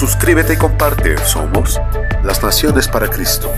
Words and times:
Suscríbete 0.00 0.54
y 0.54 0.56
comparte. 0.56 1.14
Somos 1.26 1.78
las 2.24 2.42
Naciones 2.42 2.88
para 2.88 3.10
Cristo. 3.10 3.52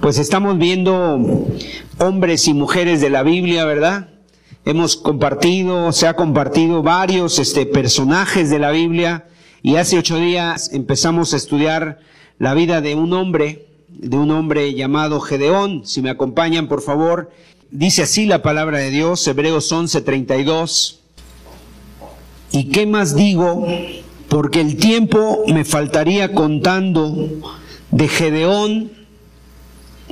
Pues 0.00 0.18
estamos 0.18 0.56
viendo 0.56 1.18
hombres 1.98 2.46
y 2.46 2.54
mujeres 2.54 3.00
de 3.00 3.10
la 3.10 3.24
Biblia, 3.24 3.64
¿verdad? 3.64 4.10
Hemos 4.64 4.96
compartido, 4.96 5.90
se 5.90 6.06
ha 6.06 6.14
compartido 6.14 6.84
varios 6.84 7.40
este, 7.40 7.66
personajes 7.66 8.50
de 8.50 8.60
la 8.60 8.70
Biblia 8.70 9.26
y 9.62 9.78
hace 9.78 9.98
ocho 9.98 10.16
días 10.18 10.72
empezamos 10.72 11.34
a 11.34 11.38
estudiar 11.38 11.98
la 12.38 12.54
vida 12.54 12.80
de 12.80 12.94
un 12.94 13.12
hombre, 13.14 13.66
de 13.88 14.16
un 14.16 14.30
hombre 14.30 14.74
llamado 14.74 15.18
Gedeón. 15.18 15.84
Si 15.84 16.02
me 16.02 16.10
acompañan, 16.10 16.68
por 16.68 16.82
favor, 16.82 17.32
dice 17.70 18.02
así 18.02 18.26
la 18.26 18.42
palabra 18.42 18.78
de 18.78 18.90
Dios, 18.90 19.26
Hebreos 19.26 19.70
11:32. 19.72 20.96
¿Y 22.52 22.64
qué 22.70 22.86
más 22.86 23.14
digo? 23.14 23.66
Porque 24.28 24.60
el 24.60 24.76
tiempo 24.76 25.44
me 25.46 25.64
faltaría 25.64 26.32
contando 26.34 27.28
de 27.90 28.08
Gedeón, 28.08 28.92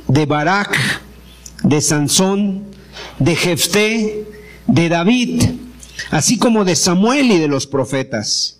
de 0.07 0.25
Barak, 0.25 1.01
de 1.63 1.81
Sansón, 1.81 2.63
de 3.19 3.35
Jefté, 3.35 4.25
de 4.67 4.89
David, 4.89 5.43
así 6.11 6.37
como 6.37 6.63
de 6.63 6.75
Samuel 6.75 7.31
y 7.31 7.39
de 7.39 7.47
los 7.47 7.67
profetas, 7.67 8.59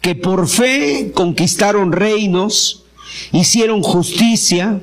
que 0.00 0.14
por 0.14 0.48
fe 0.48 1.12
conquistaron 1.14 1.92
reinos, 1.92 2.84
hicieron 3.32 3.82
justicia, 3.82 4.80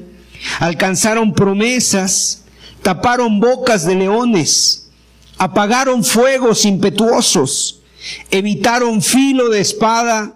alcanzaron 0.60 1.34
promesas, 1.34 2.42
taparon 2.82 3.40
bocas 3.40 3.86
de 3.86 3.96
leones, 3.96 4.90
apagaron 5.38 6.04
fuegos 6.04 6.66
impetuosos, 6.66 7.82
evitaron 8.30 9.02
filo 9.02 9.50
de 9.50 9.62
espada, 9.62 10.36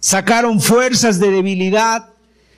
sacaron 0.00 0.60
fuerzas 0.60 1.18
de 1.20 1.30
debilidad, 1.30 2.08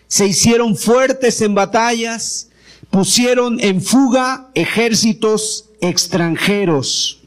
se 0.09 0.27
hicieron 0.27 0.77
fuertes 0.77 1.41
en 1.41 1.55
batallas, 1.55 2.48
pusieron 2.91 3.61
en 3.61 3.83
fuga 3.83 4.48
ejércitos 4.55 5.67
extranjeros. 5.81 7.20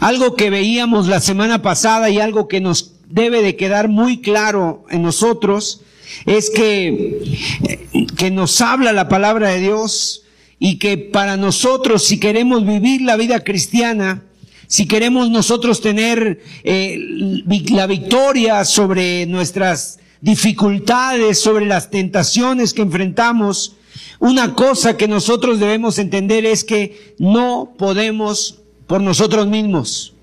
Algo 0.00 0.36
que 0.36 0.48
veíamos 0.50 1.08
la 1.08 1.20
semana 1.20 1.60
pasada 1.60 2.08
y 2.08 2.20
algo 2.20 2.46
que 2.46 2.60
nos 2.60 2.92
debe 3.08 3.42
de 3.42 3.56
quedar 3.56 3.88
muy 3.88 4.20
claro 4.20 4.84
en 4.90 5.02
nosotros 5.02 5.82
es 6.24 6.50
que, 6.50 8.06
que 8.16 8.30
nos 8.30 8.60
habla 8.60 8.92
la 8.92 9.08
palabra 9.08 9.48
de 9.48 9.60
Dios 9.60 10.22
y 10.58 10.78
que 10.78 10.98
para 10.98 11.36
nosotros, 11.36 12.04
si 12.04 12.18
queremos 12.18 12.66
vivir 12.66 13.02
la 13.02 13.16
vida 13.16 13.40
cristiana, 13.44 14.22
si 14.66 14.86
queremos 14.86 15.30
nosotros 15.30 15.80
tener 15.80 16.42
eh, 16.62 17.42
la 17.70 17.86
victoria 17.86 18.64
sobre 18.64 19.26
nuestras 19.26 19.98
dificultades, 20.20 21.40
sobre 21.40 21.64
las 21.66 21.90
tentaciones 21.90 22.74
que 22.74 22.82
enfrentamos, 22.82 23.76
una 24.18 24.54
cosa 24.54 24.96
que 24.96 25.08
nosotros 25.08 25.60
debemos 25.60 25.98
entender 25.98 26.44
es 26.44 26.64
que 26.64 27.14
no 27.18 27.72
podemos 27.78 28.58
por 28.86 29.00
nosotros 29.00 29.46
mismos. 29.46 30.14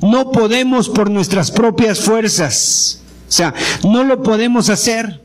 No 0.00 0.32
podemos 0.32 0.88
por 0.88 1.10
nuestras 1.10 1.50
propias 1.50 2.00
fuerzas. 2.00 3.02
O 3.28 3.32
sea, 3.32 3.54
no 3.84 4.04
lo 4.04 4.22
podemos 4.22 4.68
hacer. 4.68 5.20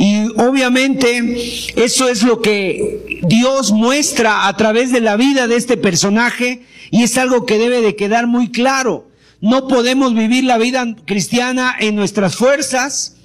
Y 0.00 0.28
obviamente 0.40 1.76
eso 1.76 2.08
es 2.08 2.22
lo 2.22 2.40
que 2.40 3.20
Dios 3.22 3.70
muestra 3.70 4.48
a 4.48 4.56
través 4.56 4.92
de 4.92 5.02
la 5.02 5.16
vida 5.16 5.46
de 5.46 5.56
este 5.56 5.76
personaje 5.76 6.62
y 6.90 7.02
es 7.02 7.18
algo 7.18 7.44
que 7.44 7.58
debe 7.58 7.82
de 7.82 7.96
quedar 7.96 8.26
muy 8.26 8.50
claro. 8.50 9.10
No 9.42 9.68
podemos 9.68 10.14
vivir 10.14 10.44
la 10.44 10.56
vida 10.56 10.86
cristiana 11.04 11.76
en 11.78 11.96
nuestras 11.96 12.34
fuerzas, 12.34 13.16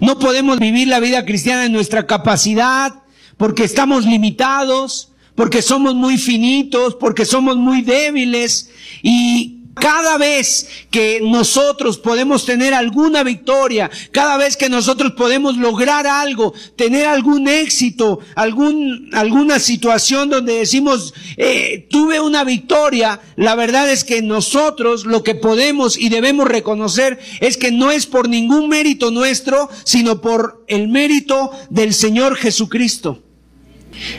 no 0.00 0.18
podemos 0.18 0.58
vivir 0.58 0.88
la 0.88 0.98
vida 0.98 1.24
cristiana 1.24 1.64
en 1.64 1.72
nuestra 1.72 2.08
capacidad, 2.08 2.92
porque 3.36 3.62
estamos 3.62 4.04
limitados, 4.04 5.12
porque 5.36 5.62
somos 5.62 5.94
muy 5.94 6.18
finitos, 6.18 6.96
porque 6.96 7.24
somos 7.24 7.56
muy 7.56 7.82
débiles 7.82 8.68
y 9.00 9.55
cada 9.76 10.16
vez 10.16 10.68
que 10.90 11.20
nosotros 11.22 11.98
podemos 11.98 12.46
tener 12.46 12.72
alguna 12.72 13.22
victoria, 13.22 13.90
cada 14.10 14.38
vez 14.38 14.56
que 14.56 14.70
nosotros 14.70 15.12
podemos 15.12 15.58
lograr 15.58 16.06
algo, 16.06 16.54
tener 16.76 17.06
algún 17.06 17.46
éxito, 17.46 18.20
algún, 18.34 19.10
alguna 19.12 19.58
situación 19.58 20.30
donde 20.30 20.54
decimos, 20.54 21.12
eh, 21.36 21.86
tuve 21.90 22.20
una 22.20 22.42
victoria, 22.42 23.20
la 23.36 23.54
verdad 23.54 23.90
es 23.90 24.02
que 24.04 24.22
nosotros 24.22 25.04
lo 25.04 25.22
que 25.22 25.34
podemos 25.34 25.98
y 25.98 26.08
debemos 26.08 26.48
reconocer 26.48 27.18
es 27.40 27.58
que 27.58 27.70
no 27.70 27.90
es 27.90 28.06
por 28.06 28.30
ningún 28.30 28.68
mérito 28.70 29.10
nuestro, 29.10 29.68
sino 29.84 30.22
por 30.22 30.64
el 30.68 30.88
mérito 30.88 31.50
del 31.68 31.92
Señor 31.92 32.36
Jesucristo. 32.36 33.25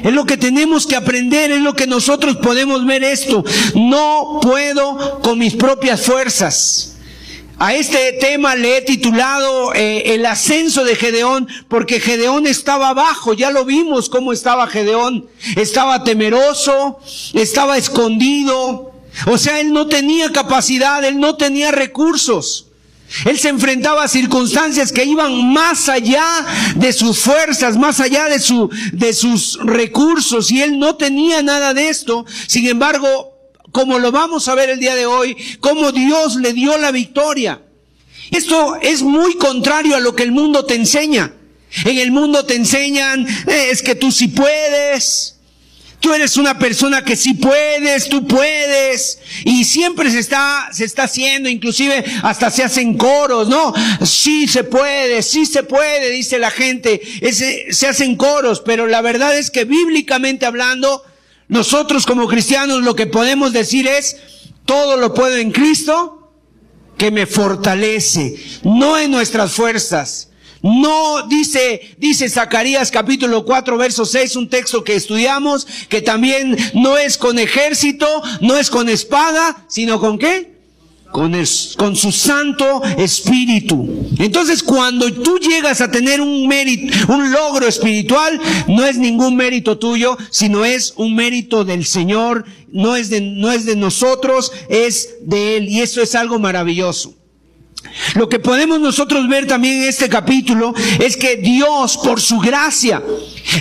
Es 0.03 0.13
lo 0.13 0.25
que 0.25 0.38
tenemos 0.38 0.88
que 0.88 0.95
aprender, 0.95 1.51
es 1.51 1.61
lo 1.61 1.75
que 1.75 1.88
nosotros 1.88 2.38
podemos 2.38 2.85
ver 2.85 3.03
esto. 3.03 3.43
No 3.75 4.39
puedo 4.41 5.19
con 5.21 5.39
mis 5.39 5.55
propias 5.55 6.01
fuerzas. 6.01 6.93
A 7.59 7.73
este 7.73 8.13
tema 8.13 8.55
le 8.55 8.77
he 8.77 8.81
titulado 8.83 9.73
eh, 9.73 10.13
El 10.13 10.25
ascenso 10.27 10.83
de 10.83 10.95
Gedeón, 10.95 11.47
porque 11.67 11.99
Gedeón 11.99 12.45
estaba 12.45 12.89
abajo, 12.89 13.33
ya 13.33 13.49
lo 13.49 13.65
vimos 13.65 14.09
cómo 14.09 14.31
estaba 14.31 14.67
Gedeón. 14.67 15.27
Estaba 15.55 16.03
temeroso, 16.03 16.99
estaba 17.33 17.77
escondido, 17.77 18.94
o 19.25 19.38
sea, 19.39 19.59
él 19.59 19.73
no 19.73 19.88
tenía 19.88 20.31
capacidad, 20.31 21.03
él 21.03 21.19
no 21.19 21.35
tenía 21.35 21.71
recursos. 21.71 22.66
Él 23.25 23.40
se 23.40 23.50
enfrentaba 23.50 24.03
a 24.03 24.07
circunstancias 24.07 24.91
que 24.91 25.06
iban 25.06 25.53
más 25.53 25.88
allá 25.88 26.25
de 26.75 26.91
sus 26.91 27.19
fuerzas, 27.19 27.78
más 27.78 28.00
allá 28.00 28.25
de, 28.25 28.40
su, 28.40 28.69
de 28.91 29.13
sus 29.13 29.57
recursos, 29.63 30.51
y 30.51 30.62
él 30.62 30.78
no 30.78 30.95
tenía 30.95 31.41
nada 31.41 31.73
de 31.73 31.90
esto. 31.90 32.25
Sin 32.47 32.68
embargo, 32.68 33.34
como 33.72 34.00
lo 34.00 34.12
vamos 34.12 34.47
a 34.47 34.56
ver 34.56 34.69
el 34.69 34.79
día 34.79 34.95
de 34.95 35.06
hoy, 35.06 35.38
como 35.59 35.91
Dios 35.91 36.35
le 36.35 36.53
dio 36.53 36.78
la 36.78 36.91
victoria. 36.91 37.62
Esto 38.31 38.75
es 38.81 39.01
muy 39.01 39.35
contrario 39.35 39.95
a 39.95 40.00
lo 40.00 40.16
que 40.16 40.24
el 40.24 40.31
mundo 40.31 40.66
te 40.66 40.75
enseña. 40.75 41.34
En 41.85 41.97
el 41.97 42.12
mundo 42.12 42.45
te 42.45 42.56
enseñan, 42.56 43.28
eh, 43.28 43.69
es 43.72 43.81
que 43.81 43.95
tú 43.95 44.12
sí 44.12 44.29
puedes, 44.29 45.37
Tú 46.00 46.13
eres 46.13 46.38
una 46.38 46.59
persona 46.59 47.03
que 47.03 47.16
sí 47.16 47.34
puedes, 47.34 48.08
tú 48.08 48.28
puedes. 48.28 49.19
Y 49.46 49.63
siempre 49.63 50.12
se 50.12 50.19
está, 50.19 50.69
se 50.72 50.85
está 50.85 51.03
haciendo, 51.03 51.50
inclusive 51.50 52.06
hasta 52.22 52.52
se 52.52 52.63
hacen 52.63 52.97
coros, 52.97 53.47
¿no? 53.47 53.74
Sí 54.06 54.47
se 54.47 54.63
puede, 54.63 55.24
sí 55.24 55.46
se 55.46 55.63
puede, 55.63 56.12
dice 56.12 56.38
la 56.38 56.52
gente. 56.52 57.02
se 57.72 57.88
hacen 57.88 58.16
coros, 58.16 58.62
pero 58.62 58.86
la 58.86 59.02
verdad 59.02 59.38
es 59.38 59.50
que 59.50 59.66
bíblicamente 59.66 60.45
hablando, 60.45 61.04
nosotros 61.48 62.06
como 62.06 62.27
cristianos 62.27 62.83
lo 62.83 62.95
que 62.95 63.07
podemos 63.07 63.51
decir 63.51 63.88
es, 63.88 64.18
todo 64.66 64.98
lo 64.98 65.13
puedo 65.13 65.36
en 65.38 65.51
Cristo 65.51 66.31
que 66.98 67.10
me 67.10 67.25
fortalece, 67.25 68.36
no 68.63 68.98
en 68.98 69.12
nuestras 69.12 69.54
fuerzas. 69.54 70.26
No 70.68 71.25
dice, 71.28 71.96
dice 71.98 72.28
Zacarías 72.28 72.92
capítulo 72.92 73.46
4 73.46 73.78
verso 73.78 74.06
6, 74.06 74.36
un 74.36 74.50
texto 74.50 74.84
que 74.84 74.96
estudiamos, 74.96 75.66
que 75.88 76.02
también 76.02 76.58
no 76.74 76.98
es 76.98 77.18
con 77.18 77.40
ejército, 77.40 78.06
no 78.42 78.58
es 78.58 78.69
con 78.69 78.90
espada, 78.90 79.66
sino 79.69 79.98
con 79.98 80.19
qué? 80.19 80.58
Con, 81.10 81.34
con 81.78 81.96
su 81.96 82.12
santo 82.12 82.84
espíritu. 82.98 84.10
Entonces 84.19 84.62
cuando 84.62 85.10
tú 85.14 85.40
llegas 85.40 85.80
a 85.80 85.90
tener 85.90 86.19
un 86.19 86.46
mérito, 86.50 87.14
un 87.14 87.31
logro 87.31 87.66
espiritual, 87.66 88.38
no 88.68 88.86
es 88.86 88.98
ningún 88.98 89.38
mérito 89.38 89.78
tuyo, 89.78 90.18
sino 90.31 90.66
es 90.66 90.94
un 90.98 91.16
mérito 91.16 91.64
del 91.64 91.86
Señor, 91.86 92.44
no 92.74 92.98
es 92.98 93.10
de, 93.10 93.22
no 93.22 93.54
es 93.54 93.66
de 93.66 93.78
nosotros, 93.78 94.52
es 94.68 95.16
de 95.22 95.56
Él. 95.56 95.69
Y 95.69 95.80
eso 95.80 96.02
es 96.02 96.14
algo 96.14 96.40
maravilloso. 96.40 97.17
Lo 98.15 98.29
que 98.29 98.39
podemos 98.39 98.79
nosotros 98.79 99.27
ver 99.27 99.47
también 99.47 99.81
en 99.81 99.89
este 99.89 100.09
capítulo 100.09 100.74
es 101.00 101.18
que 101.18 101.38
Dios, 101.38 101.97
por 101.97 102.21
su 102.21 102.39
gracia, 102.39 103.03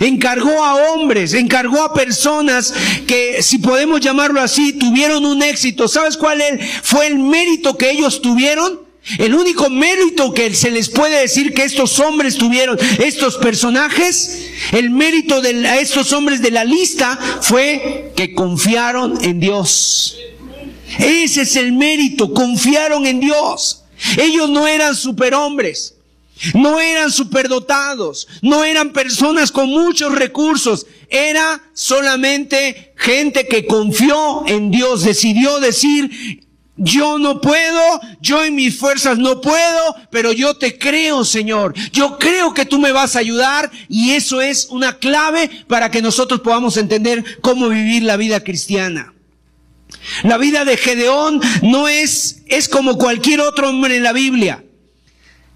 encargó 0.00 0.64
a 0.64 0.92
hombres, 0.92 1.34
encargó 1.34 1.82
a 1.82 1.94
personas 1.94 2.72
que, 3.06 3.42
si 3.42 3.58
podemos 3.58 4.00
llamarlo 4.00 4.40
así, 4.40 4.72
tuvieron 4.72 5.24
un 5.24 5.42
éxito. 5.42 5.88
¿Sabes 5.88 6.16
cuál 6.16 6.42
fue 6.82 7.06
el 7.06 7.18
mérito 7.18 7.76
que 7.76 7.90
ellos 7.90 8.20
tuvieron? 8.20 8.86
El 9.18 9.34
único 9.34 9.70
mérito 9.70 10.34
que 10.34 10.52
se 10.52 10.70
les 10.70 10.88
puede 10.88 11.20
decir 11.20 11.54
que 11.54 11.62
estos 11.62 12.00
hombres 12.00 12.36
tuvieron, 12.36 12.76
estos 12.98 13.36
personajes, 13.36 14.50
el 14.72 14.90
mérito 14.90 15.40
de 15.40 15.80
estos 15.80 16.12
hombres 16.12 16.42
de 16.42 16.50
la 16.50 16.64
lista 16.64 17.16
fue 17.40 18.12
que 18.16 18.34
confiaron 18.34 19.24
en 19.24 19.38
Dios. 19.38 20.16
Ese 20.98 21.42
es 21.42 21.54
el 21.54 21.72
mérito, 21.72 22.32
confiaron 22.34 23.06
en 23.06 23.20
Dios. 23.20 23.85
Ellos 24.16 24.48
no 24.50 24.66
eran 24.66 24.94
superhombres, 24.94 25.94
no 26.54 26.80
eran 26.80 27.10
superdotados, 27.10 28.28
no 28.42 28.64
eran 28.64 28.92
personas 28.92 29.50
con 29.50 29.68
muchos 29.68 30.12
recursos, 30.12 30.86
era 31.08 31.62
solamente 31.72 32.92
gente 32.96 33.46
que 33.46 33.66
confió 33.66 34.46
en 34.46 34.70
Dios, 34.70 35.04
decidió 35.04 35.60
decir, 35.60 36.46
yo 36.76 37.18
no 37.18 37.40
puedo, 37.40 38.00
yo 38.20 38.44
en 38.44 38.54
mis 38.54 38.76
fuerzas 38.76 39.16
no 39.18 39.40
puedo, 39.40 39.96
pero 40.10 40.32
yo 40.32 40.56
te 40.56 40.78
creo, 40.78 41.24
Señor. 41.24 41.74
Yo 41.90 42.18
creo 42.18 42.52
que 42.52 42.66
tú 42.66 42.78
me 42.78 42.92
vas 42.92 43.16
a 43.16 43.20
ayudar 43.20 43.70
y 43.88 44.10
eso 44.10 44.42
es 44.42 44.66
una 44.70 44.98
clave 44.98 45.48
para 45.68 45.90
que 45.90 46.02
nosotros 46.02 46.40
podamos 46.40 46.76
entender 46.76 47.40
cómo 47.40 47.70
vivir 47.70 48.02
la 48.02 48.18
vida 48.18 48.40
cristiana. 48.40 49.14
La 50.22 50.38
vida 50.38 50.64
de 50.64 50.76
Gedeón 50.76 51.40
no 51.62 51.88
es, 51.88 52.42
es 52.46 52.68
como 52.68 52.98
cualquier 52.98 53.40
otro 53.40 53.70
hombre 53.70 53.96
en 53.96 54.02
la 54.02 54.12
Biblia. 54.12 54.64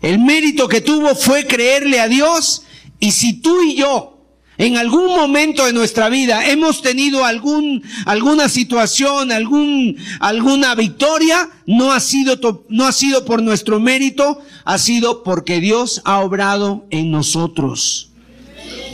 El 0.03 0.19
mérito 0.19 0.69
que 0.69 0.81
tuvo 0.81 1.15
fue 1.15 1.47
creerle 1.47 2.01
a 2.01 2.09
Dios 2.09 2.63
y 2.99 3.13
si 3.13 3.35
tú 3.41 3.63
y 3.63 3.77
yo 3.77 4.21
en 4.61 4.77
algún 4.77 5.07
momento 5.07 5.65
de 5.65 5.73
nuestra 5.73 6.11
vida 6.11 6.47
hemos 6.47 6.83
tenido 6.83 7.25
algún, 7.25 7.83
alguna 8.05 8.51
situación, 8.51 9.33
algún, 9.33 9.97
alguna 10.21 10.75
victoria, 10.75 11.49
no 11.65 11.93
ha 11.93 12.01
sido, 12.01 12.39
no 12.69 12.87
ha 12.87 12.93
sido 12.93 13.25
por 13.25 13.43
nuestro 13.43 13.81
mérito, 13.81 14.43
ha 14.67 14.77
sido 14.77 15.23
porque 15.23 15.61
Dios 15.61 16.03
ha 16.05 16.21
obrado 16.21 16.85
en 16.91 17.11
nosotros. 17.11 18.11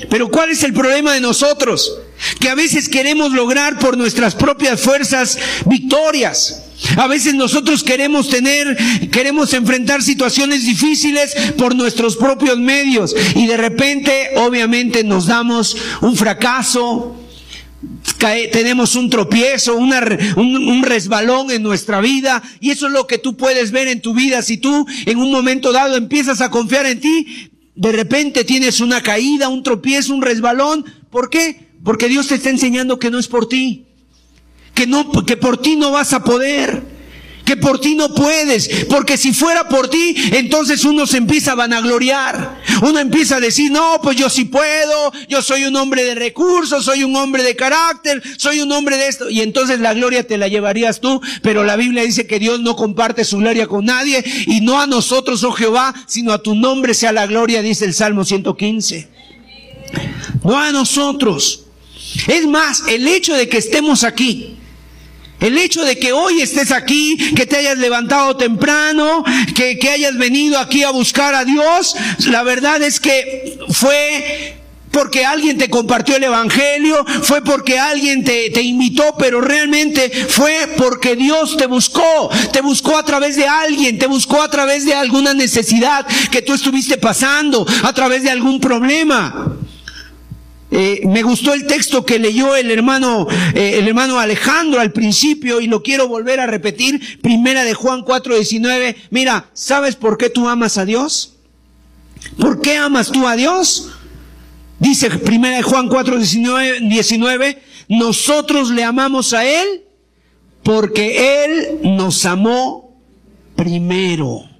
Pero 0.08 0.31
¿cuál 0.31 0.50
es 0.50 0.62
el 0.62 0.73
problema 0.73 1.14
de 1.14 1.20
nosotros? 1.20 1.99
Que 2.40 2.48
a 2.48 2.54
veces 2.54 2.88
queremos 2.88 3.32
lograr 3.32 3.78
por 3.78 3.96
nuestras 3.96 4.34
propias 4.34 4.80
fuerzas 4.80 5.38
victorias. 5.66 6.62
A 6.96 7.06
veces 7.06 7.34
nosotros 7.34 7.82
queremos 7.82 8.28
tener, 8.28 8.76
queremos 9.10 9.52
enfrentar 9.54 10.02
situaciones 10.02 10.64
difíciles 10.64 11.34
por 11.56 11.74
nuestros 11.74 12.16
propios 12.16 12.58
medios 12.58 13.14
y 13.34 13.46
de 13.46 13.56
repente 13.56 14.30
obviamente 14.36 15.02
nos 15.02 15.26
damos 15.26 15.76
un 16.02 16.16
fracaso, 16.16 17.16
tenemos 18.52 18.94
un 18.94 19.08
tropiezo, 19.08 19.76
un, 19.76 19.92
un, 20.36 20.82
resbalón 20.82 21.50
en 21.50 21.62
nuestra 21.62 22.00
vida 22.00 22.42
y 22.60 22.70
eso 22.70 22.86
es 22.86 22.92
lo 22.92 23.06
que 23.06 23.19
tú 23.19 23.36
puedes 23.36 23.70
ver 23.70 23.88
en 23.88 24.00
tu 24.00 24.14
vida. 24.14 24.42
Si 24.42 24.58
tú 24.58 24.86
en 25.06 25.19
un 25.19 25.30
momento 25.30 25.72
dado 25.72 25.96
empiezas 25.96 26.40
a 26.40 26.50
confiar 26.50 26.86
en 26.86 27.00
ti, 27.00 27.50
de 27.74 27.92
repente 27.92 28.44
tienes 28.44 28.80
una 28.80 29.02
caída, 29.02 29.48
un 29.48 29.62
tropiezo, 29.62 30.14
un 30.14 30.22
resbalón. 30.22 30.84
¿Por 31.10 31.30
qué? 31.30 31.65
Porque 31.86 32.08
Dios 32.08 32.26
te 32.26 32.34
está 32.34 32.50
enseñando 32.50 32.98
que 32.98 33.12
no 33.12 33.18
es 33.20 33.28
por 33.28 33.48
ti. 33.48 33.84
Que 34.74 34.88
no, 34.88 35.08
que 35.24 35.36
por 35.36 35.62
ti 35.62 35.76
no 35.76 35.92
vas 35.92 36.12
a 36.12 36.24
poder. 36.24 36.82
Que 37.44 37.56
por 37.56 37.80
ti 37.80 37.94
no 37.94 38.12
puedes, 38.12 38.86
porque 38.88 39.16
si 39.16 39.32
fuera 39.32 39.68
por 39.68 39.88
ti, 39.88 40.16
entonces 40.32 40.84
uno 40.84 41.06
se 41.06 41.18
empieza 41.18 41.52
a 41.52 41.54
vanagloriar, 41.54 42.60
uno 42.82 42.98
empieza 42.98 43.36
a 43.36 43.40
decir, 43.40 43.70
no, 43.70 44.00
pues 44.02 44.16
yo 44.16 44.28
sí 44.28 44.46
puedo, 44.46 45.12
yo 45.28 45.40
soy 45.42 45.64
un 45.64 45.76
hombre 45.76 46.02
de 46.02 46.16
recursos, 46.16 46.84
soy 46.84 47.04
un 47.04 47.14
hombre 47.14 47.44
de 47.44 47.54
carácter, 47.54 48.20
soy 48.36 48.62
un 48.62 48.72
hombre 48.72 48.96
de 48.96 49.06
esto, 49.06 49.30
y 49.30 49.42
entonces 49.42 49.78
la 49.78 49.94
gloria 49.94 50.26
te 50.26 50.38
la 50.38 50.48
llevarías 50.48 50.98
tú, 50.98 51.20
pero 51.40 51.62
la 51.62 51.76
Biblia 51.76 52.02
dice 52.02 52.26
que 52.26 52.40
Dios 52.40 52.62
no 52.62 52.74
comparte 52.74 53.24
su 53.24 53.38
gloria 53.38 53.68
con 53.68 53.84
nadie, 53.84 54.24
y 54.48 54.60
no 54.60 54.80
a 54.80 54.88
nosotros, 54.88 55.44
oh 55.44 55.52
Jehová, 55.52 55.94
sino 56.08 56.32
a 56.32 56.42
tu 56.42 56.56
nombre 56.56 56.94
sea 56.94 57.12
la 57.12 57.28
gloria, 57.28 57.62
dice 57.62 57.84
el 57.84 57.94
Salmo 57.94 58.24
115. 58.24 59.08
No 60.42 60.58
a 60.58 60.72
nosotros. 60.72 61.65
Es 62.28 62.46
más, 62.46 62.82
el 62.88 63.06
hecho 63.06 63.34
de 63.34 63.48
que 63.48 63.58
estemos 63.58 64.04
aquí, 64.04 64.56
el 65.40 65.58
hecho 65.58 65.84
de 65.84 65.98
que 65.98 66.12
hoy 66.12 66.40
estés 66.40 66.72
aquí, 66.72 67.16
que 67.34 67.46
te 67.46 67.56
hayas 67.56 67.78
levantado 67.78 68.36
temprano, 68.36 69.22
que, 69.54 69.78
hayas 69.90 70.16
venido 70.16 70.58
aquí 70.58 70.82
a 70.82 70.90
buscar 70.90 71.34
a 71.34 71.44
Dios, 71.44 71.94
la 72.26 72.42
verdad 72.42 72.82
es 72.82 73.00
que 73.00 73.58
fue 73.70 74.56
porque 74.90 75.26
alguien 75.26 75.58
te 75.58 75.68
compartió 75.68 76.16
el 76.16 76.24
Evangelio, 76.24 77.04
fue 77.22 77.42
porque 77.42 77.78
alguien 77.78 78.24
te, 78.24 78.48
te, 78.48 78.62
invitó, 78.62 79.14
pero 79.19 79.42
realmente 79.42 80.10
fue 80.10 80.74
porque 80.78 81.16
Dios 81.16 81.58
te 81.58 81.66
buscó, 81.66 82.30
te 82.50 82.62
buscó 82.62 82.96
a 82.96 83.04
través 83.04 83.36
de 83.36 83.46
alguien, 83.46 83.98
te 83.98 84.06
buscó 84.06 84.40
a 84.40 84.50
través 84.50 84.86
de 84.86 84.94
alguna 84.94 85.34
necesidad 85.34 86.06
que 86.30 86.40
tú 86.40 86.54
estuviste 86.54 86.96
pasando, 86.96 87.66
a 87.82 87.92
través 87.92 88.22
de 88.22 88.30
algún 88.30 88.58
problema. 88.58 89.58
Eh, 90.70 91.02
me 91.06 91.22
gustó 91.22 91.54
el 91.54 91.66
texto 91.66 92.04
que 92.04 92.18
leyó 92.18 92.56
el 92.56 92.70
hermano, 92.70 93.28
eh, 93.54 93.78
el 93.78 93.86
hermano 93.86 94.18
Alejandro 94.18 94.80
al 94.80 94.92
principio 94.92 95.60
y 95.60 95.68
lo 95.68 95.82
quiero 95.82 96.08
volver 96.08 96.40
a 96.40 96.46
repetir. 96.46 97.20
Primera 97.22 97.64
de 97.64 97.74
Juan 97.74 98.02
4:19. 98.02 98.96
Mira, 99.10 99.48
¿sabes 99.52 99.94
por 99.94 100.18
qué 100.18 100.28
tú 100.28 100.48
amas 100.48 100.76
a 100.76 100.84
Dios? 100.84 101.34
¿Por 102.38 102.60
qué 102.60 102.76
amas 102.76 103.12
tú 103.12 103.28
a 103.28 103.36
Dios? 103.36 103.90
Dice 104.80 105.08
Primera 105.10 105.56
de 105.56 105.62
Juan 105.62 105.88
4:19, 105.88 106.88
19, 106.88 107.62
nosotros 107.88 108.70
le 108.70 108.82
amamos 108.82 109.32
a 109.34 109.44
Él 109.44 109.84
porque 110.64 111.44
Él 111.44 111.78
nos 111.96 112.26
amó 112.26 112.98
primero. 113.54 114.56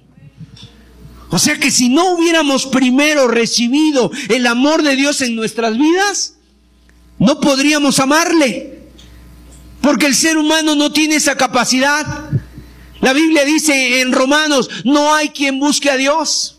O 1.29 1.39
sea 1.39 1.59
que 1.59 1.71
si 1.71 1.89
no 1.89 2.11
hubiéramos 2.11 2.65
primero 2.65 3.27
recibido 3.27 4.11
el 4.29 4.47
amor 4.47 4.81
de 4.81 4.95
Dios 4.95 5.21
en 5.21 5.35
nuestras 5.35 5.77
vidas, 5.77 6.35
no 7.19 7.39
podríamos 7.39 7.99
amarle. 7.99 8.79
Porque 9.81 10.05
el 10.05 10.15
ser 10.15 10.37
humano 10.37 10.75
no 10.75 10.91
tiene 10.91 11.15
esa 11.15 11.35
capacidad. 11.35 12.29
La 13.01 13.13
Biblia 13.13 13.45
dice 13.45 14.01
en 14.01 14.11
Romanos, 14.11 14.69
no 14.85 15.13
hay 15.13 15.29
quien 15.29 15.59
busque 15.59 15.89
a 15.89 15.97
Dios. 15.97 16.56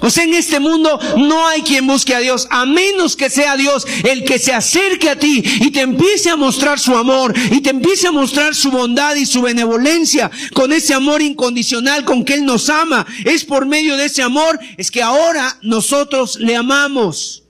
O 0.00 0.10
sea, 0.10 0.24
en 0.24 0.34
este 0.34 0.60
mundo 0.60 0.98
no 1.16 1.46
hay 1.48 1.62
quien 1.62 1.86
busque 1.86 2.14
a 2.14 2.20
Dios, 2.20 2.46
a 2.50 2.66
menos 2.66 3.16
que 3.16 3.30
sea 3.30 3.56
Dios 3.56 3.86
el 4.04 4.24
que 4.24 4.38
se 4.38 4.52
acerque 4.52 5.08
a 5.08 5.18
ti 5.18 5.42
y 5.60 5.70
te 5.70 5.80
empiece 5.80 6.30
a 6.30 6.36
mostrar 6.36 6.78
su 6.78 6.96
amor 6.96 7.34
y 7.50 7.60
te 7.60 7.70
empiece 7.70 8.06
a 8.06 8.12
mostrar 8.12 8.54
su 8.54 8.70
bondad 8.70 9.14
y 9.14 9.26
su 9.26 9.42
benevolencia 9.42 10.30
con 10.52 10.72
ese 10.72 10.94
amor 10.94 11.22
incondicional 11.22 12.04
con 12.04 12.24
que 12.24 12.34
Él 12.34 12.44
nos 12.44 12.68
ama. 12.68 13.06
Es 13.24 13.44
por 13.44 13.66
medio 13.66 13.96
de 13.96 14.06
ese 14.06 14.22
amor, 14.22 14.58
es 14.76 14.90
que 14.90 15.02
ahora 15.02 15.58
nosotros 15.62 16.36
le 16.40 16.56
amamos. 16.56 17.45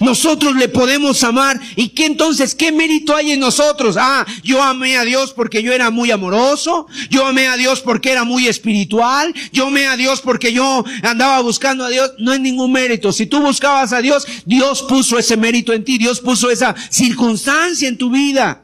Nosotros 0.00 0.56
le 0.56 0.68
podemos 0.68 1.22
amar. 1.24 1.60
¿Y 1.74 1.90
qué 1.90 2.06
entonces? 2.06 2.54
¿Qué 2.54 2.72
mérito 2.72 3.14
hay 3.14 3.32
en 3.32 3.40
nosotros? 3.40 3.96
Ah, 3.98 4.26
yo 4.42 4.62
amé 4.62 4.96
a 4.96 5.04
Dios 5.04 5.32
porque 5.32 5.62
yo 5.62 5.72
era 5.72 5.90
muy 5.90 6.10
amoroso. 6.10 6.86
Yo 7.08 7.24
amé 7.24 7.48
a 7.48 7.56
Dios 7.56 7.80
porque 7.80 8.10
era 8.10 8.24
muy 8.24 8.46
espiritual. 8.46 9.34
Yo 9.52 9.68
amé 9.68 9.86
a 9.86 9.96
Dios 9.96 10.20
porque 10.20 10.52
yo 10.52 10.84
andaba 11.02 11.40
buscando 11.40 11.84
a 11.84 11.88
Dios. 11.88 12.12
No 12.18 12.32
hay 12.32 12.40
ningún 12.40 12.72
mérito. 12.72 13.12
Si 13.12 13.26
tú 13.26 13.40
buscabas 13.40 13.92
a 13.92 14.02
Dios, 14.02 14.26
Dios 14.44 14.82
puso 14.82 15.18
ese 15.18 15.36
mérito 15.36 15.72
en 15.72 15.84
ti. 15.84 15.98
Dios 15.98 16.20
puso 16.20 16.50
esa 16.50 16.74
circunstancia 16.90 17.88
en 17.88 17.96
tu 17.96 18.10
vida. 18.10 18.62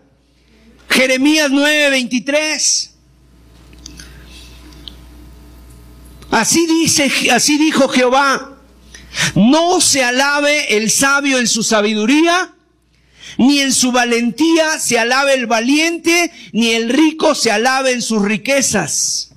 Jeremías 0.89 1.51
9:23. 1.51 2.91
Así 6.31 6.67
dice, 6.67 7.31
así 7.31 7.59
dijo 7.59 7.89
Jehová. 7.89 8.52
No 9.35 9.81
se 9.81 10.03
alabe 10.05 10.77
el 10.77 10.91
sabio 10.91 11.39
en 11.39 11.47
su 11.47 11.63
sabiduría, 11.63 12.55
ni 13.39 13.61
en 13.61 13.73
su 13.73 13.93
valentía 13.93 14.79
se 14.79 14.99
alabe 14.99 15.35
el 15.35 15.47
valiente, 15.47 16.31
ni 16.53 16.71
el 16.71 16.89
rico 16.89 17.35
se 17.35 17.51
alabe 17.51 17.93
en 17.93 18.03
sus 18.03 18.23
riquezas. 18.23 19.33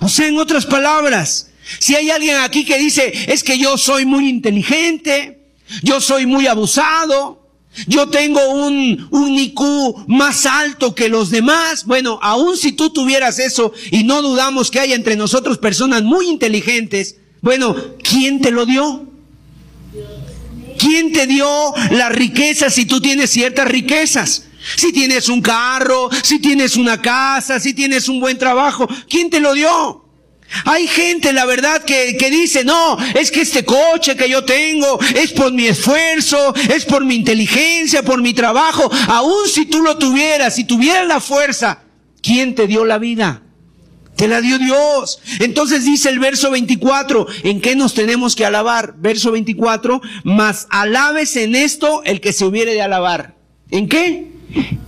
O 0.00 0.08
sea, 0.08 0.26
en 0.26 0.38
otras 0.38 0.66
palabras, 0.66 1.50
si 1.78 1.94
hay 1.94 2.10
alguien 2.10 2.36
aquí 2.36 2.64
que 2.64 2.78
dice, 2.78 3.12
es 3.28 3.42
que 3.42 3.58
yo 3.58 3.76
soy 3.76 4.06
muy 4.06 4.28
inteligente, 4.28 5.40
yo 5.82 6.00
soy 6.00 6.26
muy 6.26 6.46
abusado, 6.46 7.44
yo 7.86 8.08
tengo 8.08 8.40
un, 8.50 9.08
un 9.10 9.38
IQ 9.38 9.60
más 10.06 10.46
alto 10.46 10.94
que 10.94 11.08
los 11.08 11.30
demás. 11.30 11.84
Bueno, 11.86 12.18
aun 12.22 12.56
si 12.56 12.72
tú 12.72 12.90
tuvieras 12.90 13.38
eso, 13.38 13.72
y 13.90 14.04
no 14.04 14.22
dudamos 14.22 14.70
que 14.70 14.80
haya 14.80 14.94
entre 14.94 15.16
nosotros 15.16 15.58
personas 15.58 16.02
muy 16.02 16.28
inteligentes, 16.28 17.16
bueno, 17.40 17.76
¿quién 18.02 18.40
te 18.40 18.50
lo 18.50 18.64
dio? 18.64 19.13
¿Quién 20.84 21.12
te 21.12 21.26
dio 21.26 21.72
la 21.92 22.10
riqueza 22.10 22.68
si 22.68 22.84
tú 22.84 23.00
tienes 23.00 23.30
ciertas 23.30 23.66
riquezas? 23.66 24.44
Si 24.76 24.92
tienes 24.92 25.30
un 25.30 25.40
carro, 25.40 26.10
si 26.22 26.40
tienes 26.40 26.76
una 26.76 27.00
casa, 27.00 27.58
si 27.58 27.72
tienes 27.72 28.06
un 28.06 28.20
buen 28.20 28.36
trabajo, 28.36 28.86
¿quién 29.08 29.30
te 29.30 29.40
lo 29.40 29.54
dio? 29.54 30.04
Hay 30.66 30.86
gente, 30.86 31.32
la 31.32 31.46
verdad, 31.46 31.84
que, 31.84 32.18
que, 32.18 32.28
dice, 32.30 32.64
no, 32.64 32.98
es 33.14 33.30
que 33.30 33.40
este 33.40 33.64
coche 33.64 34.14
que 34.14 34.28
yo 34.28 34.44
tengo 34.44 34.98
es 35.14 35.32
por 35.32 35.54
mi 35.54 35.66
esfuerzo, 35.66 36.54
es 36.54 36.84
por 36.84 37.02
mi 37.02 37.14
inteligencia, 37.14 38.02
por 38.02 38.20
mi 38.20 38.34
trabajo. 38.34 38.90
Aún 39.08 39.48
si 39.48 39.64
tú 39.64 39.80
lo 39.80 39.96
tuvieras, 39.96 40.54
si 40.54 40.64
tuvieras 40.64 41.06
la 41.06 41.20
fuerza, 41.20 41.82
¿quién 42.20 42.54
te 42.54 42.66
dio 42.66 42.84
la 42.84 42.98
vida? 42.98 43.40
Te 44.16 44.28
la 44.28 44.40
dio 44.40 44.58
Dios. 44.58 45.20
Entonces 45.40 45.84
dice 45.84 46.08
el 46.08 46.18
verso 46.18 46.50
24, 46.50 47.26
¿en 47.42 47.60
qué 47.60 47.74
nos 47.74 47.94
tenemos 47.94 48.36
que 48.36 48.44
alabar? 48.44 48.94
Verso 48.98 49.32
24, 49.32 50.00
mas 50.22 50.66
alabes 50.70 51.36
en 51.36 51.54
esto 51.54 52.02
el 52.04 52.20
que 52.20 52.32
se 52.32 52.44
hubiere 52.44 52.74
de 52.74 52.82
alabar. 52.82 53.34
¿En 53.70 53.88
qué? 53.88 54.30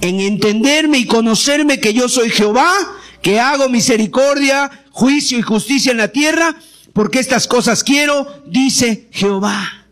En 0.00 0.20
entenderme 0.20 0.98
y 0.98 1.06
conocerme 1.06 1.80
que 1.80 1.92
yo 1.92 2.08
soy 2.08 2.30
Jehová, 2.30 2.72
que 3.20 3.40
hago 3.40 3.68
misericordia, 3.68 4.70
juicio 4.90 5.38
y 5.38 5.42
justicia 5.42 5.90
en 5.90 5.98
la 5.98 6.08
tierra, 6.08 6.54
porque 6.92 7.18
estas 7.18 7.48
cosas 7.48 7.82
quiero, 7.82 8.42
dice 8.46 9.08
Jehová. 9.10 9.86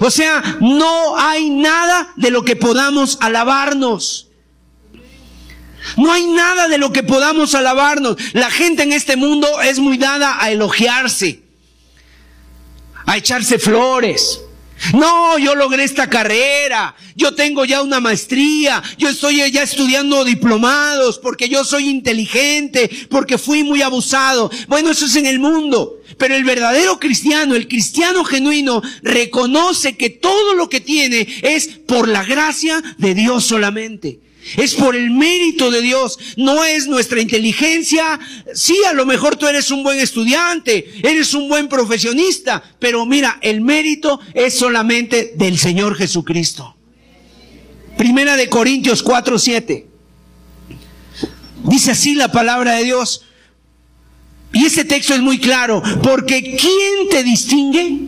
O 0.00 0.10
sea, 0.10 0.42
no 0.60 1.16
hay 1.18 1.50
nada 1.50 2.12
de 2.16 2.30
lo 2.30 2.44
que 2.44 2.56
podamos 2.56 3.18
alabarnos. 3.20 4.31
No 5.96 6.12
hay 6.12 6.26
nada 6.26 6.68
de 6.68 6.78
lo 6.78 6.92
que 6.92 7.02
podamos 7.02 7.54
alabarnos. 7.54 8.16
La 8.32 8.50
gente 8.50 8.82
en 8.82 8.92
este 8.92 9.16
mundo 9.16 9.60
es 9.62 9.78
muy 9.78 9.98
dada 9.98 10.42
a 10.42 10.50
elogiarse, 10.50 11.40
a 13.06 13.16
echarse 13.16 13.58
flores. 13.58 14.40
No, 14.94 15.38
yo 15.38 15.54
logré 15.54 15.84
esta 15.84 16.10
carrera, 16.10 16.94
yo 17.14 17.34
tengo 17.34 17.64
ya 17.64 17.82
una 17.82 18.00
maestría, 18.00 18.82
yo 18.98 19.08
estoy 19.08 19.50
ya 19.50 19.62
estudiando 19.62 20.24
diplomados 20.24 21.18
porque 21.18 21.48
yo 21.48 21.64
soy 21.64 21.88
inteligente, 21.88 22.90
porque 23.08 23.38
fui 23.38 23.62
muy 23.62 23.80
abusado. 23.80 24.50
Bueno, 24.66 24.90
eso 24.90 25.06
es 25.06 25.14
en 25.16 25.26
el 25.26 25.38
mundo. 25.38 26.00
Pero 26.18 26.34
el 26.34 26.44
verdadero 26.44 26.98
cristiano, 26.98 27.54
el 27.54 27.68
cristiano 27.68 28.24
genuino, 28.24 28.82
reconoce 29.02 29.96
que 29.96 30.10
todo 30.10 30.54
lo 30.54 30.68
que 30.68 30.80
tiene 30.80 31.26
es 31.42 31.68
por 31.68 32.08
la 32.08 32.24
gracia 32.24 32.82
de 32.98 33.14
Dios 33.14 33.44
solamente. 33.44 34.20
Es 34.56 34.74
por 34.74 34.96
el 34.96 35.10
mérito 35.10 35.70
de 35.70 35.82
Dios, 35.82 36.18
no 36.36 36.64
es 36.64 36.88
nuestra 36.88 37.20
inteligencia. 37.20 38.18
Sí, 38.54 38.76
a 38.88 38.92
lo 38.92 39.06
mejor 39.06 39.36
tú 39.36 39.46
eres 39.46 39.70
un 39.70 39.82
buen 39.82 39.98
estudiante, 39.98 40.92
eres 41.02 41.32
un 41.34 41.48
buen 41.48 41.68
profesionista, 41.68 42.62
pero 42.78 43.06
mira, 43.06 43.38
el 43.40 43.60
mérito 43.60 44.20
es 44.34 44.58
solamente 44.58 45.32
del 45.36 45.58
Señor 45.58 45.94
Jesucristo. 45.94 46.76
Primera 47.96 48.36
de 48.36 48.48
Corintios 48.48 49.02
4, 49.02 49.38
7. 49.38 49.86
Dice 51.64 51.90
así 51.92 52.14
la 52.14 52.32
palabra 52.32 52.74
de 52.74 52.84
Dios. 52.84 53.24
Y 54.52 54.66
ese 54.66 54.84
texto 54.84 55.14
es 55.14 55.20
muy 55.20 55.38
claro, 55.38 55.82
porque 56.02 56.42
¿quién 56.42 57.08
te 57.10 57.22
distingue? 57.22 58.00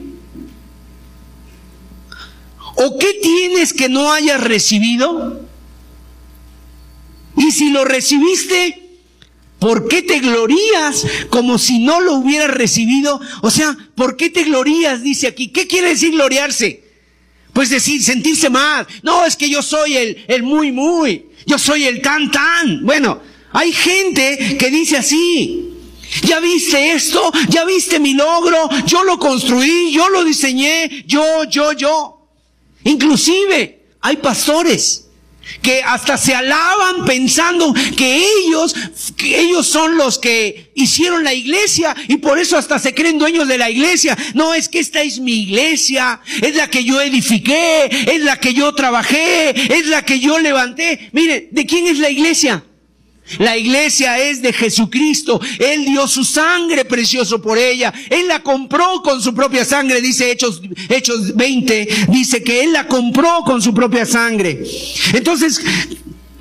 ¿O 2.76 2.98
qué 2.98 3.14
tienes 3.22 3.72
que 3.72 3.88
no 3.88 4.12
hayas 4.12 4.42
recibido? 4.42 5.40
Y 7.36 7.50
si 7.50 7.70
lo 7.70 7.84
recibiste, 7.84 8.82
¿por 9.58 9.88
qué 9.88 10.02
te 10.02 10.20
glorías 10.20 11.06
como 11.30 11.58
si 11.58 11.78
no 11.78 12.00
lo 12.00 12.14
hubieras 12.14 12.50
recibido? 12.50 13.20
O 13.42 13.50
sea, 13.50 13.76
¿por 13.94 14.16
qué 14.16 14.30
te 14.30 14.44
glorías? 14.44 15.02
Dice 15.02 15.26
aquí. 15.26 15.48
¿Qué 15.48 15.66
quiere 15.66 15.88
decir 15.88 16.12
gloriarse? 16.12 16.84
Pues 17.52 17.70
decir, 17.70 18.02
sentirse 18.02 18.50
mal. 18.50 18.86
No, 19.02 19.24
es 19.24 19.36
que 19.36 19.48
yo 19.48 19.62
soy 19.62 19.96
el, 19.96 20.24
el 20.28 20.42
muy, 20.42 20.72
muy. 20.72 21.26
Yo 21.46 21.58
soy 21.58 21.84
el 21.84 22.02
tan, 22.02 22.30
tan. 22.30 22.84
Bueno, 22.84 23.20
hay 23.52 23.72
gente 23.72 24.56
que 24.58 24.70
dice 24.70 24.96
así. 24.96 25.70
¿Ya 26.22 26.40
viste 26.40 26.92
esto? 26.92 27.32
¿Ya 27.48 27.64
viste 27.64 27.98
mi 27.98 28.14
logro? 28.14 28.68
Yo 28.86 29.04
lo 29.04 29.18
construí, 29.18 29.92
yo 29.92 30.08
lo 30.08 30.24
diseñé, 30.24 31.04
yo, 31.06 31.44
yo, 31.44 31.72
yo. 31.72 32.28
Inclusive 32.84 33.86
hay 34.00 34.16
pastores 34.18 35.03
que 35.62 35.82
hasta 35.82 36.16
se 36.16 36.34
alaban 36.34 37.04
pensando 37.04 37.74
que 37.96 38.24
ellos, 38.46 38.74
que 39.16 39.40
ellos 39.40 39.66
son 39.66 39.96
los 39.96 40.18
que 40.18 40.70
hicieron 40.74 41.24
la 41.24 41.34
iglesia 41.34 41.94
y 42.08 42.16
por 42.18 42.38
eso 42.38 42.56
hasta 42.56 42.78
se 42.78 42.94
creen 42.94 43.18
dueños 43.18 43.48
de 43.48 43.58
la 43.58 43.70
iglesia. 43.70 44.16
No, 44.34 44.54
es 44.54 44.68
que 44.68 44.78
esta 44.78 45.02
es 45.02 45.20
mi 45.20 45.42
iglesia, 45.42 46.20
es 46.42 46.54
la 46.54 46.68
que 46.68 46.84
yo 46.84 47.00
edifiqué, 47.00 47.88
es 47.90 48.20
la 48.20 48.38
que 48.38 48.54
yo 48.54 48.74
trabajé, 48.74 49.50
es 49.50 49.86
la 49.86 50.04
que 50.04 50.20
yo 50.20 50.38
levanté. 50.38 51.10
Mire, 51.12 51.48
¿de 51.50 51.66
quién 51.66 51.86
es 51.86 51.98
la 51.98 52.10
iglesia? 52.10 52.64
La 53.38 53.56
iglesia 53.56 54.18
es 54.18 54.42
de 54.42 54.52
Jesucristo. 54.52 55.40
Él 55.58 55.84
dio 55.86 56.06
su 56.06 56.24
sangre 56.24 56.84
precioso 56.84 57.40
por 57.40 57.58
ella. 57.58 57.92
Él 58.10 58.28
la 58.28 58.42
compró 58.42 59.02
con 59.02 59.22
su 59.22 59.34
propia 59.34 59.64
sangre, 59.64 60.00
dice 60.00 60.30
Hechos, 60.30 60.60
Hechos 60.88 61.34
20. 61.34 62.06
Dice 62.10 62.42
que 62.42 62.62
Él 62.62 62.72
la 62.72 62.86
compró 62.86 63.42
con 63.44 63.62
su 63.62 63.72
propia 63.72 64.04
sangre. 64.04 64.62
Entonces, 65.14 65.60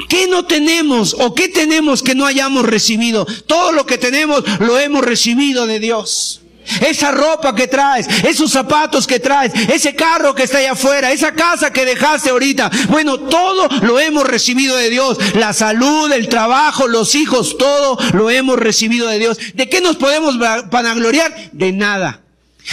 ¿qué 0.10 0.28
no 0.28 0.46
tenemos 0.46 1.16
o 1.18 1.34
qué 1.34 1.48
tenemos 1.48 2.04
que 2.04 2.16
no 2.16 2.26
hayamos 2.26 2.66
recibido? 2.66 3.26
Todo 3.48 3.72
lo 3.72 3.86
que 3.86 3.98
tenemos 3.98 4.44
lo 4.60 4.78
hemos 4.78 5.04
recibido 5.04 5.66
de 5.66 5.80
Dios. 5.80 6.43
Esa 6.82 7.12
ropa 7.12 7.54
que 7.56 7.68
traes, 7.68 8.08
esos 8.24 8.52
zapatos 8.52 9.06
que 9.06 9.20
traes, 9.20 9.54
ese 9.70 9.96
carro 9.96 10.34
que 10.34 10.44
está 10.44 10.60
allá 10.60 10.72
afuera, 10.74 11.12
esa 11.12 11.34
casa 11.34 11.72
que 11.72 11.86
dejaste 11.86 12.30
ahorita. 12.30 12.72
Bueno, 12.90 13.20
todo 13.20 13.68
lo 13.82 14.00
hemos 14.00 14.26
recibido 14.26 14.76
de 14.78 14.90
Dios. 14.90 15.18
La 15.36 15.54
salud, 15.54 16.12
el 16.12 16.30
trabajo, 16.30 16.88
los 16.88 17.16
hijos, 17.16 17.58
todo 17.58 17.98
lo 18.14 18.30
hemos 18.30 18.58
recibido 18.58 19.08
de 19.08 19.20
Dios. 19.20 19.38
¿De 19.54 19.70
qué 19.70 19.82
nos 19.82 19.98
podemos 19.98 20.38
vanagloriar? 20.40 21.52
De 21.52 21.72
nada. 21.72 22.22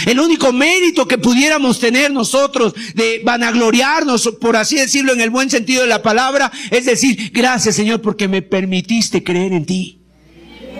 El 0.05 0.19
único 0.19 0.53
mérito 0.53 1.07
que 1.07 1.17
pudiéramos 1.17 1.79
tener 1.79 2.11
nosotros 2.11 2.73
de 2.95 3.21
vanagloriarnos, 3.23 4.35
por 4.39 4.55
así 4.55 4.77
decirlo 4.77 5.11
en 5.11 5.21
el 5.21 5.29
buen 5.29 5.49
sentido 5.49 5.81
de 5.81 5.89
la 5.89 6.01
palabra, 6.01 6.49
es 6.71 6.85
decir, 6.85 7.31
gracias 7.33 7.75
Señor 7.75 8.01
porque 8.01 8.27
me 8.27 8.41
permitiste 8.41 9.23
creer 9.23 9.51
en 9.53 9.65
ti. 9.65 9.99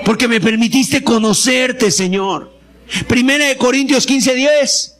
Porque 0.05 0.27
me 0.27 0.39
permitiste 0.39 1.03
conocerte, 1.03 1.91
Señor. 1.91 2.50
Primera 3.07 3.45
de 3.45 3.57
Corintios 3.57 4.05
15, 4.05 4.35
10. 4.35 4.95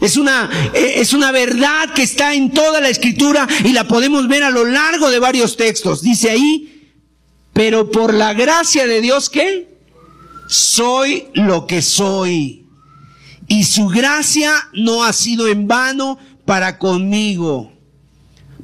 Es 0.00 0.16
una, 0.16 0.50
eh, 0.74 0.94
es 0.96 1.12
una 1.12 1.32
verdad 1.32 1.94
que 1.94 2.02
está 2.02 2.34
en 2.34 2.50
toda 2.50 2.80
la 2.80 2.88
escritura 2.88 3.48
y 3.64 3.72
la 3.72 3.88
podemos 3.88 4.28
ver 4.28 4.42
a 4.42 4.50
lo 4.50 4.64
largo 4.64 5.10
de 5.10 5.18
varios 5.18 5.56
textos. 5.56 6.02
Dice 6.02 6.30
ahí, 6.30 6.92
pero 7.52 7.90
por 7.90 8.12
la 8.12 8.34
gracia 8.34 8.86
de 8.86 9.00
Dios 9.00 9.30
que 9.30 9.74
soy 10.46 11.28
lo 11.34 11.66
que 11.66 11.80
soy. 11.82 12.66
Y 13.46 13.64
su 13.64 13.88
gracia 13.88 14.68
no 14.72 15.04
ha 15.04 15.12
sido 15.12 15.48
en 15.48 15.68
vano 15.68 16.18
para 16.44 16.78
conmigo. 16.78 17.72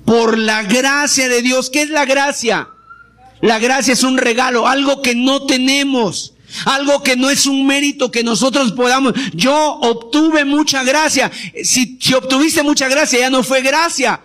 Por 0.04 0.38
la 0.38 0.62
gracia 0.64 1.28
de 1.28 1.42
Dios. 1.42 1.70
¿Qué 1.70 1.82
es 1.82 1.90
la 1.90 2.04
gracia? 2.04 2.68
La 3.40 3.58
gracia 3.58 3.94
es 3.94 4.02
un 4.02 4.18
regalo, 4.18 4.66
algo 4.66 5.02
que 5.02 5.14
no 5.14 5.46
tenemos. 5.46 6.34
Algo 6.64 7.02
que 7.02 7.16
no 7.16 7.30
es 7.30 7.46
un 7.46 7.66
mérito 7.66 8.10
que 8.10 8.24
nosotros 8.24 8.72
podamos. 8.72 9.14
Yo 9.32 9.78
obtuve 9.80 10.44
mucha 10.44 10.82
gracia. 10.82 11.30
Si, 11.62 11.98
si 12.00 12.14
obtuviste 12.14 12.62
mucha 12.62 12.88
gracia, 12.88 13.20
ya 13.20 13.30
no 13.30 13.42
fue 13.42 13.62
gracia. 13.62 14.20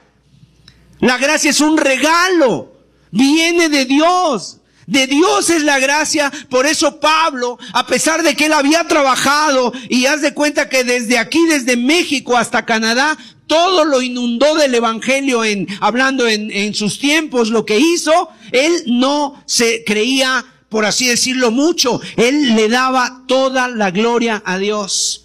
La 0.99 1.17
gracia 1.17 1.51
es 1.51 1.61
un 1.61 1.77
regalo. 1.77 2.73
Viene 3.11 3.69
de 3.69 3.85
Dios. 3.85 4.57
De 4.87 5.07
Dios 5.07 5.49
es 5.49 5.63
la 5.63 5.79
gracia. 5.79 6.31
Por 6.49 6.65
eso 6.65 6.99
Pablo, 6.99 7.57
a 7.73 7.87
pesar 7.87 8.23
de 8.23 8.35
que 8.35 8.45
él 8.45 8.53
había 8.53 8.87
trabajado, 8.87 9.73
y 9.89 10.05
haz 10.05 10.21
de 10.21 10.33
cuenta 10.33 10.69
que 10.69 10.83
desde 10.83 11.17
aquí, 11.17 11.43
desde 11.47 11.75
México 11.75 12.37
hasta 12.37 12.65
Canadá, 12.65 13.17
todo 13.47 13.85
lo 13.85 14.01
inundó 14.01 14.55
del 14.55 14.75
evangelio 14.75 15.43
en, 15.43 15.67
hablando 15.79 16.27
en, 16.27 16.51
en 16.51 16.73
sus 16.73 16.99
tiempos, 16.99 17.49
lo 17.49 17.65
que 17.65 17.79
hizo, 17.79 18.29
él 18.51 18.83
no 18.87 19.41
se 19.45 19.83
creía 19.85 20.45
por 20.75 20.85
así 20.85 21.07
decirlo, 21.07 21.51
mucho. 21.51 22.01
Él 22.17 22.53
le 22.53 22.67
daba 22.67 23.21
toda 23.27 23.69
la 23.69 23.91
gloria 23.91 24.43
a 24.45 24.57
Dios. 24.57 25.23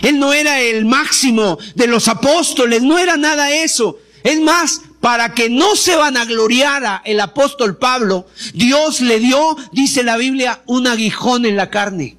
Él 0.00 0.20
no 0.20 0.32
era 0.32 0.60
el 0.60 0.84
máximo 0.84 1.58
de 1.74 1.88
los 1.88 2.06
apóstoles, 2.06 2.80
no 2.80 2.96
era 2.96 3.16
nada 3.16 3.50
eso. 3.50 3.98
Es 4.22 4.40
más, 4.40 4.82
para 5.00 5.34
que 5.34 5.50
no 5.50 5.74
se 5.74 5.96
vanagloriara 5.96 7.02
el 7.04 7.18
apóstol 7.18 7.78
Pablo, 7.78 8.28
Dios 8.54 9.00
le 9.00 9.18
dio, 9.18 9.56
dice 9.72 10.04
la 10.04 10.16
Biblia, 10.16 10.62
un 10.66 10.86
aguijón 10.86 11.46
en 11.46 11.56
la 11.56 11.68
carne. 11.68 12.16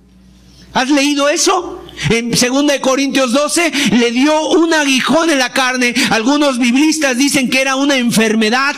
¿Has 0.74 0.90
leído 0.90 1.30
eso? 1.30 1.86
En 2.10 2.32
2 2.32 2.80
Corintios 2.82 3.32
12 3.32 3.72
le 3.94 4.12
dio 4.12 4.50
un 4.50 4.74
aguijón 4.74 5.30
en 5.30 5.40
la 5.40 5.54
carne. 5.54 5.94
Algunos 6.10 6.60
biblistas 6.60 7.18
dicen 7.18 7.50
que 7.50 7.62
era 7.62 7.78
una 7.78 7.96
enfermedad 7.96 8.76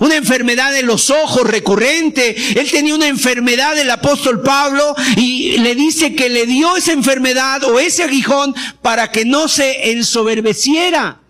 una 0.00 0.16
enfermedad 0.16 0.72
de 0.72 0.82
los 0.82 1.10
ojos 1.10 1.48
recurrente. 1.48 2.36
Él 2.58 2.70
tenía 2.70 2.94
una 2.94 3.08
enfermedad 3.08 3.74
del 3.74 3.90
apóstol 3.90 4.42
Pablo 4.42 4.94
y 5.16 5.58
le 5.58 5.74
dice 5.74 6.14
que 6.14 6.28
le 6.28 6.46
dio 6.46 6.76
esa 6.76 6.92
enfermedad 6.92 7.64
o 7.64 7.78
ese 7.78 8.02
aguijón 8.02 8.54
para 8.82 9.10
que 9.10 9.24
no 9.24 9.48
se 9.48 9.92
ensoberbeciera. 9.92 11.20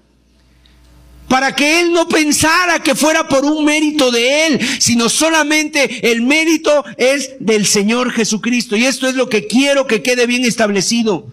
para 1.29 1.57
que 1.57 1.81
él 1.81 1.93
no 1.93 2.09
pensara 2.09 2.79
que 2.85 2.95
fuera 2.95 3.27
por 3.27 3.45
un 3.45 3.65
mérito 3.65 4.13
de 4.13 4.47
él, 4.47 4.61
sino 4.79 5.09
solamente 5.09 6.13
el 6.13 6.23
mérito 6.23 6.85
es 6.97 7.33
del 7.41 7.67
Señor 7.67 8.13
Jesucristo. 8.13 8.77
Y 8.77 8.87
esto 8.87 9.09
es 9.09 9.17
lo 9.17 9.29
que 9.29 9.49
quiero 9.49 9.89
que 9.89 10.03
quede 10.03 10.27
bien 10.27 10.45
establecido. 10.45 11.27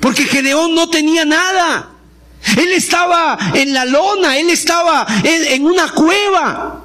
Porque 0.00 0.24
Gedeón 0.24 0.74
no 0.74 0.88
tenía 0.88 1.26
nada. 1.26 1.90
Él 2.56 2.72
estaba 2.72 3.38
en 3.54 3.72
la 3.72 3.84
lona, 3.84 4.38
él 4.38 4.50
estaba 4.50 5.06
en, 5.24 5.64
una 5.64 5.90
cueva. 5.92 6.84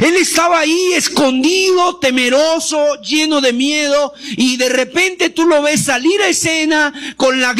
Él 0.00 0.16
estaba 0.16 0.60
ahí 0.60 0.92
escondido, 0.94 1.98
temeroso, 1.98 3.00
lleno 3.00 3.40
de 3.40 3.52
miedo, 3.52 4.12
y 4.36 4.56
de 4.56 4.68
repente 4.68 5.30
tú 5.30 5.46
lo 5.46 5.62
ves 5.62 5.84
salir 5.84 6.20
a 6.20 6.28
escena 6.28 6.92
con 7.16 7.40
la, 7.40 7.54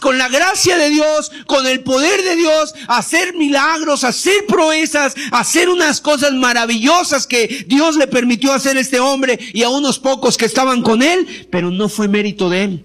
con 0.00 0.16
la 0.16 0.28
gracia 0.28 0.78
de 0.78 0.88
Dios, 0.88 1.30
con 1.46 1.66
el 1.66 1.80
poder 1.80 2.22
de 2.22 2.36
Dios, 2.36 2.74
hacer 2.88 3.34
milagros, 3.34 4.02
hacer 4.02 4.46
proezas, 4.46 5.14
hacer 5.30 5.68
unas 5.68 6.00
cosas 6.00 6.32
maravillosas 6.32 7.26
que 7.26 7.66
Dios 7.68 7.96
le 7.96 8.06
permitió 8.06 8.54
hacer 8.54 8.78
a 8.78 8.80
este 8.80 9.00
hombre 9.00 9.38
y 9.52 9.62
a 9.62 9.68
unos 9.68 9.98
pocos 9.98 10.38
que 10.38 10.46
estaban 10.46 10.80
con 10.80 11.02
él, 11.02 11.48
pero 11.50 11.70
no 11.70 11.90
fue 11.90 12.08
mérito 12.08 12.48
de 12.48 12.64
él, 12.64 12.84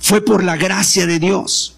fue 0.00 0.24
por 0.24 0.44
la 0.44 0.56
gracia 0.56 1.06
de 1.06 1.18
Dios. 1.18 1.76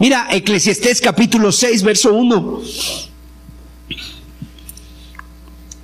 Mira, 0.00 0.28
Eclesiastés 0.30 0.98
capítulo 0.98 1.52
6, 1.52 1.82
verso 1.82 2.14
1. 2.14 2.62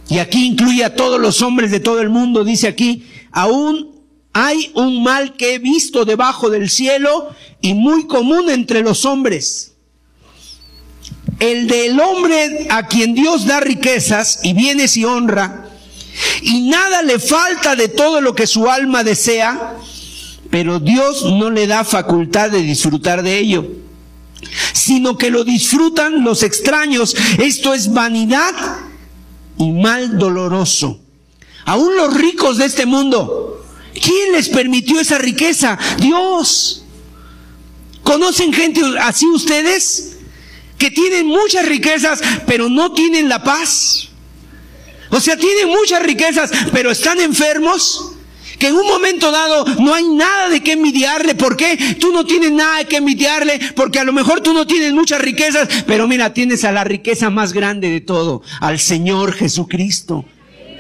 Y 0.09 0.19
aquí 0.19 0.47
incluye 0.47 0.83
a 0.85 0.97
todos 0.97 1.21
los 1.21 1.43
hombres 1.43 1.71
de 1.71 1.81
todo 1.81 2.01
el 2.01 2.09
mundo. 2.09 2.43
Dice 2.43 2.67
aquí, 2.67 3.07
aún 3.31 3.95
hay 4.33 4.73
un 4.75 5.03
mal 5.03 5.35
que 5.37 5.53
he 5.53 5.59
visto 5.59 6.07
debajo 6.07 6.49
del 6.49 6.71
cielo 6.71 7.29
y 7.61 7.75
muy 7.75 8.07
común 8.07 8.49
entre 8.49 8.81
los 8.81 9.05
hombres. 9.05 9.75
El 11.39 11.69
del 11.69 12.01
hombre 12.01 12.69
a 12.71 12.87
quien 12.87 13.13
Dios 13.13 13.45
da 13.45 13.61
riquezas 13.61 14.41
y 14.43 14.55
bienes 14.55 14.97
y 14.97 15.05
honra, 15.05 15.69
y 16.41 16.63
nada 16.63 17.03
le 17.03 17.19
falta 17.19 17.77
de 17.77 17.89
todo 17.89 18.23
lo 18.23 18.35
que 18.35 18.47
su 18.47 18.67
alma 18.67 19.05
desea, 19.05 19.77
pero 20.49 20.81
Dios 20.81 21.23
no 21.35 21.51
le 21.51 21.67
da 21.67 21.85
facultad 21.85 22.51
de 22.51 22.63
disfrutar 22.63 23.23
de 23.23 23.39
ello, 23.39 23.67
sino 24.73 25.17
que 25.17 25.31
lo 25.31 25.45
disfrutan 25.45 26.25
los 26.25 26.43
extraños. 26.43 27.17
Esto 27.39 27.75
es 27.75 27.93
vanidad 27.93 28.55
y 29.59 29.71
mal 29.73 30.19
doloroso. 30.19 31.01
Aún 31.65 31.97
los 31.97 32.15
ricos 32.15 32.59
de 32.59 32.67
este 32.67 32.87
mundo, 32.87 33.65
¿quién 33.93 34.33
les 34.33 34.49
permitió 34.49 35.01
esa 35.01 35.19
riqueza? 35.19 35.79
Dios. 35.99 36.85
¿Conocen 38.03 38.53
gente 38.53 38.83
así 39.01 39.27
ustedes? 39.27 40.19
Que 40.79 40.91
tienen 40.91 41.27
muchas 41.27 41.67
riquezas, 41.67 42.21
pero 42.47 42.69
no 42.69 42.93
tienen 42.93 43.29
la 43.29 43.43
paz. 43.43 44.09
O 45.11 45.21
sea, 45.21 45.37
tienen 45.37 45.69
muchas 45.69 46.03
riquezas, 46.03 46.51
pero 46.73 46.91
están 46.91 47.21
enfermos 47.21 48.16
que 48.59 48.69
en 48.69 48.75
un 48.75 48.87
momento 48.87 49.31
dado 49.31 49.65
no 49.81 49.95
hay 49.95 50.05
nada 50.09 50.49
de 50.49 50.63
qué 50.63 50.73
envidiarle. 50.73 51.35
¿Por 51.35 51.57
qué? 51.57 51.97
Tú 52.01 52.13
no 52.13 52.25
tienes 52.25 52.53
nada 52.53 52.79
de 52.79 52.85
qué 52.87 52.97
envidiarle, 52.97 53.61
porque 53.75 53.99
a 53.99 54.05
lo 54.05 54.13
mejor 54.13 54.41
tú 54.41 54.53
no 54.53 54.67
tienes 54.67 54.93
muchas 54.93 55.21
riquezas, 55.21 55.69
pero 55.87 56.07
mira, 56.09 56.33
tienes 56.33 56.65
a 56.65 56.73
la 56.73 56.85
riqueza 56.85 57.31
más 57.31 57.53
grande 57.53 57.91
de 57.91 58.01
todo, 58.01 58.43
al 58.61 58.79
Señor 58.79 59.33
Jesucristo. 59.33 60.25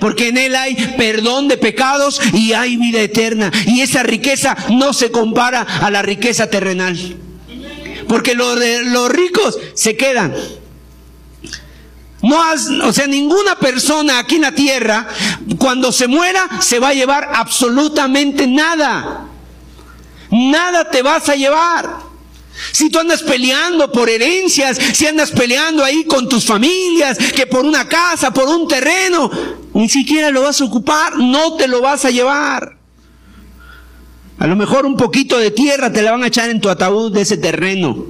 Porque 0.00 0.28
en 0.28 0.36
Él 0.36 0.54
hay 0.54 0.74
perdón 0.96 1.48
de 1.48 1.56
pecados 1.56 2.20
y 2.32 2.52
hay 2.52 2.76
vida 2.76 3.00
eterna. 3.00 3.50
Y 3.66 3.80
esa 3.80 4.02
riqueza 4.02 4.56
no 4.70 4.92
se 4.92 5.10
compara 5.10 5.62
a 5.62 5.90
la 5.90 6.02
riqueza 6.02 6.50
terrenal. 6.50 7.16
Porque 8.06 8.34
los, 8.34 8.58
los 8.84 9.10
ricos 9.10 9.58
se 9.74 9.96
quedan. 9.96 10.34
No 12.26 12.42
has, 12.42 12.68
o 12.68 12.92
sea, 12.92 13.06
ninguna 13.06 13.54
persona 13.56 14.18
aquí 14.18 14.34
en 14.34 14.42
la 14.42 14.52
tierra, 14.52 15.06
cuando 15.58 15.92
se 15.92 16.08
muera, 16.08 16.60
se 16.60 16.80
va 16.80 16.88
a 16.88 16.94
llevar 16.94 17.30
absolutamente 17.32 18.48
nada. 18.48 19.28
Nada 20.32 20.90
te 20.90 21.02
vas 21.02 21.28
a 21.28 21.36
llevar. 21.36 21.98
Si 22.72 22.90
tú 22.90 22.98
andas 22.98 23.22
peleando 23.22 23.92
por 23.92 24.08
herencias, 24.08 24.76
si 24.92 25.06
andas 25.06 25.30
peleando 25.30 25.84
ahí 25.84 26.04
con 26.04 26.28
tus 26.28 26.44
familias, 26.44 27.16
que 27.16 27.46
por 27.46 27.64
una 27.64 27.86
casa, 27.86 28.32
por 28.32 28.48
un 28.48 28.66
terreno, 28.66 29.30
ni 29.74 29.88
siquiera 29.88 30.30
lo 30.30 30.42
vas 30.42 30.60
a 30.60 30.64
ocupar, 30.64 31.16
no 31.18 31.54
te 31.54 31.68
lo 31.68 31.80
vas 31.80 32.04
a 32.06 32.10
llevar. 32.10 32.76
A 34.38 34.46
lo 34.48 34.56
mejor 34.56 34.84
un 34.84 34.96
poquito 34.96 35.38
de 35.38 35.52
tierra 35.52 35.92
te 35.92 36.02
la 36.02 36.10
van 36.10 36.24
a 36.24 36.26
echar 36.26 36.50
en 36.50 36.60
tu 36.60 36.68
ataúd 36.68 37.12
de 37.12 37.20
ese 37.20 37.36
terreno. 37.36 38.04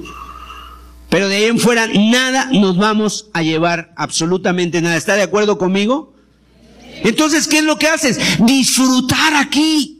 Pero 1.08 1.28
de 1.28 1.36
ahí 1.36 1.44
en 1.44 1.60
fuera 1.60 1.86
nada 1.86 2.48
nos 2.52 2.76
vamos 2.76 3.28
a 3.32 3.42
llevar, 3.42 3.92
absolutamente 3.96 4.80
nada. 4.82 4.96
¿Está 4.96 5.14
de 5.14 5.22
acuerdo 5.22 5.58
conmigo? 5.58 6.14
Entonces, 7.04 7.46
¿qué 7.46 7.58
es 7.58 7.64
lo 7.64 7.78
que 7.78 7.88
haces? 7.88 8.18
Disfrutar 8.44 9.34
aquí. 9.36 9.92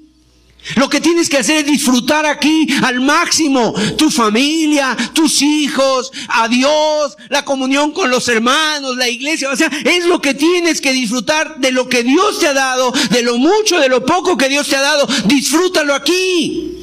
Lo 0.74 0.88
que 0.88 1.00
tienes 1.00 1.28
que 1.28 1.38
hacer 1.38 1.58
es 1.58 1.66
disfrutar 1.66 2.26
aquí 2.26 2.66
al 2.82 3.00
máximo. 3.00 3.72
Tu 3.96 4.10
familia, 4.10 4.96
tus 5.12 5.40
hijos, 5.40 6.10
a 6.28 6.48
Dios, 6.48 7.16
la 7.28 7.44
comunión 7.44 7.92
con 7.92 8.10
los 8.10 8.26
hermanos, 8.28 8.96
la 8.96 9.08
iglesia. 9.08 9.48
O 9.50 9.56
sea, 9.56 9.70
es 9.84 10.06
lo 10.06 10.20
que 10.20 10.34
tienes 10.34 10.80
que 10.80 10.92
disfrutar 10.92 11.60
de 11.60 11.70
lo 11.70 11.88
que 11.88 12.02
Dios 12.02 12.40
te 12.40 12.48
ha 12.48 12.52
dado, 12.52 12.92
de 13.10 13.22
lo 13.22 13.38
mucho, 13.38 13.78
de 13.78 13.88
lo 13.88 14.04
poco 14.04 14.36
que 14.36 14.48
Dios 14.48 14.66
te 14.66 14.74
ha 14.74 14.80
dado. 14.80 15.06
Disfrútalo 15.26 15.94
aquí. 15.94 16.75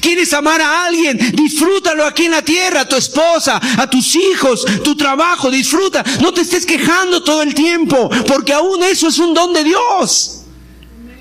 ¿Quieres 0.00 0.32
amar 0.32 0.60
a 0.60 0.84
alguien? 0.84 1.18
Disfrútalo 1.34 2.04
aquí 2.04 2.24
en 2.24 2.32
la 2.32 2.42
tierra, 2.42 2.82
a 2.82 2.88
tu 2.88 2.96
esposa, 2.96 3.60
a 3.78 3.88
tus 3.88 4.14
hijos, 4.16 4.64
tu 4.82 4.96
trabajo, 4.96 5.50
disfruta. 5.50 6.04
No 6.20 6.32
te 6.32 6.42
estés 6.42 6.66
quejando 6.66 7.22
todo 7.22 7.42
el 7.42 7.54
tiempo, 7.54 8.08
porque 8.26 8.52
aún 8.52 8.82
eso 8.82 9.08
es 9.08 9.18
un 9.18 9.34
don 9.34 9.52
de 9.52 9.64
Dios. 9.64 10.42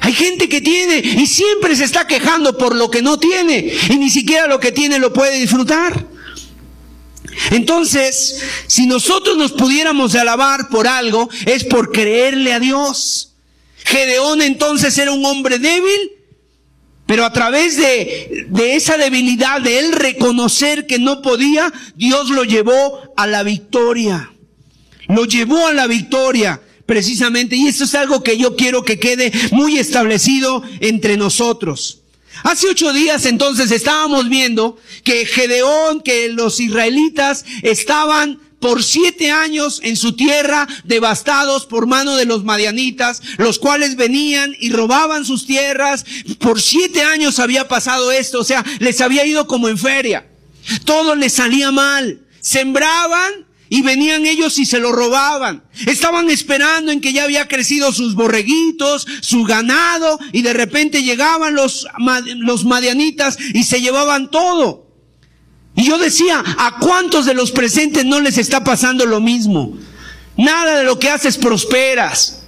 Hay 0.01 0.13
gente 0.13 0.47
que 0.47 0.62
tiene 0.62 0.97
y 0.97 1.25
siempre 1.25 1.75
se 1.75 1.84
está 1.84 2.06
quejando 2.06 2.58
por 2.58 2.75
lo 2.75 2.91
que 2.91 3.01
no 3.01 3.17
tiene 3.17 3.73
y 3.89 3.97
ni 3.97 4.10
siquiera 4.10 4.47
lo 4.47 4.60
que 4.60 4.71
tiene 4.71 4.99
lo 4.99 5.12
puede 5.12 5.39
disfrutar. 5.39 6.06
Entonces, 7.51 8.39
si 8.67 8.86
nosotros 8.86 9.38
nos 9.38 9.51
pudiéramos 9.51 10.15
alabar 10.15 10.69
por 10.69 10.88
algo, 10.88 11.30
es 11.45 11.63
por 11.63 11.91
creerle 11.91 12.54
a 12.54 12.60
Dios. 12.60 13.32
Gedeón 13.84 14.41
entonces 14.41 14.97
era 14.97 15.12
un 15.12 15.25
hombre 15.25 15.60
débil, 15.60 16.12
pero 17.06 17.24
a 17.24 17.32
través 17.32 17.78
de, 17.78 18.48
de, 18.50 18.76
esa 18.76 18.98
debilidad, 18.98 19.62
de 19.62 19.80
él 19.80 19.91
reconocer 19.91 20.88
que 20.88 20.98
no 20.98 21.22
podía, 21.22 21.72
Dios 21.96 22.30
lo 22.30 22.44
llevó 22.44 23.13
a 23.15 23.28
la 23.28 23.44
victoria. 23.44 24.32
Lo 25.08 25.26
llevó 25.26 25.68
a 25.68 25.74
la 25.74 25.86
victoria, 25.86 26.62
precisamente. 26.86 27.56
Y 27.56 27.68
esto 27.68 27.84
es 27.84 27.94
algo 27.94 28.24
que 28.24 28.38
yo 28.38 28.56
quiero 28.56 28.84
que 28.84 29.00
quede 29.00 29.32
muy 29.52 29.78
establecido 29.78 30.63
entre 30.80 31.15
nosotros. 31.15 32.02
Hace 32.44 32.68
ocho 32.68 32.91
días 32.91 33.26
entonces 33.26 33.72
estábamos 33.72 34.28
viendo 34.30 34.78
que 35.04 35.26
Gedeón, 35.26 36.02
que 36.02 36.30
los 36.30 36.60
israelitas 36.60 37.46
estaban 37.62 38.39
por 38.65 38.84
siete 38.84 39.30
años 39.30 39.80
en 39.84 39.95
su 39.95 40.13
tierra, 40.13 40.67
devastados 40.86 41.67
por 41.67 41.86
mano 41.86 42.15
de 42.15 42.25
los 42.25 42.43
madianitas, 42.43 43.21
los 43.38 43.60
cuales 43.60 43.95
venían 43.95 44.56
y 44.60 44.71
robaban 44.71 45.23
sus 45.23 45.45
tierras. 45.45 46.04
Por 46.39 46.60
siete 46.60 47.04
años 47.04 47.38
había 47.38 47.67
pasado 47.67 48.12
esto, 48.12 48.39
o 48.39 48.43
sea, 48.43 48.65
les 48.80 49.01
había 49.01 49.23
ido 49.23 49.45
como 49.45 49.69
en 49.69 49.78
feria. 49.78 50.25
Todo 50.84 51.13
les 51.13 51.34
salía 51.34 51.69
mal. 51.69 52.21
Sembraban 52.41 53.45
y 53.69 53.84
venían 53.84 54.25
ellos 54.25 54.58
y 54.58 54.65
se 54.65 54.80
lo 54.80 54.91
robaban. 54.91 55.63
Estaban 55.86 56.32
esperando 56.32 56.91
en 56.91 57.01
que 57.01 57.13
ya 57.13 57.25
había 57.25 57.47
crecido 57.47 57.93
sus 57.93 58.15
borreguitos, 58.15 59.06
su 59.21 59.43
ganado, 59.43 60.17
y 60.32 60.41
de 60.41 60.54
repente 60.54 61.04
llegaban 61.04 61.54
los, 61.54 61.86
los 62.38 62.65
madianitas 62.65 63.38
y 63.54 63.63
se 63.63 63.80
llevaban 63.80 64.32
todo. 64.32 64.85
Y 65.76 65.84
yo 65.84 65.98
decía, 65.98 66.44
¿a 66.58 66.78
cuántos 66.80 67.26
de 67.26 67.34
los 67.34 67.52
presentes 67.52 68.06
no 68.06 68.20
les 68.20 68.38
está 68.38 68.64
pasando 68.64 69.06
lo 69.06 69.20
mismo? 69.20 69.78
Nada 70.38 70.78
de 70.78 70.84
lo 70.84 70.98
que 71.00 71.10
haces 71.10 71.38
prosperas. 71.38 72.42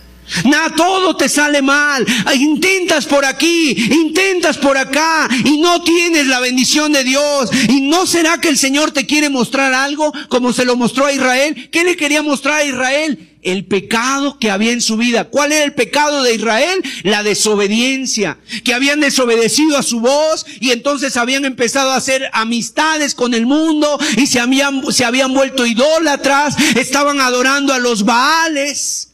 Nada, 0.43 0.73
todo 0.75 1.15
te 1.15 1.29
sale 1.29 1.61
mal. 1.61 2.05
Intentas 2.35 3.05
por 3.05 3.25
aquí, 3.25 3.71
intentas 3.71 4.57
por 4.57 4.77
acá 4.77 5.27
y 5.45 5.57
no 5.57 5.81
tienes 5.83 6.27
la 6.27 6.39
bendición 6.39 6.91
de 6.91 7.03
Dios. 7.03 7.49
¿Y 7.69 7.81
no 7.81 8.05
será 8.05 8.39
que 8.39 8.49
el 8.49 8.57
Señor 8.57 8.91
te 8.91 9.05
quiere 9.05 9.29
mostrar 9.29 9.73
algo 9.73 10.13
como 10.27 10.51
se 10.51 10.65
lo 10.65 10.75
mostró 10.75 11.05
a 11.05 11.13
Israel? 11.13 11.69
¿Qué 11.71 11.83
le 11.83 11.95
quería 11.95 12.21
mostrar 12.21 12.59
a 12.59 12.65
Israel? 12.65 13.36
El 13.47 13.65
pecado 13.65 14.37
que 14.39 14.51
había 14.51 14.73
en 14.73 14.81
su 14.81 14.97
vida. 14.97 15.25
¿Cuál 15.25 15.53
era 15.53 15.63
el 15.63 15.73
pecado 15.73 16.21
de 16.21 16.35
Israel? 16.35 16.83
La 17.03 17.23
desobediencia, 17.23 18.37
que 18.65 18.73
habían 18.73 18.99
desobedecido 18.99 19.77
a 19.77 19.83
su 19.83 20.01
voz 20.01 20.45
y 20.59 20.71
entonces 20.71 21.15
habían 21.15 21.45
empezado 21.45 21.91
a 21.91 21.95
hacer 21.95 22.29
amistades 22.33 23.15
con 23.15 23.33
el 23.33 23.45
mundo 23.45 23.97
y 24.17 24.27
se 24.27 24.41
habían, 24.41 24.91
se 24.91 25.05
habían 25.05 25.33
vuelto 25.33 25.65
idólatras, 25.65 26.55
estaban 26.75 27.21
adorando 27.21 27.73
a 27.73 27.79
los 27.79 28.03
Baales. 28.03 29.13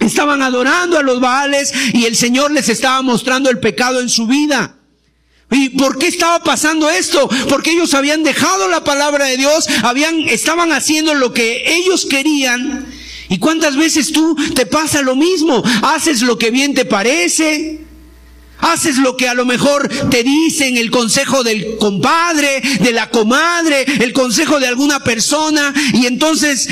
Estaban 0.00 0.42
adorando 0.42 0.98
a 0.98 1.02
los 1.02 1.20
Baales 1.20 1.72
y 1.92 2.06
el 2.06 2.16
Señor 2.16 2.50
les 2.50 2.68
estaba 2.68 3.00
mostrando 3.02 3.50
el 3.50 3.60
pecado 3.60 4.00
en 4.00 4.08
su 4.08 4.26
vida. 4.26 4.76
¿Y 5.50 5.68
por 5.70 5.98
qué 5.98 6.08
estaba 6.08 6.42
pasando 6.42 6.88
esto? 6.90 7.28
Porque 7.48 7.72
ellos 7.72 7.94
habían 7.94 8.22
dejado 8.22 8.68
la 8.68 8.82
palabra 8.82 9.26
de 9.26 9.36
Dios, 9.36 9.68
habían, 9.82 10.20
estaban 10.22 10.72
haciendo 10.72 11.14
lo 11.14 11.32
que 11.32 11.76
ellos 11.76 12.06
querían. 12.08 12.86
¿Y 13.28 13.38
cuántas 13.38 13.76
veces 13.76 14.12
tú 14.12 14.36
te 14.54 14.66
pasa 14.66 15.02
lo 15.02 15.16
mismo? 15.16 15.62
Haces 15.82 16.22
lo 16.22 16.38
que 16.38 16.50
bien 16.50 16.74
te 16.74 16.84
parece, 16.84 17.80
Haces 18.58 18.96
lo 18.96 19.16
que 19.16 19.28
a 19.28 19.34
lo 19.34 19.44
mejor 19.44 19.88
te 20.10 20.22
dicen, 20.22 20.78
el 20.78 20.90
consejo 20.90 21.42
del 21.42 21.76
compadre, 21.76 22.62
de 22.80 22.92
la 22.92 23.10
comadre, 23.10 23.84
el 24.00 24.12
consejo 24.12 24.58
de 24.58 24.68
alguna 24.68 25.00
persona, 25.00 25.74
y 25.92 26.06
entonces 26.06 26.68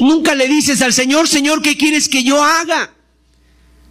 nunca 0.00 0.34
le 0.34 0.48
dices 0.48 0.82
al 0.82 0.92
Señor, 0.92 1.28
Señor, 1.28 1.62
¿qué 1.62 1.76
quieres 1.76 2.08
que 2.08 2.24
yo 2.24 2.42
haga? 2.42 2.95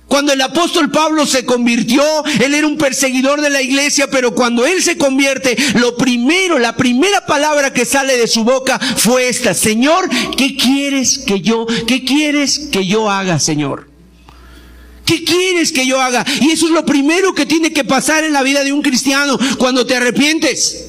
Cuando 0.08 0.34
el 0.34 0.42
apóstol 0.42 0.92
Pablo 0.92 1.26
se 1.26 1.46
convirtió, 1.46 2.04
él 2.40 2.54
era 2.54 2.68
un 2.68 2.78
perseguidor 2.78 3.42
de 3.42 3.50
la 3.50 3.62
iglesia, 3.62 4.08
pero 4.10 4.36
cuando 4.36 4.66
él 4.66 4.84
se 4.84 4.98
convierte, 4.98 5.58
lo 5.76 5.98
primero, 5.98 6.60
la 6.60 6.76
primera 6.76 7.26
palabra 7.26 7.74
que 7.74 7.86
sale 7.86 8.18
de 8.18 8.28
su 8.28 8.44
boca 8.44 8.80
fue 8.80 9.28
esta, 9.30 9.54
Señor, 9.54 10.08
¿qué 10.38 10.56
quieres 10.56 11.20
que 11.20 11.42
yo, 11.42 11.66
qué 11.88 12.06
quieres 12.06 12.70
que 12.72 12.86
yo 12.86 13.10
haga, 13.10 13.40
Señor? 13.40 13.90
¿Qué 15.06 15.24
quieres 15.24 15.72
que 15.72 15.86
yo 15.86 16.00
haga? 16.02 16.26
Y 16.42 16.52
eso 16.52 16.66
es 16.66 16.72
lo 16.72 16.86
primero 16.86 17.34
que 17.34 17.46
tiene 17.46 17.74
que 17.74 17.84
pasar 17.84 18.24
en 18.24 18.34
la 18.34 18.44
vida 18.44 18.64
de 18.64 18.74
un 18.74 18.82
cristiano 18.82 19.38
cuando 19.58 19.86
te 19.86 19.96
arrepientes. 19.96 20.85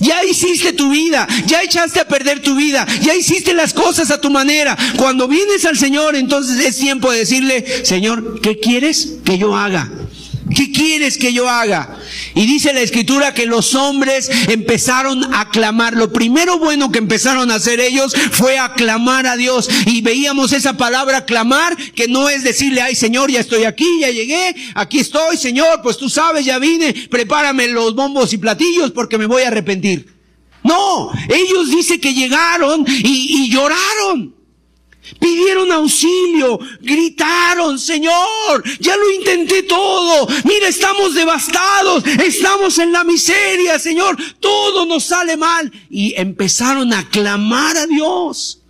Ya 0.00 0.24
hiciste 0.24 0.72
tu 0.72 0.90
vida, 0.90 1.26
ya 1.46 1.62
echaste 1.62 2.00
a 2.00 2.08
perder 2.08 2.40
tu 2.40 2.54
vida, 2.56 2.86
ya 3.00 3.14
hiciste 3.14 3.54
las 3.54 3.72
cosas 3.72 4.10
a 4.10 4.20
tu 4.20 4.30
manera. 4.30 4.76
Cuando 4.96 5.28
vienes 5.28 5.64
al 5.64 5.78
Señor, 5.78 6.16
entonces 6.16 6.64
es 6.64 6.78
tiempo 6.78 7.10
de 7.10 7.18
decirle, 7.18 7.84
Señor, 7.84 8.40
¿qué 8.40 8.58
quieres 8.58 9.14
que 9.24 9.38
yo 9.38 9.56
haga? 9.56 9.90
¿Qué 10.54 10.70
quieres 10.70 11.18
que 11.18 11.32
yo 11.32 11.48
haga? 11.48 11.98
Y 12.34 12.46
dice 12.46 12.72
la 12.72 12.80
escritura 12.80 13.34
que 13.34 13.46
los 13.46 13.74
hombres 13.74 14.30
empezaron 14.48 15.34
a 15.34 15.50
clamar. 15.50 15.94
Lo 15.94 16.12
primero 16.12 16.58
bueno 16.58 16.90
que 16.90 16.98
empezaron 16.98 17.50
a 17.50 17.56
hacer 17.56 17.80
ellos 17.80 18.14
fue 18.32 18.58
aclamar 18.58 19.26
a 19.26 19.36
Dios. 19.36 19.68
Y 19.86 20.00
veíamos 20.02 20.52
esa 20.52 20.76
palabra 20.76 21.24
clamar, 21.24 21.76
que 21.94 22.08
no 22.08 22.28
es 22.28 22.42
decirle, 22.42 22.82
ay 22.82 22.94
Señor, 22.94 23.30
ya 23.30 23.40
estoy 23.40 23.64
aquí, 23.64 24.00
ya 24.00 24.10
llegué, 24.10 24.54
aquí 24.74 24.98
estoy, 24.98 25.36
Señor, 25.36 25.80
pues 25.82 25.96
tú 25.96 26.08
sabes, 26.08 26.44
ya 26.44 26.58
vine, 26.58 26.94
prepárame 27.10 27.68
los 27.68 27.94
bombos 27.94 28.32
y 28.32 28.38
platillos 28.38 28.90
porque 28.90 29.18
me 29.18 29.26
voy 29.26 29.42
a 29.42 29.48
arrepentir. 29.48 30.12
No, 30.62 31.10
ellos 31.28 31.70
dice 31.70 31.98
que 31.98 32.14
llegaron 32.14 32.84
y, 32.86 33.44
y 33.44 33.50
lloraron. 33.50 34.41
Pidieron 35.18 35.70
auxilio, 35.72 36.58
gritaron, 36.80 37.78
Señor, 37.78 38.62
ya 38.78 38.96
lo 38.96 39.10
intenté 39.12 39.64
todo. 39.64 40.28
Mira, 40.44 40.68
estamos 40.68 41.14
devastados, 41.14 42.04
estamos 42.24 42.78
en 42.78 42.92
la 42.92 43.02
miseria, 43.02 43.78
Señor, 43.78 44.16
todo 44.38 44.86
nos 44.86 45.04
sale 45.04 45.36
mal. 45.36 45.70
Y 45.90 46.14
empezaron 46.16 46.92
a 46.92 47.08
clamar 47.08 47.76
a 47.76 47.86
Dios. 47.86 48.61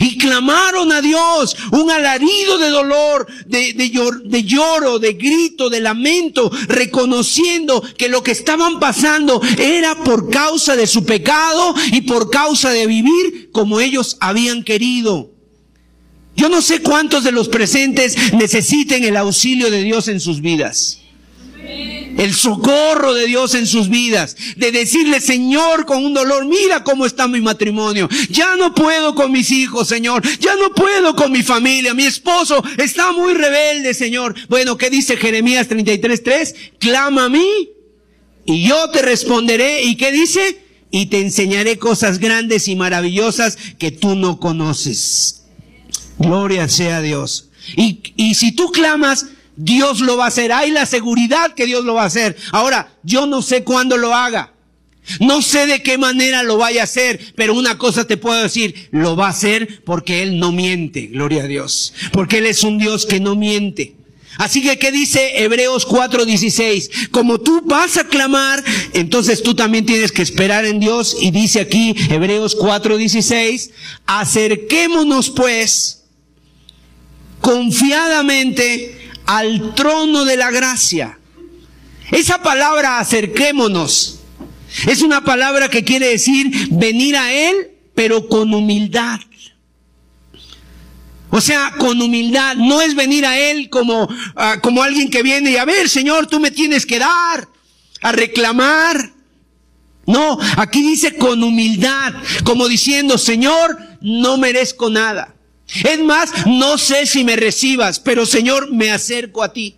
Y 0.00 0.18
clamaron 0.18 0.92
a 0.92 1.00
Dios 1.00 1.56
un 1.72 1.90
alarido 1.90 2.58
de 2.58 2.68
dolor, 2.68 3.26
de, 3.46 3.72
de, 3.74 4.44
lloro, 4.44 4.98
de 4.98 5.12
grito, 5.14 5.70
de 5.70 5.80
lamento, 5.80 6.50
reconociendo 6.68 7.82
que 7.96 8.08
lo 8.08 8.22
que 8.22 8.32
estaban 8.32 8.80
pasando 8.80 9.40
era 9.58 10.02
por 10.04 10.30
causa 10.30 10.76
de 10.76 10.86
su 10.86 11.04
pecado 11.04 11.74
y 11.92 12.02
por 12.02 12.30
causa 12.30 12.70
de 12.70 12.86
vivir 12.86 13.50
como 13.52 13.80
ellos 13.80 14.16
habían 14.20 14.62
querido. 14.62 15.30
Yo 16.36 16.48
no 16.48 16.62
sé 16.62 16.80
cuántos 16.82 17.22
de 17.22 17.32
los 17.32 17.48
presentes 17.48 18.16
necesiten 18.32 19.04
el 19.04 19.16
auxilio 19.16 19.70
de 19.70 19.82
Dios 19.82 20.08
en 20.08 20.18
sus 20.20 20.40
vidas 20.40 21.03
el 22.16 22.34
socorro 22.34 23.14
de 23.14 23.26
Dios 23.26 23.54
en 23.54 23.66
sus 23.66 23.88
vidas, 23.88 24.36
de 24.56 24.72
decirle, 24.72 25.20
Señor, 25.20 25.84
con 25.84 26.04
un 26.04 26.14
dolor, 26.14 26.46
mira 26.46 26.84
cómo 26.84 27.06
está 27.06 27.26
mi 27.28 27.40
matrimonio, 27.40 28.08
ya 28.30 28.56
no 28.56 28.74
puedo 28.74 29.14
con 29.14 29.32
mis 29.32 29.50
hijos, 29.50 29.88
Señor, 29.88 30.22
ya 30.38 30.54
no 30.56 30.72
puedo 30.72 31.16
con 31.16 31.32
mi 31.32 31.42
familia, 31.42 31.94
mi 31.94 32.04
esposo 32.04 32.62
está 32.78 33.12
muy 33.12 33.34
rebelde, 33.34 33.94
Señor. 33.94 34.34
Bueno, 34.48 34.76
¿qué 34.76 34.90
dice 34.90 35.16
Jeremías 35.16 35.68
33.3? 35.68 36.54
Clama 36.78 37.24
a 37.24 37.28
mí 37.28 37.70
y 38.44 38.66
yo 38.66 38.90
te 38.90 39.02
responderé. 39.02 39.82
¿Y 39.84 39.96
qué 39.96 40.12
dice? 40.12 40.62
Y 40.90 41.06
te 41.06 41.20
enseñaré 41.20 41.78
cosas 41.78 42.18
grandes 42.18 42.68
y 42.68 42.76
maravillosas 42.76 43.58
que 43.78 43.90
tú 43.90 44.14
no 44.14 44.38
conoces. 44.38 45.44
Gloria 46.18 46.68
sea 46.68 47.00
Dios. 47.00 47.50
Y, 47.76 48.00
y 48.16 48.34
si 48.34 48.52
tú 48.52 48.70
clamas, 48.70 49.26
Dios 49.56 50.00
lo 50.00 50.16
va 50.16 50.24
a 50.24 50.28
hacer. 50.28 50.52
Hay 50.52 50.70
la 50.70 50.86
seguridad 50.86 51.54
que 51.54 51.66
Dios 51.66 51.84
lo 51.84 51.94
va 51.94 52.02
a 52.02 52.06
hacer. 52.06 52.36
Ahora, 52.52 52.92
yo 53.02 53.26
no 53.26 53.42
sé 53.42 53.64
cuándo 53.64 53.96
lo 53.96 54.14
haga. 54.14 54.52
No 55.20 55.42
sé 55.42 55.66
de 55.66 55.82
qué 55.82 55.98
manera 55.98 56.42
lo 56.42 56.56
vaya 56.56 56.80
a 56.80 56.84
hacer, 56.84 57.20
pero 57.36 57.54
una 57.54 57.76
cosa 57.76 58.06
te 58.06 58.16
puedo 58.16 58.42
decir, 58.42 58.88
lo 58.90 59.16
va 59.16 59.26
a 59.26 59.30
hacer 59.30 59.84
porque 59.84 60.22
Él 60.22 60.38
no 60.38 60.50
miente, 60.50 61.08
gloria 61.08 61.42
a 61.42 61.46
Dios. 61.46 61.92
Porque 62.10 62.38
Él 62.38 62.46
es 62.46 62.62
un 62.62 62.78
Dios 62.78 63.04
que 63.04 63.20
no 63.20 63.34
miente. 63.34 63.96
Así 64.38 64.62
que, 64.62 64.78
¿qué 64.78 64.90
dice 64.90 65.44
Hebreos 65.44 65.86
4:16? 65.86 67.10
Como 67.10 67.38
tú 67.38 67.62
vas 67.64 67.96
a 67.98 68.04
clamar, 68.04 68.64
entonces 68.92 69.42
tú 69.42 69.54
también 69.54 69.86
tienes 69.86 70.10
que 70.10 70.22
esperar 70.22 70.64
en 70.64 70.80
Dios. 70.80 71.16
Y 71.20 71.30
dice 71.30 71.60
aquí 71.60 71.94
Hebreos 72.10 72.56
4:16, 72.56 73.70
acerquémonos 74.06 75.30
pues 75.30 76.04
confiadamente 77.40 79.03
al 79.26 79.74
trono 79.74 80.24
de 80.24 80.36
la 80.36 80.50
gracia. 80.50 81.18
Esa 82.10 82.42
palabra 82.42 82.98
acerquémonos 82.98 84.20
es 84.86 85.02
una 85.02 85.24
palabra 85.24 85.68
que 85.68 85.84
quiere 85.84 86.08
decir 86.08 86.50
venir 86.70 87.16
a 87.16 87.32
Él, 87.32 87.70
pero 87.94 88.28
con 88.28 88.52
humildad. 88.52 89.20
O 91.30 91.40
sea, 91.40 91.72
con 91.78 92.00
humildad. 92.00 92.56
No 92.56 92.80
es 92.80 92.94
venir 92.94 93.24
a 93.24 93.38
Él 93.38 93.70
como, 93.70 94.08
ah, 94.36 94.58
como 94.60 94.82
alguien 94.82 95.10
que 95.10 95.22
viene 95.22 95.52
y 95.52 95.56
a 95.56 95.64
ver, 95.64 95.88
Señor, 95.88 96.26
tú 96.26 96.38
me 96.40 96.50
tienes 96.50 96.84
que 96.86 96.98
dar, 96.98 97.48
a 98.02 98.12
reclamar. 98.12 99.12
No, 100.06 100.38
aquí 100.58 100.82
dice 100.82 101.16
con 101.16 101.42
humildad, 101.42 102.12
como 102.44 102.68
diciendo, 102.68 103.16
Señor, 103.16 103.78
no 104.02 104.36
merezco 104.36 104.90
nada. 104.90 105.33
Es 105.66 106.00
más, 106.00 106.46
no 106.46 106.78
sé 106.78 107.06
si 107.06 107.24
me 107.24 107.36
recibas, 107.36 107.98
pero 107.98 108.26
Señor, 108.26 108.70
me 108.70 108.90
acerco 108.90 109.42
a 109.42 109.52
ti. 109.52 109.76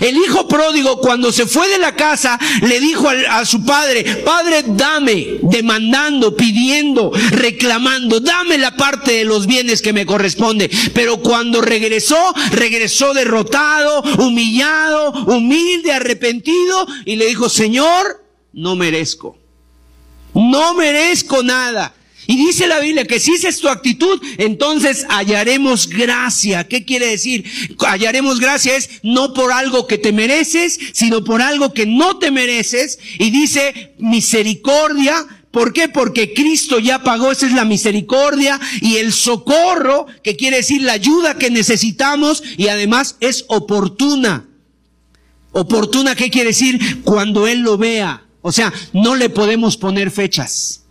El 0.00 0.16
hijo 0.16 0.48
pródigo 0.48 0.98
cuando 0.98 1.30
se 1.30 1.46
fue 1.46 1.68
de 1.68 1.78
la 1.78 1.94
casa 1.94 2.38
le 2.62 2.80
dijo 2.80 3.06
a, 3.28 3.44
su 3.44 3.66
padre, 3.66 4.02
Padre, 4.24 4.64
dame, 4.66 5.38
demandando, 5.42 6.34
pidiendo, 6.34 7.12
reclamando, 7.30 8.18
dame 8.18 8.56
la 8.56 8.74
parte 8.76 9.12
de 9.12 9.24
los 9.26 9.46
bienes 9.46 9.82
que 9.82 9.92
me 9.92 10.06
corresponde. 10.06 10.70
Pero 10.94 11.18
cuando 11.18 11.60
regresó, 11.60 12.16
regresó 12.52 13.12
derrotado, 13.12 14.02
humillado, 14.18 15.12
humilde, 15.26 15.92
arrepentido 15.92 16.86
y 17.04 17.16
le 17.16 17.26
dijo, 17.26 17.50
Señor, 17.50 18.24
no 18.54 18.76
merezco. 18.76 19.36
No 20.32 20.74
merezco 20.74 21.42
nada. 21.42 21.94
Y 22.26 22.36
dice 22.36 22.66
la 22.66 22.80
Biblia 22.80 23.04
que 23.04 23.20
si 23.20 23.32
esa 23.32 23.48
es 23.48 23.58
tu 23.58 23.68
actitud, 23.68 24.20
entonces 24.38 25.06
hallaremos 25.08 25.88
gracia. 25.88 26.66
¿Qué 26.66 26.84
quiere 26.84 27.06
decir? 27.06 27.44
Hallaremos 27.78 28.40
gracia 28.40 28.76
es 28.76 28.88
no 29.02 29.34
por 29.34 29.52
algo 29.52 29.86
que 29.86 29.98
te 29.98 30.12
mereces, 30.12 30.78
sino 30.92 31.24
por 31.24 31.42
algo 31.42 31.74
que 31.74 31.86
no 31.86 32.18
te 32.18 32.30
mereces. 32.30 32.98
Y 33.18 33.30
dice 33.30 33.94
misericordia. 33.98 35.26
¿Por 35.50 35.72
qué? 35.72 35.88
Porque 35.88 36.34
Cristo 36.34 36.80
ya 36.80 37.04
pagó, 37.04 37.30
esa 37.30 37.46
es 37.46 37.52
la 37.52 37.64
misericordia 37.64 38.60
y 38.80 38.96
el 38.96 39.12
socorro, 39.12 40.06
que 40.24 40.34
quiere 40.34 40.56
decir 40.56 40.82
la 40.82 40.94
ayuda 40.94 41.38
que 41.38 41.48
necesitamos 41.48 42.42
y 42.56 42.66
además 42.66 43.16
es 43.20 43.44
oportuna. 43.46 44.48
Oportuna, 45.52 46.16
¿qué 46.16 46.28
quiere 46.30 46.48
decir? 46.48 47.02
Cuando 47.04 47.46
Él 47.46 47.60
lo 47.60 47.78
vea. 47.78 48.24
O 48.42 48.50
sea, 48.50 48.72
no 48.92 49.14
le 49.14 49.30
podemos 49.30 49.76
poner 49.76 50.10
fechas. 50.10 50.83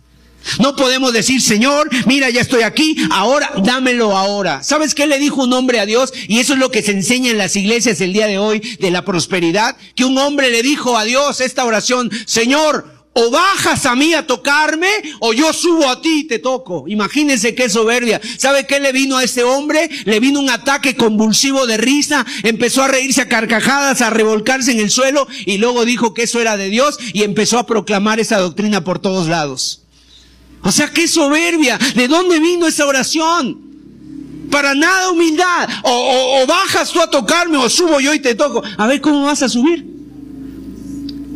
No 0.58 0.76
podemos 0.76 1.12
decir, 1.12 1.40
Señor, 1.40 1.88
mira, 2.06 2.30
ya 2.30 2.40
estoy 2.40 2.62
aquí, 2.62 2.96
ahora 3.10 3.52
dámelo 3.62 4.16
ahora. 4.16 4.62
¿Sabes 4.62 4.94
qué 4.94 5.06
le 5.06 5.18
dijo 5.18 5.42
un 5.42 5.52
hombre 5.52 5.80
a 5.80 5.86
Dios? 5.86 6.12
Y 6.28 6.38
eso 6.38 6.54
es 6.54 6.58
lo 6.58 6.70
que 6.70 6.82
se 6.82 6.92
enseña 6.92 7.30
en 7.30 7.38
las 7.38 7.56
iglesias 7.56 8.00
el 8.00 8.12
día 8.12 8.26
de 8.26 8.38
hoy 8.38 8.60
de 8.80 8.90
la 8.90 9.04
prosperidad, 9.04 9.76
que 9.94 10.04
un 10.04 10.18
hombre 10.18 10.50
le 10.50 10.62
dijo 10.62 10.96
a 10.96 11.04
Dios 11.04 11.40
esta 11.40 11.64
oración, 11.64 12.10
Señor, 12.26 12.94
o 13.14 13.30
bajas 13.30 13.86
a 13.86 13.94
mí 13.94 14.12
a 14.12 14.26
tocarme 14.26 14.88
o 15.20 15.32
yo 15.32 15.52
subo 15.52 15.88
a 15.88 16.02
ti 16.02 16.20
y 16.20 16.24
te 16.24 16.38
toco. 16.38 16.84
Imagínense 16.88 17.54
qué 17.54 17.70
soberbia. 17.70 18.20
¿Sabe 18.38 18.66
qué 18.66 18.80
le 18.80 18.92
vino 18.92 19.16
a 19.16 19.24
este 19.24 19.44
hombre? 19.44 19.88
Le 20.04 20.20
vino 20.20 20.40
un 20.40 20.50
ataque 20.50 20.96
convulsivo 20.96 21.66
de 21.66 21.76
risa, 21.76 22.26
empezó 22.42 22.82
a 22.82 22.88
reírse 22.88 23.22
a 23.22 23.28
carcajadas, 23.28 24.02
a 24.02 24.10
revolcarse 24.10 24.72
en 24.72 24.80
el 24.80 24.90
suelo 24.90 25.26
y 25.46 25.58
luego 25.58 25.84
dijo 25.84 26.12
que 26.12 26.24
eso 26.24 26.40
era 26.40 26.56
de 26.56 26.68
Dios 26.68 26.98
y 27.12 27.22
empezó 27.22 27.58
a 27.58 27.66
proclamar 27.66 28.20
esa 28.20 28.38
doctrina 28.38 28.82
por 28.82 28.98
todos 28.98 29.28
lados. 29.28 29.83
O 30.64 30.72
sea, 30.72 30.90
qué 30.90 31.06
soberbia. 31.06 31.78
¿De 31.94 32.08
dónde 32.08 32.40
vino 32.40 32.66
esa 32.66 32.86
oración? 32.86 33.60
Para 34.50 34.74
nada 34.74 35.10
humildad. 35.10 35.68
O, 35.82 36.44
bajas 36.46 36.90
tú 36.90 37.00
a 37.00 37.10
tocarme 37.10 37.58
o 37.58 37.68
subo 37.68 38.00
yo 38.00 38.14
y 38.14 38.20
te 38.20 38.34
toco. 38.34 38.62
A 38.78 38.86
ver 38.86 39.00
cómo 39.00 39.24
vas 39.24 39.42
a 39.42 39.48
subir. 39.48 39.84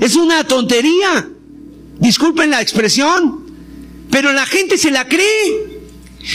Es 0.00 0.16
una 0.16 0.44
tontería. 0.44 1.28
Disculpen 1.98 2.50
la 2.50 2.62
expresión. 2.62 3.46
Pero 4.10 4.32
la 4.32 4.46
gente 4.46 4.78
se 4.78 4.90
la 4.90 5.06
cree. 5.06 5.78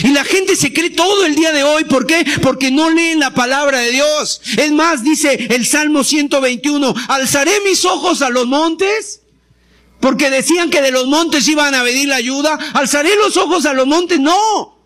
Y 0.04 0.08
la 0.08 0.24
gente 0.24 0.56
se 0.56 0.72
cree 0.72 0.90
todo 0.90 1.26
el 1.26 1.34
día 1.34 1.52
de 1.52 1.64
hoy. 1.64 1.84
¿Por 1.84 2.06
qué? 2.06 2.24
Porque 2.42 2.70
no 2.70 2.90
leen 2.90 3.18
la 3.18 3.34
palabra 3.34 3.80
de 3.80 3.90
Dios. 3.90 4.40
Es 4.56 4.70
más, 4.72 5.02
dice 5.02 5.48
el 5.50 5.66
Salmo 5.66 6.04
121, 6.04 6.94
alzaré 7.08 7.52
mis 7.66 7.84
ojos 7.84 8.22
a 8.22 8.30
los 8.30 8.46
montes. 8.46 9.23
Porque 10.04 10.28
decían 10.28 10.68
que 10.68 10.82
de 10.82 10.90
los 10.90 11.06
montes 11.06 11.48
iban 11.48 11.74
a 11.74 11.82
venir 11.82 12.08
la 12.08 12.16
ayuda. 12.16 12.58
Alzaré 12.74 13.16
los 13.16 13.38
ojos 13.38 13.64
a 13.64 13.72
los 13.72 13.86
montes. 13.86 14.20
No. 14.20 14.76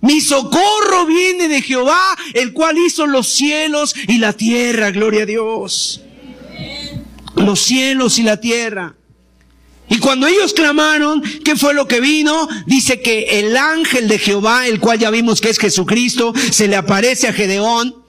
Mi 0.00 0.22
socorro 0.22 1.04
viene 1.04 1.46
de 1.46 1.60
Jehová, 1.60 2.00
el 2.32 2.54
cual 2.54 2.78
hizo 2.78 3.06
los 3.06 3.28
cielos 3.28 3.94
y 4.08 4.16
la 4.16 4.32
tierra. 4.32 4.90
Gloria 4.90 5.24
a 5.24 5.26
Dios. 5.26 6.00
Los 7.34 7.60
cielos 7.60 8.18
y 8.18 8.22
la 8.22 8.38
tierra. 8.38 8.94
Y 9.90 9.98
cuando 9.98 10.26
ellos 10.26 10.54
clamaron, 10.54 11.20
¿qué 11.44 11.54
fue 11.54 11.74
lo 11.74 11.86
que 11.86 12.00
vino? 12.00 12.48
Dice 12.64 13.02
que 13.02 13.40
el 13.40 13.58
ángel 13.58 14.08
de 14.08 14.18
Jehová, 14.18 14.66
el 14.66 14.80
cual 14.80 14.98
ya 14.98 15.10
vimos 15.10 15.42
que 15.42 15.50
es 15.50 15.58
Jesucristo, 15.58 16.32
se 16.50 16.66
le 16.66 16.76
aparece 16.76 17.28
a 17.28 17.34
Gedeón. 17.34 18.01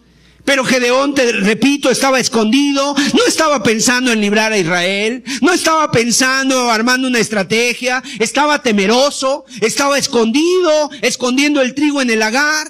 Pero 0.46 0.66
Gedeón, 0.66 1.16
te 1.16 1.32
repito, 1.32 1.90
estaba 1.90 2.20
escondido, 2.20 2.94
no 3.14 3.26
estaba 3.26 3.64
pensando 3.64 4.12
en 4.12 4.20
librar 4.20 4.52
a 4.52 4.58
Israel, 4.58 5.24
no 5.42 5.54
estaba 5.54 5.90
pensando 5.92 6.70
armando 6.70 7.08
una 7.08 7.20
estrategia, 7.20 8.04
estaba 8.20 8.62
temeroso, 8.62 9.46
estaba 9.62 9.98
escondido, 9.98 10.90
escondiendo 11.02 11.62
el 11.62 11.74
trigo 11.74 12.02
en 12.02 12.10
el 12.10 12.20
lagar. 12.20 12.68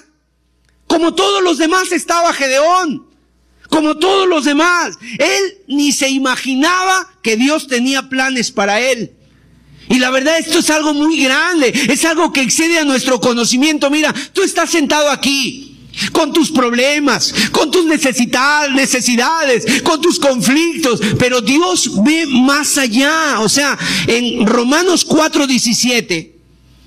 Como 0.86 1.14
todos 1.14 1.42
los 1.42 1.58
demás 1.58 1.90
estaba 1.90 2.32
Gedeón 2.32 3.14
como 3.74 3.96
todos 3.96 4.28
los 4.28 4.44
demás. 4.44 4.96
Él 5.18 5.58
ni 5.66 5.90
se 5.90 6.08
imaginaba 6.08 7.08
que 7.22 7.36
Dios 7.36 7.66
tenía 7.66 8.08
planes 8.08 8.52
para 8.52 8.80
él. 8.80 9.12
Y 9.88 9.98
la 9.98 10.10
verdad, 10.10 10.38
esto 10.38 10.60
es 10.60 10.70
algo 10.70 10.94
muy 10.94 11.20
grande, 11.20 11.72
es 11.88 12.04
algo 12.04 12.32
que 12.32 12.40
excede 12.40 12.78
a 12.78 12.84
nuestro 12.84 13.20
conocimiento. 13.20 13.90
Mira, 13.90 14.14
tú 14.32 14.42
estás 14.42 14.70
sentado 14.70 15.10
aquí. 15.10 15.73
Con 16.12 16.32
tus 16.32 16.50
problemas, 16.50 17.32
con 17.52 17.70
tus 17.70 17.84
necesidades, 17.84 19.82
con 19.82 20.00
tus 20.00 20.18
conflictos, 20.18 21.00
pero 21.18 21.40
Dios 21.40 21.90
ve 22.04 22.26
más 22.26 22.78
allá. 22.78 23.40
O 23.40 23.48
sea, 23.48 23.78
en 24.06 24.46
Romanos 24.46 25.06
4:17 25.06 26.34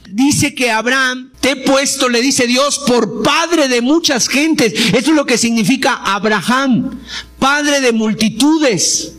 dice 0.10 0.56
que 0.56 0.72
Abraham, 0.72 1.32
te 1.40 1.52
he 1.52 1.56
puesto, 1.58 2.10
le 2.10 2.22
dice 2.22 2.48
Dios, 2.48 2.80
por 2.88 3.24
padre 3.24 3.68
de 3.68 3.82
muchas 3.82 4.28
gentes. 4.28 4.74
Eso 4.74 5.12
es 5.12 5.16
lo 5.16 5.26
que 5.26 5.38
significa 5.38 5.94
Abraham, 5.94 7.00
padre 7.40 7.82
de 7.82 7.92
multitudes. 7.92 9.14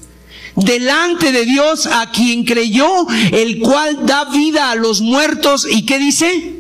Delante 0.57 1.31
de 1.31 1.45
Dios 1.45 1.87
a 1.87 2.11
quien 2.11 2.45
creyó, 2.45 3.07
el 3.31 3.61
cual 3.61 4.07
da 4.07 4.25
vida 4.25 4.73
a 4.73 4.75
los 4.75 5.01
muertos. 5.01 5.67
¿Y 5.71 5.87
qué 5.87 5.99
dice? 6.01 6.58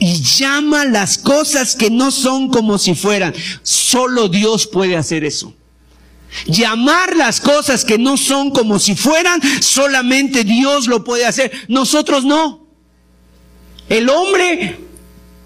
Y 0.00 0.22
llama 0.22 0.86
las 0.86 1.18
cosas 1.18 1.76
que 1.76 1.90
no 1.90 2.10
son 2.10 2.48
como 2.48 2.78
si 2.78 2.94
fueran. 2.94 3.34
Solo 3.62 4.28
Dios 4.28 4.66
puede 4.66 4.96
hacer 4.96 5.24
eso. 5.24 5.54
Llamar 6.46 7.16
las 7.16 7.40
cosas 7.40 7.84
que 7.84 7.98
no 7.98 8.16
son 8.16 8.50
como 8.50 8.78
si 8.78 8.94
fueran, 8.94 9.40
solamente 9.62 10.44
Dios 10.44 10.86
lo 10.86 11.04
puede 11.04 11.26
hacer. 11.26 11.52
Nosotros 11.68 12.24
no. 12.24 12.66
El 13.88 14.08
hombre 14.08 14.78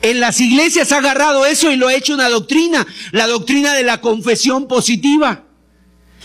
en 0.02 0.20
las 0.20 0.38
iglesias 0.40 0.92
ha 0.92 0.98
agarrado 0.98 1.46
eso 1.46 1.72
y 1.72 1.76
lo 1.76 1.88
ha 1.88 1.94
hecho 1.94 2.14
una 2.14 2.28
doctrina, 2.28 2.86
la 3.10 3.26
doctrina 3.26 3.74
de 3.74 3.82
la 3.82 4.00
confesión 4.00 4.68
positiva. 4.68 5.43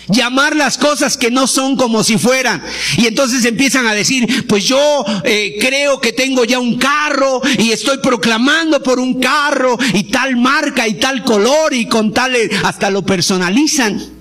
Llamar 0.09 0.55
las 0.55 0.77
cosas 0.77 1.17
que 1.17 1.31
no 1.31 1.47
son 1.47 1.75
como 1.75 2.03
si 2.03 2.17
fueran. 2.17 2.61
Y 2.97 3.07
entonces 3.07 3.45
empiezan 3.45 3.87
a 3.87 3.93
decir, 3.93 4.47
pues 4.47 4.65
yo 4.65 5.05
eh, 5.23 5.57
creo 5.59 6.01
que 6.01 6.13
tengo 6.13 6.45
ya 6.45 6.59
un 6.59 6.77
carro 6.77 7.41
y 7.57 7.71
estoy 7.71 7.99
proclamando 7.99 8.81
por 8.81 8.99
un 8.99 9.19
carro 9.19 9.77
y 9.93 10.05
tal 10.05 10.35
marca 10.35 10.87
y 10.87 10.95
tal 10.95 11.23
color 11.23 11.73
y 11.73 11.85
con 11.85 12.13
tal, 12.13 12.35
hasta 12.63 12.89
lo 12.89 13.03
personalizan. 13.03 14.19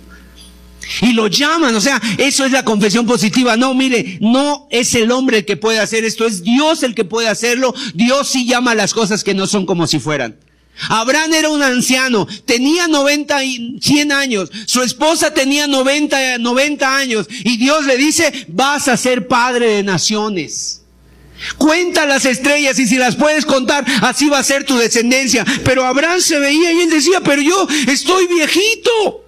Y 1.02 1.12
lo 1.12 1.26
llaman, 1.26 1.74
o 1.74 1.80
sea, 1.80 2.00
eso 2.16 2.44
es 2.44 2.52
la 2.52 2.64
confesión 2.64 3.06
positiva. 3.06 3.56
No, 3.56 3.74
mire, 3.74 4.18
no 4.20 4.66
es 4.70 4.94
el 4.94 5.10
hombre 5.10 5.38
el 5.38 5.44
que 5.44 5.56
puede 5.56 5.78
hacer 5.78 6.04
esto, 6.04 6.26
es 6.26 6.42
Dios 6.42 6.82
el 6.82 6.94
que 6.94 7.04
puede 7.04 7.28
hacerlo. 7.28 7.74
Dios 7.94 8.28
sí 8.28 8.46
llama 8.46 8.74
las 8.74 8.94
cosas 8.94 9.22
que 9.22 9.34
no 9.34 9.46
son 9.46 9.66
como 9.66 9.86
si 9.86 9.98
fueran. 9.98 10.36
Abraham 10.88 11.32
era 11.32 11.48
un 11.48 11.62
anciano, 11.62 12.26
tenía 12.44 12.86
90 12.86 13.44
y 13.44 13.78
100 13.80 14.12
años, 14.12 14.50
su 14.66 14.82
esposa 14.82 15.32
tenía 15.34 15.66
90, 15.66 16.38
90 16.38 16.96
años 16.96 17.26
y 17.28 17.56
Dios 17.56 17.84
le 17.86 17.96
dice, 17.96 18.46
vas 18.48 18.88
a 18.88 18.96
ser 18.96 19.26
padre 19.26 19.74
de 19.74 19.82
naciones. 19.82 20.82
Cuenta 21.56 22.06
las 22.06 22.24
estrellas 22.24 22.78
y 22.78 22.86
si 22.86 22.96
las 22.96 23.16
puedes 23.16 23.44
contar, 23.44 23.84
así 24.02 24.28
va 24.28 24.38
a 24.38 24.44
ser 24.44 24.64
tu 24.64 24.76
descendencia. 24.76 25.44
Pero 25.64 25.84
Abraham 25.84 26.20
se 26.20 26.38
veía 26.38 26.72
y 26.72 26.80
él 26.80 26.90
decía, 26.90 27.20
pero 27.20 27.40
yo 27.40 27.66
estoy 27.86 28.26
viejito. 28.26 29.27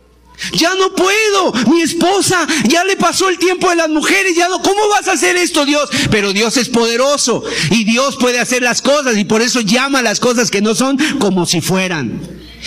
Ya 0.52 0.74
no 0.74 0.94
puedo. 0.94 1.52
Mi 1.70 1.82
esposa 1.82 2.46
ya 2.68 2.84
le 2.84 2.96
pasó 2.96 3.28
el 3.28 3.38
tiempo 3.38 3.70
de 3.70 3.76
las 3.76 3.88
mujeres. 3.88 4.34
Ya 4.36 4.48
no. 4.48 4.60
¿Cómo 4.62 4.88
vas 4.88 5.08
a 5.08 5.12
hacer 5.12 5.36
esto, 5.36 5.64
Dios? 5.64 5.88
Pero 6.10 6.32
Dios 6.32 6.56
es 6.56 6.68
poderoso 6.68 7.42
y 7.70 7.84
Dios 7.84 8.16
puede 8.16 8.40
hacer 8.40 8.62
las 8.62 8.82
cosas 8.82 9.16
y 9.16 9.24
por 9.24 9.42
eso 9.42 9.60
llama 9.60 10.02
las 10.02 10.20
cosas 10.20 10.50
que 10.50 10.60
no 10.60 10.74
son 10.74 10.98
como 11.18 11.46
si 11.46 11.60
fueran. 11.60 12.20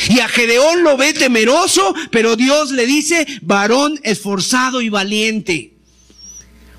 Y 0.09 0.19
a 0.19 0.27
Gedeón 0.27 0.83
lo 0.83 0.97
ve 0.97 1.13
temeroso, 1.13 1.93
pero 2.11 2.35
Dios 2.35 2.71
le 2.71 2.85
dice 2.85 3.27
varón 3.41 3.99
esforzado 4.03 4.81
y 4.81 4.89
valiente. 4.89 5.73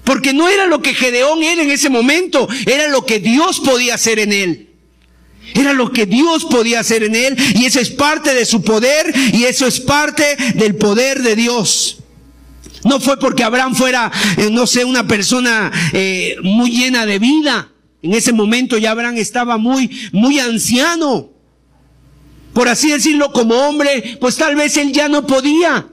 Porque 0.02 0.32
no 0.32 0.48
era 0.48 0.66
lo 0.66 0.82
que 0.82 0.94
Gedeón 0.94 1.42
era 1.42 1.62
en 1.62 1.70
ese 1.70 1.88
momento, 1.88 2.48
era 2.66 2.88
lo 2.88 3.06
que 3.06 3.20
Dios 3.20 3.60
podía 3.60 3.94
hacer 3.94 4.18
en 4.18 4.32
él. 4.32 4.73
Era 5.54 5.72
lo 5.72 5.92
que 5.92 6.04
Dios 6.04 6.44
podía 6.44 6.80
hacer 6.80 7.04
en 7.04 7.14
él 7.14 7.36
y 7.54 7.64
eso 7.64 7.80
es 7.80 7.90
parte 7.90 8.34
de 8.34 8.44
su 8.44 8.62
poder 8.62 9.14
y 9.32 9.44
eso 9.44 9.66
es 9.66 9.80
parte 9.80 10.36
del 10.56 10.74
poder 10.74 11.22
de 11.22 11.36
Dios. 11.36 11.98
No 12.84 13.00
fue 13.00 13.18
porque 13.18 13.44
Abraham 13.44 13.74
fuera, 13.74 14.12
eh, 14.36 14.48
no 14.50 14.66
sé, 14.66 14.84
una 14.84 15.06
persona 15.06 15.72
eh, 15.92 16.36
muy 16.42 16.70
llena 16.70 17.06
de 17.06 17.18
vida. 17.18 17.70
En 18.02 18.12
ese 18.12 18.32
momento 18.32 18.76
ya 18.76 18.90
Abraham 18.90 19.16
estaba 19.16 19.56
muy, 19.56 19.90
muy 20.12 20.38
anciano. 20.38 21.30
Por 22.52 22.68
así 22.68 22.90
decirlo, 22.90 23.32
como 23.32 23.54
hombre, 23.54 24.18
pues 24.20 24.36
tal 24.36 24.54
vez 24.54 24.76
él 24.76 24.92
ya 24.92 25.08
no 25.08 25.26
podía. 25.26 25.88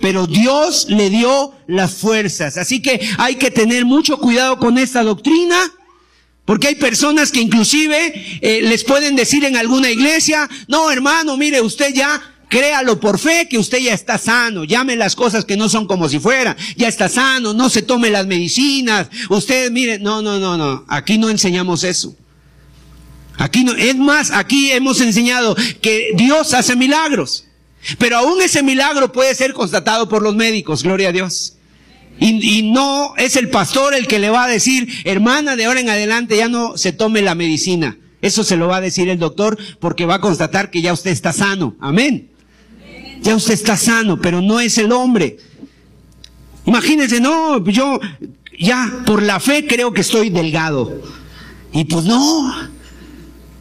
Pero 0.00 0.26
Dios 0.26 0.86
le 0.88 1.10
dio 1.10 1.52
las 1.66 1.94
fuerzas. 1.94 2.56
Así 2.56 2.82
que 2.82 3.00
hay 3.18 3.36
que 3.36 3.50
tener 3.50 3.84
mucho 3.84 4.18
cuidado 4.18 4.58
con 4.58 4.78
esta 4.78 5.02
doctrina 5.02 5.56
porque 6.48 6.68
hay 6.68 6.76
personas 6.76 7.30
que 7.30 7.42
inclusive 7.42 8.40
eh, 8.40 8.62
les 8.62 8.82
pueden 8.82 9.14
decir 9.16 9.44
en 9.44 9.54
alguna 9.54 9.90
iglesia, 9.90 10.48
no 10.66 10.90
hermano, 10.90 11.36
mire, 11.36 11.60
usted 11.60 11.92
ya 11.92 12.22
créalo 12.48 12.98
por 12.98 13.18
fe 13.18 13.48
que 13.50 13.58
usted 13.58 13.80
ya 13.80 13.92
está 13.92 14.16
sano, 14.16 14.64
llame 14.64 14.96
las 14.96 15.14
cosas 15.14 15.44
que 15.44 15.58
no 15.58 15.68
son 15.68 15.86
como 15.86 16.08
si 16.08 16.18
fueran, 16.18 16.56
ya 16.74 16.88
está 16.88 17.10
sano, 17.10 17.52
no 17.52 17.68
se 17.68 17.82
tome 17.82 18.08
las 18.08 18.26
medicinas, 18.26 19.08
usted 19.28 19.70
mire, 19.70 19.98
no, 19.98 20.22
no, 20.22 20.38
no, 20.38 20.56
no, 20.56 20.86
aquí 20.88 21.18
no 21.18 21.28
enseñamos 21.28 21.84
eso. 21.84 22.16
Aquí 23.36 23.62
no, 23.62 23.74
es 23.74 23.96
más, 23.96 24.30
aquí 24.30 24.72
hemos 24.72 25.02
enseñado 25.02 25.54
que 25.82 26.12
Dios 26.14 26.54
hace 26.54 26.76
milagros, 26.76 27.44
pero 27.98 28.16
aún 28.16 28.40
ese 28.40 28.62
milagro 28.62 29.12
puede 29.12 29.34
ser 29.34 29.52
constatado 29.52 30.08
por 30.08 30.22
los 30.22 30.34
médicos, 30.34 30.82
gloria 30.82 31.10
a 31.10 31.12
Dios. 31.12 31.57
Y, 32.20 32.62
no 32.62 33.14
es 33.16 33.36
el 33.36 33.48
pastor 33.48 33.94
el 33.94 34.06
que 34.06 34.18
le 34.18 34.30
va 34.30 34.44
a 34.44 34.48
decir, 34.48 34.88
hermana, 35.04 35.56
de 35.56 35.66
ahora 35.66 35.80
en 35.80 35.88
adelante 35.88 36.36
ya 36.36 36.48
no 36.48 36.76
se 36.76 36.92
tome 36.92 37.22
la 37.22 37.34
medicina. 37.34 37.96
Eso 38.20 38.42
se 38.42 38.56
lo 38.56 38.66
va 38.66 38.76
a 38.76 38.80
decir 38.80 39.08
el 39.08 39.18
doctor 39.18 39.56
porque 39.78 40.06
va 40.06 40.16
a 40.16 40.20
constatar 40.20 40.70
que 40.70 40.82
ya 40.82 40.92
usted 40.92 41.10
está 41.10 41.32
sano. 41.32 41.76
Amén. 41.80 42.30
Ya 43.22 43.36
usted 43.36 43.54
está 43.54 43.76
sano, 43.76 44.20
pero 44.20 44.40
no 44.42 44.58
es 44.58 44.78
el 44.78 44.90
hombre. 44.90 45.38
Imagínense, 46.66 47.20
no, 47.20 47.64
yo 47.64 48.00
ya 48.58 49.02
por 49.06 49.22
la 49.22 49.38
fe 49.38 49.66
creo 49.66 49.92
que 49.92 50.00
estoy 50.00 50.30
delgado. 50.30 51.00
Y 51.72 51.84
pues 51.84 52.04
no. 52.04 52.48
O 52.48 52.54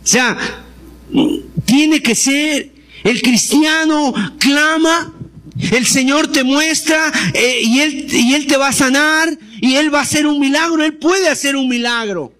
sea, 0.04 0.38
tiene 1.66 2.02
que 2.02 2.16
ser 2.16 2.72
el 3.04 3.22
cristiano 3.22 4.14
clama 4.40 5.14
el 5.72 5.86
Señor 5.86 6.28
te 6.28 6.44
muestra 6.44 7.12
eh, 7.34 7.62
y, 7.64 7.80
él, 7.80 8.08
y 8.12 8.34
Él 8.34 8.48
te 8.48 8.58
va 8.58 8.70
a 8.70 8.74
sanar 8.74 9.38
y 9.62 9.76
Él 9.76 9.94
va 9.94 10.00
a 10.00 10.04
hacer 10.04 10.28
un 10.28 10.40
milagro, 10.40 10.84
Él 10.84 10.98
puede 10.98 11.30
hacer 11.30 11.56
un 11.56 11.68
milagro. 11.68 12.34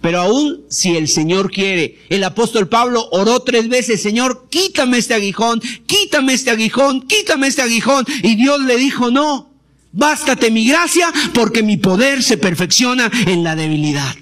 Pero 0.00 0.20
aún 0.20 0.64
si 0.68 0.96
el 0.96 1.08
Señor 1.08 1.50
quiere, 1.50 1.98
el 2.08 2.22
apóstol 2.22 2.68
Pablo 2.68 3.08
oró 3.10 3.40
tres 3.40 3.68
veces, 3.68 4.00
Señor, 4.00 4.46
quítame 4.50 4.98
este 4.98 5.14
aguijón, 5.14 5.60
quítame 5.86 6.34
este 6.34 6.50
aguijón, 6.50 7.02
quítame 7.02 7.48
este 7.48 7.62
aguijón. 7.62 8.04
Y 8.22 8.36
Dios 8.36 8.60
le 8.60 8.76
dijo, 8.76 9.10
no, 9.10 9.50
bástate 9.92 10.50
mi 10.50 10.68
gracia 10.68 11.12
porque 11.34 11.62
mi 11.62 11.76
poder 11.76 12.22
se 12.22 12.36
perfecciona 12.36 13.10
en 13.26 13.42
la 13.42 13.56
debilidad. 13.56 14.14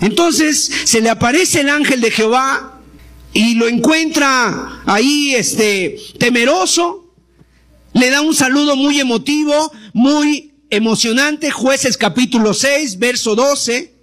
Entonces 0.00 0.70
se 0.84 1.00
le 1.00 1.08
aparece 1.08 1.62
el 1.62 1.70
ángel 1.70 2.00
de 2.00 2.10
Jehová 2.10 2.80
y 3.32 3.54
lo 3.54 3.66
encuentra 3.66 4.82
ahí, 4.86 5.34
este, 5.34 5.98
temeroso, 6.18 7.05
le 7.92 8.10
da 8.10 8.20
un 8.20 8.34
saludo 8.34 8.76
muy 8.76 9.00
emotivo, 9.00 9.72
muy 9.92 10.54
emocionante, 10.70 11.50
jueces 11.50 11.96
capítulo 11.96 12.54
6, 12.54 12.98
verso 12.98 13.34
12. 13.34 13.94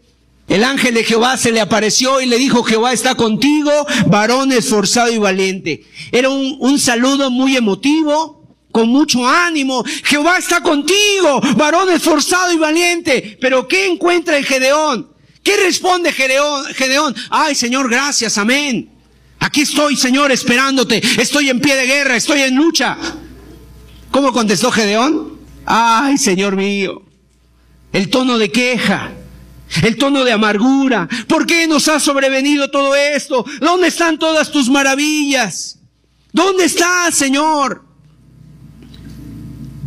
El 0.47 0.63
ángel 0.63 0.95
de 0.95 1.03
Jehová 1.03 1.37
se 1.37 1.51
le 1.51 1.61
apareció 1.61 2.19
y 2.19 2.25
le 2.25 2.37
dijo, 2.37 2.63
Jehová 2.63 2.91
está 2.91 3.15
contigo, 3.15 3.71
varón 4.07 4.51
esforzado 4.51 5.11
y 5.11 5.17
valiente. 5.17 5.85
Era 6.11 6.29
un, 6.29 6.57
un 6.59 6.79
saludo 6.79 7.29
muy 7.29 7.55
emotivo, 7.55 8.43
con 8.73 8.89
mucho 8.89 9.25
ánimo. 9.25 9.85
Jehová 10.03 10.37
está 10.37 10.61
contigo, 10.61 11.39
varón 11.55 11.89
esforzado 11.91 12.51
y 12.51 12.57
valiente. 12.57 13.37
Pero 13.39 13.67
¿qué 13.67 13.87
encuentra 13.87 14.35
el 14.35 14.45
Gedeón? 14.45 15.13
¿Qué 15.43 15.55
responde 15.57 16.11
Gedeón? 16.11 16.65
Gedeón, 16.73 17.15
ay 17.29 17.55
Señor, 17.55 17.89
gracias, 17.89 18.37
amén. 18.37 18.89
Aquí 19.39 19.61
estoy, 19.61 19.95
Señor, 19.95 20.31
esperándote. 20.31 21.01
Estoy 21.17 21.49
en 21.49 21.59
pie 21.59 21.75
de 21.75 21.85
guerra, 21.85 22.15
estoy 22.15 22.41
en 22.41 22.55
lucha. 22.55 22.97
¿Cómo 24.13 24.31
contestó 24.31 24.69
Gedeón? 24.69 25.39
Ay, 25.65 26.19
Señor 26.19 26.55
mío. 26.55 27.01
El 27.91 28.11
tono 28.11 28.37
de 28.37 28.51
queja, 28.51 29.11
el 29.81 29.97
tono 29.97 30.23
de 30.23 30.31
amargura. 30.31 31.09
¿Por 31.27 31.47
qué 31.47 31.65
nos 31.65 31.87
ha 31.87 31.99
sobrevenido 31.99 32.69
todo 32.69 32.95
esto? 32.95 33.43
¿Dónde 33.59 33.87
están 33.87 34.19
todas 34.19 34.51
tus 34.51 34.69
maravillas? 34.69 35.79
¿Dónde 36.31 36.65
estás, 36.65 37.15
Señor? 37.15 37.83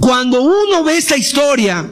Cuando 0.01 0.43
uno 0.43 0.83
ve 0.83 0.99
esta 0.99 1.17
historia, 1.17 1.89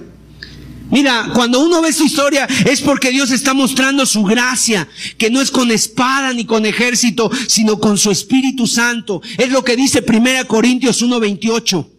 Mira, 0.90 1.30
cuando 1.32 1.60
uno 1.60 1.82
ve 1.82 1.88
esta 1.90 2.04
historia 2.04 2.48
es 2.66 2.80
porque 2.80 3.10
Dios 3.10 3.30
está 3.30 3.54
mostrando 3.54 4.04
su 4.06 4.24
gracia, 4.24 4.88
que 5.18 5.30
no 5.30 5.40
es 5.40 5.52
con 5.52 5.70
espada 5.70 6.32
ni 6.32 6.44
con 6.44 6.66
ejército, 6.66 7.30
sino 7.48 7.78
con 7.78 7.96
su 7.96 8.10
Espíritu 8.10 8.66
Santo. 8.66 9.22
Es 9.38 9.50
lo 9.50 9.64
que 9.64 9.76
dice 9.76 10.04
1 10.06 10.46
Corintios 10.48 11.00
1.28. 11.00 11.94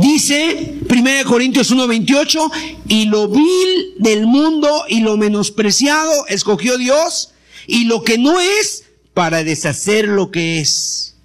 Dice 0.00 0.78
1 0.88 1.10
Corintios 1.26 1.70
1.28, 1.70 2.50
y 2.88 3.04
lo 3.04 3.28
vil 3.28 3.94
del 3.98 4.26
mundo 4.26 4.84
y 4.88 5.00
lo 5.00 5.18
menospreciado 5.18 6.26
escogió 6.28 6.78
Dios, 6.78 7.32
y 7.66 7.84
lo 7.84 8.02
que 8.02 8.16
no 8.16 8.40
es 8.40 8.84
para 9.12 9.44
deshacer 9.44 10.08
lo 10.08 10.30
que 10.30 10.60
es 10.60 11.16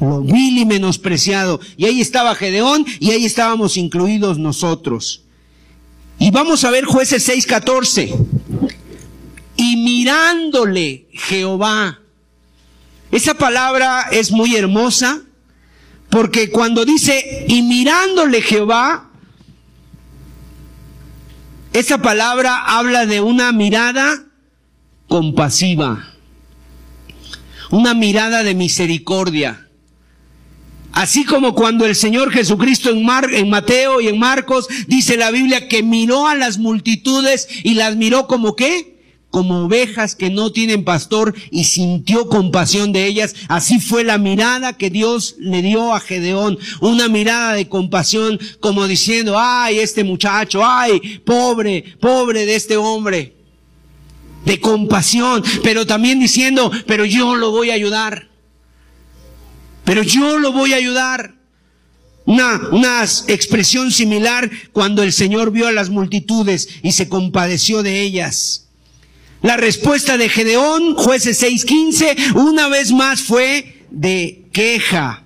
lo 0.00 0.22
vil 0.22 0.58
y 0.58 0.64
menospreciado. 0.66 1.60
Y 1.76 1.86
ahí 1.86 2.00
estaba 2.00 2.34
Gedeón 2.34 2.84
y 2.98 3.12
ahí 3.12 3.24
estábamos 3.24 3.76
incluidos 3.76 4.38
nosotros. 4.38 5.22
Y 6.18 6.32
vamos 6.32 6.64
a 6.64 6.70
ver 6.70 6.84
jueces 6.84 7.28
6:14. 7.28 8.12
Y 9.56 9.76
mirándole 9.76 11.06
Jehová. 11.12 12.00
Esa 13.12 13.34
palabra 13.34 14.08
es 14.10 14.32
muy 14.32 14.56
hermosa 14.56 15.22
porque 16.16 16.50
cuando 16.50 16.86
dice 16.86 17.44
y 17.46 17.60
mirándole 17.60 18.40
Jehová, 18.40 19.10
esa 21.74 22.00
palabra 22.00 22.56
habla 22.56 23.04
de 23.04 23.20
una 23.20 23.52
mirada 23.52 24.24
compasiva, 25.08 26.14
una 27.70 27.92
mirada 27.92 28.42
de 28.44 28.54
misericordia. 28.54 29.68
Así 30.92 31.26
como 31.26 31.54
cuando 31.54 31.84
el 31.84 31.94
Señor 31.94 32.32
Jesucristo 32.32 32.88
en, 32.88 33.50
Mateo 33.50 34.00
y 34.00 34.08
en 34.08 34.18
Marcos 34.18 34.68
dice 34.86 35.18
la 35.18 35.30
Biblia 35.30 35.68
que 35.68 35.82
miró 35.82 36.28
a 36.28 36.34
las 36.34 36.56
multitudes 36.56 37.46
y 37.62 37.74
las 37.74 37.94
miró 37.96 38.26
como 38.26 38.56
qué? 38.56 38.95
Como 39.36 39.66
ovejas 39.66 40.16
que 40.16 40.30
no 40.30 40.50
tienen 40.50 40.82
pastor 40.82 41.34
y 41.50 41.64
sintió 41.64 42.26
compasión 42.26 42.92
de 42.92 43.04
ellas. 43.04 43.34
Así 43.48 43.80
fue 43.80 44.02
la 44.02 44.16
mirada 44.16 44.72
que 44.78 44.88
Dios 44.88 45.34
le 45.38 45.60
dio 45.60 45.92
a 45.92 46.00
Gedeón. 46.00 46.58
Una 46.80 47.08
mirada 47.08 47.52
de 47.52 47.68
compasión 47.68 48.40
como 48.60 48.86
diciendo, 48.86 49.36
ay, 49.38 49.80
este 49.80 50.04
muchacho, 50.04 50.62
ay, 50.64 51.20
pobre, 51.26 51.84
pobre 52.00 52.46
de 52.46 52.56
este 52.56 52.78
hombre. 52.78 53.36
De 54.46 54.58
compasión, 54.58 55.44
pero 55.62 55.86
también 55.86 56.18
diciendo, 56.18 56.70
pero 56.86 57.04
yo 57.04 57.36
lo 57.36 57.50
voy 57.50 57.68
a 57.68 57.74
ayudar 57.74 58.36
pero 59.86 60.02
yo 60.02 60.40
lo 60.40 60.52
voy 60.52 60.72
a 60.72 60.76
ayudar. 60.76 61.36
Una, 62.24 62.60
una 62.72 63.04
expresión 63.28 63.92
similar 63.92 64.50
cuando 64.72 65.04
el 65.04 65.12
Señor 65.12 65.52
vio 65.52 65.68
a 65.68 65.72
las 65.72 65.90
multitudes 65.90 66.68
y 66.82 66.90
se 66.90 67.08
compadeció 67.08 67.84
de 67.84 68.02
ellas. 68.02 68.65
La 69.42 69.56
respuesta 69.56 70.16
de 70.16 70.28
Gedeón, 70.28 70.94
jueces 70.94 71.38
6:15, 71.42 72.16
una 72.34 72.68
vez 72.68 72.92
más 72.92 73.22
fue 73.22 73.84
de 73.90 74.44
queja. 74.52 75.22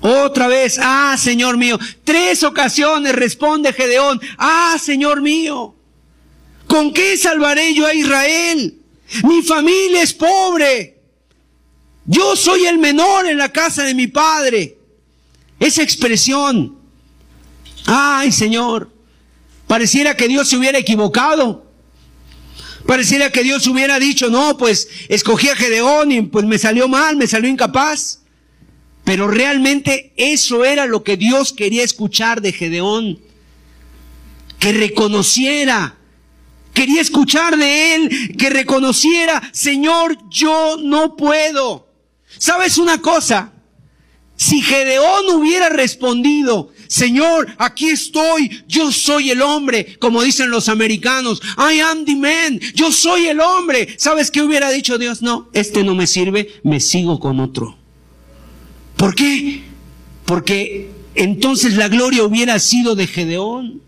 Otra 0.00 0.46
vez, 0.46 0.78
ah, 0.80 1.16
Señor 1.18 1.56
mío, 1.56 1.78
tres 2.04 2.42
ocasiones 2.44 3.14
responde 3.14 3.72
Gedeón, 3.72 4.20
ah, 4.38 4.76
Señor 4.80 5.20
mío, 5.20 5.74
¿con 6.66 6.92
qué 6.92 7.16
salvaré 7.16 7.74
yo 7.74 7.84
a 7.86 7.94
Israel? 7.94 8.78
Mi 9.24 9.42
familia 9.42 10.02
es 10.02 10.14
pobre. 10.14 10.98
Yo 12.06 12.36
soy 12.36 12.66
el 12.66 12.78
menor 12.78 13.26
en 13.26 13.38
la 13.38 13.52
casa 13.52 13.82
de 13.82 13.94
mi 13.94 14.06
padre. 14.06 14.78
Esa 15.58 15.82
expresión. 15.82 16.78
Ay, 17.86 18.32
Señor. 18.32 18.90
Pareciera 19.66 20.16
que 20.16 20.28
Dios 20.28 20.48
se 20.48 20.56
hubiera 20.56 20.78
equivocado. 20.78 21.67
Pareciera 22.88 23.30
que 23.30 23.42
Dios 23.42 23.66
hubiera 23.66 23.98
dicho, 23.98 24.30
no, 24.30 24.56
pues 24.56 24.88
escogí 25.10 25.50
a 25.50 25.54
Gedeón 25.54 26.10
y 26.10 26.22
pues 26.22 26.46
me 26.46 26.56
salió 26.56 26.88
mal, 26.88 27.18
me 27.18 27.26
salió 27.26 27.50
incapaz. 27.50 28.20
Pero 29.04 29.28
realmente 29.28 30.14
eso 30.16 30.64
era 30.64 30.86
lo 30.86 31.04
que 31.04 31.18
Dios 31.18 31.52
quería 31.52 31.84
escuchar 31.84 32.40
de 32.40 32.50
Gedeón. 32.50 33.20
Que 34.58 34.72
reconociera 34.72 35.98
quería 36.72 37.02
escuchar 37.02 37.58
de 37.58 37.94
él, 37.94 38.36
que 38.38 38.48
reconociera, 38.48 39.42
Señor, 39.52 40.16
yo 40.30 40.78
no 40.82 41.14
puedo. 41.14 41.90
¿Sabes 42.38 42.78
una 42.78 43.02
cosa? 43.02 43.52
Si 44.34 44.62
Gedeón 44.62 45.28
hubiera 45.34 45.68
respondido, 45.68 46.72
Señor, 46.88 47.46
aquí 47.58 47.90
estoy, 47.90 48.64
yo 48.66 48.90
soy 48.90 49.30
el 49.30 49.42
hombre, 49.42 49.96
como 49.98 50.22
dicen 50.22 50.50
los 50.50 50.68
americanos, 50.68 51.40
I 51.56 51.80
am 51.80 52.04
the 52.04 52.16
man, 52.16 52.58
yo 52.74 52.90
soy 52.90 53.26
el 53.26 53.40
hombre. 53.40 53.94
¿Sabes 53.98 54.30
qué 54.30 54.42
hubiera 54.42 54.70
dicho 54.70 54.98
Dios? 54.98 55.22
No, 55.22 55.48
este 55.52 55.84
no 55.84 55.94
me 55.94 56.06
sirve, 56.06 56.48
me 56.64 56.80
sigo 56.80 57.20
con 57.20 57.40
otro. 57.40 57.76
¿Por 58.96 59.14
qué? 59.14 59.62
Porque 60.24 60.90
entonces 61.14 61.74
la 61.74 61.88
gloria 61.88 62.24
hubiera 62.24 62.58
sido 62.58 62.94
de 62.94 63.06
Gedeón. 63.06 63.82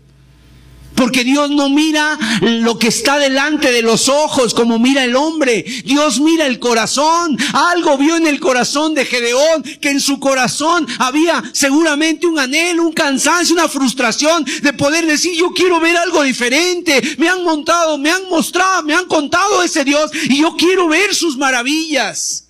Porque 0.95 1.23
Dios 1.23 1.49
no 1.49 1.69
mira 1.69 2.17
lo 2.41 2.77
que 2.77 2.87
está 2.87 3.17
delante 3.17 3.71
de 3.71 3.81
los 3.81 4.07
ojos 4.09 4.53
como 4.53 4.77
mira 4.77 5.03
el 5.03 5.15
hombre. 5.15 5.63
Dios 5.85 6.19
mira 6.19 6.45
el 6.45 6.59
corazón. 6.59 7.37
Algo 7.53 7.97
vio 7.97 8.17
en 8.17 8.27
el 8.27 8.39
corazón 8.39 8.93
de 8.93 9.05
Gedeón, 9.05 9.63
que 9.81 9.89
en 9.89 9.99
su 9.99 10.19
corazón 10.19 10.87
había 10.99 11.43
seguramente 11.53 12.27
un 12.27 12.39
anhelo, 12.39 12.83
un 12.83 12.93
cansancio, 12.93 13.55
una 13.55 13.67
frustración 13.67 14.45
de 14.61 14.73
poder 14.73 15.05
decir, 15.05 15.33
yo 15.35 15.51
quiero 15.51 15.79
ver 15.79 15.97
algo 15.97 16.23
diferente. 16.23 17.01
Me 17.17 17.29
han 17.29 17.43
montado, 17.43 17.97
me 17.97 18.11
han 18.11 18.29
mostrado, 18.29 18.83
me 18.83 18.93
han 18.93 19.05
contado 19.05 19.63
ese 19.63 19.83
Dios 19.83 20.11
y 20.29 20.41
yo 20.41 20.55
quiero 20.55 20.87
ver 20.87 21.15
sus 21.15 21.37
maravillas. 21.37 22.45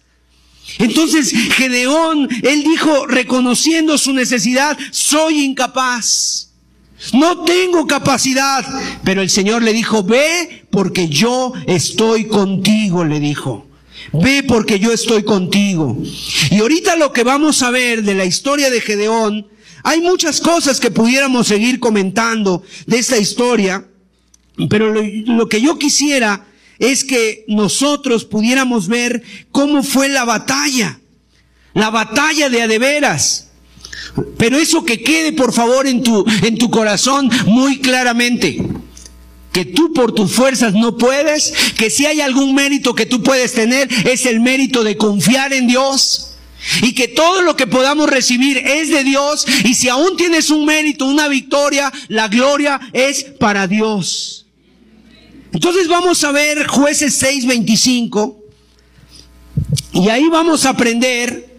Entonces 0.77 1.31
Gedeón, 1.31 2.29
él 2.43 2.63
dijo, 2.63 3.05
reconociendo 3.07 3.97
su 3.97 4.13
necesidad, 4.13 4.77
soy 4.91 5.41
incapaz. 5.41 6.50
No 7.13 7.43
tengo 7.43 7.87
capacidad. 7.87 8.65
Pero 9.03 9.21
el 9.21 9.29
Señor 9.29 9.63
le 9.63 9.73
dijo, 9.73 10.03
ve 10.03 10.65
porque 10.69 11.09
yo 11.09 11.53
estoy 11.67 12.27
contigo, 12.27 13.03
le 13.03 13.19
dijo. 13.19 13.67
Ve 14.13 14.43
porque 14.43 14.79
yo 14.79 14.91
estoy 14.91 15.23
contigo. 15.23 15.97
Y 16.49 16.59
ahorita 16.59 16.95
lo 16.95 17.13
que 17.13 17.23
vamos 17.23 17.61
a 17.61 17.71
ver 17.71 18.03
de 18.03 18.15
la 18.15 18.25
historia 18.25 18.69
de 18.69 18.81
Gedeón, 18.81 19.47
hay 19.83 20.01
muchas 20.01 20.41
cosas 20.41 20.79
que 20.79 20.91
pudiéramos 20.91 21.47
seguir 21.47 21.79
comentando 21.79 22.63
de 22.85 22.99
esta 22.99 23.17
historia, 23.17 23.85
pero 24.69 24.91
lo, 24.91 25.01
lo 25.03 25.49
que 25.49 25.61
yo 25.61 25.77
quisiera 25.77 26.45
es 26.77 27.03
que 27.03 27.45
nosotros 27.47 28.25
pudiéramos 28.25 28.87
ver 28.87 29.23
cómo 29.51 29.83
fue 29.83 30.09
la 30.09 30.25
batalla, 30.25 30.99
la 31.73 31.89
batalla 31.89 32.49
de 32.49 32.63
adeveras. 32.63 33.50
Pero 34.37 34.57
eso 34.57 34.83
que 34.83 35.01
quede 35.01 35.33
por 35.33 35.53
favor 35.53 35.87
en 35.87 36.03
tu, 36.03 36.25
en 36.43 36.57
tu 36.57 36.69
corazón 36.69 37.29
muy 37.45 37.79
claramente. 37.79 38.61
Que 39.51 39.65
tú 39.65 39.91
por 39.93 40.13
tus 40.13 40.31
fuerzas 40.31 40.73
no 40.73 40.97
puedes, 40.97 41.53
que 41.77 41.89
si 41.89 42.05
hay 42.05 42.21
algún 42.21 42.55
mérito 42.55 42.95
que 42.95 43.05
tú 43.05 43.21
puedes 43.21 43.53
tener 43.53 43.89
es 44.07 44.25
el 44.25 44.39
mérito 44.39 44.83
de 44.83 44.97
confiar 44.97 45.53
en 45.53 45.67
Dios. 45.67 46.27
Y 46.83 46.93
que 46.93 47.07
todo 47.07 47.41
lo 47.41 47.55
que 47.55 47.67
podamos 47.67 48.09
recibir 48.09 48.57
es 48.57 48.89
de 48.89 49.03
Dios. 49.03 49.45
Y 49.65 49.73
si 49.73 49.89
aún 49.89 50.15
tienes 50.15 50.49
un 50.51 50.65
mérito, 50.65 51.05
una 51.05 51.27
victoria, 51.27 51.91
la 52.07 52.27
gloria 52.27 52.79
es 52.93 53.23
para 53.23 53.67
Dios. 53.67 54.45
Entonces 55.53 55.87
vamos 55.87 56.23
a 56.23 56.31
ver 56.31 56.67
jueces 56.67 57.21
6:25. 57.21 58.37
Y 59.93 60.09
ahí 60.09 60.27
vamos 60.29 60.65
a 60.65 60.69
aprender 60.69 61.50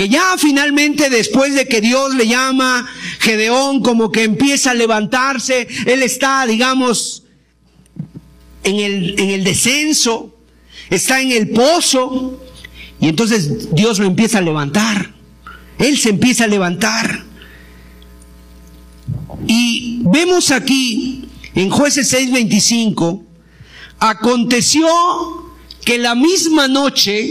que 0.00 0.08
ya 0.08 0.36
finalmente 0.38 1.10
después 1.10 1.54
de 1.54 1.66
que 1.66 1.82
Dios 1.82 2.14
le 2.14 2.26
llama, 2.26 2.88
Gedeón 3.18 3.82
como 3.82 4.10
que 4.10 4.24
empieza 4.24 4.70
a 4.70 4.74
levantarse, 4.74 5.68
él 5.84 6.02
está, 6.02 6.46
digamos, 6.46 7.24
en 8.64 8.76
el, 8.76 9.20
en 9.20 9.28
el 9.28 9.44
descenso, 9.44 10.34
está 10.88 11.20
en 11.20 11.32
el 11.32 11.50
pozo, 11.50 12.40
y 12.98 13.08
entonces 13.08 13.74
Dios 13.74 13.98
lo 13.98 14.06
empieza 14.06 14.38
a 14.38 14.40
levantar. 14.40 15.12
Él 15.78 15.98
se 15.98 16.08
empieza 16.08 16.44
a 16.44 16.46
levantar. 16.46 17.22
Y 19.46 20.00
vemos 20.04 20.50
aquí 20.50 21.28
en 21.54 21.68
jueces 21.68 22.10
6:25, 22.10 23.22
aconteció 23.98 24.88
que 25.84 25.98
la 25.98 26.14
misma 26.14 26.68
noche 26.68 27.28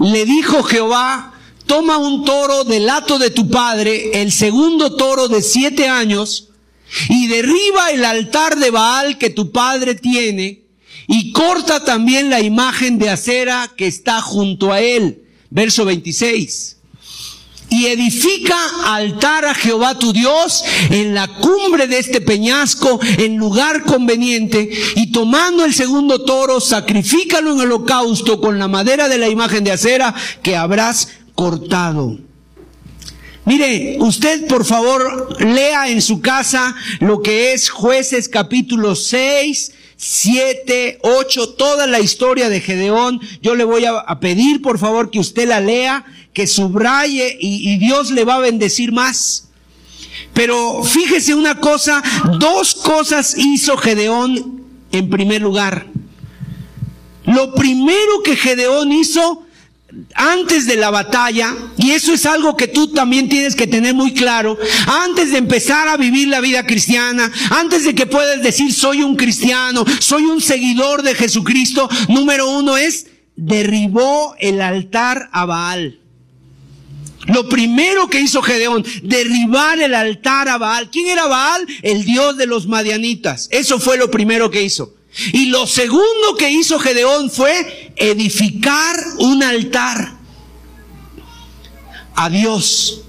le 0.00 0.24
dijo 0.24 0.64
Jehová, 0.64 1.29
toma 1.70 1.98
un 1.98 2.24
toro 2.24 2.64
del 2.64 2.90
hato 2.90 3.20
de 3.20 3.30
tu 3.30 3.48
padre, 3.48 4.20
el 4.20 4.32
segundo 4.32 4.96
toro 4.96 5.28
de 5.28 5.40
siete 5.40 5.86
años, 5.86 6.48
y 7.08 7.28
derriba 7.28 7.92
el 7.92 8.04
altar 8.04 8.58
de 8.58 8.72
Baal 8.72 9.18
que 9.18 9.30
tu 9.30 9.52
padre 9.52 9.94
tiene, 9.94 10.62
y 11.06 11.30
corta 11.30 11.84
también 11.84 12.28
la 12.28 12.40
imagen 12.40 12.98
de 12.98 13.08
acera 13.08 13.72
que 13.76 13.86
está 13.86 14.20
junto 14.20 14.72
a 14.72 14.80
él. 14.80 15.22
Verso 15.50 15.84
26 15.84 16.78
y 17.70 17.86
edifica 17.86 18.56
altar 18.84 19.44
a 19.44 19.54
Jehová 19.54 19.96
tu 19.98 20.12
Dios 20.12 20.64
en 20.90 21.14
la 21.14 21.28
cumbre 21.28 21.86
de 21.86 21.98
este 21.98 22.20
peñasco, 22.20 23.00
en 23.18 23.36
lugar 23.36 23.84
conveniente, 23.84 24.70
y 24.96 25.12
tomando 25.12 25.64
el 25.64 25.72
segundo 25.72 26.24
toro, 26.24 26.60
sacrifícalo 26.60 27.52
en 27.52 27.60
holocausto 27.60 28.40
con 28.40 28.58
la 28.58 28.66
madera 28.66 29.08
de 29.08 29.18
la 29.18 29.28
imagen 29.28 29.62
de 29.62 29.70
acera 29.70 30.14
que 30.42 30.56
habrás 30.56 31.08
cortado. 31.40 32.18
Mire, 33.46 33.96
usted 34.00 34.46
por 34.46 34.66
favor 34.66 35.42
lea 35.42 35.88
en 35.88 36.02
su 36.02 36.20
casa 36.20 36.76
lo 36.98 37.22
que 37.22 37.54
es 37.54 37.70
jueces 37.70 38.28
capítulo 38.28 38.94
6, 38.94 39.72
7, 39.96 40.98
8, 41.00 41.48
toda 41.54 41.86
la 41.86 41.98
historia 41.98 42.50
de 42.50 42.60
Gedeón. 42.60 43.22
Yo 43.40 43.54
le 43.54 43.64
voy 43.64 43.86
a, 43.86 44.20
pedir 44.20 44.60
por 44.60 44.78
favor 44.78 45.10
que 45.10 45.18
usted 45.18 45.48
la 45.48 45.62
lea, 45.62 46.04
que 46.34 46.46
subraye 46.46 47.38
y, 47.40 47.70
y 47.70 47.78
Dios 47.78 48.10
le 48.10 48.24
va 48.24 48.34
a 48.34 48.40
bendecir 48.40 48.92
más. 48.92 49.48
Pero 50.34 50.84
fíjese 50.84 51.34
una 51.34 51.58
cosa, 51.58 52.02
dos 52.38 52.74
cosas 52.74 53.34
hizo 53.34 53.78
Gedeón 53.78 54.62
en 54.92 55.08
primer 55.08 55.40
lugar. 55.40 55.86
Lo 57.24 57.54
primero 57.54 58.22
que 58.22 58.36
Gedeón 58.36 58.92
hizo 58.92 59.46
antes 60.14 60.66
de 60.66 60.76
la 60.76 60.90
batalla, 60.90 61.56
y 61.76 61.92
eso 61.92 62.12
es 62.12 62.26
algo 62.26 62.56
que 62.56 62.68
tú 62.68 62.92
también 62.92 63.28
tienes 63.28 63.54
que 63.54 63.66
tener 63.66 63.94
muy 63.94 64.14
claro, 64.14 64.58
antes 64.86 65.32
de 65.32 65.38
empezar 65.38 65.88
a 65.88 65.96
vivir 65.96 66.28
la 66.28 66.40
vida 66.40 66.66
cristiana, 66.66 67.30
antes 67.50 67.84
de 67.84 67.94
que 67.94 68.06
puedas 68.06 68.42
decir 68.42 68.72
soy 68.72 69.02
un 69.02 69.16
cristiano, 69.16 69.84
soy 69.98 70.24
un 70.24 70.40
seguidor 70.40 71.02
de 71.02 71.14
Jesucristo, 71.14 71.88
número 72.08 72.48
uno 72.48 72.76
es 72.76 73.06
derribó 73.36 74.34
el 74.38 74.60
altar 74.60 75.30
a 75.32 75.46
Baal. 75.46 76.00
Lo 77.26 77.48
primero 77.48 78.08
que 78.08 78.20
hizo 78.20 78.42
Gedeón, 78.42 78.84
derribar 79.02 79.80
el 79.80 79.94
altar 79.94 80.48
a 80.48 80.58
Baal. 80.58 80.90
¿Quién 80.90 81.06
era 81.06 81.26
Baal? 81.26 81.66
El 81.82 82.04
dios 82.04 82.36
de 82.36 82.46
los 82.46 82.66
madianitas. 82.66 83.48
Eso 83.50 83.78
fue 83.78 83.96
lo 83.98 84.10
primero 84.10 84.50
que 84.50 84.62
hizo. 84.62 84.94
Y 85.32 85.46
lo 85.46 85.66
segundo 85.66 86.36
que 86.38 86.50
hizo 86.50 86.78
Gedeón 86.78 87.30
fue 87.30 87.89
edificar 88.00 88.96
un 89.18 89.42
altar 89.42 90.14
a 92.16 92.28
Dios. 92.28 93.02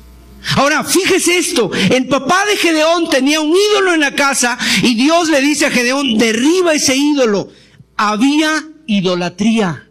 Ahora, 0.56 0.84
fíjese 0.84 1.38
esto, 1.38 1.72
el 1.74 2.08
papá 2.08 2.46
de 2.46 2.58
Gedeón 2.58 3.10
tenía 3.10 3.42
un 3.42 3.56
ídolo 3.56 3.94
en 3.94 4.02
la 4.02 4.16
casa 4.16 4.58
y 4.84 4.96
Dios 4.96 5.30
le 5.30 5.42
dice 5.42 5.66
a 5.66 5.72
Gedeón, 5.72 6.18
derriba 6.18 6.74
ese 6.74 6.96
ídolo. 6.96 7.50
Había 7.96 8.64
idolatría. 8.88 9.88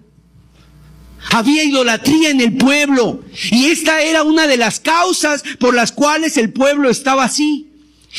Había 1.32 1.64
idolatría 1.64 2.30
en 2.30 2.40
el 2.40 2.56
pueblo 2.56 3.22
y 3.50 3.66
esta 3.66 4.02
era 4.02 4.22
una 4.22 4.46
de 4.46 4.56
las 4.56 4.80
causas 4.80 5.44
por 5.58 5.74
las 5.74 5.92
cuales 5.92 6.36
el 6.36 6.52
pueblo 6.52 6.90
estaba 6.90 7.24
así. 7.24 7.70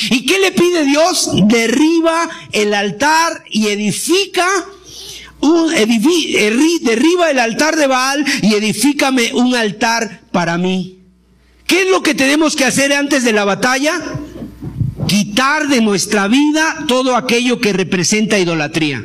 ¿Y 0.10 0.26
qué 0.26 0.40
le 0.40 0.52
pide 0.52 0.86
Dios? 0.86 1.30
Derriba 1.48 2.30
el 2.54 2.74
altar 2.74 3.44
y 3.50 3.68
edifica 3.68 4.48
un, 5.42 5.72
derriba 6.84 7.32
el 7.32 7.40
altar 7.40 7.76
de 7.76 7.88
Baal 7.88 8.26
y 8.42 8.54
edifícame 8.54 9.34
un 9.34 9.56
altar 9.56 10.22
para 10.32 10.58
mí. 10.58 11.00
¿Qué 11.68 11.84
es 11.84 11.90
lo 11.90 12.04
que 12.04 12.16
tenemos 12.16 12.56
que 12.56 12.66
hacer 12.66 12.92
antes 12.92 13.24
de 13.24 13.34
la 13.34 13.46
batalla? 13.46 13.94
Quitar 15.08 15.68
de 15.68 15.82
nuestra 15.82 16.28
vida 16.28 16.86
todo 16.88 17.16
aquello 17.16 17.60
que 17.60 17.74
representa 17.74 18.40
idolatría. 18.40 19.04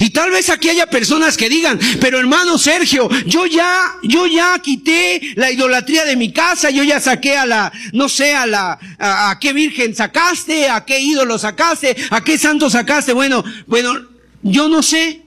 Y 0.00 0.10
tal 0.10 0.30
vez 0.30 0.50
aquí 0.50 0.68
haya 0.68 0.86
personas 0.86 1.36
que 1.36 1.48
digan, 1.48 1.78
pero 2.00 2.18
hermano 2.18 2.58
Sergio, 2.58 3.08
yo 3.26 3.46
ya, 3.46 3.96
yo 4.02 4.26
ya 4.26 4.58
quité 4.58 5.32
la 5.34 5.50
idolatría 5.50 6.04
de 6.04 6.16
mi 6.16 6.32
casa, 6.32 6.70
yo 6.70 6.84
ya 6.84 7.00
saqué 7.00 7.36
a 7.36 7.46
la, 7.46 7.72
no 7.92 8.08
sé, 8.08 8.34
a 8.34 8.46
la, 8.46 8.78
a, 8.98 9.38
qué 9.40 9.52
virgen 9.52 9.94
sacaste, 9.94 10.68
a 10.68 10.84
qué 10.84 11.00
ídolo 11.00 11.38
sacaste, 11.38 11.96
a 12.10 12.22
qué 12.22 12.36
santo 12.38 12.68
sacaste. 12.68 13.12
Bueno, 13.12 13.42
bueno, 13.66 13.94
yo 14.42 14.68
no 14.68 14.82
sé, 14.82 15.22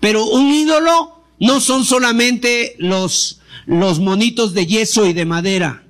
pero 0.00 0.24
un 0.24 0.52
ídolo 0.52 1.22
no 1.40 1.60
son 1.60 1.84
solamente 1.84 2.76
los, 2.78 3.40
los 3.66 4.00
monitos 4.00 4.54
de 4.54 4.66
yeso 4.66 5.06
y 5.06 5.12
de 5.12 5.24
madera. 5.24 5.84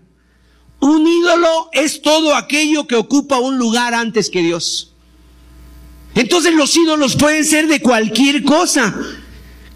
Un 0.81 1.07
ídolo 1.07 1.71
es 1.73 2.03
todo 2.03 2.35
aquello 2.35 2.87
que 2.87 2.97
ocupa 2.97 3.39
un 3.39 3.59
lugar 3.59 3.95
antes 3.95 4.31
que 4.31 4.43
Dios. 4.43 4.93
Entonces 6.15 6.55
los 6.55 6.77
ídolos 6.77 7.17
pueden 7.17 7.45
ser 7.45 7.67
de 7.67 7.81
cualquier 7.81 8.45
cosa. 8.45 8.95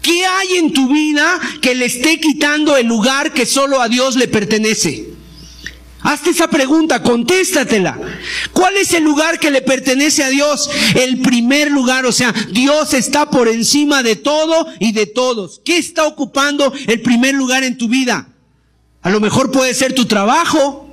¿Qué 0.01 0.25
hay 0.25 0.57
en 0.57 0.71
tu 0.71 0.87
vida 0.87 1.39
que 1.61 1.75
le 1.75 1.85
esté 1.85 2.19
quitando 2.19 2.77
el 2.77 2.87
lugar 2.87 3.33
que 3.33 3.45
solo 3.45 3.81
a 3.81 3.89
Dios 3.89 4.15
le 4.15 4.27
pertenece? 4.27 5.09
Hazte 6.01 6.29
esa 6.29 6.47
pregunta, 6.47 7.03
contéstatela. 7.03 7.97
¿Cuál 8.53 8.77
es 8.77 8.93
el 8.93 9.03
lugar 9.03 9.37
que 9.39 9.51
le 9.51 9.61
pertenece 9.61 10.23
a 10.23 10.29
Dios? 10.29 10.69
El 10.95 11.21
primer 11.21 11.69
lugar, 11.71 12.05
o 12.05 12.11
sea, 12.11 12.31
Dios 12.51 12.93
está 12.93 13.29
por 13.29 13.49
encima 13.49 14.01
de 14.01 14.15
todo 14.15 14.67
y 14.79 14.93
de 14.93 15.07
todos. 15.07 15.61
¿Qué 15.65 15.77
está 15.77 16.07
ocupando 16.07 16.71
el 16.87 17.01
primer 17.01 17.35
lugar 17.35 17.63
en 17.63 17.77
tu 17.77 17.89
vida? 17.89 18.29
A 19.01 19.09
lo 19.09 19.19
mejor 19.19 19.51
puede 19.51 19.73
ser 19.73 19.93
tu 19.93 20.05
trabajo, 20.05 20.89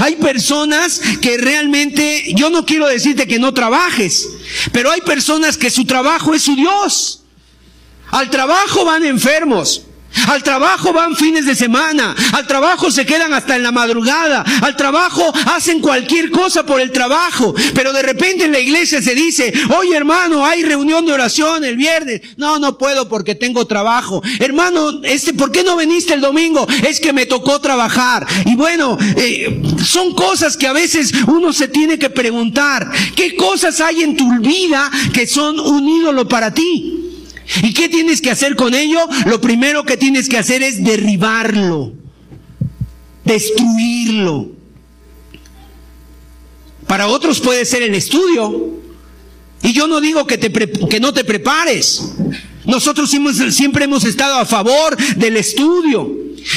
hay 0.00 0.16
personas 0.16 1.00
que 1.20 1.38
realmente, 1.38 2.34
yo 2.34 2.50
no 2.50 2.66
quiero 2.66 2.86
decirte 2.86 3.26
que 3.26 3.38
no 3.38 3.54
trabajes, 3.54 4.28
pero 4.72 4.90
hay 4.90 5.00
personas 5.00 5.56
que 5.56 5.70
su 5.70 5.84
trabajo 5.84 6.34
es 6.34 6.42
su 6.42 6.56
Dios. 6.56 7.22
Al 8.10 8.30
trabajo 8.30 8.84
van 8.84 9.04
enfermos. 9.04 9.85
Al 10.28 10.42
trabajo 10.42 10.92
van 10.92 11.16
fines 11.16 11.46
de 11.46 11.54
semana, 11.54 12.14
al 12.32 12.46
trabajo 12.46 12.90
se 12.90 13.06
quedan 13.06 13.32
hasta 13.32 13.56
en 13.56 13.62
la 13.62 13.72
madrugada, 13.72 14.44
al 14.62 14.76
trabajo 14.76 15.32
hacen 15.46 15.80
cualquier 15.80 16.30
cosa 16.30 16.64
por 16.64 16.80
el 16.80 16.92
trabajo, 16.92 17.54
pero 17.74 17.92
de 17.92 18.02
repente 18.02 18.44
en 18.44 18.52
la 18.52 18.58
iglesia 18.58 19.02
se 19.02 19.14
dice, 19.14 19.52
oye 19.76 19.96
hermano, 19.96 20.44
hay 20.44 20.62
reunión 20.62 21.06
de 21.06 21.12
oración 21.12 21.64
el 21.64 21.76
viernes. 21.76 22.20
No, 22.36 22.58
no 22.58 22.78
puedo 22.78 23.08
porque 23.08 23.34
tengo 23.34 23.66
trabajo. 23.66 24.22
Hermano, 24.40 25.00
este, 25.02 25.34
¿por 25.34 25.52
qué 25.52 25.62
no 25.62 25.76
viniste 25.76 26.14
el 26.14 26.20
domingo? 26.20 26.66
Es 26.86 27.00
que 27.00 27.12
me 27.12 27.26
tocó 27.26 27.60
trabajar. 27.60 28.26
Y 28.44 28.54
bueno, 28.56 28.98
eh, 29.16 29.62
son 29.84 30.14
cosas 30.14 30.56
que 30.56 30.66
a 30.66 30.72
veces 30.72 31.12
uno 31.26 31.52
se 31.52 31.68
tiene 31.68 31.98
que 31.98 32.10
preguntar, 32.10 32.90
¿qué 33.14 33.36
cosas 33.36 33.80
hay 33.80 34.02
en 34.02 34.16
tu 34.16 34.38
vida 34.38 34.90
que 35.12 35.26
son 35.26 35.58
un 35.60 35.88
ídolo 35.88 36.26
para 36.28 36.52
ti? 36.52 37.05
¿Y 37.62 37.72
qué 37.72 37.88
tienes 37.88 38.20
que 38.20 38.30
hacer 38.30 38.56
con 38.56 38.74
ello? 38.74 38.98
Lo 39.26 39.40
primero 39.40 39.84
que 39.84 39.96
tienes 39.96 40.28
que 40.28 40.38
hacer 40.38 40.62
es 40.62 40.82
derribarlo, 40.82 41.92
destruirlo. 43.24 44.50
Para 46.86 47.08
otros 47.08 47.40
puede 47.40 47.64
ser 47.64 47.82
el 47.82 47.94
estudio. 47.94 48.74
Y 49.62 49.72
yo 49.72 49.86
no 49.86 50.00
digo 50.00 50.26
que, 50.26 50.38
te 50.38 50.52
que 50.88 51.00
no 51.00 51.12
te 51.12 51.24
prepares. 51.24 52.12
Nosotros 52.64 53.10
siempre 53.50 53.84
hemos 53.84 54.04
estado 54.04 54.36
a 54.36 54.46
favor 54.46 54.96
del 55.16 55.36
estudio. 55.36 56.10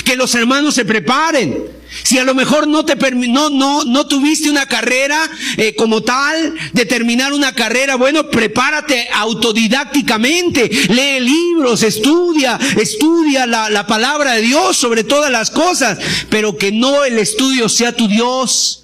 Que 0.04 0.16
los 0.16 0.36
hermanos 0.36 0.76
se 0.76 0.86
preparen. 0.86 1.79
Si 2.04 2.18
a 2.18 2.24
lo 2.24 2.36
mejor 2.36 2.68
no 2.68 2.86
te 2.86 2.96
no, 3.12 3.50
no, 3.50 3.84
no 3.84 4.08
tuviste 4.08 4.50
una 4.50 4.66
carrera 4.66 5.18
eh, 5.58 5.76
como 5.76 6.02
tal, 6.02 6.54
de 6.74 6.86
terminar 6.86 7.34
una 7.34 7.54
carrera, 7.54 7.96
bueno, 7.96 8.30
prepárate 8.30 9.08
autodidácticamente, 9.14 10.70
lee 10.90 11.20
libros, 11.20 11.84
estudia, 11.84 12.60
estudia 12.78 13.46
la, 13.46 13.70
la 13.70 13.88
palabra 13.88 14.34
de 14.34 14.42
Dios 14.42 14.78
sobre 14.78 15.04
todas 15.04 15.32
las 15.32 15.52
cosas, 15.52 15.98
pero 16.30 16.58
que 16.58 16.72
no 16.72 17.04
el 17.04 17.18
estudio 17.18 17.70
sea 17.70 17.96
tu 17.96 18.08
Dios. 18.08 18.84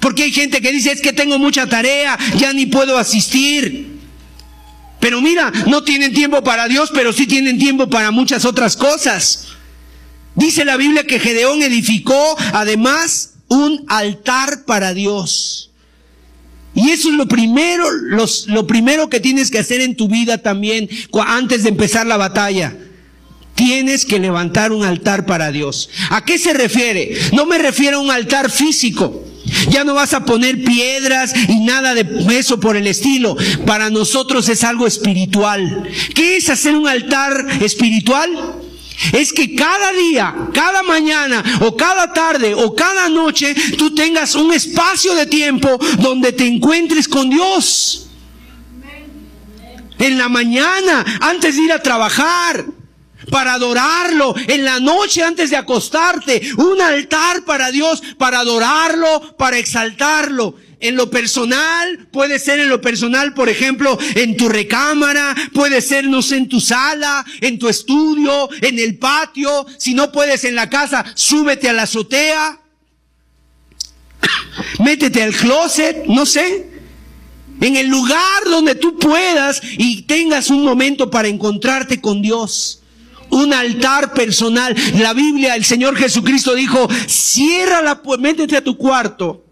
Porque 0.00 0.24
hay 0.24 0.32
gente 0.32 0.60
que 0.60 0.72
dice, 0.72 0.92
es 0.92 1.00
que 1.00 1.12
tengo 1.12 1.38
mucha 1.38 1.66
tarea, 1.66 2.18
ya 2.36 2.52
ni 2.52 2.66
puedo 2.66 2.98
asistir. 2.98 3.96
Pero 5.00 5.20
mira, 5.20 5.52
no 5.66 5.82
tienen 5.82 6.12
tiempo 6.12 6.42
para 6.42 6.68
Dios, 6.68 6.90
pero 6.92 7.12
sí 7.12 7.26
tienen 7.26 7.58
tiempo 7.58 7.88
para 7.88 8.10
muchas 8.10 8.44
otras 8.44 8.76
cosas. 8.76 9.55
Dice 10.36 10.64
la 10.64 10.76
Biblia 10.76 11.06
que 11.06 11.18
Gedeón 11.18 11.62
edificó 11.62 12.36
además 12.52 13.34
un 13.48 13.84
altar 13.88 14.64
para 14.64 14.94
Dios. 14.94 15.70
Y 16.74 16.90
eso 16.90 17.08
es 17.08 17.14
lo 17.14 17.26
primero, 17.26 17.86
lo 18.48 18.66
primero 18.66 19.08
que 19.08 19.18
tienes 19.18 19.50
que 19.50 19.58
hacer 19.58 19.80
en 19.80 19.96
tu 19.96 20.08
vida 20.08 20.38
también 20.38 20.90
antes 21.26 21.62
de 21.62 21.70
empezar 21.70 22.06
la 22.06 22.18
batalla. 22.18 22.76
Tienes 23.54 24.04
que 24.04 24.18
levantar 24.18 24.72
un 24.72 24.84
altar 24.84 25.24
para 25.24 25.50
Dios. 25.50 25.88
¿A 26.10 26.22
qué 26.26 26.38
se 26.38 26.52
refiere? 26.52 27.16
No 27.32 27.46
me 27.46 27.56
refiero 27.56 27.96
a 27.96 28.00
un 28.00 28.10
altar 28.10 28.50
físico. 28.50 29.24
Ya 29.70 29.84
no 29.84 29.94
vas 29.94 30.12
a 30.12 30.26
poner 30.26 30.62
piedras 30.64 31.32
y 31.48 31.60
nada 31.60 31.94
de 31.94 32.06
eso 32.38 32.60
por 32.60 32.76
el 32.76 32.86
estilo. 32.86 33.36
Para 33.64 33.88
nosotros 33.88 34.46
es 34.50 34.62
algo 34.62 34.86
espiritual. 34.86 35.88
¿Qué 36.14 36.36
es 36.36 36.50
hacer 36.50 36.76
un 36.76 36.86
altar 36.86 37.46
espiritual? 37.62 38.65
Es 39.12 39.32
que 39.32 39.54
cada 39.54 39.92
día, 39.92 40.34
cada 40.52 40.82
mañana 40.82 41.42
o 41.60 41.76
cada 41.76 42.12
tarde 42.12 42.54
o 42.54 42.74
cada 42.74 43.08
noche 43.08 43.54
tú 43.76 43.94
tengas 43.94 44.34
un 44.34 44.52
espacio 44.52 45.14
de 45.14 45.26
tiempo 45.26 45.78
donde 45.98 46.32
te 46.32 46.46
encuentres 46.46 47.06
con 47.06 47.28
Dios. 47.28 48.08
En 49.98 50.18
la 50.18 50.28
mañana, 50.28 51.04
antes 51.20 51.56
de 51.56 51.62
ir 51.62 51.72
a 51.72 51.82
trabajar, 51.82 52.66
para 53.30 53.54
adorarlo, 53.54 54.34
en 54.36 54.64
la 54.64 54.78
noche 54.78 55.22
antes 55.22 55.50
de 55.50 55.56
acostarte, 55.56 56.40
un 56.58 56.80
altar 56.80 57.44
para 57.44 57.70
Dios, 57.70 58.02
para 58.18 58.40
adorarlo, 58.40 59.36
para 59.36 59.58
exaltarlo. 59.58 60.54
En 60.78 60.94
lo 60.94 61.10
personal, 61.10 62.06
puede 62.12 62.38
ser 62.38 62.60
en 62.60 62.68
lo 62.68 62.82
personal, 62.82 63.32
por 63.32 63.48
ejemplo, 63.48 63.98
en 64.14 64.36
tu 64.36 64.48
recámara, 64.48 65.34
puede 65.54 65.80
ser, 65.80 66.04
no 66.04 66.20
sé, 66.20 66.36
en 66.36 66.48
tu 66.50 66.60
sala, 66.60 67.24
en 67.40 67.58
tu 67.58 67.68
estudio, 67.68 68.50
en 68.60 68.78
el 68.78 68.98
patio. 68.98 69.66
Si 69.78 69.94
no 69.94 70.12
puedes 70.12 70.44
en 70.44 70.54
la 70.54 70.68
casa, 70.68 71.04
súbete 71.14 71.70
a 71.70 71.72
la 71.72 71.84
azotea. 71.84 72.60
Métete 74.84 75.22
al 75.22 75.34
closet, 75.34 76.04
no 76.08 76.26
sé. 76.26 76.68
En 77.62 77.76
el 77.76 77.86
lugar 77.86 78.44
donde 78.44 78.74
tú 78.74 78.98
puedas 78.98 79.62
y 79.78 80.02
tengas 80.02 80.50
un 80.50 80.62
momento 80.62 81.10
para 81.10 81.28
encontrarte 81.28 82.02
con 82.02 82.20
Dios 82.20 82.82
un 83.30 83.54
altar 83.54 84.12
personal. 84.12 84.76
La 84.98 85.14
Biblia, 85.14 85.56
el 85.56 85.64
Señor 85.64 85.96
Jesucristo 85.96 86.54
dijo, 86.54 86.86
cierra 87.06 87.80
la 87.80 88.02
puerta, 88.02 88.22
métete 88.22 88.58
a 88.58 88.62
tu 88.62 88.76
cuarto 88.76 89.45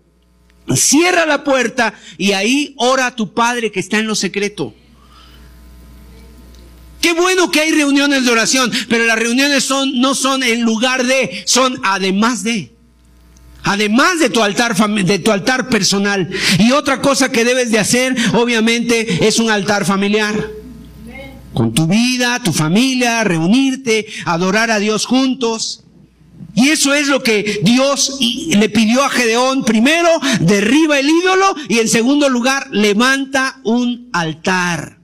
Cierra 0.74 1.26
la 1.26 1.44
puerta 1.44 1.94
y 2.16 2.32
ahí 2.32 2.74
ora 2.78 3.06
a 3.06 3.16
tu 3.16 3.34
Padre 3.34 3.70
que 3.70 3.80
está 3.80 3.98
en 3.98 4.06
lo 4.06 4.14
secreto. 4.14 4.74
Qué 7.04 7.12
bueno 7.12 7.50
que 7.50 7.60
hay 7.60 7.70
reuniones 7.70 8.24
de 8.24 8.30
oración, 8.30 8.72
pero 8.88 9.04
las 9.04 9.18
reuniones 9.18 9.62
son, 9.62 10.00
no 10.00 10.14
son 10.14 10.42
en 10.42 10.62
lugar 10.62 11.04
de, 11.04 11.42
son 11.44 11.78
además 11.82 12.42
de. 12.44 12.72
Además 13.62 14.18
de 14.20 14.30
tu 14.30 14.42
altar, 14.42 14.74
de 14.74 15.18
tu 15.18 15.30
altar 15.30 15.68
personal. 15.68 16.30
Y 16.58 16.72
otra 16.72 17.02
cosa 17.02 17.30
que 17.30 17.44
debes 17.44 17.70
de 17.70 17.78
hacer, 17.78 18.16
obviamente, 18.32 19.26
es 19.28 19.38
un 19.38 19.50
altar 19.50 19.84
familiar. 19.84 20.48
Con 21.52 21.74
tu 21.74 21.86
vida, 21.86 22.40
tu 22.42 22.54
familia, 22.54 23.22
reunirte, 23.22 24.06
adorar 24.24 24.70
a 24.70 24.78
Dios 24.78 25.04
juntos. 25.04 25.83
Y 26.54 26.68
eso 26.68 26.94
es 26.94 27.08
lo 27.08 27.22
que 27.22 27.60
Dios 27.62 28.18
le 28.20 28.68
pidió 28.68 29.02
a 29.02 29.10
Gedeón. 29.10 29.64
Primero, 29.64 30.08
derriba 30.40 31.00
el 31.00 31.08
ídolo 31.08 31.54
y 31.68 31.78
en 31.78 31.88
segundo 31.88 32.28
lugar, 32.28 32.68
levanta 32.70 33.60
un 33.64 34.08
altar. 34.12 34.98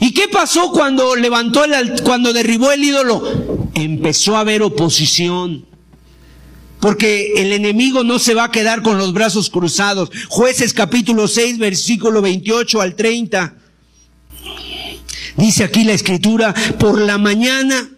¿Y 0.00 0.12
qué 0.12 0.28
pasó 0.28 0.72
cuando 0.72 1.14
levantó 1.14 1.64
el 1.64 2.02
cuando 2.02 2.32
derribó 2.32 2.72
el 2.72 2.82
ídolo? 2.82 3.68
Empezó 3.74 4.36
a 4.36 4.40
haber 4.40 4.62
oposición. 4.62 5.66
Porque 6.80 7.34
el 7.36 7.52
enemigo 7.52 8.02
no 8.02 8.18
se 8.18 8.34
va 8.34 8.44
a 8.44 8.50
quedar 8.50 8.82
con 8.82 8.96
los 8.96 9.12
brazos 9.12 9.50
cruzados. 9.50 10.10
Jueces 10.28 10.72
capítulo 10.72 11.28
6, 11.28 11.58
versículo 11.58 12.22
28 12.22 12.80
al 12.80 12.96
30. 12.96 13.54
Dice 15.36 15.62
aquí 15.62 15.84
la 15.84 15.92
escritura, 15.92 16.54
por 16.78 16.98
la 17.00 17.18
mañana 17.18 17.90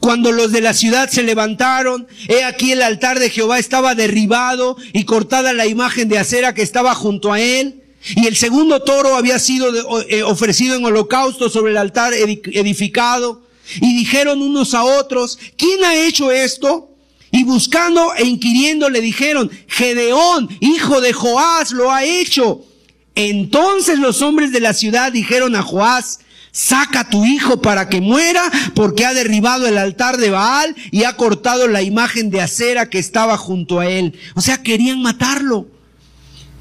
cuando 0.00 0.32
los 0.32 0.52
de 0.52 0.60
la 0.60 0.74
ciudad 0.74 1.08
se 1.10 1.22
levantaron, 1.22 2.06
he 2.28 2.44
aquí 2.44 2.72
el 2.72 2.82
altar 2.82 3.18
de 3.18 3.30
Jehová 3.30 3.58
estaba 3.58 3.94
derribado 3.94 4.76
y 4.92 5.04
cortada 5.04 5.52
la 5.52 5.66
imagen 5.66 6.08
de 6.08 6.18
acera 6.18 6.54
que 6.54 6.62
estaba 6.62 6.94
junto 6.94 7.32
a 7.32 7.40
él. 7.40 7.82
Y 8.14 8.26
el 8.26 8.36
segundo 8.36 8.82
toro 8.82 9.16
había 9.16 9.38
sido 9.38 9.68
eh, 10.08 10.22
ofrecido 10.22 10.76
en 10.76 10.84
holocausto 10.84 11.50
sobre 11.50 11.72
el 11.72 11.76
altar 11.76 12.14
edificado. 12.14 13.42
Y 13.80 13.96
dijeron 13.96 14.42
unos 14.42 14.74
a 14.74 14.84
otros, 14.84 15.38
¿quién 15.56 15.84
ha 15.84 15.94
hecho 15.94 16.30
esto? 16.30 16.90
Y 17.32 17.42
buscando 17.42 18.14
e 18.14 18.24
inquiriendo 18.24 18.88
le 18.88 19.00
dijeron, 19.00 19.50
Gedeón, 19.66 20.48
hijo 20.60 21.00
de 21.00 21.12
Joás, 21.12 21.72
lo 21.72 21.90
ha 21.90 22.04
hecho. 22.04 22.64
Entonces 23.16 23.98
los 23.98 24.22
hombres 24.22 24.52
de 24.52 24.60
la 24.60 24.72
ciudad 24.72 25.10
dijeron 25.10 25.56
a 25.56 25.62
Joás, 25.62 26.20
saca 26.56 27.00
a 27.00 27.10
tu 27.10 27.26
hijo 27.26 27.60
para 27.60 27.90
que 27.90 28.00
muera 28.00 28.42
porque 28.74 29.04
ha 29.04 29.12
derribado 29.12 29.66
el 29.66 29.76
altar 29.76 30.16
de 30.16 30.30
Baal 30.30 30.74
y 30.90 31.04
ha 31.04 31.14
cortado 31.14 31.68
la 31.68 31.82
imagen 31.82 32.30
de 32.30 32.40
acera 32.40 32.88
que 32.88 32.98
estaba 32.98 33.36
junto 33.36 33.78
a 33.78 33.86
él. 33.86 34.18
O 34.34 34.40
sea, 34.40 34.62
querían 34.62 35.02
matarlo. 35.02 35.68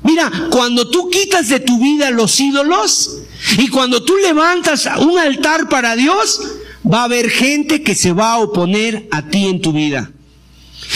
Mira, 0.04 0.30
cuando 0.52 0.89
tú 0.89 1.10
quitas 1.10 1.48
de 1.48 1.62
tu 1.62 1.80
vida 1.80 2.12
los 2.12 2.38
ídolos 2.41 3.22
y 3.58 3.70
cuando 3.70 4.04
tú 4.04 4.18
levantas 4.18 4.86
un 5.00 5.18
altar 5.18 5.70
para 5.70 5.96
Dios, 5.96 6.41
va 6.86 7.02
a 7.02 7.06
haber 7.06 7.30
gente 7.30 7.82
que 7.82 7.96
se 7.96 8.12
va 8.12 8.34
a 8.34 8.39
oponer 8.39 9.08
a 9.12 9.22
ti 9.22 9.48
en 9.48 9.62
tu 9.62 9.72
vida. 9.72 10.12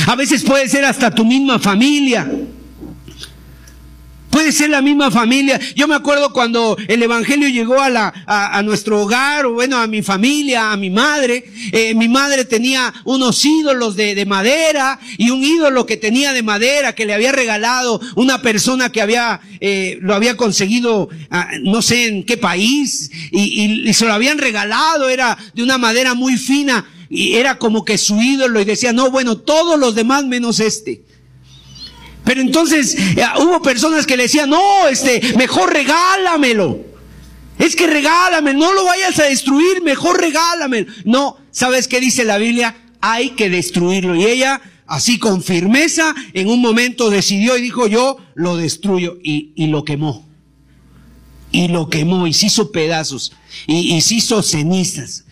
A 0.08 0.16
veces 0.18 0.44
puede 0.44 0.68
ser 0.68 0.84
hasta 0.84 1.16
tu 1.16 1.24
misma 1.24 1.58
familia. 1.58 2.30
Puede 4.30 4.52
ser 4.52 4.70
la 4.70 4.82
misma 4.82 5.10
familia. 5.10 5.60
Yo 5.76 5.88
me 5.88 5.96
acuerdo 5.96 6.32
cuando 6.32 6.78
el 6.88 7.02
Evangelio 7.02 7.50
llegó 7.50 7.82
a, 7.82 7.90
la, 7.90 8.14
a, 8.28 8.62
nuestro 8.62 9.02
hogar, 9.02 9.48
o 9.48 9.54
bueno, 9.54 9.78
a 9.78 9.88
mi 9.88 10.04
familia, 10.04 10.72
a 10.72 10.78
mi 10.78 10.90
madre. 10.90 11.46
Eh, 11.72 11.96
mi 11.96 12.08
madre 12.08 12.46
tenía 12.46 12.94
unos 13.06 13.44
ídolos 13.44 13.96
de, 13.96 14.14
de, 14.14 14.26
madera 14.26 15.00
y 15.18 15.32
un 15.32 15.44
ídolo 15.44 15.86
que 15.86 15.98
tenía 15.98 16.32
de 16.32 16.44
madera 16.44 16.94
que 16.94 17.06
le 17.06 17.14
había 17.14 17.32
regalado 17.32 18.00
una 18.16 18.42
persona 18.42 18.92
que 18.92 19.02
había, 19.02 19.42
eh, 19.60 19.98
lo 20.02 20.14
había 20.14 20.38
conseguido, 20.38 21.10
ah, 21.32 21.50
no 21.64 21.82
sé 21.82 22.08
en 22.08 22.24
qué 22.24 22.38
país, 22.38 23.10
y, 23.32 23.90
y 23.90 23.94
se 23.94 24.06
lo 24.06 24.14
habían 24.14 24.38
regalado, 24.38 25.10
era 25.10 25.38
de 25.56 25.64
una 25.64 25.80
madera 25.80 26.14
muy 26.14 26.38
fina 26.38 26.86
y 27.10 27.34
era 27.34 27.58
como 27.58 27.84
que 27.84 27.98
su 27.98 28.22
ídolo 28.22 28.62
y 28.62 28.66
decía, 28.66 28.94
no, 28.94 29.10
bueno, 29.10 29.38
todos 29.38 29.80
los 29.80 29.96
demás 29.96 30.26
menos 30.26 30.60
este. 30.60 31.04
Pero 32.30 32.42
entonces 32.42 32.94
eh, 32.94 33.24
hubo 33.40 33.60
personas 33.60 34.06
que 34.06 34.16
le 34.16 34.22
decían, 34.24 34.52
no, 34.52 34.88
este, 34.88 35.34
mejor 35.36 35.74
regálamelo. 35.74 36.80
Es 37.58 37.76
que 37.76 37.88
regálame, 37.88 38.54
no 38.54 38.72
lo 38.72 38.86
vayas 38.86 39.18
a 39.18 39.24
destruir, 39.24 39.82
mejor 39.82 40.22
regálamelo. 40.22 40.94
No, 41.06 41.38
¿sabes 41.50 41.88
qué 41.88 42.00
dice 42.00 42.26
la 42.26 42.38
Biblia? 42.38 42.76
Hay 43.02 43.32
que 43.32 43.50
destruirlo. 43.50 44.16
Y 44.16 44.26
ella, 44.26 44.62
así 44.86 45.18
con 45.18 45.42
firmeza, 45.42 46.14
en 46.34 46.50
un 46.50 46.62
momento 46.62 47.10
decidió 47.10 47.58
y 47.58 47.64
dijo, 47.64 47.88
yo 47.88 48.18
lo 48.36 48.58
destruyo. 48.58 49.18
Y, 49.24 49.52
y 49.56 49.66
lo 49.66 49.84
quemó. 49.84 50.30
Y 51.52 51.70
lo 51.70 51.90
quemó 51.90 52.28
y 52.28 52.34
se 52.34 52.46
hizo 52.46 52.72
pedazos. 52.72 53.34
Y, 53.66 53.96
y 53.96 54.02
se 54.02 54.14
hizo 54.14 54.44
cenizas. 54.44 55.26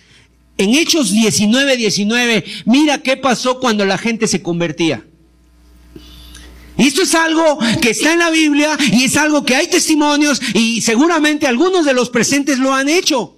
En 0.58 0.74
Hechos 0.74 1.12
19, 1.12 1.78
19, 1.78 2.44
mira 2.66 3.04
qué 3.04 3.18
pasó 3.18 3.60
cuando 3.60 3.86
la 3.86 4.00
gente 4.00 4.26
se 4.26 4.42
convertía. 4.42 5.06
Esto 6.78 7.02
es 7.02 7.16
algo 7.16 7.58
que 7.82 7.90
está 7.90 8.14
en 8.14 8.20
la 8.20 8.30
Biblia 8.30 8.78
y 8.92 9.06
es 9.06 9.18
algo 9.18 9.44
que 9.44 9.56
hay 9.56 9.68
testimonios 9.68 10.42
y 10.54 10.82
seguramente 10.82 11.48
algunos 11.48 11.86
de 11.86 11.94
los 11.94 12.10
presentes 12.10 12.60
lo 12.60 12.74
han 12.74 12.88
hecho. 12.88 13.34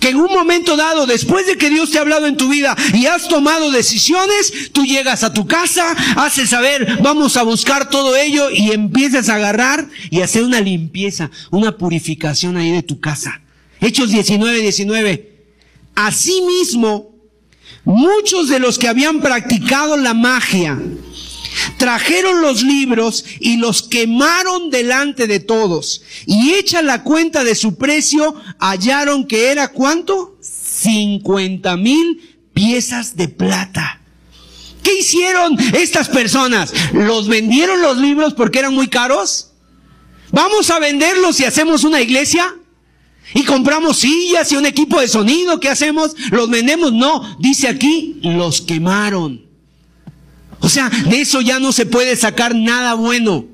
Que 0.00 0.10
en 0.10 0.16
un 0.16 0.32
momento 0.32 0.76
dado, 0.76 1.06
después 1.06 1.46
de 1.46 1.56
que 1.56 1.70
Dios 1.70 1.90
te 1.90 1.98
ha 1.98 2.02
hablado 2.02 2.26
en 2.26 2.36
tu 2.36 2.48
vida 2.48 2.76
y 2.92 3.06
has 3.06 3.28
tomado 3.28 3.70
decisiones, 3.70 4.70
tú 4.72 4.84
llegas 4.84 5.24
a 5.24 5.32
tu 5.32 5.46
casa, 5.46 5.90
haces 6.16 6.50
saber, 6.50 6.98
vamos 7.02 7.36
a 7.36 7.42
buscar 7.42 7.88
todo 7.88 8.14
ello 8.14 8.50
y 8.50 8.72
empiezas 8.72 9.28
a 9.28 9.36
agarrar 9.36 9.88
y 10.10 10.20
hacer 10.20 10.42
una 10.42 10.60
limpieza, 10.60 11.30
una 11.50 11.78
purificación 11.78 12.56
ahí 12.56 12.72
de 12.72 12.82
tu 12.82 13.00
casa. 13.00 13.40
Hechos 13.80 14.10
19, 14.10 14.60
19. 14.60 15.32
Asimismo, 15.94 17.14
muchos 17.84 18.48
de 18.48 18.58
los 18.58 18.78
que 18.78 18.88
habían 18.88 19.20
practicado 19.20 19.96
la 19.96 20.12
magia, 20.12 20.78
Trajeron 21.78 22.42
los 22.42 22.62
libros 22.62 23.24
y 23.40 23.56
los 23.56 23.82
quemaron 23.82 24.70
delante 24.70 25.26
de 25.26 25.40
todos. 25.40 26.02
Y 26.26 26.54
hecha 26.54 26.82
la 26.82 27.02
cuenta 27.02 27.44
de 27.44 27.54
su 27.54 27.76
precio, 27.76 28.34
hallaron 28.58 29.26
que 29.26 29.50
era 29.50 29.68
cuánto? 29.68 30.36
50 30.40 31.76
mil 31.76 32.38
piezas 32.52 33.16
de 33.16 33.28
plata. 33.28 34.00
¿Qué 34.82 34.98
hicieron 35.00 35.58
estas 35.74 36.08
personas? 36.08 36.72
¿Los 36.92 37.28
vendieron 37.28 37.82
los 37.82 37.98
libros 37.98 38.34
porque 38.34 38.60
eran 38.60 38.74
muy 38.74 38.88
caros? 38.88 39.52
¿Vamos 40.30 40.70
a 40.70 40.78
venderlos 40.78 41.40
y 41.40 41.44
hacemos 41.44 41.84
una 41.84 42.00
iglesia? 42.00 42.54
Y 43.34 43.42
compramos 43.42 43.98
sillas 43.98 44.52
y 44.52 44.56
un 44.56 44.66
equipo 44.66 45.00
de 45.00 45.08
sonido. 45.08 45.58
¿Qué 45.58 45.68
hacemos? 45.68 46.14
¿Los 46.30 46.48
vendemos? 46.48 46.92
No. 46.92 47.36
Dice 47.40 47.68
aquí, 47.68 48.20
los 48.22 48.60
quemaron. 48.60 49.45
O 50.60 50.68
sea, 50.68 50.88
de 50.88 51.20
eso 51.20 51.40
ya 51.40 51.58
no 51.58 51.72
se 51.72 51.86
puede 51.86 52.16
sacar 52.16 52.54
nada 52.54 52.94
bueno. 52.94 53.46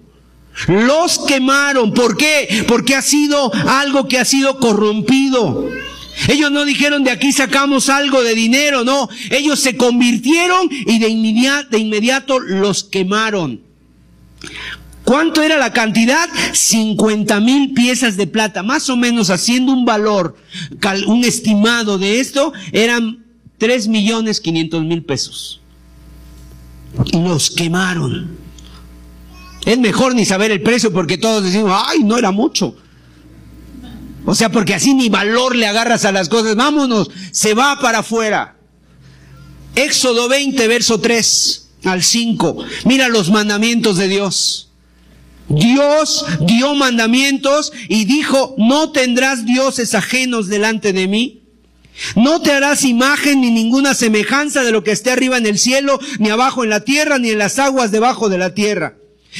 Los 0.66 1.18
quemaron. 1.18 1.94
¿Por 1.94 2.16
qué? 2.16 2.64
Porque 2.68 2.94
ha 2.94 3.02
sido 3.02 3.52
algo 3.68 4.08
que 4.08 4.18
ha 4.18 4.24
sido 4.24 4.58
corrompido. 4.58 5.70
Ellos 6.28 6.50
no 6.50 6.64
dijeron 6.64 7.04
de 7.04 7.10
aquí 7.10 7.32
sacamos 7.32 7.88
algo 7.88 8.22
de 8.22 8.34
dinero, 8.34 8.84
no. 8.84 9.08
Ellos 9.30 9.60
se 9.60 9.76
convirtieron 9.76 10.68
y 10.70 10.98
de 10.98 11.08
inmediato, 11.08 12.38
los 12.38 12.84
quemaron. 12.84 13.60
¿Cuánto 15.04 15.42
era 15.42 15.56
la 15.56 15.72
cantidad? 15.72 16.28
50 16.52 17.40
mil 17.40 17.72
piezas 17.72 18.16
de 18.16 18.26
plata. 18.26 18.62
Más 18.62 18.88
o 18.88 18.96
menos 18.96 19.30
haciendo 19.30 19.72
un 19.72 19.84
valor, 19.84 20.36
un 21.06 21.24
estimado 21.24 21.98
de 21.98 22.20
esto, 22.20 22.52
eran 22.72 23.24
3 23.58 23.88
millones 23.88 24.40
500 24.40 24.84
mil 24.84 25.02
pesos. 25.02 25.61
Los 27.12 27.50
quemaron. 27.50 28.38
Es 29.64 29.78
mejor 29.78 30.14
ni 30.14 30.24
saber 30.24 30.50
el 30.50 30.62
precio 30.62 30.92
porque 30.92 31.18
todos 31.18 31.44
decimos, 31.44 31.72
ay, 31.86 32.00
no 32.02 32.18
era 32.18 32.30
mucho. 32.30 32.76
O 34.24 34.34
sea, 34.34 34.50
porque 34.50 34.74
así 34.74 34.94
ni 34.94 35.08
valor 35.08 35.56
le 35.56 35.66
agarras 35.66 36.04
a 36.04 36.12
las 36.12 36.28
cosas. 36.28 36.56
Vámonos, 36.56 37.10
se 37.30 37.54
va 37.54 37.78
para 37.80 38.00
afuera. 38.00 38.56
Éxodo 39.74 40.28
20, 40.28 40.68
verso 40.68 41.00
3 41.00 41.68
al 41.84 42.02
5. 42.02 42.64
Mira 42.84 43.08
los 43.08 43.30
mandamientos 43.30 43.96
de 43.96 44.08
Dios. 44.08 44.68
Dios 45.48 46.24
dio 46.40 46.74
mandamientos 46.74 47.72
y 47.88 48.04
dijo, 48.04 48.54
no 48.58 48.90
tendrás 48.90 49.44
dioses 49.44 49.94
ajenos 49.94 50.48
delante 50.48 50.92
de 50.92 51.08
mí. 51.08 51.41
No 52.16 52.40
te 52.40 52.52
harás 52.52 52.84
imagen 52.84 53.40
ni 53.40 53.50
ninguna 53.50 53.94
semejanza 53.94 54.62
de 54.62 54.72
lo 54.72 54.82
que 54.82 54.92
esté 54.92 55.10
arriba 55.10 55.38
en 55.38 55.46
el 55.46 55.58
cielo, 55.58 56.00
ni 56.18 56.30
abajo 56.30 56.64
en 56.64 56.70
la 56.70 56.80
tierra, 56.80 57.18
ni 57.18 57.30
en 57.30 57.38
las 57.38 57.58
aguas 57.58 57.90
debajo 57.90 58.28
de 58.28 58.38
la 58.38 58.54
tierra. 58.54 58.96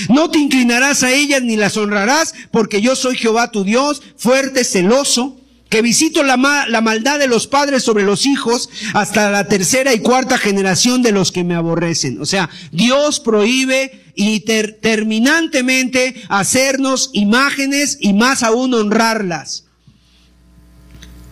No 0.09 0.31
te 0.31 0.39
inclinarás 0.39 1.03
a 1.03 1.13
ellas 1.13 1.43
ni 1.43 1.57
las 1.57 1.77
honrarás, 1.77 2.35
porque 2.51 2.81
yo 2.81 2.97
soy 2.97 3.17
Jehová 3.17 3.51
tu 3.51 3.65
Dios, 3.65 4.03
fuerte, 4.17 4.65
celoso, 4.65 5.37
que 5.69 5.81
visito 5.81 6.23
la, 6.23 6.37
maldad 6.37 7.19
de 7.19 7.27
los 7.27 7.47
padres 7.47 7.83
sobre 7.83 8.05
los 8.05 8.27
hijos 8.27 8.69
hasta 8.93 9.31
la 9.31 9.49
tercera 9.49 9.95
y 9.95 10.01
cuarta 10.01 10.37
generación 10.37 11.03
de 11.03 11.13
los 11.13 11.33
que 11.33 11.45
me 11.45 11.55
aborrecen. 11.55 12.21
O 12.21 12.27
sea, 12.27 12.51
Dios 12.73 13.21
prohíbe 13.21 14.03
y 14.15 14.41
terminantemente 14.41 16.15
hacernos 16.29 17.09
imágenes 17.15 17.97
y 18.01 18.13
más 18.13 18.43
aún 18.43 18.75
honrarlas. 18.75 19.65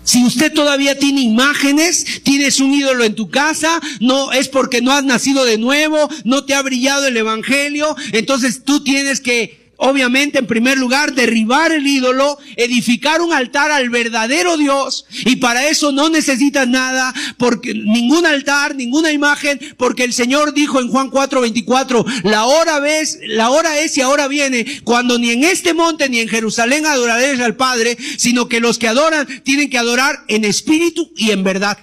Si 0.05 0.25
usted 0.25 0.53
todavía 0.53 0.99
tiene 0.99 1.21
imágenes, 1.21 2.23
tienes 2.23 2.61
un 2.61 2.73
ídolo 2.73 3.05
en 3.05 3.15
tu 3.15 3.31
casa, 3.31 3.81
no 4.01 4.33
es 4.33 4.49
porque 4.49 4.81
no 4.81 4.93
has 4.93 5.05
nacido 5.05 5.45
de 5.45 5.59
nuevo, 5.59 6.09
no 6.25 6.45
te 6.45 6.55
ha 6.55 6.63
brillado 6.63 7.07
el 7.07 7.17
evangelio, 7.17 7.95
entonces 8.13 8.65
tú 8.65 8.83
tienes 8.83 9.21
que 9.21 9.60
obviamente, 9.81 10.39
en 10.39 10.47
primer 10.47 10.79
lugar, 10.79 11.15
derribar 11.15 11.73
el 11.73 11.87
ídolo, 11.87 12.39
edificar 12.57 13.23
un 13.23 13.33
altar 13.33 13.71
al 13.71 13.89
verdadero 13.89 14.57
Dios, 14.57 15.07
y 15.25 15.37
para 15.37 15.69
eso 15.69 15.91
no 15.91 16.11
necesitas 16.11 16.69
nada, 16.69 17.13
porque 17.39 17.75
ningún 17.75 18.27
altar, 18.27 18.77
ninguna 18.77 19.11
imagen, 19.11 19.59
porque 19.77 20.05
el 20.05 20.13
Señor 20.13 20.53
dijo 20.53 20.81
en 20.81 20.89
Juan 20.89 21.11
4:24, 21.11 22.05
la 22.25 22.45
hora 22.45 22.79
ves, 22.79 23.19
la 23.27 23.51
hora 23.51 23.81
es 23.81 23.97
y 23.97 24.03
ahora 24.03 24.29
viene, 24.29 24.67
cuando 24.85 25.19
ni 25.19 25.31
en 25.31 25.45
este 25.45 25.73
monte 25.73 26.09
ni 26.09 26.21
en 26.21 26.29
Jerusalén 26.29 26.85
adoraréis 26.85 27.41
al 27.41 27.57
Padre, 27.57 27.97
sino 28.19 28.49
que 28.49 28.61
los 28.61 28.79
que 28.79 28.89
adoran 28.89 29.27
tienen 29.45 29.71
que 29.71 29.79
adorar 29.79 30.25
en 30.29 30.45
espíritu 30.45 31.11
y 31.17 31.31
en 31.31 31.43
verdad. 31.43 31.79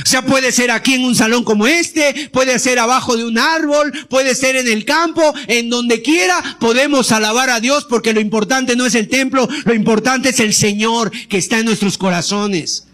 O 0.00 0.08
sea, 0.08 0.24
puede 0.24 0.52
ser 0.52 0.70
aquí 0.70 0.94
en 0.94 1.04
un 1.04 1.14
salón 1.14 1.44
como 1.44 1.66
este, 1.66 2.30
puede 2.32 2.58
ser 2.58 2.78
abajo 2.78 3.16
de 3.16 3.24
un 3.24 3.38
árbol, 3.38 3.92
puede 4.08 4.34
ser 4.34 4.56
en 4.56 4.66
el 4.66 4.86
campo, 4.86 5.22
en 5.48 5.68
donde 5.68 6.00
quiera, 6.00 6.56
podemos 6.60 7.12
alabar 7.12 7.50
a 7.50 7.60
Dios 7.60 7.86
porque 7.88 8.14
lo 8.14 8.20
importante 8.20 8.74
no 8.74 8.86
es 8.86 8.94
el 8.94 9.08
templo, 9.08 9.46
lo 9.64 9.74
importante 9.74 10.30
es 10.30 10.40
el 10.40 10.54
Señor 10.54 11.10
que 11.28 11.36
está 11.36 11.58
en 11.58 11.66
nuestros 11.66 11.98
corazones. 11.98 12.86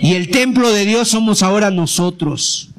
Y 0.00 0.14
el 0.14 0.30
templo 0.30 0.72
de 0.72 0.86
Dios 0.86 1.08
somos 1.08 1.42
ahora 1.42 1.70
nosotros. 1.70 2.70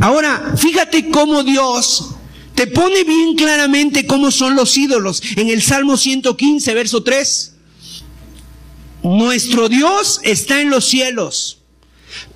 Ahora, 0.00 0.54
fíjate 0.56 1.08
cómo 1.10 1.44
Dios 1.44 2.10
te 2.56 2.66
pone 2.66 3.04
bien 3.04 3.36
claramente 3.36 4.06
cómo 4.06 4.30
son 4.30 4.56
los 4.56 4.76
ídolos. 4.76 5.22
En 5.36 5.48
el 5.48 5.62
Salmo 5.62 5.96
115, 5.96 6.74
verso 6.74 7.02
3. 7.02 7.54
Nuestro 9.02 9.68
Dios 9.68 10.20
está 10.24 10.60
en 10.60 10.68
los 10.68 10.84
cielos 10.84 11.59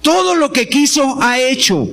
todo 0.03 0.35
lo 0.35 0.53
que 0.53 0.69
quiso 0.69 1.21
ha 1.23 1.39
hecho. 1.39 1.89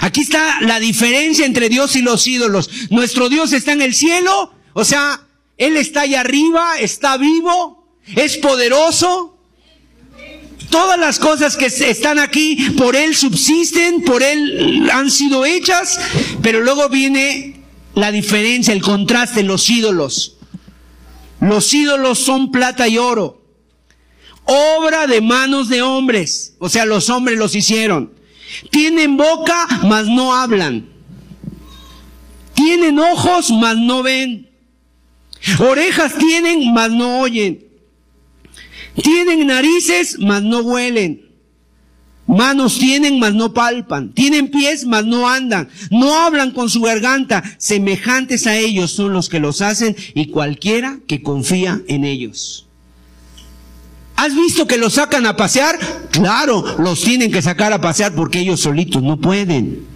Aquí 0.00 0.20
está 0.20 0.60
la 0.60 0.78
diferencia 0.78 1.44
entre 1.44 1.68
Dios 1.68 1.96
y 1.96 2.02
los 2.02 2.26
ídolos. 2.26 2.70
Nuestro 2.90 3.28
Dios 3.28 3.52
está 3.52 3.72
en 3.72 3.82
el 3.82 3.94
cielo, 3.94 4.52
o 4.72 4.84
sea, 4.84 5.20
Él 5.58 5.76
está 5.76 6.02
allá 6.02 6.20
arriba, 6.20 6.78
está 6.78 7.16
vivo, 7.16 7.86
es 8.16 8.36
poderoso. 8.38 9.36
Todas 10.70 10.98
las 11.00 11.18
cosas 11.18 11.56
que 11.56 11.66
están 11.66 12.20
aquí 12.20 12.56
por 12.78 12.94
Él 12.94 13.16
subsisten, 13.16 14.02
por 14.02 14.22
Él 14.22 14.88
han 14.92 15.10
sido 15.10 15.44
hechas, 15.44 15.98
pero 16.42 16.60
luego 16.60 16.88
viene 16.88 17.60
la 17.94 18.12
diferencia, 18.12 18.72
el 18.72 18.82
contraste, 18.82 19.42
los 19.42 19.68
ídolos. 19.68 20.36
Los 21.40 21.74
ídolos 21.74 22.20
son 22.20 22.52
plata 22.52 22.86
y 22.86 22.98
oro 22.98 23.39
obra 24.44 25.06
de 25.06 25.20
manos 25.20 25.68
de 25.68 25.82
hombres. 25.82 26.56
O 26.58 26.68
sea, 26.68 26.84
los 26.84 27.10
hombres 27.10 27.38
los 27.38 27.54
hicieron. 27.54 28.12
Tienen 28.70 29.16
boca, 29.16 29.66
mas 29.84 30.06
no 30.06 30.34
hablan. 30.34 30.88
Tienen 32.54 32.98
ojos, 32.98 33.50
mas 33.50 33.76
no 33.76 34.02
ven. 34.02 34.50
Orejas 35.58 36.16
tienen, 36.18 36.72
mas 36.72 36.90
no 36.90 37.20
oyen. 37.20 37.64
Tienen 39.02 39.46
narices, 39.46 40.18
mas 40.18 40.42
no 40.42 40.60
huelen. 40.60 41.30
Manos 42.26 42.78
tienen, 42.78 43.18
mas 43.18 43.34
no 43.34 43.52
palpan. 43.52 44.12
Tienen 44.12 44.48
pies, 44.50 44.84
mas 44.84 45.04
no 45.04 45.28
andan. 45.28 45.68
No 45.90 46.14
hablan 46.14 46.52
con 46.52 46.70
su 46.70 46.80
garganta. 46.80 47.42
Semejantes 47.58 48.46
a 48.46 48.56
ellos 48.56 48.92
son 48.92 49.12
los 49.12 49.28
que 49.28 49.40
los 49.40 49.62
hacen 49.62 49.96
y 50.14 50.26
cualquiera 50.26 51.00
que 51.08 51.22
confía 51.22 51.80
en 51.88 52.04
ellos. 52.04 52.69
¿Has 54.20 54.36
visto 54.36 54.66
que 54.66 54.76
los 54.76 54.92
sacan 54.92 55.24
a 55.24 55.34
pasear? 55.34 55.78
Claro, 56.10 56.62
los 56.78 57.00
tienen 57.00 57.32
que 57.32 57.40
sacar 57.40 57.72
a 57.72 57.80
pasear 57.80 58.14
porque 58.14 58.40
ellos 58.40 58.60
solitos 58.60 59.02
no 59.02 59.18
pueden. 59.18 59.86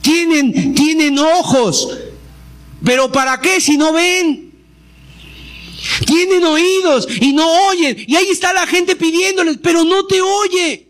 Tienen, 0.00 0.72
tienen 0.72 1.18
ojos, 1.18 1.98
pero 2.84 3.10
¿para 3.10 3.40
qué 3.40 3.60
si 3.60 3.76
no 3.76 3.92
ven? 3.92 4.52
Tienen 6.06 6.44
oídos 6.44 7.08
y 7.20 7.32
no 7.32 7.44
oyen. 7.70 8.04
Y 8.06 8.14
ahí 8.14 8.28
está 8.30 8.52
la 8.52 8.68
gente 8.68 8.94
pidiéndoles, 8.94 9.58
pero 9.60 9.82
no 9.82 10.06
te 10.06 10.22
oye. 10.22 10.86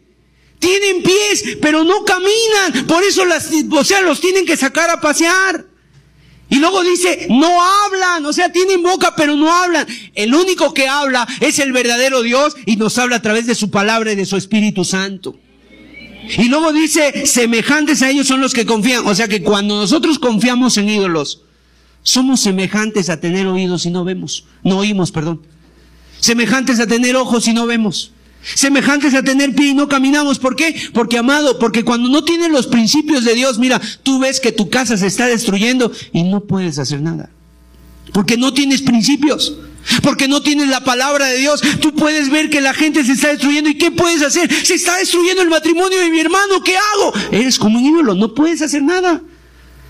Tienen 0.58 1.02
pies, 1.02 1.56
pero 1.62 1.82
no 1.82 2.04
caminan. 2.04 2.86
Por 2.86 3.02
eso 3.04 3.24
las, 3.24 3.48
o 3.70 3.84
sea, 3.84 4.02
los 4.02 4.20
tienen 4.20 4.44
que 4.44 4.58
sacar 4.58 4.90
a 4.90 5.00
pasear. 5.00 5.64
Y 6.52 6.56
luego 6.56 6.84
dice, 6.84 7.28
no 7.30 7.48
hablan, 7.62 8.26
o 8.26 8.32
sea, 8.34 8.52
tienen 8.52 8.82
boca 8.82 9.14
pero 9.16 9.34
no 9.34 9.50
hablan. 9.50 9.86
El 10.14 10.34
único 10.34 10.74
que 10.74 10.86
habla 10.86 11.26
es 11.40 11.58
el 11.58 11.72
verdadero 11.72 12.20
Dios 12.20 12.54
y 12.66 12.76
nos 12.76 12.98
habla 12.98 13.16
a 13.16 13.22
través 13.22 13.46
de 13.46 13.54
su 13.54 13.70
palabra 13.70 14.12
y 14.12 14.16
de 14.16 14.26
su 14.26 14.36
Espíritu 14.36 14.84
Santo. 14.84 15.34
Y 16.36 16.50
luego 16.50 16.74
dice, 16.74 17.26
semejantes 17.26 18.02
a 18.02 18.10
ellos 18.10 18.26
son 18.26 18.42
los 18.42 18.52
que 18.52 18.66
confían. 18.66 19.06
O 19.06 19.14
sea 19.14 19.28
que 19.28 19.42
cuando 19.42 19.76
nosotros 19.76 20.18
confiamos 20.18 20.76
en 20.76 20.90
ídolos, 20.90 21.40
somos 22.02 22.40
semejantes 22.40 23.08
a 23.08 23.18
tener 23.18 23.46
oídos 23.46 23.86
y 23.86 23.90
no 23.90 24.04
vemos. 24.04 24.44
No 24.62 24.76
oímos, 24.76 25.10
perdón. 25.10 25.40
Semejantes 26.20 26.80
a 26.80 26.86
tener 26.86 27.16
ojos 27.16 27.48
y 27.48 27.54
no 27.54 27.64
vemos. 27.64 28.12
Semejantes 28.42 29.14
a 29.14 29.22
tener 29.22 29.54
pie 29.54 29.68
y 29.68 29.74
no 29.74 29.88
caminamos. 29.88 30.38
¿Por 30.38 30.56
qué? 30.56 30.74
Porque, 30.92 31.18
amado, 31.18 31.58
porque 31.58 31.84
cuando 31.84 32.08
no 32.08 32.24
tienes 32.24 32.50
los 32.50 32.66
principios 32.66 33.24
de 33.24 33.34
Dios, 33.34 33.58
mira, 33.58 33.80
tú 34.02 34.18
ves 34.18 34.40
que 34.40 34.52
tu 34.52 34.68
casa 34.68 34.96
se 34.96 35.06
está 35.06 35.26
destruyendo 35.26 35.92
y 36.12 36.24
no 36.24 36.40
puedes 36.40 36.78
hacer 36.78 37.00
nada. 37.00 37.30
Porque 38.12 38.36
no 38.36 38.52
tienes 38.52 38.82
principios. 38.82 39.54
Porque 40.02 40.28
no 40.28 40.42
tienes 40.42 40.68
la 40.68 40.84
palabra 40.84 41.26
de 41.26 41.38
Dios. 41.38 41.60
Tú 41.80 41.94
puedes 41.94 42.30
ver 42.30 42.50
que 42.50 42.60
la 42.60 42.74
gente 42.74 43.04
se 43.04 43.12
está 43.12 43.28
destruyendo. 43.28 43.70
¿Y 43.70 43.78
qué 43.78 43.90
puedes 43.90 44.22
hacer? 44.22 44.52
Se 44.64 44.74
está 44.74 44.96
destruyendo 44.98 45.42
el 45.42 45.48
matrimonio 45.48 45.98
de 45.98 46.10
mi 46.10 46.20
hermano. 46.20 46.62
¿Qué 46.62 46.76
hago? 46.76 47.12
Eres 47.30 47.58
como 47.58 47.78
un 47.78 47.84
ídolo. 47.84 48.14
No 48.14 48.34
puedes 48.34 48.62
hacer 48.62 48.82
nada. 48.82 49.22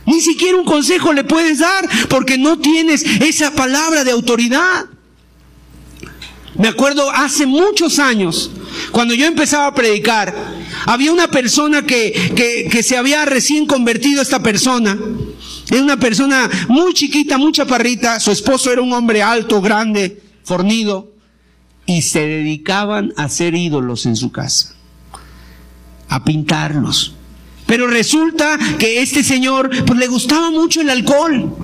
Ni 0.06 0.20
siquiera 0.20 0.56
un 0.56 0.64
consejo 0.64 1.12
le 1.12 1.24
puedes 1.24 1.58
dar 1.58 1.88
porque 2.08 2.38
no 2.38 2.58
tienes 2.58 3.04
esa 3.20 3.54
palabra 3.54 4.04
de 4.04 4.10
autoridad. 4.10 4.86
Me 6.54 6.68
acuerdo 6.68 7.10
hace 7.10 7.46
muchos 7.46 7.98
años, 7.98 8.50
cuando 8.90 9.14
yo 9.14 9.26
empezaba 9.26 9.66
a 9.66 9.74
predicar, 9.74 10.34
había 10.86 11.12
una 11.12 11.28
persona 11.28 11.82
que, 11.82 12.68
que, 12.70 12.82
se 12.82 12.96
había 12.96 13.24
recién 13.24 13.66
convertido 13.66 14.20
esta 14.20 14.42
persona. 14.42 14.98
Era 15.70 15.82
una 15.82 15.98
persona 15.98 16.50
muy 16.68 16.92
chiquita, 16.92 17.38
muy 17.38 17.52
chaparrita. 17.52 18.20
Su 18.20 18.30
esposo 18.30 18.70
era 18.70 18.82
un 18.82 18.92
hombre 18.92 19.22
alto, 19.22 19.60
grande, 19.62 20.20
fornido, 20.44 21.12
y 21.86 22.02
se 22.02 22.26
dedicaban 22.26 23.12
a 23.16 23.24
hacer 23.24 23.54
ídolos 23.54 24.04
en 24.06 24.16
su 24.16 24.30
casa, 24.30 24.74
a 26.08 26.22
pintarlos. 26.24 27.14
Pero 27.66 27.86
resulta 27.86 28.58
que 28.78 29.00
este 29.00 29.24
señor 29.24 29.70
pues 29.86 29.98
le 29.98 30.06
gustaba 30.06 30.50
mucho 30.50 30.82
el 30.82 30.90
alcohol 30.90 31.56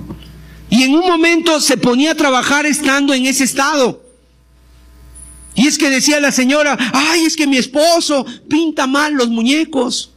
y 0.69 0.83
en 0.83 0.95
un 0.95 1.05
momento 1.05 1.59
se 1.59 1.77
ponía 1.77 2.11
a 2.11 2.15
trabajar 2.15 2.65
estando 2.65 3.13
en 3.13 3.25
ese 3.27 3.43
estado. 3.43 4.08
Y 5.59 5.67
es 5.67 5.77
que 5.77 5.89
decía 5.89 6.21
la 6.21 6.31
señora, 6.31 6.77
ay, 6.93 7.25
es 7.25 7.35
que 7.35 7.45
mi 7.45 7.57
esposo 7.57 8.25
pinta 8.47 8.87
mal 8.87 9.13
los 9.13 9.27
muñecos. 9.27 10.11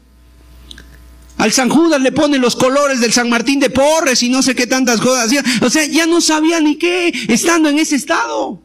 Al 1.37 1.51
San 1.51 1.69
Judas 1.69 2.01
le 2.01 2.13
pone 2.13 2.39
los 2.39 2.55
colores 2.55 3.01
del 3.01 3.13
San 3.13 3.29
Martín 3.29 3.59
de 3.59 3.69
Porres 3.69 4.23
y 4.23 4.29
no 4.29 4.41
sé 4.41 4.55
qué 4.55 4.69
tantas 4.69 5.01
cosas 5.01 5.27
hacía. 5.27 5.43
O 5.61 5.69
sea, 5.69 5.85
ya 5.85 6.07
no 6.07 6.21
sabía 6.21 6.61
ni 6.61 6.77
qué 6.77 7.13
estando 7.27 7.69
en 7.69 7.81
ese 7.81 7.97
estado. 7.97 8.63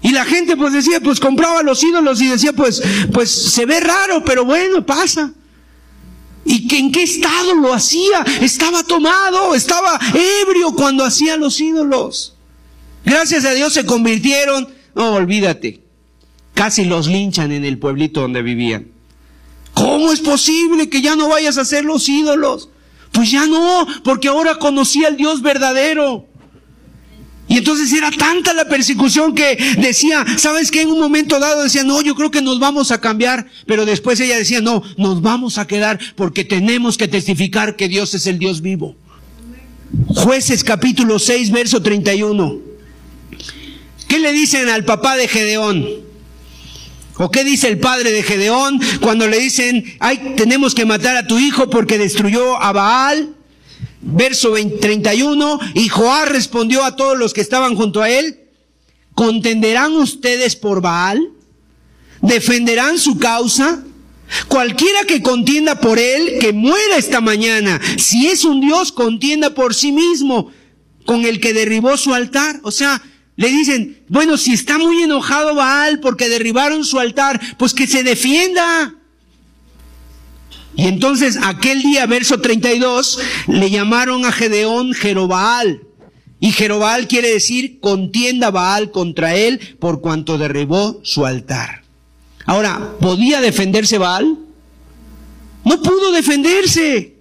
Y 0.00 0.12
la 0.12 0.24
gente 0.24 0.56
pues 0.56 0.72
decía, 0.72 1.00
pues 1.00 1.18
compraba 1.18 1.64
los 1.64 1.82
ídolos 1.82 2.22
y 2.22 2.28
decía, 2.28 2.52
pues, 2.52 2.80
pues 3.12 3.28
se 3.28 3.66
ve 3.66 3.80
raro, 3.80 4.22
pero 4.24 4.44
bueno, 4.44 4.86
pasa. 4.86 5.32
¿Y 6.44 6.68
que 6.68 6.78
en 6.78 6.92
qué 6.92 7.02
estado 7.02 7.56
lo 7.56 7.74
hacía? 7.74 8.24
Estaba 8.42 8.84
tomado, 8.84 9.56
estaba 9.56 9.98
ebrio 10.14 10.70
cuando 10.76 11.04
hacía 11.04 11.36
los 11.36 11.60
ídolos. 11.60 12.36
Gracias 13.04 13.44
a 13.44 13.54
Dios 13.54 13.72
se 13.72 13.84
convirtieron. 13.84 14.77
No, 14.98 15.12
olvídate. 15.12 15.80
Casi 16.54 16.84
los 16.84 17.06
linchan 17.06 17.52
en 17.52 17.64
el 17.64 17.78
pueblito 17.78 18.20
donde 18.22 18.42
vivían. 18.42 18.88
¿Cómo 19.72 20.12
es 20.12 20.20
posible 20.20 20.90
que 20.90 21.00
ya 21.00 21.14
no 21.14 21.28
vayas 21.28 21.56
a 21.56 21.60
hacer 21.60 21.84
los 21.84 22.08
ídolos? 22.08 22.68
Pues 23.12 23.30
ya 23.30 23.46
no, 23.46 23.86
porque 24.02 24.26
ahora 24.26 24.56
conocí 24.56 25.04
al 25.04 25.16
Dios 25.16 25.40
verdadero. 25.40 26.26
Y 27.46 27.58
entonces 27.58 27.92
era 27.92 28.10
tanta 28.10 28.52
la 28.52 28.68
persecución 28.68 29.36
que 29.36 29.56
decía, 29.78 30.26
¿sabes 30.36 30.72
qué? 30.72 30.82
En 30.82 30.90
un 30.90 30.98
momento 30.98 31.38
dado 31.38 31.62
decía, 31.62 31.84
no, 31.84 32.02
yo 32.02 32.16
creo 32.16 32.32
que 32.32 32.42
nos 32.42 32.58
vamos 32.58 32.90
a 32.90 33.00
cambiar. 33.00 33.46
Pero 33.66 33.86
después 33.86 34.18
ella 34.18 34.36
decía, 34.36 34.60
no, 34.60 34.82
nos 34.96 35.22
vamos 35.22 35.58
a 35.58 35.66
quedar 35.68 36.00
porque 36.16 36.44
tenemos 36.44 36.98
que 36.98 37.06
testificar 37.06 37.76
que 37.76 37.86
Dios 37.86 38.14
es 38.14 38.26
el 38.26 38.40
Dios 38.40 38.62
vivo. 38.62 38.96
Jueces 40.08 40.64
capítulo 40.64 41.20
6, 41.20 41.52
verso 41.52 41.80
31. 41.80 42.67
¿Qué 44.08 44.18
le 44.18 44.32
dicen 44.32 44.68
al 44.68 44.84
papá 44.84 45.16
de 45.16 45.28
Gedeón? 45.28 45.86
¿O 47.18 47.30
qué 47.30 47.44
dice 47.44 47.68
el 47.68 47.78
padre 47.78 48.12
de 48.12 48.22
Gedeón 48.22 48.80
cuando 49.00 49.26
le 49.26 49.38
dicen, 49.38 49.84
ay, 49.98 50.34
tenemos 50.36 50.74
que 50.74 50.84
matar 50.84 51.16
a 51.16 51.26
tu 51.26 51.38
hijo 51.38 51.68
porque 51.68 51.98
destruyó 51.98 52.60
a 52.60 52.72
Baal? 52.72 53.34
Verso 54.00 54.54
31, 54.80 55.58
y 55.74 55.88
Joás 55.88 56.28
respondió 56.28 56.84
a 56.84 56.94
todos 56.94 57.18
los 57.18 57.34
que 57.34 57.40
estaban 57.40 57.74
junto 57.74 58.00
a 58.00 58.08
él, 58.08 58.38
¿contenderán 59.14 59.92
ustedes 59.96 60.54
por 60.54 60.80
Baal? 60.80 61.32
¿Defenderán 62.22 62.98
su 62.98 63.18
causa? 63.18 63.82
Cualquiera 64.46 65.04
que 65.04 65.20
contienda 65.20 65.80
por 65.80 65.98
él, 65.98 66.38
que 66.40 66.52
muera 66.52 66.96
esta 66.96 67.20
mañana. 67.20 67.80
Si 67.96 68.28
es 68.28 68.44
un 68.44 68.60
Dios, 68.60 68.92
contienda 68.92 69.54
por 69.54 69.74
sí 69.74 69.90
mismo 69.90 70.52
con 71.04 71.24
el 71.24 71.40
que 71.40 71.52
derribó 71.52 71.96
su 71.96 72.14
altar. 72.14 72.60
O 72.62 72.70
sea, 72.70 73.02
le 73.38 73.50
dicen, 73.50 74.02
bueno, 74.08 74.36
si 74.36 74.52
está 74.52 74.78
muy 74.78 75.00
enojado 75.00 75.54
Baal 75.54 76.00
porque 76.00 76.28
derribaron 76.28 76.84
su 76.84 76.98
altar, 76.98 77.40
pues 77.56 77.72
que 77.72 77.86
se 77.86 78.02
defienda. 78.02 78.96
Y 80.74 80.88
entonces 80.88 81.38
aquel 81.40 81.80
día, 81.82 82.04
verso 82.06 82.40
32, 82.40 83.20
le 83.46 83.70
llamaron 83.70 84.24
a 84.24 84.32
Gedeón 84.32 84.92
Jerobaal. 84.92 85.82
Y 86.40 86.50
Jerobaal 86.50 87.06
quiere 87.06 87.28
decir 87.30 87.78
contienda 87.78 88.50
Baal 88.50 88.90
contra 88.90 89.36
él 89.36 89.76
por 89.78 90.00
cuanto 90.00 90.36
derribó 90.36 90.98
su 91.04 91.24
altar. 91.24 91.84
Ahora, 92.44 92.94
¿podía 93.00 93.40
defenderse 93.40 93.98
Baal? 93.98 94.36
No 95.64 95.80
pudo 95.80 96.10
defenderse. 96.10 97.14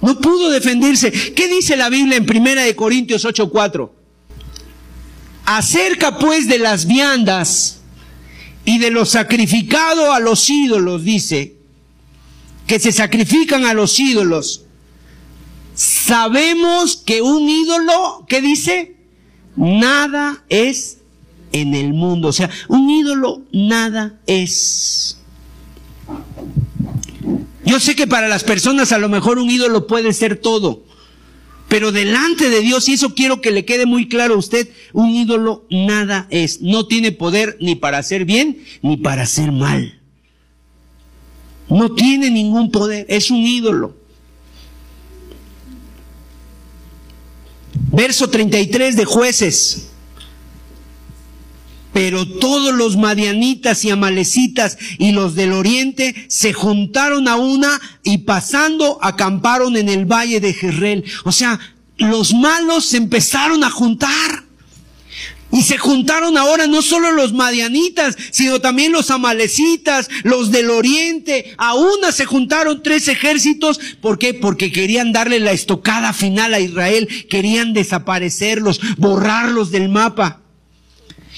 No 0.00 0.18
pudo 0.18 0.50
defenderse. 0.50 1.12
¿Qué 1.12 1.46
dice 1.46 1.76
la 1.76 1.90
Biblia 1.90 2.16
en 2.16 2.26
Primera 2.26 2.64
de 2.64 2.74
Corintios 2.74 3.24
8:4? 3.24 3.97
Acerca 5.50 6.18
pues 6.18 6.46
de 6.46 6.58
las 6.58 6.86
viandas 6.86 7.80
y 8.66 8.76
de 8.76 8.90
lo 8.90 9.06
sacrificado 9.06 10.12
a 10.12 10.20
los 10.20 10.50
ídolos, 10.50 11.04
dice, 11.04 11.56
que 12.66 12.78
se 12.78 12.92
sacrifican 12.92 13.64
a 13.64 13.72
los 13.72 13.98
ídolos. 13.98 14.66
Sabemos 15.74 16.98
que 16.98 17.22
un 17.22 17.48
ídolo, 17.48 18.26
¿qué 18.28 18.42
dice? 18.42 18.96
Nada 19.56 20.44
es 20.50 20.98
en 21.52 21.74
el 21.74 21.94
mundo. 21.94 22.28
O 22.28 22.32
sea, 22.34 22.50
un 22.68 22.90
ídolo 22.90 23.40
nada 23.50 24.20
es. 24.26 25.16
Yo 27.64 27.80
sé 27.80 27.96
que 27.96 28.06
para 28.06 28.28
las 28.28 28.44
personas 28.44 28.92
a 28.92 28.98
lo 28.98 29.08
mejor 29.08 29.38
un 29.38 29.48
ídolo 29.48 29.86
puede 29.86 30.12
ser 30.12 30.38
todo. 30.38 30.84
Pero 31.68 31.92
delante 31.92 32.48
de 32.48 32.60
Dios, 32.60 32.88
y 32.88 32.94
eso 32.94 33.14
quiero 33.14 33.40
que 33.42 33.50
le 33.50 33.64
quede 33.66 33.84
muy 33.84 34.08
claro 34.08 34.34
a 34.34 34.38
usted, 34.38 34.68
un 34.94 35.10
ídolo 35.10 35.66
nada 35.70 36.26
es. 36.30 36.62
No 36.62 36.86
tiene 36.86 37.12
poder 37.12 37.58
ni 37.60 37.74
para 37.74 37.98
hacer 37.98 38.24
bien 38.24 38.64
ni 38.82 38.96
para 38.96 39.22
hacer 39.22 39.52
mal. 39.52 40.00
No 41.68 41.94
tiene 41.94 42.30
ningún 42.30 42.70
poder, 42.70 43.04
es 43.10 43.30
un 43.30 43.38
ídolo. 43.38 43.94
Verso 47.92 48.30
33 48.30 48.96
de 48.96 49.04
jueces. 49.04 49.87
Pero 51.92 52.26
todos 52.26 52.74
los 52.74 52.96
madianitas 52.96 53.84
y 53.84 53.90
amalecitas 53.90 54.78
y 54.98 55.12
los 55.12 55.34
del 55.34 55.52
oriente 55.52 56.14
se 56.28 56.52
juntaron 56.52 57.28
a 57.28 57.36
una 57.36 57.80
y 58.04 58.18
pasando 58.18 58.98
acamparon 59.02 59.76
en 59.76 59.88
el 59.88 60.04
valle 60.04 60.40
de 60.40 60.52
Jezreel. 60.52 61.04
O 61.24 61.32
sea, 61.32 61.58
los 61.96 62.34
malos 62.34 62.86
se 62.86 62.98
empezaron 62.98 63.64
a 63.64 63.70
juntar. 63.70 64.44
Y 65.50 65.62
se 65.62 65.78
juntaron 65.78 66.36
ahora 66.36 66.66
no 66.66 66.82
solo 66.82 67.10
los 67.12 67.32
madianitas, 67.32 68.16
sino 68.30 68.60
también 68.60 68.92
los 68.92 69.10
amalecitas, 69.10 70.10
los 70.22 70.50
del 70.50 70.70
oriente. 70.70 71.54
A 71.56 71.74
una 71.74 72.12
se 72.12 72.26
juntaron 72.26 72.82
tres 72.82 73.08
ejércitos. 73.08 73.80
¿Por 74.02 74.18
qué? 74.18 74.34
Porque 74.34 74.70
querían 74.70 75.12
darle 75.12 75.40
la 75.40 75.52
estocada 75.52 76.12
final 76.12 76.52
a 76.52 76.60
Israel. 76.60 77.08
Querían 77.30 77.72
desaparecerlos, 77.72 78.80
borrarlos 78.98 79.70
del 79.70 79.88
mapa. 79.88 80.42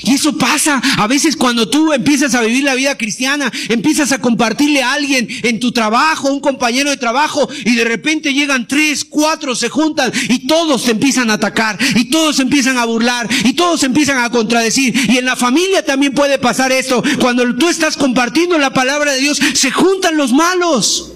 Y 0.03 0.14
eso 0.14 0.36
pasa 0.36 0.80
a 0.96 1.07
veces 1.07 1.36
cuando 1.36 1.68
tú 1.68 1.92
empiezas 1.92 2.34
a 2.34 2.40
vivir 2.40 2.64
la 2.64 2.74
vida 2.74 2.96
cristiana, 2.96 3.53
empiezas 3.68 4.12
a 4.12 4.20
compartirle 4.20 4.82
a 4.82 4.92
alguien 4.92 5.28
en 5.42 5.61
tu 5.61 5.72
trabajo, 5.72 6.28
un 6.28 6.40
compañero 6.40 6.90
de 6.90 6.96
trabajo, 6.96 7.48
y 7.64 7.74
de 7.74 7.84
repente 7.84 8.32
llegan 8.32 8.66
tres, 8.66 9.05
cuatro, 9.05 9.55
se 9.55 9.68
juntan 9.68 10.12
y 10.28 10.46
todos 10.46 10.84
te 10.84 10.92
empiezan 10.92 11.30
a 11.30 11.34
atacar, 11.34 11.78
y 11.94 12.07
todos 12.11 12.36
se 12.36 12.42
empiezan 12.42 12.78
a 12.78 12.84
burlar, 12.84 13.28
y 13.44 13.53
todos 13.53 13.80
se 13.80 13.86
empiezan 13.86 14.18
a 14.18 14.30
contradecir. 14.30 14.94
Y 15.11 15.18
en 15.18 15.24
la 15.24 15.36
familia 15.36 15.84
también 15.84 16.14
puede 16.14 16.38
pasar 16.38 16.72
esto. 16.72 17.03
Cuando 17.20 17.55
tú 17.57 17.68
estás 17.68 17.96
compartiendo 17.96 18.59
la 18.59 18.72
palabra 18.72 19.12
de 19.12 19.20
Dios, 19.20 19.38
se 19.55 19.70
juntan 19.70 20.16
los 20.16 20.32
malos. 20.32 21.12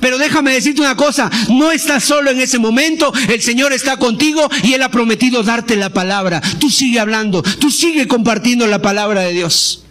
Pero 0.00 0.18
déjame 0.18 0.52
decirte 0.52 0.80
una 0.80 0.96
cosa, 0.96 1.30
no 1.50 1.72
estás 1.72 2.04
solo 2.04 2.30
en 2.30 2.40
ese 2.40 2.58
momento, 2.58 3.12
el 3.28 3.42
Señor 3.42 3.72
está 3.72 3.96
contigo 3.96 4.48
y 4.62 4.74
Él 4.74 4.82
ha 4.82 4.90
prometido 4.90 5.42
darte 5.42 5.76
la 5.76 5.90
palabra. 5.90 6.40
Tú 6.58 6.70
sigue 6.70 7.00
hablando, 7.00 7.42
tú 7.42 7.70
sigue 7.70 8.06
compartiendo 8.06 8.66
la 8.66 8.80
palabra 8.80 9.22
de 9.22 9.32
Dios. 9.32 9.84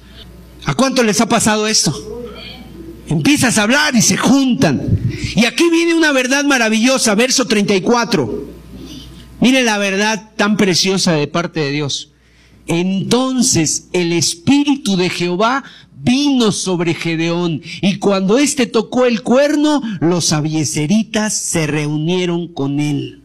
¿A 0.65 0.75
cuánto 0.75 1.03
les 1.03 1.19
ha 1.21 1.27
pasado 1.27 1.67
esto? 1.67 1.93
Empiezas 3.07 3.57
a 3.57 3.63
hablar 3.63 3.95
y 3.95 4.01
se 4.01 4.15
juntan. 4.15 4.81
Y 5.35 5.45
aquí 5.45 5.69
viene 5.69 5.93
una 5.93 6.13
verdad 6.13 6.45
maravillosa, 6.45 7.13
verso 7.15 7.45
34. 7.45 8.49
Mire 9.41 9.63
la 9.63 9.77
verdad 9.77 10.31
tan 10.37 10.55
preciosa 10.55 11.13
de 11.13 11.27
parte 11.27 11.59
de 11.59 11.71
Dios. 11.71 12.11
Entonces 12.67 13.87
el 13.91 14.13
Espíritu 14.13 14.95
de 14.95 15.09
Jehová 15.09 15.63
vino 16.03 16.51
sobre 16.51 16.93
Gedeón, 16.93 17.61
y 17.81 17.97
cuando 17.97 18.37
éste 18.37 18.65
tocó 18.65 19.05
el 19.05 19.21
cuerno, 19.21 19.81
los 19.99 20.33
abieseritas 20.33 21.37
se 21.37 21.67
reunieron 21.67 22.47
con 22.47 22.79
él. 22.79 23.21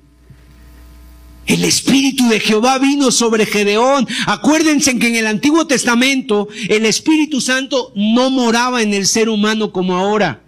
El 1.47 1.62
Espíritu 1.62 2.29
de 2.29 2.41
Jehová 2.41 2.79
vino 2.79 3.12
sobre 3.12 3.47
Gedeón. 3.47 4.07
Acuérdense 4.27 4.99
que 4.99 5.09
en 5.09 5.14
el 5.14 5.29
Antiguo 5.29 5.66
Testamento 5.66 6.49
el 6.68 6.85
Espíritu 6.87 7.41
Santo 7.41 7.93
no 7.95 8.31
moraba 8.31 8.83
en 8.83 8.93
el 8.93 9.07
ser 9.07 9.29
humano 9.29 9.70
como 9.70 9.97
ahora. 9.97 10.43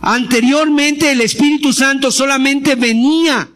Anteriormente 0.00 1.10
el 1.10 1.20
Espíritu 1.20 1.72
Santo 1.72 2.12
solamente 2.12 2.76
venía. 2.76 3.50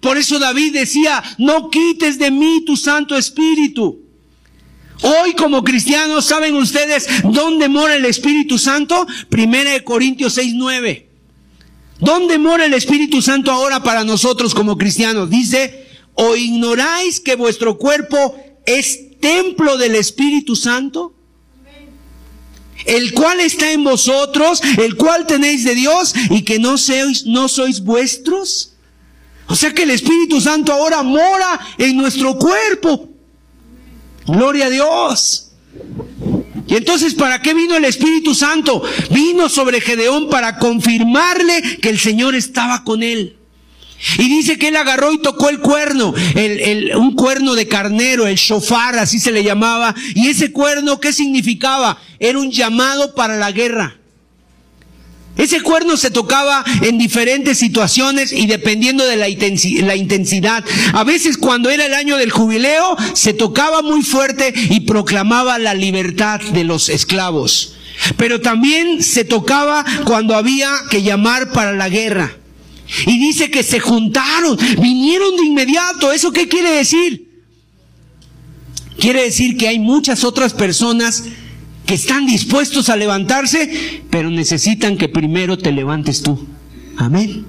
Por 0.00 0.18
eso 0.18 0.40
David 0.40 0.72
decía, 0.72 1.22
no 1.38 1.70
quites 1.70 2.18
de 2.18 2.32
mí 2.32 2.64
tu 2.66 2.76
Santo 2.76 3.16
Espíritu. 3.16 4.03
Hoy 5.06 5.34
como 5.34 5.62
cristianos, 5.64 6.24
¿saben 6.24 6.56
ustedes 6.56 7.06
dónde 7.24 7.68
mora 7.68 7.94
el 7.94 8.06
Espíritu 8.06 8.58
Santo? 8.58 9.06
Primera 9.28 9.72
de 9.72 9.84
Corintios 9.84 10.32
6, 10.32 10.54
9. 10.56 11.08
¿Dónde 12.00 12.38
mora 12.38 12.64
el 12.64 12.72
Espíritu 12.72 13.20
Santo 13.20 13.52
ahora 13.52 13.82
para 13.82 14.02
nosotros 14.04 14.54
como 14.54 14.78
cristianos? 14.78 15.28
Dice, 15.28 15.84
¿O 16.14 16.36
ignoráis 16.36 17.20
que 17.20 17.34
vuestro 17.34 17.76
cuerpo 17.76 18.36
es 18.64 19.18
templo 19.20 19.76
del 19.76 19.96
Espíritu 19.96 20.54
Santo? 20.56 21.12
El 22.86 23.12
cual 23.12 23.40
está 23.40 23.72
en 23.72 23.82
vosotros, 23.82 24.60
el 24.78 24.96
cual 24.96 25.26
tenéis 25.26 25.64
de 25.64 25.74
Dios 25.74 26.14
y 26.30 26.42
que 26.42 26.58
no 26.58 26.78
sois, 26.78 27.26
no 27.26 27.48
sois 27.48 27.80
vuestros. 27.80 28.74
O 29.48 29.56
sea 29.56 29.72
que 29.72 29.82
el 29.82 29.90
Espíritu 29.90 30.40
Santo 30.40 30.72
ahora 30.72 31.02
mora 31.02 31.60
en 31.78 31.96
nuestro 31.96 32.38
cuerpo. 32.38 33.13
Gloria 34.26 34.66
a 34.66 34.70
Dios. 34.70 35.50
Y 36.66 36.76
entonces, 36.76 37.14
¿para 37.14 37.42
qué 37.42 37.52
vino 37.52 37.76
el 37.76 37.84
Espíritu 37.84 38.34
Santo? 38.34 38.82
Vino 39.10 39.48
sobre 39.48 39.80
Gedeón 39.80 40.30
para 40.30 40.58
confirmarle 40.58 41.78
que 41.80 41.90
el 41.90 41.98
Señor 41.98 42.34
estaba 42.34 42.84
con 42.84 43.02
él. 43.02 43.36
Y 44.18 44.28
dice 44.28 44.58
que 44.58 44.68
él 44.68 44.76
agarró 44.76 45.12
y 45.12 45.18
tocó 45.18 45.48
el 45.48 45.60
cuerno, 45.60 46.14
el, 46.34 46.94
un 46.96 47.14
cuerno 47.14 47.54
de 47.54 47.68
carnero, 47.68 48.26
el 48.26 48.36
shofar, 48.36 48.98
así 48.98 49.18
se 49.18 49.32
le 49.32 49.44
llamaba. 49.44 49.94
Y 50.14 50.28
ese 50.28 50.52
cuerno, 50.52 51.00
¿qué 51.00 51.12
significaba? 51.12 51.98
Era 52.18 52.38
un 52.38 52.50
llamado 52.50 53.14
para 53.14 53.36
la 53.36 53.52
guerra. 53.52 53.98
Ese 55.36 55.62
cuerno 55.62 55.96
se 55.96 56.12
tocaba 56.12 56.64
en 56.82 56.96
diferentes 56.96 57.58
situaciones 57.58 58.32
y 58.32 58.46
dependiendo 58.46 59.04
de 59.04 59.16
la, 59.16 59.28
intensidad. 59.28 60.64
A 60.92 61.02
veces 61.02 61.36
cuando 61.36 61.70
era 61.70 61.86
el 61.86 61.94
año 61.94 62.16
del 62.16 62.30
jubileo, 62.30 62.96
se 63.14 63.34
tocaba 63.34 63.82
muy 63.82 64.02
fuerte 64.02 64.54
y 64.70 64.80
proclamaba 64.80 65.58
la 65.58 65.74
libertad 65.74 66.40
de 66.40 66.62
los 66.62 66.88
esclavos. 66.88 67.74
Pero 68.16 68.40
también 68.40 69.02
se 69.02 69.24
tocaba 69.24 69.84
cuando 70.04 70.36
había 70.36 70.70
que 70.90 71.02
llamar 71.02 71.50
para 71.50 71.72
la 71.72 71.88
guerra. 71.88 72.36
Y 73.06 73.18
dice 73.18 73.50
que 73.50 73.64
se 73.64 73.80
juntaron, 73.80 74.56
vinieron 74.80 75.36
de 75.36 75.46
inmediato. 75.46 76.12
¿Eso 76.12 76.30
qué 76.30 76.48
quiere 76.48 76.70
decir? 76.70 77.28
Quiere 78.98 79.24
decir 79.24 79.56
que 79.56 79.66
hay 79.66 79.80
muchas 79.80 80.22
otras 80.22 80.52
personas 80.52 81.24
que 81.86 81.94
están 81.94 82.26
dispuestos 82.26 82.88
a 82.88 82.96
levantarse, 82.96 84.02
pero 84.10 84.30
necesitan 84.30 84.96
que 84.96 85.08
primero 85.08 85.58
te 85.58 85.72
levantes 85.72 86.22
tú. 86.22 86.46
Amén. 86.96 87.44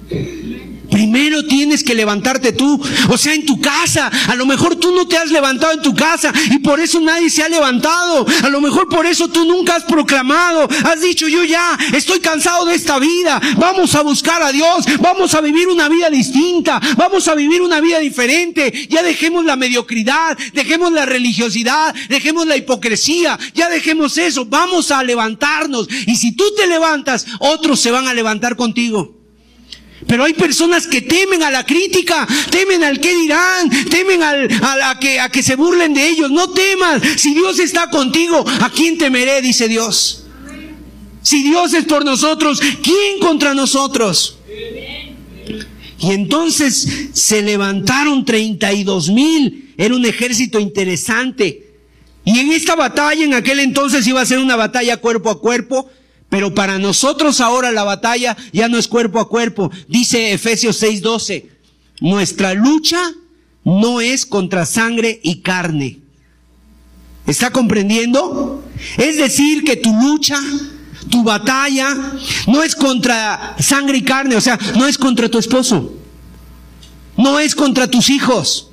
Primero 0.90 1.44
tienes 1.46 1.82
que 1.82 1.94
levantarte 1.94 2.52
tú, 2.52 2.80
o 3.08 3.18
sea, 3.18 3.34
en 3.34 3.44
tu 3.44 3.60
casa. 3.60 4.10
A 4.28 4.34
lo 4.34 4.46
mejor 4.46 4.76
tú 4.76 4.94
no 4.94 5.06
te 5.06 5.16
has 5.16 5.30
levantado 5.30 5.72
en 5.72 5.82
tu 5.82 5.94
casa 5.94 6.32
y 6.50 6.58
por 6.58 6.80
eso 6.80 7.00
nadie 7.00 7.30
se 7.30 7.42
ha 7.42 7.48
levantado. 7.48 8.26
A 8.42 8.48
lo 8.48 8.60
mejor 8.60 8.88
por 8.88 9.06
eso 9.06 9.28
tú 9.28 9.44
nunca 9.44 9.76
has 9.76 9.84
proclamado. 9.84 10.68
Has 10.84 11.00
dicho, 11.00 11.28
yo 11.28 11.44
ya 11.44 11.78
estoy 11.92 12.20
cansado 12.20 12.64
de 12.66 12.74
esta 12.74 12.98
vida. 12.98 13.40
Vamos 13.56 13.94
a 13.94 14.02
buscar 14.02 14.42
a 14.42 14.52
Dios. 14.52 14.84
Vamos 15.00 15.34
a 15.34 15.40
vivir 15.40 15.68
una 15.68 15.88
vida 15.88 16.10
distinta. 16.10 16.80
Vamos 16.96 17.28
a 17.28 17.34
vivir 17.34 17.62
una 17.62 17.80
vida 17.80 17.98
diferente. 17.98 18.88
Ya 18.88 19.02
dejemos 19.02 19.44
la 19.44 19.56
mediocridad, 19.56 20.36
dejemos 20.52 20.92
la 20.92 21.06
religiosidad, 21.06 21.94
dejemos 22.08 22.46
la 22.46 22.56
hipocresía. 22.56 23.38
Ya 23.54 23.68
dejemos 23.68 24.18
eso. 24.18 24.46
Vamos 24.46 24.90
a 24.90 25.02
levantarnos. 25.02 25.88
Y 26.06 26.16
si 26.16 26.32
tú 26.32 26.44
te 26.56 26.66
levantas, 26.66 27.26
otros 27.40 27.80
se 27.80 27.90
van 27.90 28.06
a 28.06 28.14
levantar 28.14 28.56
contigo. 28.56 29.25
Pero 30.06 30.24
hay 30.24 30.34
personas 30.34 30.86
que 30.86 31.02
temen 31.02 31.42
a 31.42 31.50
la 31.50 31.66
crítica, 31.66 32.26
temen 32.50 32.84
al 32.84 33.00
que 33.00 33.14
dirán, 33.14 33.68
temen 33.90 34.22
al, 34.22 34.48
a, 34.62 34.98
que, 35.00 35.18
a 35.18 35.28
que 35.28 35.42
se 35.42 35.56
burlen 35.56 35.94
de 35.94 36.08
ellos. 36.08 36.30
No 36.30 36.50
temas, 36.50 37.02
si 37.16 37.34
Dios 37.34 37.58
está 37.58 37.90
contigo, 37.90 38.44
¿a 38.60 38.70
quién 38.70 38.98
temeré? 38.98 39.42
Dice 39.42 39.68
Dios. 39.68 40.24
Si 41.22 41.42
Dios 41.42 41.74
es 41.74 41.84
por 41.86 42.04
nosotros, 42.04 42.60
¿quién 42.82 43.18
contra 43.20 43.52
nosotros? 43.52 44.38
Y 45.98 46.12
entonces 46.12 47.08
se 47.12 47.42
levantaron 47.42 48.24
32 48.24 49.10
mil. 49.10 49.74
Era 49.76 49.94
un 49.94 50.04
ejército 50.06 50.60
interesante. 50.60 51.66
Y 52.24 52.38
en 52.38 52.52
esta 52.52 52.76
batalla, 52.76 53.24
en 53.24 53.34
aquel 53.34 53.60
entonces 53.60 54.06
iba 54.06 54.20
a 54.20 54.26
ser 54.26 54.38
una 54.38 54.56
batalla 54.56 54.98
cuerpo 54.98 55.30
a 55.30 55.40
cuerpo. 55.40 55.90
Pero 56.28 56.54
para 56.54 56.78
nosotros 56.78 57.40
ahora 57.40 57.70
la 57.70 57.84
batalla 57.84 58.36
ya 58.52 58.68
no 58.68 58.78
es 58.78 58.88
cuerpo 58.88 59.20
a 59.20 59.28
cuerpo. 59.28 59.70
Dice 59.88 60.32
Efesios 60.32 60.82
6:12, 60.82 61.46
nuestra 62.00 62.54
lucha 62.54 63.12
no 63.64 64.00
es 64.00 64.26
contra 64.26 64.66
sangre 64.66 65.20
y 65.22 65.40
carne. 65.40 66.00
¿Está 67.26 67.50
comprendiendo? 67.50 68.62
Es 68.96 69.16
decir, 69.16 69.64
que 69.64 69.76
tu 69.76 69.92
lucha, 69.92 70.40
tu 71.10 71.24
batalla, 71.24 71.96
no 72.46 72.62
es 72.62 72.74
contra 72.74 73.56
sangre 73.58 73.98
y 73.98 74.02
carne, 74.02 74.36
o 74.36 74.40
sea, 74.40 74.58
no 74.76 74.86
es 74.86 74.96
contra 74.96 75.28
tu 75.28 75.38
esposo, 75.38 75.92
no 77.16 77.38
es 77.40 77.54
contra 77.54 77.88
tus 77.88 78.10
hijos, 78.10 78.70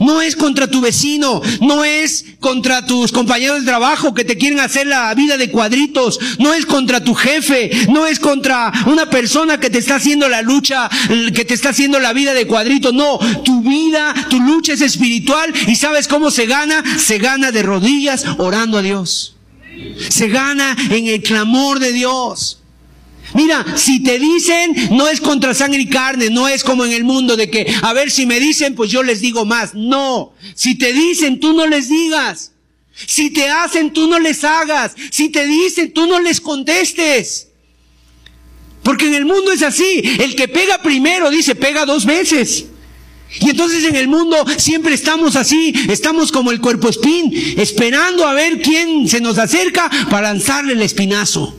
no 0.00 0.20
es 0.20 0.36
contra 0.36 0.68
tu 0.68 0.80
vecino, 0.80 1.42
no 1.60 1.84
es 1.84 2.24
contra 2.40 2.86
tus 2.86 3.12
compañeros 3.12 3.60
de 3.60 3.66
trabajo 3.66 4.14
que 4.14 4.24
te 4.24 4.36
quieren 4.36 4.60
hacer 4.60 4.86
la 4.86 5.14
vida 5.14 5.36
de 5.36 5.50
cuadritos, 5.50 6.18
no 6.38 6.54
es 6.54 6.66
contra 6.66 7.02
tu 7.02 7.14
jefe, 7.14 7.70
no 7.90 8.06
es 8.06 8.18
contra 8.18 8.72
una 8.86 9.08
persona 9.10 9.58
que 9.58 9.70
te 9.70 9.78
está 9.78 9.96
haciendo 9.96 10.28
la 10.28 10.42
lucha, 10.42 10.88
que 11.34 11.44
te 11.44 11.54
está 11.54 11.70
haciendo 11.70 12.00
la 12.00 12.12
vida 12.12 12.34
de 12.34 12.46
cuadritos, 12.46 12.92
no, 12.92 13.18
tu 13.44 13.62
vida, 13.62 14.14
tu 14.28 14.40
lucha 14.40 14.72
es 14.72 14.80
espiritual 14.80 15.52
y 15.66 15.76
sabes 15.76 16.08
cómo 16.08 16.30
se 16.30 16.46
gana, 16.46 16.82
se 16.98 17.18
gana 17.18 17.52
de 17.52 17.62
rodillas 17.62 18.24
orando 18.38 18.78
a 18.78 18.82
Dios. 18.82 19.36
Se 20.08 20.28
gana 20.28 20.76
en 20.90 21.08
el 21.08 21.22
clamor 21.22 21.80
de 21.80 21.92
Dios. 21.92 22.58
Mira, 23.34 23.64
si 23.76 24.02
te 24.02 24.18
dicen, 24.18 24.90
no 24.92 25.08
es 25.08 25.20
contra 25.20 25.54
sangre 25.54 25.80
y 25.80 25.88
carne, 25.88 26.30
no 26.30 26.48
es 26.48 26.62
como 26.62 26.84
en 26.84 26.92
el 26.92 27.04
mundo 27.04 27.36
de 27.36 27.50
que, 27.50 27.66
a 27.82 27.92
ver, 27.92 28.10
si 28.10 28.26
me 28.26 28.38
dicen, 28.40 28.74
pues 28.74 28.90
yo 28.90 29.02
les 29.02 29.20
digo 29.20 29.44
más. 29.44 29.74
No, 29.74 30.32
si 30.54 30.76
te 30.76 30.92
dicen, 30.92 31.40
tú 31.40 31.52
no 31.52 31.66
les 31.66 31.88
digas. 31.88 32.52
Si 32.94 33.30
te 33.30 33.48
hacen, 33.48 33.92
tú 33.92 34.08
no 34.08 34.20
les 34.20 34.44
hagas. 34.44 34.94
Si 35.10 35.28
te 35.28 35.46
dicen, 35.46 35.92
tú 35.92 36.06
no 36.06 36.20
les 36.20 36.40
contestes. 36.40 37.48
Porque 38.84 39.06
en 39.06 39.14
el 39.14 39.24
mundo 39.24 39.50
es 39.50 39.62
así. 39.62 40.02
El 40.20 40.36
que 40.36 40.46
pega 40.46 40.80
primero 40.80 41.30
dice, 41.30 41.56
pega 41.56 41.84
dos 41.84 42.04
veces. 42.04 42.66
Y 43.40 43.50
entonces 43.50 43.82
en 43.84 43.96
el 43.96 44.06
mundo 44.06 44.44
siempre 44.58 44.94
estamos 44.94 45.34
así, 45.34 45.74
estamos 45.88 46.30
como 46.30 46.52
el 46.52 46.60
cuerpo 46.60 46.88
espín, 46.88 47.32
esperando 47.56 48.24
a 48.24 48.32
ver 48.32 48.62
quién 48.62 49.08
se 49.08 49.20
nos 49.20 49.38
acerca 49.38 49.90
para 50.08 50.28
lanzarle 50.28 50.74
el 50.74 50.82
espinazo. 50.82 51.58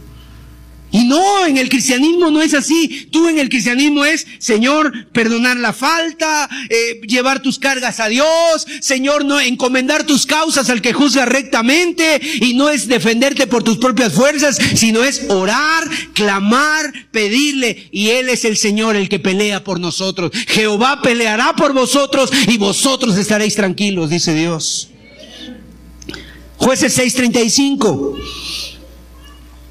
Y 0.95 1.03
no, 1.03 1.45
en 1.45 1.57
el 1.57 1.67
cristianismo 1.67 2.31
no 2.31 2.41
es 2.41 2.53
así. 2.53 3.09
Tú 3.11 3.27
en 3.27 3.37
el 3.37 3.49
cristianismo 3.49 4.05
es, 4.05 4.25
Señor, 4.37 5.09
perdonar 5.11 5.57
la 5.57 5.73
falta, 5.73 6.47
eh, 6.69 7.01
llevar 7.05 7.41
tus 7.41 7.59
cargas 7.59 7.99
a 7.99 8.07
Dios, 8.07 8.65
Señor, 8.79 9.25
no 9.25 9.41
encomendar 9.41 10.05
tus 10.05 10.25
causas 10.25 10.69
al 10.69 10.81
que 10.81 10.93
juzga 10.93 11.25
rectamente 11.25 12.21
y 12.35 12.53
no 12.53 12.69
es 12.69 12.87
defenderte 12.87 13.45
por 13.45 13.61
tus 13.61 13.77
propias 13.77 14.13
fuerzas, 14.13 14.57
sino 14.75 15.03
es 15.03 15.25
orar, 15.27 15.83
clamar, 16.13 16.93
pedirle 17.11 17.89
y 17.91 18.11
Él 18.11 18.29
es 18.29 18.45
el 18.45 18.55
Señor 18.55 18.95
el 18.95 19.09
que 19.09 19.19
pelea 19.19 19.65
por 19.65 19.81
nosotros. 19.81 20.31
Jehová 20.47 21.01
peleará 21.01 21.57
por 21.57 21.73
vosotros 21.73 22.31
y 22.47 22.57
vosotros 22.57 23.17
estaréis 23.17 23.55
tranquilos, 23.55 24.09
dice 24.09 24.33
Dios. 24.33 24.91
Jueces 26.55 26.97
6:35 26.97 28.74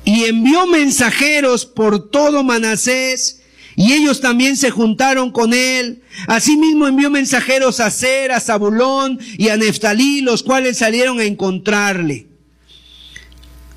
y 0.04 0.24
envió 0.24 0.66
mensajeros 0.66 1.66
por 1.66 2.10
todo 2.10 2.44
Manasés, 2.44 3.40
y 3.76 3.92
ellos 3.92 4.20
también 4.20 4.56
se 4.56 4.70
juntaron 4.70 5.32
con 5.32 5.52
él. 5.52 6.02
Asimismo 6.28 6.86
envió 6.86 7.10
mensajeros 7.10 7.80
a 7.80 7.90
Ser, 7.90 8.30
a 8.30 8.40
Zabulón 8.40 9.18
y 9.36 9.48
a 9.48 9.56
Neftalí, 9.56 10.20
los 10.20 10.42
cuales 10.42 10.78
salieron 10.78 11.18
a 11.18 11.24
encontrarle. 11.24 12.28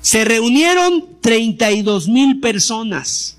Se 0.00 0.24
reunieron 0.24 1.20
32 1.20 2.08
mil 2.08 2.38
personas. 2.38 3.38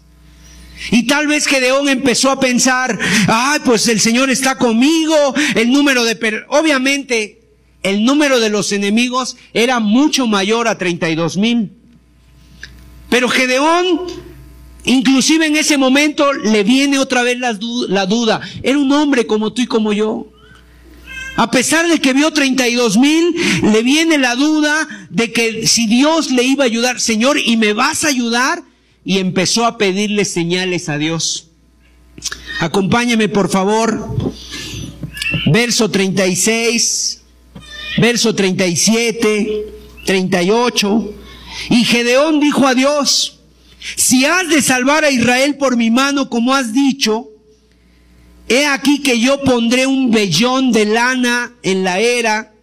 Y 0.92 1.08
tal 1.08 1.28
vez 1.28 1.46
Gedeón 1.46 1.90
empezó 1.90 2.32
a 2.32 2.40
pensar, 2.40 2.98
ay, 3.28 3.60
pues 3.66 3.88
el 3.88 4.00
Señor 4.00 4.30
está 4.30 4.58
conmigo, 4.58 5.16
el 5.56 5.72
número 5.72 6.04
de... 6.04 6.44
Obviamente, 6.50 7.42
el 7.84 8.04
número 8.04 8.40
de 8.40 8.50
los 8.50 8.72
enemigos 8.72 9.38
era 9.54 9.80
mucho 9.80 10.28
mayor 10.28 10.68
a 10.68 10.78
32 10.78 11.38
mil. 11.38 11.78
Pero 13.10 13.28
Gedeón, 13.28 14.01
inclusive 14.86 15.47
en 15.47 15.55
ese 15.55 15.78
momento, 15.78 16.32
le 16.34 16.64
viene 16.64 16.99
otra 16.99 17.24
vez 17.24 17.39
la, 17.39 17.53
duda. 18.05 18.41
Era 18.62 18.78
un 18.78 18.91
hombre 18.91 19.26
como 19.26 19.51
tú 19.51 19.64
y 19.64 19.68
como 19.68 19.93
yo. 19.93 20.28
A 21.36 21.49
pesar 21.51 21.88
de 21.88 21.99
que 21.99 22.14
vio 22.14 22.32
32 22.32 22.97
mil, 22.97 23.36
le 23.64 23.82
viene 23.82 24.18
la 24.18 24.36
duda 24.36 24.88
de 25.10 25.32
que 25.32 25.68
si 25.68 25.88
Dios 25.88 26.32
le 26.32 26.43
iba 26.43 26.64
a 26.64 26.68
ayudar, 26.68 26.99
Señor, 26.99 27.39
¿y 27.43 27.57
me 27.57 27.74
vas 27.74 28.03
a 28.03 28.10
ayudar? 28.10 28.64
Y 29.05 29.20
empezó 29.20 29.66
a 29.66 29.78
pedirle 29.78 30.26
señales 30.26 30.89
a 30.89 30.97
Dios. 30.97 31.47
Acompáñame, 32.60 33.30
por 33.30 33.49
favor. 33.49 34.18
Verso 35.51 35.89
36, 35.89 37.22
verso 37.99 38.36
37, 38.36 39.66
38. 40.05 41.14
Y 41.70 41.84
Gedeón 41.84 42.39
dijo 42.39 42.68
a 42.68 42.76
Dios, 42.76 43.39
si 43.95 44.26
has 44.26 44.47
de 44.49 44.62
salvar 44.62 45.03
a 45.03 45.12
Israel 45.12 45.57
por 45.57 45.78
mi 45.78 45.89
mano, 45.89 46.30
como 46.30 46.53
has 46.53 46.74
dicho, 46.74 47.30
he 48.47 48.66
aquí 48.66 49.01
que 49.01 49.20
yo 49.20 49.41
pondré 49.43 49.88
un 49.88 50.12
vellón 50.12 50.72
de 50.72 50.86
lana 50.86 51.53
en 51.64 51.84
la 51.84 51.99
era, 51.99 52.53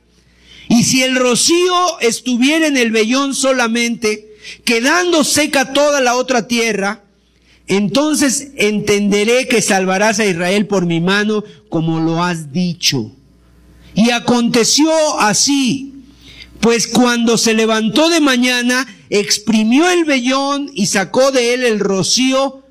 y 0.69 0.83
si 0.83 1.03
el 1.03 1.17
rocío 1.17 2.01
estuviera 2.01 2.67
en 2.67 2.77
el 2.77 2.91
vellón 2.91 3.35
solamente, 3.35 4.35
quedando 4.65 5.25
seca 5.25 5.73
toda 5.73 6.01
la 6.01 6.17
otra 6.17 6.49
tierra, 6.49 7.05
entonces 7.69 8.49
entenderé 8.57 9.49
que 9.49 9.63
salvarás 9.63 10.21
a 10.21 10.27
Israel 10.27 10.67
por 10.67 10.87
mi 10.87 11.01
mano, 11.01 11.45
como 11.69 12.01
lo 12.01 12.23
has 12.23 12.53
dicho. 12.53 13.13
Y 13.95 14.11
aconteció 14.11 14.91
así, 15.21 15.95
pues 16.61 16.87
cuando 16.87 17.39
se 17.39 17.55
levantó 17.55 18.09
de 18.09 18.21
mañana, 18.21 18.87
exprimió 19.11 19.89
el 19.91 20.05
vellón 20.05 20.71
y 20.75 20.87
sacó 20.87 21.31
de 21.33 21.55
él 21.55 21.65
el 21.65 21.81
rocío, 21.81 22.63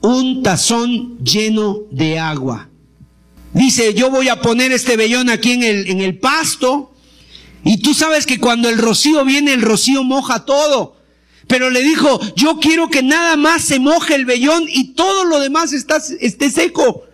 un 0.00 0.42
tazón 0.42 1.18
lleno 1.24 1.80
de 1.90 2.18
agua. 2.18 2.68
Dice, 3.52 3.94
yo 3.94 4.10
voy 4.10 4.28
a 4.28 4.40
poner 4.40 4.72
este 4.72 4.96
vellón 4.96 5.30
aquí 5.30 5.52
en 5.52 5.62
el, 5.62 5.88
en 5.88 6.00
el 6.00 6.18
pasto. 6.18 6.92
Y 7.64 7.78
tú 7.78 7.94
sabes 7.94 8.26
que 8.26 8.38
cuando 8.38 8.68
el 8.68 8.78
rocío 8.78 9.24
viene, 9.24 9.52
el 9.52 9.62
rocío 9.62 10.04
moja 10.04 10.44
todo. 10.44 10.96
Pero 11.48 11.70
le 11.70 11.82
dijo, 11.82 12.20
yo 12.36 12.60
quiero 12.60 12.88
que 12.88 13.02
nada 13.02 13.36
más 13.36 13.64
se 13.64 13.80
moje 13.80 14.14
el 14.14 14.26
vellón 14.26 14.66
y 14.68 14.92
todo 14.92 15.24
lo 15.24 15.40
demás 15.40 15.72
está, 15.72 16.00
esté 16.20 16.50
seco. 16.50 17.07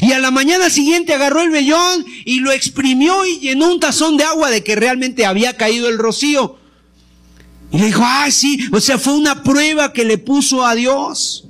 Y 0.00 0.12
a 0.12 0.18
la 0.18 0.30
mañana 0.30 0.70
siguiente 0.70 1.14
agarró 1.14 1.42
el 1.42 1.50
vellón 1.50 2.04
y 2.24 2.40
lo 2.40 2.52
exprimió 2.52 3.26
y 3.26 3.38
llenó 3.38 3.70
un 3.70 3.80
tazón 3.80 4.16
de 4.16 4.24
agua 4.24 4.50
de 4.50 4.64
que 4.64 4.74
realmente 4.74 5.26
había 5.26 5.56
caído 5.56 5.88
el 5.88 5.98
rocío. 5.98 6.58
Y 7.70 7.78
le 7.78 7.86
dijo, 7.86 8.02
ah, 8.04 8.30
sí, 8.30 8.68
o 8.72 8.80
sea, 8.80 8.98
fue 8.98 9.14
una 9.14 9.42
prueba 9.42 9.92
que 9.92 10.04
le 10.04 10.18
puso 10.18 10.64
a 10.64 10.74
Dios. 10.74 11.44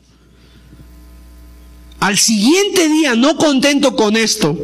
Al 2.01 2.19
siguiente 2.19 2.89
día, 2.89 3.15
no 3.15 3.37
contento 3.37 3.97
con 3.97 4.17
esto, 4.17 4.59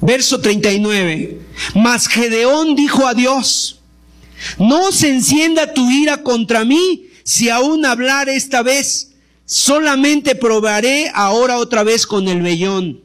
verso 0.00 0.40
39, 0.40 1.40
mas 1.74 2.06
Gedeón 2.06 2.76
dijo 2.76 3.08
a 3.08 3.14
Dios, 3.14 3.80
no 4.58 4.92
se 4.92 5.08
encienda 5.08 5.74
tu 5.74 5.90
ira 5.90 6.22
contra 6.22 6.64
mí 6.64 7.06
si 7.24 7.48
aún 7.48 7.84
hablar 7.84 8.28
esta 8.28 8.62
vez. 8.62 9.13
Solamente 9.46 10.34
probaré 10.34 11.10
ahora 11.14 11.58
otra 11.58 11.82
vez 11.82 12.06
con 12.06 12.28
el 12.28 12.42
vellón. 12.42 13.00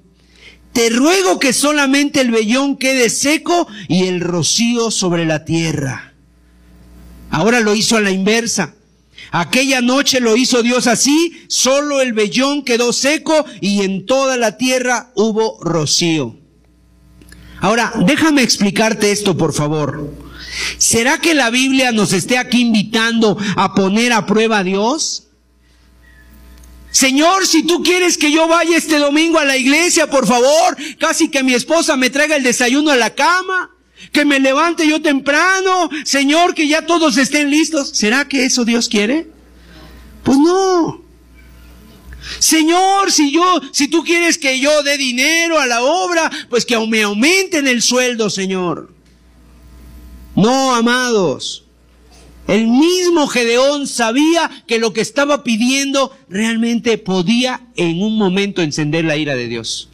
Te 0.74 0.90
ruego 0.90 1.40
que 1.40 1.52
solamente 1.52 2.22
el 2.22 2.32
vellón 2.32 2.78
quede 2.78 3.10
seco 3.10 3.68
y 3.88 4.06
el 4.06 4.22
rocío 4.22 4.92
sobre 4.92 5.26
la 5.26 5.44
tierra. 5.44 6.14
Ahora 7.30 7.60
lo 7.60 7.76
hizo 7.76 7.98
a 7.98 8.02
la 8.02 8.12
inversa. 8.12 8.76
Aquella 9.32 9.82
noche 9.82 10.20
lo 10.20 10.36
hizo 10.38 10.64
Dios 10.64 10.88
así, 10.88 11.34
solo 11.48 12.02
el 12.02 12.14
vellón 12.14 12.64
quedó 12.64 12.94
seco 12.94 13.46
y 13.62 13.82
en 13.84 14.06
toda 14.06 14.38
la 14.38 14.58
tierra 14.58 15.12
hubo 15.16 15.60
rocío. 15.62 16.38
Ahora, 17.62 17.92
déjame 18.06 18.42
explicarte 18.42 19.12
esto, 19.12 19.38
por 19.38 19.54
favor. 19.54 20.14
¿Será 20.78 21.20
que 21.20 21.34
la 21.34 21.50
Biblia 21.50 21.92
nos 21.92 22.14
esté 22.14 22.38
aquí 22.38 22.62
invitando 22.62 23.38
a 23.56 23.76
poner 23.76 24.14
a 24.14 24.26
prueba 24.26 24.60
a 24.60 24.64
Dios? 24.64 25.29
Señor, 26.92 27.46
si 27.46 27.64
tú 27.64 27.84
quieres 27.84 28.18
que 28.18 28.32
yo 28.32 28.48
vaya 28.48 28.76
este 28.76 28.98
domingo 28.98 29.38
a 29.38 29.46
la 29.46 29.58
iglesia, 29.58 30.10
por 30.10 30.26
favor, 30.26 30.76
casi 31.00 31.30
que 31.30 31.44
mi 31.44 31.54
esposa 31.54 31.96
me 31.96 32.10
traiga 32.10 32.36
el 32.36 32.44
desayuno 32.44 32.92
a 32.92 32.96
la 32.96 33.14
cama, 33.14 33.72
que 34.12 34.26
me 34.26 34.40
levante 34.40 34.88
yo 34.88 35.02
temprano, 35.02 35.90
Señor, 36.04 36.56
que 36.56 36.68
ya 36.68 36.86
todos 36.86 37.18
estén 37.18 37.52
listos. 37.52 37.92
¿Será 37.94 38.28
que 38.28 38.46
eso 38.46 38.66
Dios 38.66 38.90
quiere? 38.90 39.28
Pues 40.24 40.38
no. 40.40 41.04
Señor, 42.40 43.12
si 43.12 43.32
yo, 43.32 43.62
si 43.72 43.88
tú 43.88 44.04
quieres 44.04 44.38
que 44.38 44.60
yo 44.60 44.84
dé 44.84 44.98
dinero 44.98 45.60
a 45.60 45.68
la 45.68 45.84
obra, 45.84 46.30
pues 46.50 46.66
que 46.66 46.78
me 46.88 47.04
aumenten 47.04 47.68
el 47.68 47.82
sueldo, 47.82 48.30
Señor. 48.30 48.92
No, 50.36 50.74
amados. 50.74 51.66
El 52.50 52.68
mismo 52.68 53.28
Gedeón 53.28 53.86
sabía 53.86 54.50
que 54.66 54.80
lo 54.80 54.92
que 54.92 55.02
estaba 55.02 55.44
pidiendo 55.44 56.12
realmente 56.30 56.98
podía 56.98 57.62
en 57.76 58.02
un 58.02 58.18
momento 58.18 58.64
encender 58.64 59.06
la 59.06 59.18
ira 59.18 59.36
de 59.36 59.48
Dios. 59.48 59.88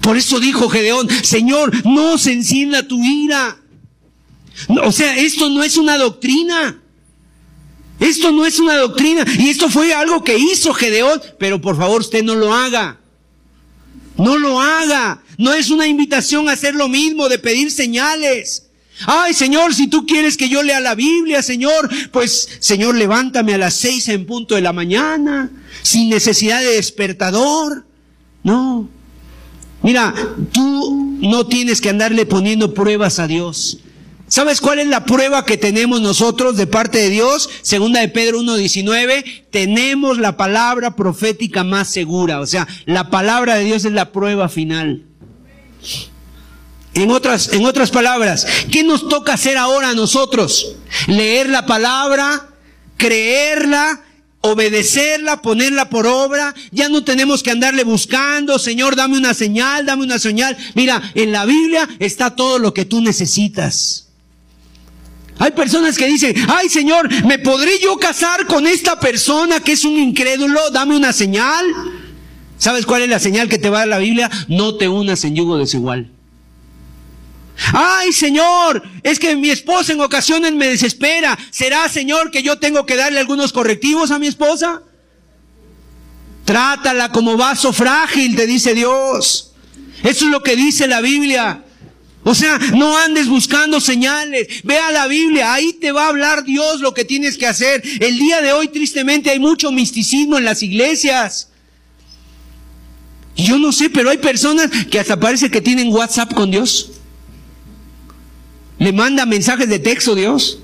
Por 0.00 0.16
eso 0.16 0.40
dijo 0.40 0.68
Gedeón, 0.68 1.08
Señor, 1.22 1.86
no 1.86 2.18
se 2.18 2.32
encienda 2.32 2.88
tu 2.88 3.00
ira. 3.02 3.58
O 4.82 4.90
sea, 4.90 5.16
esto 5.18 5.48
no 5.50 5.62
es 5.62 5.76
una 5.76 5.96
doctrina. 5.98 6.82
Esto 8.00 8.32
no 8.32 8.44
es 8.44 8.58
una 8.58 8.76
doctrina. 8.76 9.24
Y 9.38 9.48
esto 9.48 9.70
fue 9.70 9.92
algo 9.94 10.24
que 10.24 10.36
hizo 10.36 10.74
Gedeón. 10.74 11.22
Pero 11.38 11.60
por 11.60 11.76
favor, 11.76 12.00
usted 12.00 12.24
no 12.24 12.34
lo 12.34 12.52
haga. 12.52 12.98
No 14.16 14.36
lo 14.36 14.60
haga. 14.60 15.22
No 15.36 15.52
es 15.52 15.70
una 15.70 15.86
invitación 15.86 16.48
a 16.48 16.52
hacer 16.54 16.74
lo 16.74 16.88
mismo, 16.88 17.28
de 17.28 17.38
pedir 17.38 17.70
señales. 17.70 18.67
Ay, 19.06 19.34
Señor, 19.34 19.74
si 19.74 19.88
tú 19.88 20.06
quieres 20.06 20.36
que 20.36 20.48
yo 20.48 20.62
lea 20.62 20.80
la 20.80 20.94
Biblia, 20.94 21.42
Señor, 21.42 21.88
pues, 22.10 22.48
Señor, 22.60 22.96
levántame 22.96 23.54
a 23.54 23.58
las 23.58 23.74
seis 23.74 24.08
en 24.08 24.26
punto 24.26 24.54
de 24.54 24.60
la 24.60 24.72
mañana, 24.72 25.50
sin 25.82 26.10
necesidad 26.10 26.60
de 26.60 26.74
despertador. 26.74 27.84
No. 28.42 28.88
Mira, 29.82 30.14
tú 30.52 31.16
no 31.20 31.46
tienes 31.46 31.80
que 31.80 31.90
andarle 31.90 32.26
poniendo 32.26 32.74
pruebas 32.74 33.18
a 33.18 33.26
Dios. 33.26 33.78
¿Sabes 34.28 34.60
cuál 34.60 34.78
es 34.78 34.86
la 34.88 35.06
prueba 35.06 35.46
que 35.46 35.56
tenemos 35.56 36.02
nosotros 36.02 36.58
de 36.58 36.66
parte 36.66 36.98
de 36.98 37.08
Dios? 37.08 37.48
Segunda 37.62 38.00
de 38.00 38.08
Pedro 38.08 38.40
1.19, 38.42 39.44
tenemos 39.50 40.18
la 40.18 40.36
palabra 40.36 40.96
profética 40.96 41.64
más 41.64 41.88
segura. 41.88 42.40
O 42.40 42.46
sea, 42.46 42.68
la 42.84 43.08
palabra 43.08 43.54
de 43.54 43.64
Dios 43.64 43.86
es 43.86 43.92
la 43.92 44.12
prueba 44.12 44.50
final. 44.50 45.04
En 46.94 47.10
otras, 47.10 47.52
en 47.52 47.64
otras 47.64 47.90
palabras, 47.90 48.46
¿qué 48.72 48.82
nos 48.82 49.08
toca 49.08 49.34
hacer 49.34 49.56
ahora 49.56 49.90
a 49.90 49.94
nosotros? 49.94 50.76
Leer 51.06 51.48
la 51.48 51.66
palabra, 51.66 52.48
creerla, 52.96 54.02
obedecerla, 54.40 55.42
ponerla 55.42 55.90
por 55.90 56.06
obra. 56.06 56.54
Ya 56.70 56.88
no 56.88 57.04
tenemos 57.04 57.42
que 57.42 57.50
andarle 57.50 57.84
buscando, 57.84 58.58
Señor, 58.58 58.96
dame 58.96 59.16
una 59.16 59.34
señal, 59.34 59.86
dame 59.86 60.04
una 60.04 60.18
señal. 60.18 60.56
Mira, 60.74 61.00
en 61.14 61.32
la 61.32 61.44
Biblia 61.44 61.88
está 61.98 62.34
todo 62.34 62.58
lo 62.58 62.74
que 62.74 62.84
tú 62.84 63.00
necesitas. 63.00 64.08
Hay 65.40 65.52
personas 65.52 65.96
que 65.96 66.06
dicen, 66.06 66.34
ay 66.48 66.68
Señor, 66.68 67.08
¿me 67.24 67.38
podré 67.38 67.78
yo 67.80 67.96
casar 67.96 68.46
con 68.46 68.66
esta 68.66 68.98
persona 68.98 69.60
que 69.60 69.72
es 69.72 69.84
un 69.84 69.96
incrédulo? 69.96 70.70
Dame 70.70 70.96
una 70.96 71.12
señal. 71.12 71.64
¿Sabes 72.58 72.86
cuál 72.86 73.02
es 73.02 73.08
la 73.08 73.20
señal 73.20 73.48
que 73.48 73.58
te 73.58 73.70
va 73.70 73.78
a 73.78 73.80
dar 73.80 73.88
la 73.88 73.98
Biblia? 73.98 74.28
No 74.48 74.74
te 74.74 74.88
unas 74.88 75.24
en 75.24 75.36
yugo 75.36 75.56
desigual. 75.56 76.10
Ay, 77.72 78.12
Señor, 78.12 78.82
es 79.02 79.18
que 79.18 79.34
mi 79.36 79.50
esposa 79.50 79.92
en 79.92 80.00
ocasiones 80.00 80.52
me 80.52 80.68
desespera. 80.68 81.38
¿Será, 81.50 81.88
Señor, 81.88 82.30
que 82.30 82.42
yo 82.42 82.58
tengo 82.58 82.86
que 82.86 82.96
darle 82.96 83.18
algunos 83.18 83.52
correctivos 83.52 84.10
a 84.10 84.18
mi 84.18 84.26
esposa? 84.26 84.82
Trátala 86.44 87.10
como 87.10 87.36
vaso 87.36 87.72
frágil, 87.72 88.36
te 88.36 88.46
dice 88.46 88.74
Dios. 88.74 89.52
Eso 90.02 90.24
es 90.26 90.30
lo 90.30 90.42
que 90.42 90.56
dice 90.56 90.86
la 90.86 91.00
Biblia. 91.00 91.64
O 92.24 92.34
sea, 92.34 92.58
no 92.76 92.96
andes 92.98 93.28
buscando 93.28 93.80
señales. 93.80 94.62
Ve 94.62 94.78
a 94.78 94.92
la 94.92 95.06
Biblia, 95.06 95.52
ahí 95.52 95.72
te 95.74 95.92
va 95.92 96.04
a 96.04 96.08
hablar 96.08 96.44
Dios 96.44 96.80
lo 96.80 96.94
que 96.94 97.04
tienes 97.04 97.36
que 97.36 97.46
hacer. 97.46 97.82
El 98.00 98.18
día 98.18 98.40
de 98.40 98.52
hoy, 98.52 98.68
tristemente, 98.68 99.30
hay 99.30 99.38
mucho 99.38 99.72
misticismo 99.72 100.38
en 100.38 100.44
las 100.44 100.62
iglesias. 100.62 101.48
Y 103.34 103.46
yo 103.46 103.58
no 103.58 103.72
sé, 103.72 103.88
pero 103.90 104.10
hay 104.10 104.18
personas 104.18 104.70
que 104.90 104.98
hasta 104.98 105.18
parece 105.18 105.50
que 105.50 105.60
tienen 105.60 105.92
WhatsApp 105.92 106.34
con 106.34 106.50
Dios. 106.50 106.90
Le 108.78 108.92
manda 108.92 109.26
mensajes 109.26 109.68
de 109.68 109.78
texto 109.78 110.14
Dios. 110.14 110.60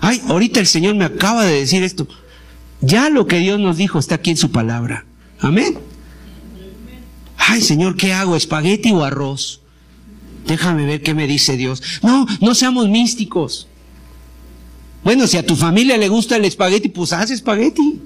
Ay, 0.00 0.22
ahorita 0.28 0.60
el 0.60 0.66
Señor 0.66 0.94
me 0.94 1.04
acaba 1.04 1.44
de 1.44 1.60
decir 1.60 1.82
esto. 1.82 2.06
Ya 2.80 3.10
lo 3.10 3.26
que 3.26 3.38
Dios 3.38 3.58
nos 3.58 3.76
dijo 3.76 3.98
está 3.98 4.16
aquí 4.16 4.30
en 4.30 4.36
su 4.36 4.50
palabra. 4.50 5.04
Amén. 5.40 5.78
Ay, 7.36 7.62
Señor, 7.62 7.96
¿qué 7.96 8.12
hago? 8.12 8.36
¿Espagueti 8.36 8.92
o 8.92 9.04
arroz? 9.04 9.62
Déjame 10.46 10.86
ver 10.86 11.02
qué 11.02 11.14
me 11.14 11.26
dice 11.26 11.56
Dios. 11.56 11.82
No, 12.02 12.26
no 12.40 12.54
seamos 12.54 12.88
místicos. 12.88 13.68
Bueno, 15.04 15.26
si 15.26 15.36
a 15.36 15.46
tu 15.46 15.56
familia 15.56 15.96
le 15.96 16.08
gusta 16.08 16.36
el 16.36 16.44
espagueti, 16.44 16.88
pues 16.88 17.12
haz 17.12 17.30
espagueti. 17.30 18.00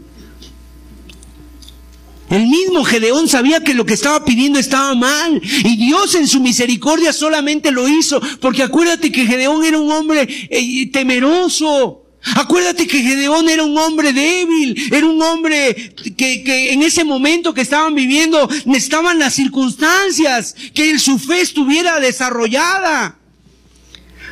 El 2.33 2.47
mismo 2.47 2.83
Gedeón 2.83 3.29
sabía 3.29 3.63
que 3.63 3.75
lo 3.75 3.85
que 3.85 3.93
estaba 3.93 4.25
pidiendo 4.25 4.59
estaba 4.59 4.95
mal. 4.95 5.39
Y 5.43 5.77
Dios 5.77 6.15
en 6.15 6.27
su 6.27 6.41
misericordia 6.41 7.13
solamente 7.13 7.71
lo 7.71 7.87
hizo. 7.87 8.23
Porque 8.41 8.63
acuérdate 8.63 9.13
que 9.13 9.27
Gedeón 9.27 9.63
era 9.67 9.79
un 9.79 9.93
hombre 9.93 10.27
eh, 10.49 10.91
temeroso. 10.91 12.07
Acuérdate 12.35 12.87
que 12.87 13.03
Gedeón 13.03 13.51
era 13.51 13.65
un 13.65 13.77
hombre 13.77 14.15
débil, 14.15 14.81
era 14.93 15.05
un 15.05 15.21
hombre 15.21 15.95
que, 16.17 16.43
que, 16.43 16.73
en 16.73 16.83
ese 16.83 17.05
momento 17.05 17.53
que 17.53 17.61
estaban 17.61 17.95
viviendo 17.95 18.49
necesitaban 18.65 19.19
las 19.19 19.35
circunstancias, 19.35 20.55
que 20.73 20.99
su 20.99 21.19
fe 21.19 21.43
estuviera 21.43 22.01
desarrollada. 22.01 23.19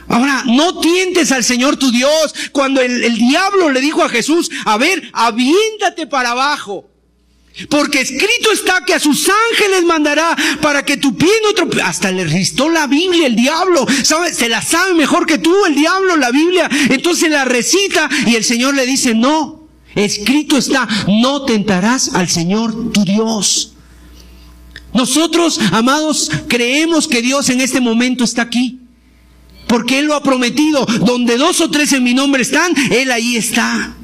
Ahora, 0.09 0.45
no 0.47 0.81
tientes 0.81 1.33
al 1.33 1.45
Señor 1.45 1.77
tu 1.77 1.91
Dios. 1.91 2.35
Cuando 2.53 2.81
el, 2.81 3.05
el 3.05 3.19
diablo 3.19 3.71
le 3.71 3.81
dijo 3.83 4.03
a 4.03 4.09
Jesús, 4.09 4.51
a 4.65 4.79
ver, 4.79 5.11
aviéntate 5.13 6.07
para 6.07 6.31
abajo. 6.31 6.90
Porque 7.69 8.01
escrito 8.01 8.53
está 8.53 8.85
que 8.85 8.95
a 8.95 9.01
sus 9.01 9.29
ángeles 9.51 9.85
mandará 9.85 10.37
para 10.61 10.85
que 10.85 10.97
tu 10.97 11.17
pie 11.17 11.31
no 11.43 11.53
trope. 11.53 11.83
Hasta 11.83 12.11
le 12.11 12.25
restó 12.25 12.69
la 12.69 12.87
Biblia 12.87 13.27
el 13.27 13.37
diablo. 13.37 13.87
¿Sabe? 14.03 14.33
Se 14.33 14.49
la 14.49 14.63
sabe 14.63 14.95
mejor 14.95 15.27
que 15.27 15.39
tú 15.39 15.55
el 15.67 15.75
diablo, 15.75 16.17
la 16.17 16.31
Biblia. 16.31 16.69
Entonces 16.89 17.31
la 17.31 17.45
recita 17.45 18.09
y 18.27 18.37
el 18.37 18.45
Señor 18.45 18.75
le 18.75 18.87
dice, 18.87 19.15
no, 19.15 19.65
escrito 19.95 20.57
está, 20.57 20.89
no 21.09 21.45
tentarás 21.45 22.15
al 22.15 22.29
Señor 22.29 22.93
tu 22.93 23.05
Dios. 23.05 23.75
Nosotros, 24.93 25.61
amados, 25.73 26.31
creemos 26.49 27.07
que 27.07 27.23
Dios 27.23 27.49
en 27.51 27.61
este 27.61 27.81
momento 27.81 28.25
está 28.25 28.43
aquí. 28.43 28.79
Porque 29.69 30.01
Él 30.01 30.07
lo 30.07 30.17
ha 30.17 30.23
prometido. 30.23 30.85
Donde 30.85 31.37
dos 31.37 31.61
o 31.61 31.71
tres 31.71 31.93
en 31.93 32.03
mi 32.03 32.15
nombre 32.15 32.43
están, 32.43 32.73
Él 32.91 33.13
ahí 33.13 33.37
está. 33.37 33.95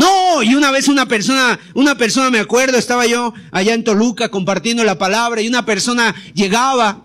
No, 0.00 0.42
y 0.42 0.54
una 0.54 0.70
vez 0.70 0.88
una 0.88 1.06
persona, 1.06 1.60
una 1.74 1.94
persona 1.94 2.30
me 2.30 2.38
acuerdo, 2.38 2.78
estaba 2.78 3.04
yo 3.04 3.34
allá 3.52 3.74
en 3.74 3.84
Toluca 3.84 4.30
compartiendo 4.30 4.82
la 4.82 4.96
palabra 4.96 5.42
y 5.42 5.48
una 5.48 5.66
persona 5.66 6.14
llegaba 6.32 7.04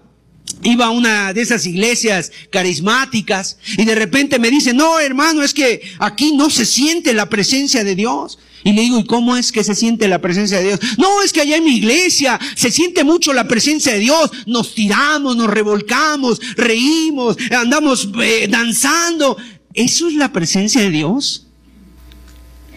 iba 0.63 0.85
a 0.85 0.91
una 0.91 1.33
de 1.33 1.41
esas 1.41 1.65
iglesias 1.65 2.31
carismáticas 2.51 3.57
y 3.77 3.83
de 3.83 3.95
repente 3.95 4.39
me 4.39 4.49
dice, 4.49 4.73
no 4.73 4.97
hermano, 4.99 5.43
es 5.43 5.53
que 5.53 5.81
aquí 5.99 6.31
no 6.31 6.49
se 6.49 6.65
siente 6.65 7.13
la 7.13 7.27
presencia 7.27 7.83
de 7.83 7.95
Dios. 7.95 8.39
Y 8.63 8.71
le 8.71 8.83
digo, 8.83 8.97
¿y 8.97 9.05
cómo 9.05 9.35
es 9.35 9.51
que 9.51 9.65
se 9.65 9.75
siente 9.75 10.07
la 10.07 10.21
presencia 10.21 10.59
de 10.59 10.67
Dios? 10.67 10.79
No, 10.97 11.21
es 11.21 11.33
que 11.33 11.41
allá 11.41 11.57
en 11.57 11.65
mi 11.65 11.75
iglesia 11.75 12.39
se 12.55 12.71
siente 12.71 13.03
mucho 13.03 13.33
la 13.33 13.47
presencia 13.47 13.91
de 13.91 13.99
Dios. 13.99 14.31
Nos 14.47 14.73
tiramos, 14.73 15.35
nos 15.35 15.49
revolcamos, 15.49 16.39
reímos, 16.55 17.35
andamos 17.51 18.09
eh, 18.23 18.47
danzando. 18.49 19.35
¿Eso 19.73 20.07
es 20.07 20.13
la 20.13 20.31
presencia 20.31 20.79
de 20.79 20.91
Dios? 20.91 21.44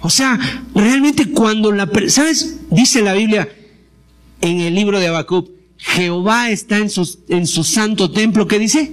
O 0.00 0.10
sea, 0.10 0.38
realmente 0.74 1.30
cuando 1.30 1.72
la... 1.72 1.88
¿Sabes? 2.08 2.58
Dice 2.70 3.02
la 3.02 3.14
Biblia 3.14 3.48
en 4.40 4.60
el 4.60 4.74
libro 4.74 5.00
de 5.00 5.08
Habacuc, 5.08 5.50
Jehová 5.76 6.50
está 6.50 6.78
en 6.78 6.90
su, 6.90 7.18
en 7.28 7.46
su 7.46 7.64
santo 7.64 8.10
templo, 8.10 8.46
¿qué 8.46 8.58
dice? 8.58 8.92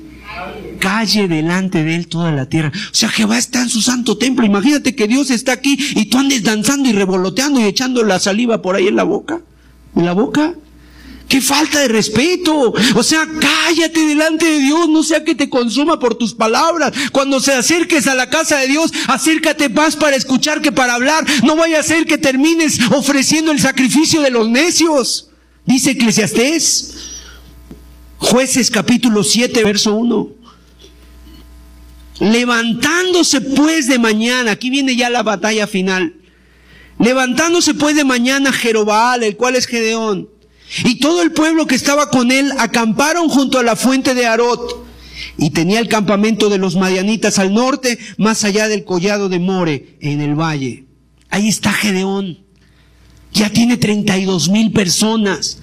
Calle 0.79 1.27
delante 1.27 1.83
de 1.83 1.95
él 1.95 2.07
toda 2.07 2.31
la 2.31 2.47
tierra. 2.47 2.71
O 2.75 2.93
sea, 2.93 3.09
Jehová 3.09 3.37
está 3.37 3.61
en 3.61 3.69
su 3.69 3.81
santo 3.81 4.17
templo. 4.17 4.45
Imagínate 4.45 4.95
que 4.95 5.07
Dios 5.07 5.31
está 5.31 5.53
aquí 5.53 5.77
y 5.95 6.05
tú 6.05 6.17
andes 6.17 6.43
danzando 6.43 6.89
y 6.89 6.93
revoloteando 6.93 7.59
y 7.59 7.63
echando 7.63 8.03
la 8.03 8.19
saliva 8.19 8.61
por 8.61 8.75
ahí 8.75 8.87
en 8.87 8.95
la 8.95 9.03
boca. 9.03 9.41
¿En 9.95 10.05
la 10.05 10.13
boca? 10.13 10.53
¡Qué 11.27 11.41
falta 11.41 11.79
de 11.79 11.87
respeto! 11.87 12.73
O 12.95 13.03
sea, 13.03 13.27
cállate 13.39 13.99
delante 14.05 14.45
de 14.45 14.59
Dios, 14.59 14.89
no 14.89 15.01
sea 15.01 15.23
que 15.23 15.33
te 15.33 15.49
consuma 15.49 15.99
por 15.99 16.15
tus 16.15 16.33
palabras. 16.33 16.93
Cuando 17.11 17.39
se 17.39 17.53
acerques 17.53 18.07
a 18.07 18.15
la 18.15 18.29
casa 18.29 18.57
de 18.59 18.67
Dios, 18.67 18.91
acércate 19.07 19.69
más 19.69 19.95
para 19.95 20.15
escuchar 20.15 20.61
que 20.61 20.71
para 20.71 20.93
hablar. 20.93 21.25
No 21.43 21.55
vaya 21.55 21.79
a 21.79 21.83
ser 21.83 22.05
que 22.05 22.17
termines 22.17 22.79
ofreciendo 22.91 23.51
el 23.51 23.59
sacrificio 23.59 24.21
de 24.21 24.29
los 24.29 24.49
necios. 24.49 25.29
Dice 25.65 25.91
Eclesiastés, 25.91 26.93
jueces 28.17 28.69
capítulo 28.69 29.23
7, 29.23 29.63
verso 29.63 29.95
1. 29.95 30.29
Levantándose 32.19 33.41
pues 33.41 33.87
de 33.87 33.97
mañana, 33.97 34.51
aquí 34.51 34.69
viene 34.69 34.95
ya 34.95 35.09
la 35.09 35.23
batalla 35.23 35.65
final. 35.65 36.13
Levantándose 36.99 37.73
pues 37.73 37.95
de 37.95 38.05
mañana 38.05 38.53
Jerobal, 38.53 39.23
el 39.23 39.35
cual 39.35 39.55
es 39.55 39.65
Gedeón 39.65 40.34
y 40.83 40.99
todo 40.99 41.21
el 41.21 41.31
pueblo 41.31 41.67
que 41.67 41.75
estaba 41.75 42.09
con 42.09 42.31
él 42.31 42.51
acamparon 42.57 43.29
junto 43.29 43.59
a 43.59 43.63
la 43.63 43.75
fuente 43.75 44.13
de 44.13 44.25
Arot. 44.25 44.85
Y 45.37 45.51
tenía 45.51 45.79
el 45.79 45.87
campamento 45.87 46.49
de 46.49 46.57
los 46.57 46.75
madianitas 46.75 47.39
al 47.39 47.53
norte, 47.53 47.97
más 48.17 48.43
allá 48.43 48.67
del 48.67 48.83
collado 48.83 49.29
de 49.29 49.39
More, 49.39 49.97
en 50.01 50.21
el 50.21 50.35
valle. 50.35 50.85
Ahí 51.29 51.47
está 51.47 51.71
Gedeón. 51.71 52.39
Ya 53.33 53.49
tiene 53.49 53.77
32 53.77 54.49
mil 54.49 54.71
personas. 54.71 55.59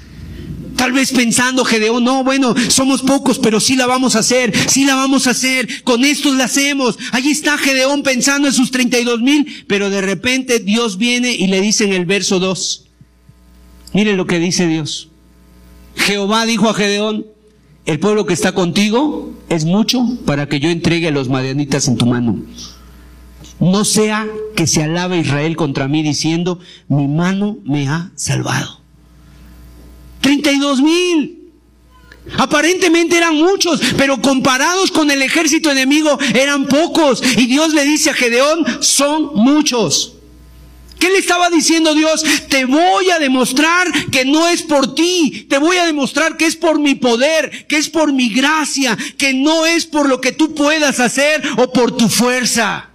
Tal 0.77 0.93
vez 0.93 1.13
pensando 1.13 1.65
Gedeón, 1.65 2.05
no, 2.05 2.25
bueno, 2.25 2.55
somos 2.69 3.03
pocos, 3.03 3.39
pero 3.39 3.61
sí 3.61 3.77
la 3.77 3.87
vamos 3.87 4.17
a 4.17 4.21
hacer, 4.21 4.53
sí 4.69 4.85
la 4.85 4.95
vamos 4.95 5.27
a 5.27 5.31
hacer, 5.31 5.83
con 5.85 6.05
estos 6.05 6.35
la 6.37 6.45
hacemos. 6.45 6.99
Allí 7.13 7.31
está 7.31 7.57
Gedeón 7.59 8.03
pensando 8.03 8.49
en 8.49 8.55
sus 8.55 8.71
32 8.71 9.21
mil, 9.21 9.65
pero 9.69 9.91
de 9.91 10.01
repente 10.01 10.59
Dios 10.61 10.99
viene 10.99 11.33
y 11.33 11.47
le 11.47 11.61
dice 11.61 11.85
en 11.85 11.93
el 11.93 12.07
verso 12.07 12.41
2, 12.41 12.82
Miren 13.93 14.17
lo 14.17 14.27
que 14.27 14.39
dice 14.39 14.67
Dios. 14.67 15.09
Jehová 15.97 16.47
dijo 16.47 16.69
a 16.69 16.75
Gedeón, 16.75 17.27
el 17.85 17.99
pueblo 17.99 18.27
que 18.27 18.35
está 18.35 18.53
contigo 18.53 19.33
es 19.49 19.65
mucho 19.65 20.07
para 20.25 20.49
que 20.49 20.61
yo 20.61 20.71
entregue 20.71 21.09
a 21.09 21.13
los 21.13 21.29
madianitas 21.29 21.89
en 21.89 21.97
tu 21.97 22.07
mano. 22.07 22.39
No 23.61 23.85
sea 23.85 24.27
que 24.57 24.67
se 24.67 24.83
alabe 24.83 25.19
Israel 25.19 25.57
contra 25.57 25.89
mí 25.89 26.03
diciendo, 26.03 26.59
mi 26.89 27.07
mano 27.07 27.59
me 27.65 27.89
ha 27.89 28.11
salvado. 28.15 28.81
32 30.21 30.81
mil. 30.81 31.39
Aparentemente 32.39 33.17
eran 33.17 33.37
muchos, 33.37 33.81
pero 33.97 34.21
comparados 34.23 34.93
con 34.93 35.11
el 35.11 35.23
ejército 35.23 35.71
enemigo 35.71 36.19
eran 36.35 36.67
pocos. 36.67 37.23
Y 37.37 37.47
Dios 37.47 37.75
le 37.75 37.85
dice 37.85 38.11
a 38.11 38.15
Gedeón, 38.15 38.65
son 38.81 39.31
muchos. 39.35 40.15
¿Qué 41.03 41.11
le 41.11 41.19
estaba 41.19 41.51
diciendo 41.51 41.97
Dios? 41.97 42.23
Te 42.49 42.65
voy 42.65 43.11
a 43.11 43.19
demostrar 43.19 43.91
que 44.13 44.25
no 44.25 44.47
es 44.47 44.63
por 44.63 44.95
ti, 44.95 45.49
te 45.51 45.59
voy 45.59 45.77
a 45.77 45.85
demostrar 45.85 46.37
que 46.37 46.47
es 46.47 46.55
por 46.55 46.79
mi 46.79 46.95
poder, 46.95 47.67
que 47.67 47.77
es 47.77 47.89
por 47.89 48.13
mi 48.13 48.29
gracia, 48.29 48.97
que 49.19 49.35
no 49.35 49.67
es 49.67 49.85
por 49.85 50.09
lo 50.09 50.21
que 50.21 50.31
tú 50.31 50.55
puedas 50.55 51.01
hacer 51.01 51.43
o 51.57 51.73
por 51.73 51.97
tu 51.97 52.09
fuerza. 52.09 52.89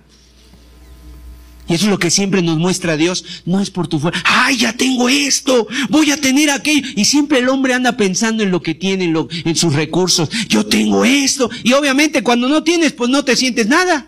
Y 1.68 1.74
eso 1.74 1.84
es 1.84 1.92
lo 1.92 2.00
que 2.00 2.10
siempre 2.10 2.42
nos 2.42 2.58
muestra 2.58 2.96
Dios. 2.96 3.26
No 3.44 3.60
es 3.60 3.70
por 3.70 3.90
tu 3.90 4.00
fuerza. 4.00 4.24
Ay, 4.24 4.56
ya 4.56 4.72
tengo 4.72 5.10
esto. 5.10 5.68
Voy 5.90 6.10
a 6.12 6.22
tener 6.22 6.50
aquello. 6.50 6.88
Y 6.96 7.04
siempre 7.04 7.40
el 7.40 7.50
hombre 7.50 7.74
anda 7.74 7.98
pensando 7.98 8.42
en 8.42 8.52
lo 8.52 8.62
que 8.62 8.74
tiene, 8.74 9.14
en, 9.44 9.56
sus 9.58 9.74
recursos. 9.74 10.30
Yo 10.48 10.66
tengo 10.66 11.04
esto. 11.04 11.50
Y 11.62 11.74
obviamente 11.74 12.24
cuando 12.24 12.48
no 12.48 12.64
tienes, 12.64 12.94
pues 12.94 13.10
no 13.10 13.26
te 13.26 13.36
sientes 13.36 13.68
nada. 13.68 14.08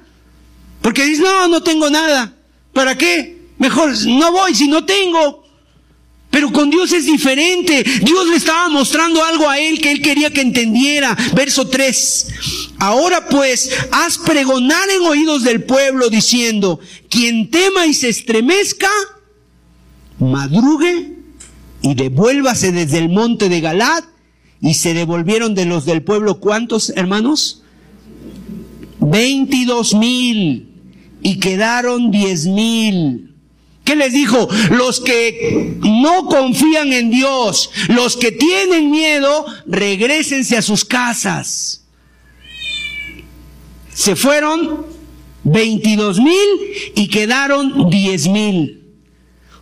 Porque 0.82 1.04
dices, 1.04 1.26
no, 1.26 1.50
no 1.50 1.62
tengo 1.62 1.90
nada. 1.90 2.34
¿Para 2.72 2.98
qué? 2.98 3.39
Mejor 3.60 3.94
no 4.08 4.32
voy 4.32 4.56
si 4.56 4.68
no 4.68 4.84
tengo. 4.84 5.44
Pero 6.32 6.52
con 6.52 6.70
Dios 6.70 6.92
es 6.92 7.06
diferente. 7.06 7.84
Dios 8.04 8.28
le 8.28 8.36
estaba 8.36 8.70
mostrando 8.70 9.24
algo 9.24 9.50
a 9.50 9.60
él 9.60 9.82
que 9.82 9.92
él 9.92 10.02
quería 10.02 10.32
que 10.32 10.42
entendiera. 10.42 11.18
Verso 11.34 11.68
3. 11.68 12.28
Ahora 12.78 13.28
pues, 13.28 13.72
haz 13.92 14.18
pregonar 14.20 14.90
en 14.90 15.02
oídos 15.02 15.44
del 15.44 15.64
pueblo 15.64 16.10
diciendo, 16.10 16.80
quien 17.10 17.50
tema 17.50 17.88
y 17.88 17.94
se 17.94 18.10
estremezca, 18.10 18.90
madrugue 20.20 21.16
y 21.82 21.96
devuélvase 21.96 22.72
desde 22.72 23.00
el 23.00 23.10
monte 23.10 23.50
de 23.50 23.62
Galad. 23.62 24.04
Y 24.62 24.74
se 24.74 24.94
devolvieron 24.94 25.56
de 25.56 25.66
los 25.66 25.86
del 25.86 26.04
pueblo, 26.04 26.40
¿cuántos 26.40 26.90
hermanos? 26.92 27.64
Veintidós 29.00 29.94
mil. 29.96 30.68
Y 31.22 31.40
quedaron 31.40 32.12
diez 32.12 32.46
mil. 32.46 33.29
¿Qué 33.90 33.96
les 33.96 34.14
dijo? 34.14 34.48
Los 34.70 35.00
que 35.00 35.74
no 35.82 36.28
confían 36.28 36.94
en 36.94 37.10
Dios, 37.10 37.72
los 37.88 38.18
que 38.18 38.32
tienen 38.32 38.92
miedo, 38.92 39.48
regresense 39.66 40.56
a 40.56 40.62
sus 40.62 40.86
casas. 40.86 41.86
Se 43.92 44.16
fueron 44.16 44.86
22 45.44 46.20
mil 46.20 46.50
y 46.94 47.08
quedaron 47.08 47.90
10 47.90 48.28
mil. 48.28 48.84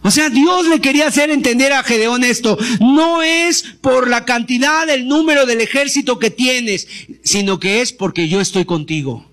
O 0.01 0.11
sea, 0.11 0.29
Dios 0.29 0.67
le 0.67 0.81
quería 0.81 1.07
hacer 1.07 1.29
entender 1.29 1.71
a 1.71 1.83
Gedeón 1.83 2.25
esto. 2.25 2.57
No 2.81 3.23
es 3.23 3.63
por 3.79 4.09
la 4.09 4.25
cantidad, 4.25 4.89
el 4.89 5.07
número 5.07 5.45
del 5.45 5.61
ejército 5.61 6.19
que 6.19 6.31
tienes, 6.31 6.89
sino 7.23 7.61
que 7.61 7.79
es 7.79 7.93
porque 7.93 8.27
yo 8.27 8.41
estoy 8.41 8.65
contigo. 8.65 9.25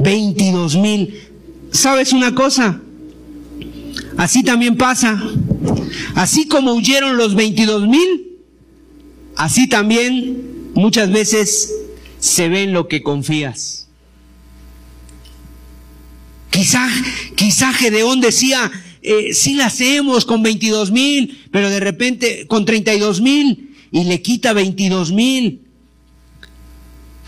22 0.00 0.74
mil. 0.74 1.14
¿Sabes 1.70 2.12
una 2.12 2.34
cosa? 2.34 2.80
Así 4.20 4.42
también 4.42 4.76
pasa. 4.76 5.18
Así 6.14 6.46
como 6.46 6.74
huyeron 6.74 7.16
los 7.16 7.34
22 7.34 7.88
mil, 7.88 8.36
así 9.34 9.66
también 9.66 10.72
muchas 10.74 11.10
veces 11.10 11.72
se 12.18 12.50
ve 12.50 12.64
en 12.64 12.74
lo 12.74 12.86
que 12.86 13.02
confías. 13.02 13.88
Quizá, 16.50 16.86
quizá 17.34 17.72
Gedeón 17.72 18.20
decía, 18.20 18.70
eh, 19.00 19.32
sí 19.32 19.54
la 19.54 19.66
hacemos 19.66 20.26
con 20.26 20.42
22 20.42 20.90
mil, 20.90 21.38
pero 21.50 21.70
de 21.70 21.80
repente 21.80 22.46
con 22.46 22.66
32 22.66 23.22
mil 23.22 23.74
y 23.90 24.04
le 24.04 24.20
quita 24.20 24.52
22 24.52 25.12
mil. 25.12 25.62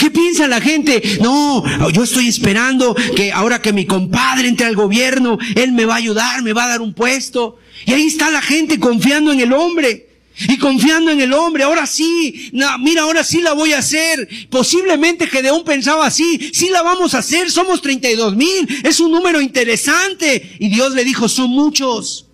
¿Qué 0.02 0.10
piensa 0.10 0.48
la 0.48 0.60
gente? 0.60 1.00
No, 1.20 1.62
yo 1.90 2.02
estoy 2.02 2.26
esperando 2.26 2.92
que 3.14 3.30
ahora 3.30 3.62
que 3.62 3.72
mi 3.72 3.86
compadre 3.86 4.48
entre 4.48 4.66
al 4.66 4.74
gobierno, 4.74 5.38
él 5.54 5.70
me 5.70 5.84
va 5.84 5.94
a 5.94 5.98
ayudar, 5.98 6.42
me 6.42 6.52
va 6.52 6.64
a 6.64 6.70
dar 6.70 6.80
un 6.80 6.92
puesto. 6.92 7.60
Y 7.86 7.92
ahí 7.92 8.08
está 8.08 8.28
la 8.28 8.42
gente 8.42 8.80
confiando 8.80 9.30
en 9.30 9.38
el 9.38 9.52
hombre. 9.52 10.08
Y 10.48 10.58
confiando 10.58 11.12
en 11.12 11.20
el 11.20 11.32
hombre, 11.32 11.62
ahora 11.62 11.86
sí, 11.86 12.50
mira, 12.80 13.02
ahora 13.02 13.22
sí 13.22 13.42
la 13.42 13.52
voy 13.52 13.74
a 13.74 13.78
hacer. 13.78 14.28
Posiblemente 14.50 15.28
Gedeón 15.28 15.62
pensaba 15.62 16.04
así, 16.04 16.50
sí 16.52 16.68
la 16.70 16.82
vamos 16.82 17.14
a 17.14 17.18
hacer, 17.18 17.48
somos 17.48 17.80
32 17.80 18.34
mil, 18.34 18.66
es 18.82 18.98
un 18.98 19.12
número 19.12 19.40
interesante. 19.40 20.56
Y 20.58 20.68
Dios 20.68 20.94
le 20.94 21.04
dijo, 21.04 21.28
son 21.28 21.50
muchos. 21.50 22.26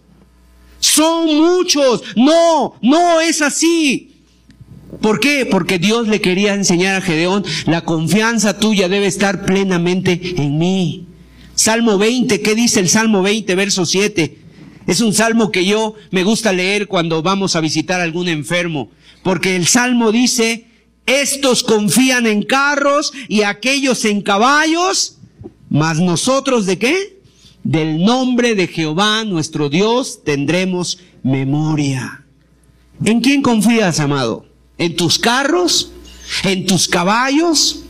Son 0.81 1.37
muchos. 1.37 2.03
No, 2.17 2.77
no 2.81 3.21
es 3.21 3.43
así. 3.43 4.18
¿Por 5.01 5.21
qué? 5.21 5.47
Porque 5.47 5.79
Dios 5.79 6.09
le 6.09 6.21
quería 6.21 6.55
enseñar 6.55 6.97
a 6.97 7.01
Gedeón, 7.01 7.45
la 7.67 7.83
confianza 7.83 8.59
tuya 8.59 8.89
debe 8.89 9.07
estar 9.07 9.45
plenamente 9.45 10.35
en 10.37 10.59
mí. 10.59 11.07
Salmo 11.55 11.99
20, 11.99 12.41
¿qué 12.41 12.55
dice 12.55 12.81
el 12.81 12.89
Salmo 12.89 13.23
20, 13.23 13.55
verso 13.55 13.85
7? 13.85 14.39
Es 14.87 15.01
un 15.03 15.13
salmo 15.13 15.53
que 15.53 15.67
yo 15.67 15.95
me 16.11 16.25
gusta 16.25 16.53
leer 16.53 16.89
cuando 16.89 17.23
vamos 17.23 17.55
a 17.55 17.61
visitar 17.61 18.01
a 18.01 18.05
algún 18.05 18.29
enfermo, 18.29 18.91
porque 19.23 19.55
el 19.55 19.67
salmo 19.67 20.11
dice, 20.13 20.67
estos 21.05 21.63
confían 21.63 22.27
en 22.27 22.43
carros 22.43 23.13
y 23.29 23.43
aquellos 23.43 24.07
en 24.07 24.23
caballos, 24.23 25.19
mas 25.69 26.01
nosotros 26.01 26.65
de 26.65 26.79
qué? 26.79 27.21
Del 27.63 28.03
nombre 28.03 28.55
de 28.55 28.67
Jehová 28.67 29.25
nuestro 29.25 29.69
Dios 29.69 30.25
tendremos 30.25 30.99
memoria. 31.23 32.25
¿En 33.05 33.21
quién 33.21 33.43
confías, 33.43 34.01
amado? 34.01 34.48
¿En 34.79 34.95
tus 34.95 35.19
carros? 35.19 35.91
¿En 36.45 36.67
tus 36.67 36.89
caballos? 36.89 37.81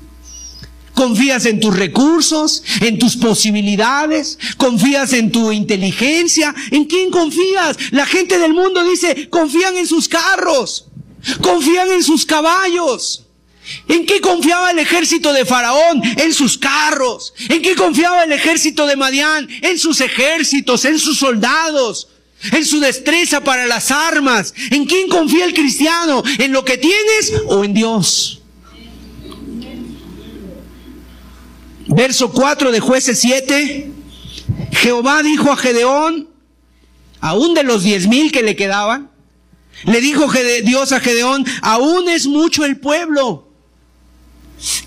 ¿Confías 0.94 1.44
en 1.46 1.60
tus 1.60 1.76
recursos? 1.76 2.64
¿En 2.80 2.98
tus 2.98 3.16
posibilidades? 3.16 4.38
¿Confías 4.56 5.12
en 5.12 5.30
tu 5.30 5.52
inteligencia? 5.52 6.54
¿En 6.70 6.86
quién 6.86 7.10
confías? 7.10 7.76
La 7.92 8.06
gente 8.06 8.38
del 8.38 8.54
mundo 8.54 8.82
dice, 8.82 9.28
confían 9.28 9.76
en 9.76 9.86
sus 9.86 10.08
carros, 10.08 10.86
confían 11.40 11.92
en 11.92 12.02
sus 12.02 12.26
caballos. 12.26 13.24
¿En 13.86 14.06
qué 14.06 14.20
confiaba 14.22 14.70
el 14.70 14.78
ejército 14.78 15.32
de 15.34 15.44
Faraón? 15.44 16.02
En 16.02 16.32
sus 16.32 16.56
carros. 16.56 17.34
¿En 17.50 17.60
qué 17.60 17.76
confiaba 17.76 18.24
el 18.24 18.32
ejército 18.32 18.86
de 18.86 18.96
Madián? 18.96 19.46
En 19.60 19.78
sus 19.78 20.00
ejércitos, 20.00 20.86
en 20.86 20.98
sus 20.98 21.18
soldados 21.18 22.08
en 22.52 22.64
su 22.64 22.80
destreza 22.80 23.42
para 23.42 23.66
las 23.66 23.90
armas. 23.90 24.54
¿En 24.70 24.84
quién 24.84 25.08
confía 25.08 25.44
el 25.44 25.54
cristiano? 25.54 26.22
¿En 26.38 26.52
lo 26.52 26.64
que 26.64 26.78
tienes 26.78 27.32
o 27.46 27.64
en 27.64 27.74
Dios? 27.74 28.42
Verso 31.86 32.30
4 32.32 32.70
de 32.70 32.80
jueces 32.80 33.18
7. 33.20 33.90
Jehová 34.72 35.22
dijo 35.22 35.50
a 35.50 35.56
Gedeón, 35.56 36.28
aún 37.20 37.54
de 37.54 37.62
los 37.62 37.82
diez 37.82 38.06
mil 38.06 38.30
que 38.30 38.42
le 38.42 38.56
quedaban, 38.56 39.10
le 39.84 40.00
dijo 40.00 40.30
Dios 40.64 40.92
a 40.92 41.00
Gedeón, 41.00 41.46
aún 41.62 42.08
es 42.08 42.26
mucho 42.26 42.64
el 42.64 42.78
pueblo. 42.78 43.48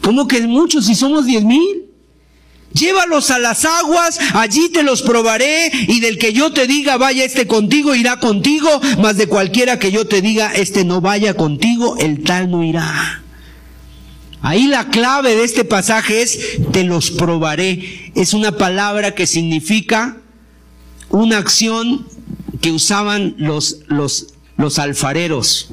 ¿Cómo 0.02 0.28
que 0.28 0.38
es 0.38 0.48
mucho 0.48 0.82
si 0.82 0.96
somos 0.96 1.26
diez 1.26 1.44
mil? 1.44 1.91
Llévalos 2.74 3.32
a 3.32 3.40
las 3.40 3.66
aguas, 3.66 4.18
allí 4.34 4.70
te 4.70 4.84
los 4.84 5.02
probaré, 5.02 5.72
y 5.88 6.00
del 6.00 6.18
que 6.18 6.34
yo 6.34 6.54
te 6.54 6.68
diga 6.68 6.98
vaya 6.98 7.26
este 7.26 7.48
contigo, 7.48 7.96
irá 7.96 8.20
contigo, 8.20 8.70
mas 9.00 9.18
de 9.18 9.28
cualquiera 9.28 9.80
que 9.80 9.92
yo 9.92 10.08
te 10.08 10.22
diga 10.22 10.54
este 10.54 10.86
no 10.86 11.02
vaya 11.02 11.34
contigo, 11.34 11.98
el 11.98 12.24
tal 12.24 12.50
no 12.50 12.64
irá. 12.64 13.22
Ahí 14.42 14.68
la 14.68 14.90
clave 14.90 15.36
de 15.36 15.44
este 15.44 15.64
pasaje 15.66 16.24
es 16.24 16.40
te 16.72 16.84
los 16.84 17.12
probaré. 17.12 18.12
Es 18.16 18.34
una 18.34 18.58
palabra 18.58 19.14
que 19.14 19.28
significa 19.28 20.18
una 21.10 21.38
acción 21.38 22.08
que 22.60 22.72
usaban 22.72 23.36
los, 23.38 23.80
los, 23.88 24.34
los 24.58 24.80
alfareros. 24.80 25.70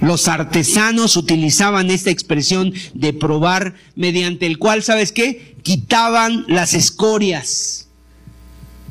Los 0.00 0.28
artesanos 0.28 1.16
utilizaban 1.16 1.90
esta 1.90 2.10
expresión 2.10 2.72
de 2.94 3.12
probar 3.12 3.74
mediante 3.96 4.46
el 4.46 4.58
cual, 4.58 4.82
¿sabes 4.82 5.10
qué? 5.10 5.56
Quitaban 5.62 6.44
las 6.48 6.74
escorias. 6.74 7.88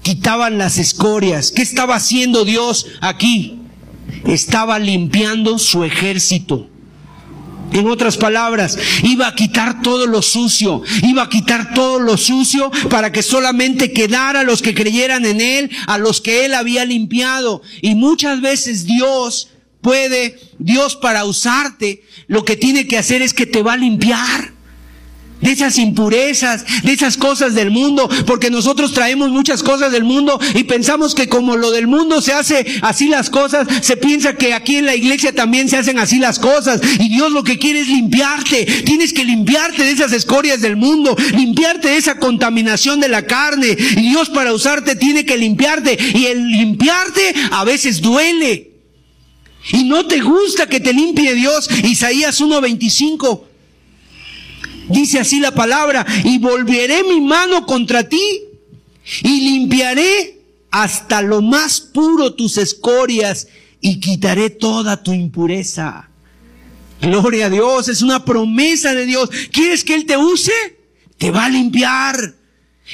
Quitaban 0.01 0.57
las 0.57 0.77
escorias. 0.77 1.51
¿Qué 1.51 1.61
estaba 1.61 1.95
haciendo 1.95 2.43
Dios 2.43 2.87
aquí? 2.99 3.59
Estaba 4.25 4.79
limpiando 4.79 5.59
su 5.59 5.83
ejército. 5.85 6.69
En 7.71 7.87
otras 7.87 8.17
palabras, 8.17 8.77
iba 9.03 9.27
a 9.27 9.35
quitar 9.35 9.81
todo 9.81 10.07
lo 10.07 10.21
sucio, 10.21 10.83
iba 11.03 11.23
a 11.23 11.29
quitar 11.29 11.73
todo 11.73 11.99
lo 11.99 12.15
sucio 12.15 12.71
para 12.89 13.11
que 13.11 13.21
solamente 13.21 13.91
quedara 13.91 14.43
los 14.43 14.61
que 14.61 14.73
creyeran 14.73 15.25
en 15.25 15.41
Él, 15.41 15.71
a 15.85 15.97
los 15.97 16.21
que 16.21 16.45
Él 16.45 16.53
había 16.53 16.85
limpiado. 16.85 17.61
Y 17.81 17.95
muchas 17.95 18.39
veces 18.39 18.85
Dios 18.85 19.49
puede, 19.81 20.39
Dios 20.59 20.95
para 20.95 21.25
usarte, 21.25 22.03
lo 22.27 22.43
que 22.45 22.55
tiene 22.55 22.87
que 22.87 22.97
hacer 22.97 23.21
es 23.21 23.33
que 23.33 23.45
te 23.45 23.63
va 23.63 23.73
a 23.73 23.77
limpiar 23.77 24.57
de 25.41 25.51
esas 25.51 25.77
impurezas, 25.77 26.65
de 26.83 26.93
esas 26.93 27.17
cosas 27.17 27.53
del 27.53 27.71
mundo, 27.71 28.09
porque 28.25 28.49
nosotros 28.49 28.93
traemos 28.93 29.29
muchas 29.29 29.63
cosas 29.63 29.91
del 29.91 30.03
mundo 30.03 30.39
y 30.55 30.63
pensamos 30.63 31.13
que 31.13 31.29
como 31.29 31.55
lo 31.55 31.71
del 31.71 31.87
mundo 31.87 32.21
se 32.21 32.33
hace 32.33 32.65
así 32.81 33.07
las 33.07 33.29
cosas, 33.29 33.67
se 33.81 33.97
piensa 33.97 34.35
que 34.35 34.53
aquí 34.53 34.77
en 34.77 34.85
la 34.85 34.95
iglesia 34.95 35.33
también 35.33 35.69
se 35.69 35.77
hacen 35.77 35.99
así 35.99 36.19
las 36.19 36.39
cosas. 36.39 36.81
Y 36.99 37.09
Dios 37.09 37.31
lo 37.31 37.43
que 37.43 37.57
quiere 37.57 37.81
es 37.81 37.87
limpiarte, 37.87 38.65
tienes 38.85 39.13
que 39.13 39.25
limpiarte 39.25 39.83
de 39.83 39.91
esas 39.91 40.11
escorias 40.13 40.61
del 40.61 40.75
mundo, 40.75 41.15
limpiarte 41.33 41.89
de 41.89 41.97
esa 41.97 42.17
contaminación 42.17 42.99
de 42.99 43.09
la 43.09 43.25
carne. 43.25 43.77
Y 43.77 44.09
Dios 44.09 44.29
para 44.29 44.53
usarte 44.53 44.95
tiene 44.95 45.25
que 45.25 45.37
limpiarte. 45.37 45.97
Y 46.15 46.25
el 46.25 46.49
limpiarte 46.49 47.33
a 47.51 47.63
veces 47.63 48.01
duele. 48.01 48.76
Y 49.71 49.83
no 49.83 50.05
te 50.05 50.21
gusta 50.21 50.67
que 50.67 50.79
te 50.79 50.93
limpie 50.93 51.35
Dios. 51.35 51.69
Isaías 51.83 52.39
1:25. 52.39 53.43
Dice 54.89 55.19
así 55.19 55.39
la 55.39 55.53
palabra, 55.53 56.05
y 56.23 56.37
volveré 56.37 57.03
mi 57.03 57.19
mano 57.19 57.65
contra 57.65 58.07
ti 58.07 58.41
y 59.21 59.41
limpiaré 59.41 60.39
hasta 60.71 61.21
lo 61.21 61.41
más 61.41 61.81
puro 61.81 62.33
tus 62.33 62.57
escorias 62.57 63.47
y 63.81 63.99
quitaré 63.99 64.49
toda 64.49 65.03
tu 65.03 65.11
impureza. 65.11 66.09
Gloria 67.01 67.47
a 67.47 67.49
Dios, 67.49 67.89
es 67.89 68.01
una 68.01 68.23
promesa 68.23 68.93
de 68.93 69.05
Dios. 69.05 69.29
¿Quieres 69.51 69.83
que 69.83 69.93
Él 69.93 70.05
te 70.05 70.17
use? 70.17 70.53
Te 71.17 71.31
va 71.31 71.45
a 71.45 71.49
limpiar. 71.49 72.35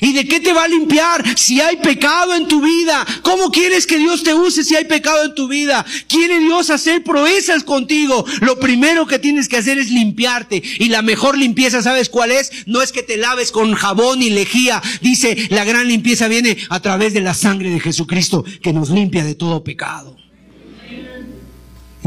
¿Y 0.01 0.13
de 0.13 0.27
qué 0.27 0.39
te 0.39 0.53
va 0.53 0.63
a 0.63 0.67
limpiar 0.67 1.23
si 1.37 1.61
hay 1.61 1.77
pecado 1.77 2.35
en 2.35 2.47
tu 2.47 2.61
vida? 2.61 3.05
¿Cómo 3.21 3.51
quieres 3.51 3.85
que 3.85 3.97
Dios 3.97 4.23
te 4.23 4.33
use 4.33 4.63
si 4.63 4.75
hay 4.75 4.85
pecado 4.85 5.23
en 5.23 5.35
tu 5.35 5.47
vida? 5.47 5.85
¿Quiere 6.07 6.39
Dios 6.39 6.69
hacer 6.69 7.03
proezas 7.03 7.63
contigo? 7.63 8.25
Lo 8.41 8.59
primero 8.59 9.05
que 9.05 9.19
tienes 9.19 9.47
que 9.47 9.57
hacer 9.57 9.77
es 9.77 9.91
limpiarte. 9.91 10.63
Y 10.79 10.89
la 10.89 11.01
mejor 11.01 11.37
limpieza, 11.37 11.81
¿sabes 11.81 12.09
cuál 12.09 12.31
es? 12.31 12.51
No 12.65 12.81
es 12.81 12.91
que 12.91 13.03
te 13.03 13.17
laves 13.17 13.51
con 13.51 13.73
jabón 13.73 14.21
y 14.21 14.29
lejía. 14.29 14.81
Dice, 15.01 15.47
la 15.49 15.63
gran 15.63 15.87
limpieza 15.87 16.27
viene 16.27 16.57
a 16.69 16.79
través 16.79 17.13
de 17.13 17.21
la 17.21 17.33
sangre 17.33 17.69
de 17.69 17.79
Jesucristo 17.79 18.43
que 18.61 18.73
nos 18.73 18.89
limpia 18.89 19.23
de 19.23 19.35
todo 19.35 19.63
pecado. 19.63 20.22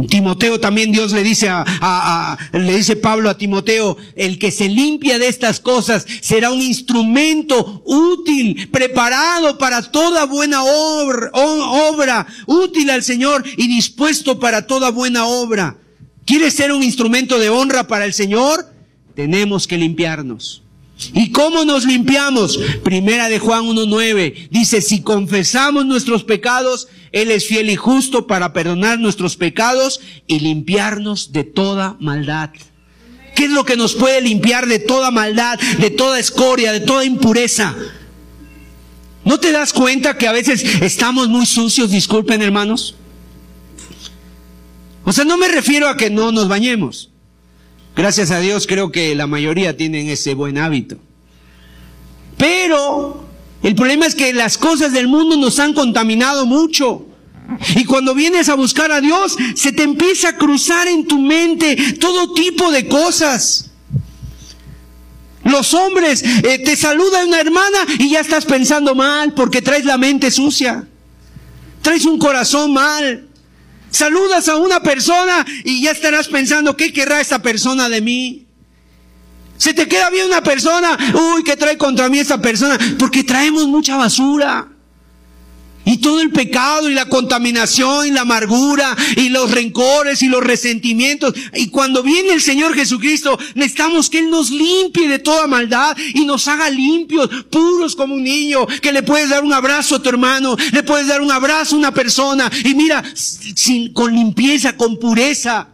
Timoteo 0.08 0.60
también 0.60 0.92
Dios 0.92 1.12
le 1.12 1.22
dice 1.22 1.48
a, 1.48 2.38
le 2.52 2.76
dice 2.76 2.96
Pablo 2.96 3.30
a 3.30 3.38
Timoteo, 3.38 3.96
el 4.14 4.38
que 4.38 4.50
se 4.50 4.68
limpia 4.68 5.18
de 5.18 5.28
estas 5.28 5.60
cosas 5.60 6.06
será 6.20 6.50
un 6.50 6.60
instrumento 6.60 7.82
útil, 7.84 8.68
preparado 8.70 9.58
para 9.58 9.82
toda 9.90 10.26
buena 10.26 10.62
obra, 10.62 11.30
obra, 11.32 12.26
útil 12.46 12.90
al 12.90 13.02
Señor 13.02 13.44
y 13.56 13.68
dispuesto 13.68 14.38
para 14.38 14.66
toda 14.66 14.90
buena 14.90 15.26
obra. 15.26 15.78
¿Quieres 16.24 16.54
ser 16.54 16.72
un 16.72 16.82
instrumento 16.82 17.38
de 17.38 17.48
honra 17.48 17.86
para 17.86 18.04
el 18.04 18.12
Señor? 18.12 18.66
Tenemos 19.14 19.66
que 19.66 19.78
limpiarnos. 19.78 20.62
¿Y 21.14 21.30
cómo 21.30 21.64
nos 21.64 21.84
limpiamos? 21.84 22.58
Primera 22.82 23.28
de 23.28 23.38
Juan 23.38 23.64
1.9 23.64 24.48
dice, 24.50 24.80
si 24.80 25.02
confesamos 25.02 25.84
nuestros 25.84 26.24
pecados, 26.24 26.88
Él 27.12 27.30
es 27.30 27.46
fiel 27.46 27.70
y 27.70 27.76
justo 27.76 28.26
para 28.26 28.52
perdonar 28.52 28.98
nuestros 28.98 29.36
pecados 29.36 30.00
y 30.26 30.40
limpiarnos 30.40 31.32
de 31.32 31.44
toda 31.44 31.96
maldad. 32.00 32.50
¿Qué 33.34 33.44
es 33.44 33.50
lo 33.50 33.64
que 33.64 33.76
nos 33.76 33.94
puede 33.94 34.20
limpiar 34.22 34.66
de 34.66 34.78
toda 34.78 35.10
maldad, 35.10 35.58
de 35.78 35.90
toda 35.90 36.18
escoria, 36.18 36.72
de 36.72 36.80
toda 36.80 37.04
impureza? 37.04 37.74
¿No 39.24 39.38
te 39.38 39.52
das 39.52 39.72
cuenta 39.72 40.16
que 40.16 40.26
a 40.26 40.32
veces 40.32 40.64
estamos 40.80 41.28
muy 41.28 41.46
sucios, 41.46 41.90
disculpen 41.90 42.42
hermanos? 42.42 42.94
O 45.04 45.12
sea, 45.12 45.24
no 45.24 45.36
me 45.36 45.48
refiero 45.48 45.88
a 45.88 45.96
que 45.96 46.10
no 46.10 46.32
nos 46.32 46.48
bañemos. 46.48 47.10
Gracias 47.94 48.30
a 48.30 48.40
Dios 48.40 48.66
creo 48.66 48.92
que 48.92 49.14
la 49.14 49.26
mayoría 49.26 49.76
tienen 49.76 50.08
ese 50.08 50.34
buen 50.34 50.58
hábito. 50.58 50.98
Pero 52.36 53.25
el 53.62 53.74
problema 53.74 54.06
es 54.06 54.14
que 54.14 54.32
las 54.32 54.58
cosas 54.58 54.92
del 54.92 55.08
mundo 55.08 55.36
nos 55.36 55.58
han 55.58 55.72
contaminado 55.72 56.46
mucho. 56.46 57.06
Y 57.76 57.84
cuando 57.84 58.14
vienes 58.14 58.48
a 58.48 58.54
buscar 58.54 58.90
a 58.92 59.00
Dios, 59.00 59.36
se 59.54 59.72
te 59.72 59.82
empieza 59.82 60.30
a 60.30 60.36
cruzar 60.36 60.88
en 60.88 61.06
tu 61.06 61.18
mente 61.18 61.94
todo 61.94 62.32
tipo 62.32 62.70
de 62.70 62.88
cosas. 62.88 63.70
Los 65.44 65.74
hombres, 65.74 66.22
eh, 66.22 66.58
te 66.58 66.74
saluda 66.74 67.24
una 67.24 67.40
hermana 67.40 67.78
y 67.98 68.10
ya 68.10 68.20
estás 68.20 68.44
pensando 68.44 68.96
mal 68.96 69.32
porque 69.32 69.62
traes 69.62 69.84
la 69.84 69.96
mente 69.96 70.30
sucia. 70.30 70.86
Traes 71.82 72.04
un 72.04 72.18
corazón 72.18 72.72
mal. 72.72 73.28
Saludas 73.90 74.48
a 74.48 74.56
una 74.56 74.82
persona 74.82 75.46
y 75.64 75.82
ya 75.82 75.92
estarás 75.92 76.26
pensando, 76.28 76.76
¿qué 76.76 76.92
querrá 76.92 77.20
esta 77.20 77.40
persona 77.40 77.88
de 77.88 78.00
mí? 78.00 78.45
Se 79.56 79.74
te 79.74 79.88
queda 79.88 80.10
bien 80.10 80.26
una 80.26 80.42
persona, 80.42 80.96
uy, 81.14 81.42
¿qué 81.42 81.56
trae 81.56 81.78
contra 81.78 82.08
mí 82.08 82.18
esta 82.18 82.40
persona? 82.40 82.78
Porque 82.98 83.24
traemos 83.24 83.66
mucha 83.66 83.96
basura. 83.96 84.68
Y 85.88 85.98
todo 85.98 86.20
el 86.20 86.32
pecado 86.32 86.90
y 86.90 86.94
la 86.94 87.08
contaminación 87.08 88.08
y 88.08 88.10
la 88.10 88.22
amargura 88.22 88.96
y 89.14 89.28
los 89.28 89.52
rencores 89.52 90.20
y 90.20 90.26
los 90.26 90.42
resentimientos. 90.42 91.32
Y 91.54 91.68
cuando 91.68 92.02
viene 92.02 92.32
el 92.32 92.42
Señor 92.42 92.74
Jesucristo, 92.74 93.38
necesitamos 93.54 94.10
que 94.10 94.18
Él 94.18 94.28
nos 94.28 94.50
limpie 94.50 95.08
de 95.08 95.20
toda 95.20 95.46
maldad 95.46 95.96
y 96.12 96.24
nos 96.24 96.48
haga 96.48 96.68
limpios, 96.70 97.30
puros 97.50 97.94
como 97.94 98.16
un 98.16 98.24
niño, 98.24 98.66
que 98.82 98.90
le 98.90 99.04
puedes 99.04 99.28
dar 99.28 99.44
un 99.44 99.52
abrazo 99.52 99.94
a 99.94 100.02
tu 100.02 100.08
hermano, 100.08 100.56
le 100.72 100.82
puedes 100.82 101.06
dar 101.06 101.20
un 101.20 101.30
abrazo 101.30 101.76
a 101.76 101.78
una 101.78 101.94
persona. 101.94 102.50
Y 102.64 102.74
mira, 102.74 103.04
sin, 103.14 103.92
con 103.92 104.12
limpieza, 104.12 104.76
con 104.76 104.98
pureza. 104.98 105.68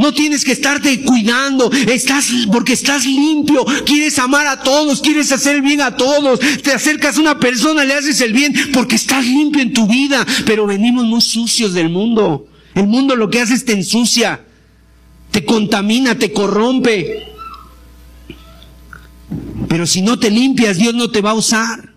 No 0.00 0.14
tienes 0.14 0.46
que 0.46 0.52
estarte 0.52 1.02
cuidando, 1.02 1.70
estás 1.70 2.30
porque 2.50 2.72
estás 2.72 3.04
limpio, 3.04 3.66
quieres 3.84 4.18
amar 4.18 4.46
a 4.46 4.62
todos, 4.62 5.02
quieres 5.02 5.30
hacer 5.30 5.60
bien 5.60 5.82
a 5.82 5.94
todos, 5.94 6.40
te 6.62 6.72
acercas 6.72 7.18
a 7.18 7.20
una 7.20 7.38
persona, 7.38 7.84
le 7.84 7.92
haces 7.92 8.18
el 8.22 8.32
bien 8.32 8.54
porque 8.72 8.96
estás 8.96 9.26
limpio 9.26 9.60
en 9.60 9.74
tu 9.74 9.86
vida, 9.86 10.26
pero 10.46 10.66
venimos 10.66 11.04
muy 11.04 11.20
sucios 11.20 11.74
del 11.74 11.90
mundo. 11.90 12.46
El 12.74 12.86
mundo 12.86 13.14
lo 13.14 13.28
que 13.28 13.42
hace 13.42 13.52
es 13.52 13.66
te 13.66 13.74
ensucia, 13.74 14.42
te 15.32 15.44
contamina, 15.44 16.14
te 16.14 16.32
corrompe. 16.32 17.26
Pero 19.68 19.86
si 19.86 20.00
no 20.00 20.18
te 20.18 20.30
limpias, 20.30 20.78
Dios 20.78 20.94
no 20.94 21.10
te 21.10 21.20
va 21.20 21.32
a 21.32 21.34
usar. 21.34 21.94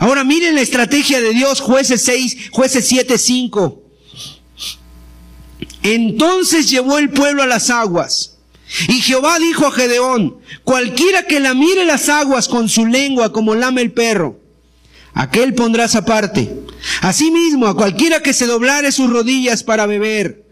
Ahora 0.00 0.24
miren 0.24 0.56
la 0.56 0.60
estrategia 0.60 1.20
de 1.20 1.30
Dios, 1.30 1.60
jueces 1.60 2.02
6, 2.02 2.50
jueces 2.50 2.84
7, 2.88 3.16
5. 3.16 3.85
Entonces 5.82 6.68
llevó 6.70 6.98
el 6.98 7.10
pueblo 7.10 7.42
a 7.42 7.46
las 7.46 7.70
aguas. 7.70 8.36
Y 8.88 9.00
Jehová 9.00 9.38
dijo 9.38 9.66
a 9.66 9.72
Gedeón, 9.72 10.38
cualquiera 10.64 11.22
que 11.26 11.38
la 11.38 11.54
mire 11.54 11.84
las 11.84 12.08
aguas 12.08 12.48
con 12.48 12.68
su 12.68 12.86
lengua 12.86 13.32
como 13.32 13.54
lame 13.54 13.80
el 13.80 13.92
perro, 13.92 14.40
aquel 15.14 15.54
pondrás 15.54 15.94
aparte. 15.94 16.52
Asimismo, 17.00 17.66
a 17.66 17.76
cualquiera 17.76 18.22
que 18.22 18.32
se 18.32 18.46
doblare 18.46 18.90
sus 18.92 19.10
rodillas 19.10 19.62
para 19.62 19.86
beber. 19.86 20.44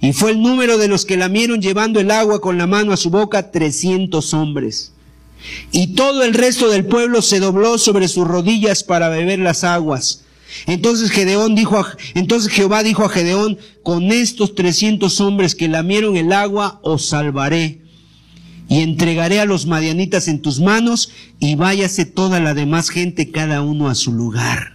Y 0.00 0.12
fue 0.12 0.32
el 0.32 0.42
número 0.42 0.76
de 0.76 0.88
los 0.88 1.06
que 1.06 1.16
lamieron 1.16 1.62
llevando 1.62 2.00
el 2.00 2.10
agua 2.10 2.40
con 2.40 2.58
la 2.58 2.66
mano 2.66 2.92
a 2.92 2.98
su 2.98 3.08
boca, 3.10 3.50
trescientos 3.50 4.34
hombres. 4.34 4.92
Y 5.72 5.94
todo 5.94 6.22
el 6.24 6.34
resto 6.34 6.68
del 6.68 6.84
pueblo 6.84 7.22
se 7.22 7.40
dobló 7.40 7.78
sobre 7.78 8.08
sus 8.08 8.26
rodillas 8.26 8.82
para 8.82 9.08
beber 9.08 9.38
las 9.38 9.64
aguas. 9.64 10.24
Entonces 10.66 11.10
dijo, 11.54 11.86
entonces 12.14 12.52
Jehová 12.52 12.82
dijo 12.82 13.04
a 13.04 13.08
Gedeón, 13.08 13.58
con 13.82 14.12
estos 14.12 14.54
trescientos 14.54 15.20
hombres 15.20 15.54
que 15.54 15.68
lamieron 15.68 16.16
el 16.16 16.32
agua, 16.32 16.80
os 16.82 17.06
salvaré. 17.06 17.82
Y 18.68 18.80
entregaré 18.80 19.40
a 19.40 19.44
los 19.44 19.66
madianitas 19.66 20.26
en 20.28 20.40
tus 20.40 20.60
manos, 20.60 21.10
y 21.38 21.54
váyase 21.54 22.06
toda 22.06 22.40
la 22.40 22.54
demás 22.54 22.88
gente, 22.88 23.30
cada 23.30 23.62
uno 23.62 23.88
a 23.88 23.94
su 23.94 24.12
lugar. 24.12 24.74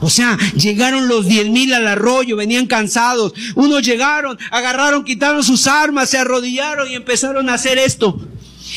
O 0.00 0.10
sea, 0.10 0.38
llegaron 0.56 1.08
los 1.08 1.26
diez 1.26 1.48
mil 1.48 1.72
al 1.74 1.86
arroyo, 1.86 2.36
venían 2.36 2.66
cansados. 2.66 3.32
Unos 3.54 3.82
llegaron, 3.82 4.38
agarraron, 4.50 5.04
quitaron 5.04 5.42
sus 5.42 5.66
armas, 5.66 6.10
se 6.10 6.18
arrodillaron 6.18 6.90
y 6.90 6.94
empezaron 6.94 7.48
a 7.48 7.54
hacer 7.54 7.78
esto. 7.78 8.20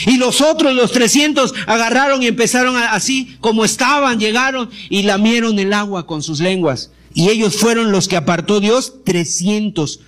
Y 0.05 0.17
los 0.17 0.41
otros, 0.41 0.75
los 0.75 0.91
300, 0.91 1.53
agarraron 1.67 2.23
y 2.23 2.27
empezaron 2.27 2.75
así 2.77 3.35
como 3.39 3.65
estaban, 3.65 4.19
llegaron 4.19 4.69
y 4.89 5.03
lamieron 5.03 5.59
el 5.59 5.73
agua 5.73 6.07
con 6.07 6.23
sus 6.23 6.39
lenguas. 6.39 6.91
Y 7.13 7.29
ellos 7.29 7.57
fueron 7.57 7.91
los 7.91 8.07
que 8.07 8.15
apartó 8.15 8.59
Dios, 8.59 9.03
300. 9.03 9.99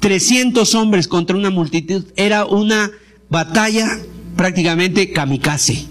300 0.00 0.74
hombres 0.74 1.06
contra 1.06 1.36
una 1.36 1.50
multitud. 1.50 2.06
Era 2.16 2.46
una 2.46 2.90
batalla 3.28 4.00
prácticamente 4.36 5.12
kamikaze, 5.12 5.84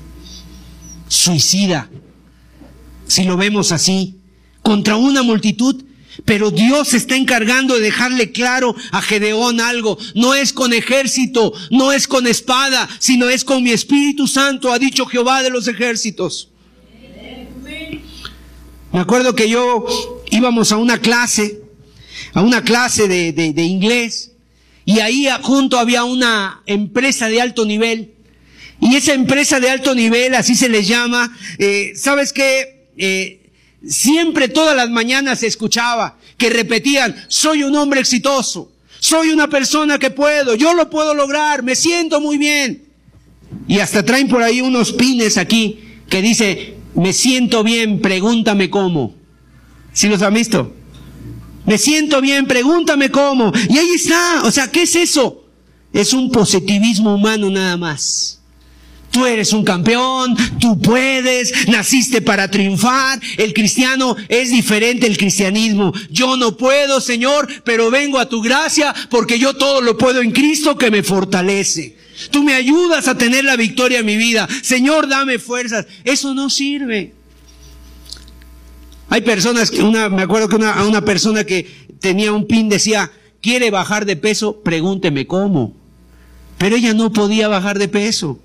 suicida, 1.07 1.89
si 3.05 3.23
lo 3.23 3.37
vemos 3.37 3.71
así, 3.71 4.17
contra 4.63 4.95
una 4.95 5.21
multitud 5.23 5.83
pero 6.29 6.51
Dios 6.51 6.93
está 6.93 7.15
encargando 7.15 7.73
de 7.73 7.81
dejarle 7.81 8.31
claro 8.31 8.75
a 8.91 9.01
Gedeón 9.01 9.59
algo. 9.59 9.97
No 10.13 10.35
es 10.35 10.53
con 10.53 10.73
ejército, 10.73 11.53
no 11.71 11.91
es 11.91 12.07
con 12.07 12.27
espada, 12.27 12.87
sino 12.99 13.27
es 13.27 13.43
con 13.43 13.63
mi 13.63 13.71
Espíritu 13.71 14.27
Santo, 14.27 14.71
ha 14.71 14.77
dicho 14.77 15.07
Jehová 15.07 15.41
de 15.41 15.49
los 15.49 15.67
ejércitos. 15.67 16.51
Me 18.93 18.99
acuerdo 18.99 19.33
que 19.33 19.49
yo 19.49 19.87
íbamos 20.29 20.71
a 20.71 20.77
una 20.77 20.99
clase, 20.99 21.63
a 22.35 22.41
una 22.43 22.63
clase 22.63 23.07
de, 23.07 23.31
de, 23.31 23.63
inglés, 23.63 24.33
y 24.85 24.99
ahí 24.99 25.27
junto 25.41 25.79
había 25.79 26.03
una 26.03 26.61
empresa 26.67 27.27
de 27.27 27.41
alto 27.41 27.65
nivel. 27.65 28.13
Y 28.79 28.95
esa 28.95 29.15
empresa 29.15 29.59
de 29.59 29.71
alto 29.71 29.95
nivel, 29.95 30.35
así 30.35 30.53
se 30.53 30.69
les 30.69 30.87
llama, 30.87 31.35
eh, 31.57 31.93
¿sabes 31.95 32.33
qué? 32.33 32.85
Eh, 32.97 33.48
Siempre 33.87 34.49
todas 34.49 34.75
las 34.75 34.89
mañanas 34.89 35.43
escuchaba 35.43 36.17
que 36.37 36.49
repetían, 36.49 37.15
soy 37.27 37.63
un 37.63 37.75
hombre 37.75 38.01
exitoso, 38.01 38.71
soy 38.99 39.29
una 39.29 39.47
persona 39.47 39.97
que 39.97 40.09
puedo, 40.09 40.55
yo 40.55 40.73
lo 40.73 40.89
puedo 40.89 41.13
lograr, 41.13 41.63
me 41.63 41.75
siento 41.75 42.19
muy 42.19 42.37
bien. 42.37 42.83
Y 43.67 43.79
hasta 43.79 44.03
traen 44.03 44.27
por 44.27 44.43
ahí 44.43 44.61
unos 44.61 44.91
pines 44.91 45.37
aquí 45.37 45.79
que 46.09 46.21
dice, 46.21 46.75
me 46.95 47.13
siento 47.13 47.63
bien, 47.63 48.01
pregúntame 48.01 48.69
cómo. 48.69 49.15
¿Sí 49.93 50.07
los 50.07 50.21
han 50.21 50.33
visto? 50.33 50.73
Me 51.65 51.77
siento 51.77 52.19
bien, 52.19 52.47
pregúntame 52.47 53.09
cómo. 53.09 53.51
Y 53.69 53.77
ahí 53.77 53.91
está, 53.91 54.43
o 54.43 54.51
sea, 54.51 54.69
¿qué 54.69 54.83
es 54.83 54.95
eso? 54.95 55.45
Es 55.93 56.13
un 56.13 56.31
positivismo 56.31 57.15
humano 57.15 57.49
nada 57.49 57.77
más. 57.77 58.38
Tú 59.11 59.25
eres 59.25 59.53
un 59.53 59.63
campeón, 59.63 60.37
tú 60.59 60.79
puedes, 60.79 61.67
naciste 61.67 62.21
para 62.21 62.49
triunfar. 62.51 63.19
El 63.37 63.53
cristiano 63.53 64.15
es 64.27 64.51
diferente 64.51 65.07
el 65.07 65.17
cristianismo. 65.17 65.91
Yo 66.11 66.37
no 66.37 66.55
puedo, 66.55 67.01
Señor, 67.01 67.47
pero 67.63 67.89
vengo 67.89 68.19
a 68.19 68.29
tu 68.29 68.41
gracia 68.41 68.93
porque 69.09 69.39
yo 69.39 69.55
todo 69.55 69.81
lo 69.81 69.97
puedo 69.97 70.21
en 70.21 70.31
Cristo 70.31 70.77
que 70.77 70.91
me 70.91 71.01
fortalece. 71.01 71.97
Tú 72.31 72.43
me 72.43 72.53
ayudas 72.53 73.07
a 73.07 73.17
tener 73.17 73.45
la 73.45 73.55
victoria 73.55 73.99
en 73.99 74.05
mi 74.05 74.17
vida. 74.17 74.47
Señor, 74.61 75.07
dame 75.07 75.39
fuerzas. 75.39 75.87
Eso 76.03 76.33
no 76.33 76.49
sirve. 76.49 77.13
Hay 79.09 79.21
personas 79.21 79.71
que 79.71 79.81
una, 79.81 80.09
me 80.09 80.21
acuerdo 80.21 80.49
que 80.49 80.55
una, 80.55 80.83
una 80.83 81.01
persona 81.03 81.43
que 81.43 81.65
tenía 81.99 82.31
un 82.31 82.45
pin 82.45 82.69
decía, 82.69 83.11
quiere 83.41 83.71
bajar 83.71 84.05
de 84.05 84.15
peso, 84.15 84.61
pregúnteme 84.61 85.25
cómo. 85.25 85.73
Pero 86.59 86.75
ella 86.75 86.93
no 86.93 87.11
podía 87.11 87.47
bajar 87.47 87.79
de 87.79 87.87
peso. 87.87 88.39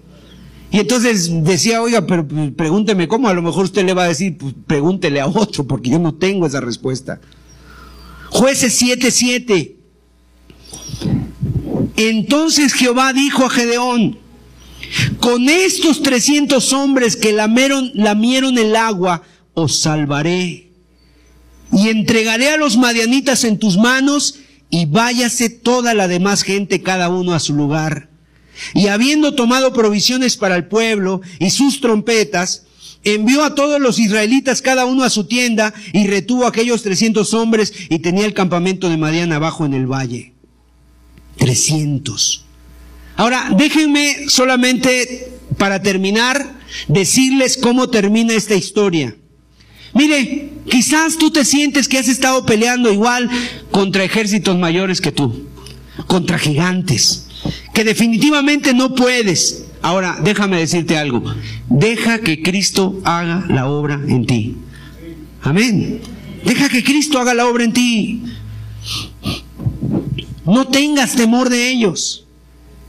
Y 0.75 0.81
entonces 0.81 1.31
decía, 1.45 1.81
oiga, 1.81 2.05
pero 2.05 2.27
pues, 2.27 2.51
pregúnteme 2.51 3.07
cómo, 3.07 3.29
a 3.29 3.33
lo 3.33 3.43
mejor 3.43 3.67
usted 3.67 3.85
le 3.85 3.95
va 3.95 4.03
a 4.03 4.09
decir, 4.09 4.37
pues 4.37 4.55
pregúntele 4.67 5.21
a 5.21 5.29
otro, 5.29 5.65
porque 5.69 5.91
yo 5.91 6.01
no 6.01 6.15
tengo 6.15 6.49
esa 6.49 6.61
respuesta. 6.61 7.21
Jueces 8.31 8.83
7:7. 8.83 9.77
Entonces 11.95 12.73
Jehová 12.73 13.13
dijo 13.13 13.45
a 13.45 13.51
Gedeón, 13.51 14.19
con 15.21 15.49
estos 15.49 16.03
300 16.03 16.73
hombres 16.73 17.15
que 17.15 17.33
lamieron, 17.33 17.93
lamieron 17.95 18.59
el 18.59 18.75
agua, 18.75 19.23
os 19.55 19.79
salvaré. 19.79 20.73
Y 21.71 21.89
entregaré 21.89 22.49
a 22.49 22.57
los 22.57 22.77
madianitas 22.77 23.45
en 23.45 23.61
tus 23.61 23.77
manos, 23.77 24.41
y 24.71 24.87
váyase 24.87 25.51
toda 25.51 25.95
la 25.95 26.09
demás 26.09 26.43
gente, 26.43 26.83
cada 26.83 27.11
uno 27.11 27.33
a 27.33 27.39
su 27.39 27.55
lugar. 27.55 28.09
Y 28.75 28.89
habiendo 28.89 29.35
tomado 29.35 29.73
provisiones 29.73 30.37
para 30.37 30.57
el 30.57 30.67
pueblo 30.67 31.21
y 31.39 31.51
sus 31.51 31.81
trompetas, 31.81 32.65
envió 33.05 33.45
a 33.45 33.55
todos 33.55 33.81
los 33.81 33.99
israelitas 33.99 34.63
cada 34.63 34.87
uno 34.87 35.05
a 35.05 35.11
su 35.11 35.25
tienda 35.25 35.75
y 35.93 36.07
retuvo 36.07 36.45
a 36.45 36.49
aquellos 36.49 36.83
trescientos 36.83 37.35
hombres 37.35 37.73
y 37.91 37.99
tenía 37.99 38.25
el 38.25 38.35
campamento 38.35 38.89
de 38.89 38.97
Madian 38.97 39.33
abajo 39.33 39.67
en 39.67 39.75
el 39.75 39.87
valle. 39.87 40.33
Trescientos. 41.37 42.45
Ahora, 43.17 43.51
déjenme 43.57 44.29
solamente 44.29 45.33
para 45.59 45.83
terminar 45.83 46.55
decirles 46.89 47.57
cómo 47.57 47.89
termina 47.89 48.35
esta 48.35 48.55
historia. 48.55 49.15
Mire, 49.93 50.51
quizás 50.69 51.19
tú 51.19 51.31
te 51.31 51.45
sientes 51.45 51.87
que 51.87 51.99
has 51.99 52.09
estado 52.09 52.45
peleando 52.45 52.93
igual 52.93 53.31
contra 53.71 54.03
ejércitos 54.03 54.59
mayores 54.59 55.01
que 55.01 55.13
tú, 55.13 55.47
contra 56.09 56.39
gigantes 56.39 57.24
que 57.73 57.85
definitivamente 57.85 58.75
no 58.75 58.95
puedes. 58.95 59.65
Ahora, 59.83 60.19
déjame 60.23 60.59
decirte 60.59 60.97
algo. 60.97 61.23
Deja 61.69 62.19
que 62.19 62.43
Cristo 62.43 63.01
haga 63.05 63.45
la 63.49 63.69
obra 63.69 63.95
en 63.95 64.27
ti. 64.27 64.57
Amén. 65.43 66.01
Deja 66.45 66.69
que 66.69 66.83
Cristo 66.83 67.19
haga 67.19 67.35
la 67.35 67.47
obra 67.47 67.65
en 67.65 67.73
ti. 67.73 68.23
No 70.47 70.69
tengas 70.69 71.17
temor 71.17 71.49
de 71.49 71.71
ellos. 71.71 72.25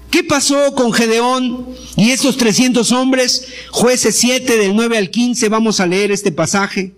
¿Qué 0.09 0.23
pasó 0.23 0.73
con 0.75 0.93
Gedeón 0.93 1.67
y 1.97 2.11
esos 2.11 2.37
300 2.37 2.91
hombres? 2.93 3.47
Jueces 3.71 4.15
7 4.15 4.57
del 4.57 4.75
9 4.75 4.97
al 4.97 5.09
15, 5.09 5.49
vamos 5.49 5.81
a 5.81 5.87
leer 5.87 6.11
este 6.11 6.31
pasaje. 6.31 6.93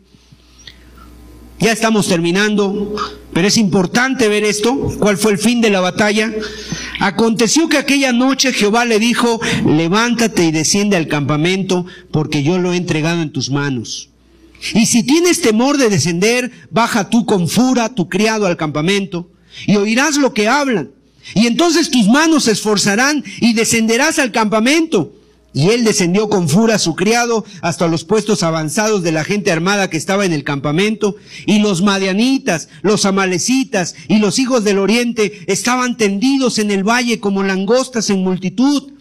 Ya 1.59 1.71
estamos 1.71 2.07
terminando, 2.07 2.95
pero 3.33 3.47
es 3.47 3.57
importante 3.57 4.27
ver 4.27 4.43
esto, 4.43 4.75
cuál 4.99 5.17
fue 5.17 5.31
el 5.31 5.37
fin 5.39 5.59
de 5.59 5.71
la 5.71 5.79
batalla. 5.79 6.31
Aconteció 6.99 7.67
que 7.67 7.77
aquella 7.77 8.11
noche 8.11 8.53
Jehová 8.53 8.85
le 8.85 8.99
dijo, 8.99 9.39
levántate 9.65 10.45
y 10.45 10.51
desciende 10.51 10.97
al 10.97 11.07
campamento, 11.07 11.85
porque 12.11 12.43
yo 12.43 12.59
lo 12.59 12.73
he 12.73 12.77
entregado 12.77 13.21
en 13.21 13.31
tus 13.31 13.49
manos. 13.49 14.09
Y 14.73 14.85
si 14.85 15.03
tienes 15.03 15.41
temor 15.41 15.77
de 15.77 15.89
descender, 15.89 16.51
baja 16.71 17.09
tú 17.09 17.25
con 17.25 17.47
fura 17.47 17.93
tu 17.93 18.07
criado 18.07 18.45
al 18.45 18.57
campamento 18.57 19.29
y 19.65 19.75
oirás 19.75 20.17
lo 20.17 20.33
que 20.33 20.47
hablan. 20.47 20.91
Y 21.35 21.47
entonces 21.47 21.91
tus 21.91 22.07
manos 22.07 22.45
se 22.45 22.51
esforzarán 22.51 23.23
y 23.39 23.53
descenderás 23.53 24.19
al 24.19 24.31
campamento. 24.31 25.13
Y 25.53 25.69
él 25.69 25.83
descendió 25.83 26.29
con 26.29 26.49
fura 26.49 26.77
su 26.77 26.95
criado 26.95 27.45
hasta 27.61 27.87
los 27.87 28.03
puestos 28.03 28.43
avanzados 28.43 29.01
de 29.01 29.11
la 29.11 29.23
gente 29.23 29.51
armada 29.51 29.89
que 29.89 29.97
estaba 29.97 30.25
en 30.25 30.33
el 30.33 30.43
campamento, 30.43 31.15
y 31.45 31.59
los 31.59 31.81
madianitas, 31.81 32.69
los 32.81 33.05
amalecitas 33.05 33.95
y 34.07 34.17
los 34.17 34.39
hijos 34.39 34.63
del 34.63 34.77
oriente 34.77 35.41
estaban 35.47 35.97
tendidos 35.97 36.59
en 36.59 36.69
el 36.71 36.83
valle 36.83 37.19
como 37.19 37.43
langostas 37.43 38.09
en 38.09 38.23
multitud. 38.23 38.93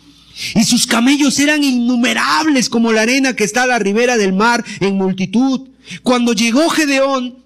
Y 0.55 0.65
sus 0.65 0.87
camellos 0.87 1.39
eran 1.39 1.65
innumerables 1.65 2.69
como 2.69 2.93
la 2.93 3.03
arena 3.03 3.35
que 3.35 3.45
está 3.45 3.63
a 3.63 3.67
la 3.67 3.79
ribera 3.79 4.17
del 4.17 4.33
mar 4.33 4.65
en 4.81 4.97
multitud. 4.97 5.69
Cuando 6.03 6.33
llegó 6.33 6.69
Gedeón, 6.69 7.39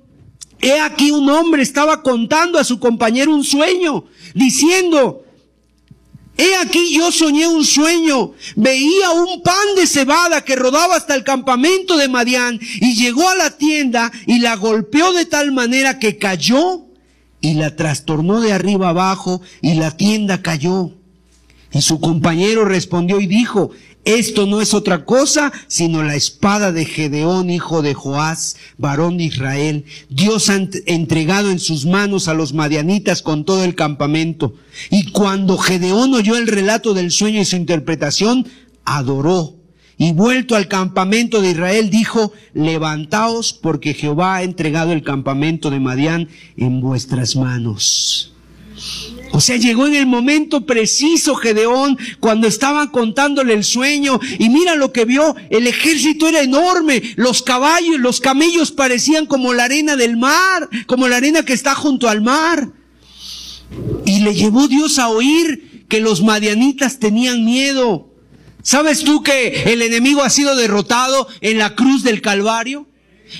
he 0.61 0.81
aquí 0.81 1.11
un 1.11 1.29
hombre 1.31 1.63
estaba 1.63 2.03
contando 2.03 2.59
a 2.59 2.65
su 2.65 2.81
compañero 2.81 3.33
un 3.33 3.45
sueño, 3.45 4.05
diciendo, 4.35 5.25
He 6.41 6.55
aquí 6.55 6.95
yo 6.95 7.13
soñé 7.13 7.47
un 7.47 7.67
sueño, 7.67 8.33
veía 8.57 9.11
un 9.11 9.43
pan 9.43 9.75
de 9.77 9.87
cebada 9.87 10.43
que 10.43 10.57
rodaba 10.57 10.97
hasta 10.97 11.15
el 11.15 11.23
campamento 11.23 11.99
de 11.99 12.09
Madián 12.09 12.59
y 12.81 12.95
llegó 12.95 13.29
a 13.29 13.35
la 13.35 13.59
tienda 13.59 14.11
y 14.27 14.39
la 14.39 14.57
golpeó 14.57 15.13
de 15.13 15.27
tal 15.27 15.53
manera 15.53 15.99
que 15.99 16.17
cayó 16.17 16.87
y 17.43 17.55
la 17.55 17.77
trastornó 17.77 18.41
de 18.41 18.55
arriba 18.55 18.89
abajo 18.89 19.43
y 19.61 19.75
la 19.75 19.95
tienda 19.95 20.41
cayó. 20.41 20.93
Y 21.73 21.83
su 21.83 22.01
compañero 22.01 22.65
respondió 22.65 23.21
y 23.21 23.27
dijo, 23.27 23.73
esto 24.05 24.47
no 24.47 24.61
es 24.61 24.73
otra 24.73 25.05
cosa 25.05 25.53
sino 25.67 26.03
la 26.03 26.17
espada 26.17 26.73
de 26.73 26.85
Gedeón, 26.85 27.51
hijo 27.51 27.83
de 27.83 27.95
Joás, 27.95 28.57
varón 28.79 29.19
de 29.19 29.25
Israel. 29.25 29.85
Dios 30.09 30.49
ha 30.49 30.57
entregado 30.87 31.51
en 31.51 31.59
sus 31.59 31.87
manos 31.87 32.29
a 32.29 32.35
los 32.35 32.55
madianitas 32.55 33.23
con 33.23 33.45
todo 33.45 33.65
el 33.65 33.75
campamento. 33.75 34.55
Y 34.91 35.11
cuando 35.11 35.59
Gedeón 35.59 36.15
oyó 36.15 36.37
el 36.37 36.47
relato 36.47 36.95
del 36.95 37.11
sueño 37.11 37.41
y 37.41 37.45
su 37.45 37.57
interpretación, 37.57 38.47
adoró. 38.85 39.57
Y 39.99 40.13
vuelto 40.13 40.57
al 40.57 40.67
campamento 40.67 41.43
de 41.43 41.51
Israel, 41.51 41.91
dijo, 41.91 42.33
levantaos 42.55 43.53
porque 43.53 43.93
Jehová 43.93 44.37
ha 44.37 44.43
entregado 44.45 44.93
el 44.93 45.03
campamento 45.03 45.69
de 45.69 45.79
Madián 45.79 46.29
en 46.57 46.81
vuestras 46.81 47.37
manos. 47.37 48.33
O 49.33 49.41
sea, 49.41 49.57
llegó 49.57 49.87
en 49.87 49.95
el 49.95 50.07
momento 50.07 50.67
preciso 50.67 51.35
Gedeón 51.37 51.99
cuando 52.19 52.47
estaban 52.49 52.89
contándole 52.89 53.55
el 53.55 53.65
sueño 53.65 54.19
y 54.39 54.49
mira 54.49 54.75
lo 54.75 54.93
que 54.93 55.05
vio, 55.05 55.37
el 55.51 55.67
ejército 55.67 56.29
era 56.29 56.43
enorme, 56.43 57.03
los 57.17 57.43
caballos, 57.43 57.99
los 57.99 58.21
camellos 58.21 58.73
parecían 58.73 59.27
como 59.27 59.55
la 59.55 59.65
arena 59.65 59.97
del 59.97 60.17
mar, 60.17 60.69
como 60.87 61.09
la 61.09 61.17
arena 61.19 61.45
que 61.45 61.53
está 61.53 61.75
junto 61.75 62.09
al 62.09 62.23
mar. 62.23 62.71
Y 64.05 64.21
le 64.21 64.35
llevó 64.35 64.67
Dios 64.67 64.99
a 64.99 65.09
oír 65.09 65.85
que 65.89 66.01
los 66.01 66.23
madianitas 66.23 66.99
tenían 66.99 67.45
miedo. 67.45 68.09
¿Sabes 68.63 69.05
tú 69.05 69.23
que 69.23 69.63
el 69.73 69.81
enemigo 69.83 70.23
ha 70.23 70.31
sido 70.31 70.57
derrotado 70.57 71.29
en 71.41 71.59
la 71.59 71.75
cruz 71.77 72.03
del 72.03 72.21
Calvario? 72.21 72.90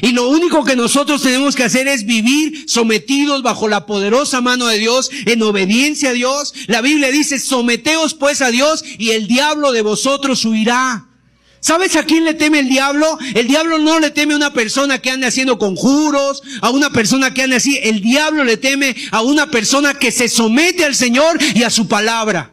Y 0.03 0.13
lo 0.13 0.29
único 0.29 0.65
que 0.65 0.77
nosotros 0.77 1.23
tenemos 1.23 1.55
que 1.55 1.65
hacer 1.65 1.89
es 1.89 2.07
vivir 2.07 2.65
sometidos 2.67 3.43
bajo 3.43 3.69
la 3.69 3.87
poderosa 3.87 4.41
mano 4.41 4.67
de 4.67 4.79
Dios, 4.79 5.11
en 5.27 5.43
obediencia 5.43 6.11
a 6.11 6.15
Dios. 6.15 6.55
La 6.67 6.81
Biblia 6.81 7.11
dice, 7.11 7.39
someteos 7.39 8.15
pues 8.15 8.41
a 8.43 8.51
Dios 8.51 8.85
y 8.99 9.11
el 9.11 9.27
diablo 9.27 9.73
de 9.73 9.83
vosotros 9.83 10.45
huirá. 10.45 11.07
¿Sabes 11.61 11.95
a 11.97 12.05
quién 12.05 12.25
le 12.25 12.33
teme 12.33 12.61
el 12.61 12.71
diablo? 12.71 13.19
El 13.35 13.47
diablo 13.47 13.79
no 13.79 14.01
le 14.01 14.11
teme 14.11 14.33
a 14.33 14.39
una 14.39 14.53
persona 14.53 14.99
que 14.99 15.11
ande 15.11 15.27
haciendo 15.27 15.59
conjuros, 15.59 16.43
a 16.63 16.71
una 16.71 16.91
persona 16.91 17.35
que 17.35 17.43
ande 17.43 17.57
así. 17.57 17.79
El 17.83 18.01
diablo 18.01 18.45
le 18.45 18.57
teme 18.57 18.97
a 19.11 19.21
una 19.21 19.51
persona 19.51 19.93
que 19.95 20.11
se 20.11 20.29
somete 20.29 20.85
al 20.85 20.95
Señor 20.95 21.39
y 21.55 21.63
a 21.63 21.71
su 21.71 21.87
palabra. 21.87 22.53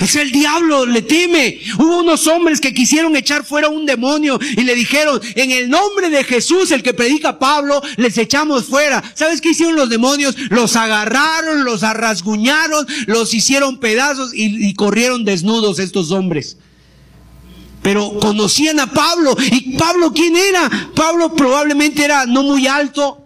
Es 0.00 0.16
el 0.16 0.30
diablo, 0.30 0.86
le 0.86 1.02
teme. 1.02 1.60
Hubo 1.78 2.00
unos 2.00 2.26
hombres 2.26 2.60
que 2.60 2.74
quisieron 2.74 3.16
echar 3.16 3.44
fuera 3.44 3.68
un 3.68 3.86
demonio 3.86 4.38
y 4.56 4.62
le 4.62 4.74
dijeron, 4.74 5.20
en 5.34 5.50
el 5.50 5.68
nombre 5.68 6.10
de 6.10 6.24
Jesús, 6.24 6.70
el 6.70 6.82
que 6.82 6.94
predica 6.94 7.38
Pablo, 7.38 7.82
les 7.96 8.18
echamos 8.18 8.66
fuera. 8.66 9.02
¿Sabes 9.14 9.40
qué 9.40 9.50
hicieron 9.50 9.76
los 9.76 9.88
demonios? 9.88 10.36
Los 10.50 10.76
agarraron, 10.76 11.64
los 11.64 11.82
arrasguñaron, 11.82 12.86
los 13.06 13.34
hicieron 13.34 13.78
pedazos 13.78 14.34
y, 14.34 14.68
y 14.68 14.74
corrieron 14.74 15.24
desnudos 15.24 15.78
estos 15.78 16.10
hombres. 16.10 16.56
Pero 17.82 18.18
conocían 18.18 18.80
a 18.80 18.90
Pablo. 18.90 19.36
¿Y 19.38 19.76
Pablo 19.76 20.12
quién 20.12 20.34
era? 20.36 20.70
Pablo 20.94 21.34
probablemente 21.34 22.04
era 22.04 22.24
no 22.26 22.42
muy 22.42 22.66
alto, 22.66 23.23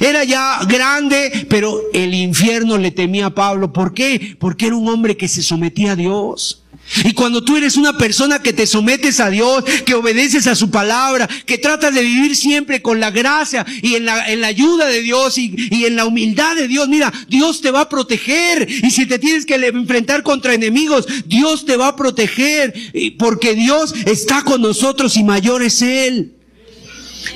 era 0.00 0.24
ya 0.24 0.60
grande, 0.68 1.46
pero 1.48 1.80
el 1.92 2.14
infierno 2.14 2.76
le 2.78 2.90
temía 2.90 3.26
a 3.26 3.34
Pablo. 3.34 3.72
¿Por 3.72 3.94
qué? 3.94 4.36
Porque 4.38 4.66
era 4.66 4.76
un 4.76 4.88
hombre 4.88 5.16
que 5.16 5.28
se 5.28 5.42
sometía 5.42 5.92
a 5.92 5.96
Dios. 5.96 6.62
Y 7.04 7.12
cuando 7.12 7.44
tú 7.44 7.56
eres 7.56 7.76
una 7.76 7.98
persona 7.98 8.42
que 8.42 8.52
te 8.52 8.66
sometes 8.66 9.20
a 9.20 9.28
Dios, 9.28 9.64
que 9.84 9.94
obedeces 9.94 10.46
a 10.46 10.54
su 10.54 10.70
palabra, 10.70 11.28
que 11.44 11.58
tratas 11.58 11.94
de 11.94 12.02
vivir 12.02 12.34
siempre 12.34 12.80
con 12.80 12.98
la 12.98 13.10
gracia 13.10 13.66
y 13.82 13.94
en 13.94 14.06
la, 14.06 14.30
en 14.30 14.40
la 14.40 14.46
ayuda 14.46 14.86
de 14.86 15.02
Dios 15.02 15.36
y, 15.36 15.54
y, 15.70 15.84
en 15.84 15.96
la 15.96 16.06
humildad 16.06 16.56
de 16.56 16.66
Dios, 16.66 16.88
mira, 16.88 17.12
Dios 17.28 17.60
te 17.60 17.70
va 17.70 17.82
a 17.82 17.88
proteger. 17.88 18.66
Y 18.68 18.90
si 18.90 19.06
te 19.06 19.18
tienes 19.18 19.44
que 19.44 19.54
enfrentar 19.54 20.22
contra 20.22 20.54
enemigos, 20.54 21.06
Dios 21.26 21.66
te 21.66 21.76
va 21.76 21.88
a 21.88 21.96
proteger. 21.96 22.74
Porque 23.18 23.54
Dios 23.54 23.94
está 24.06 24.42
con 24.42 24.62
nosotros 24.62 25.16
y 25.16 25.24
mayor 25.24 25.62
es 25.62 25.82
Él. 25.82 26.37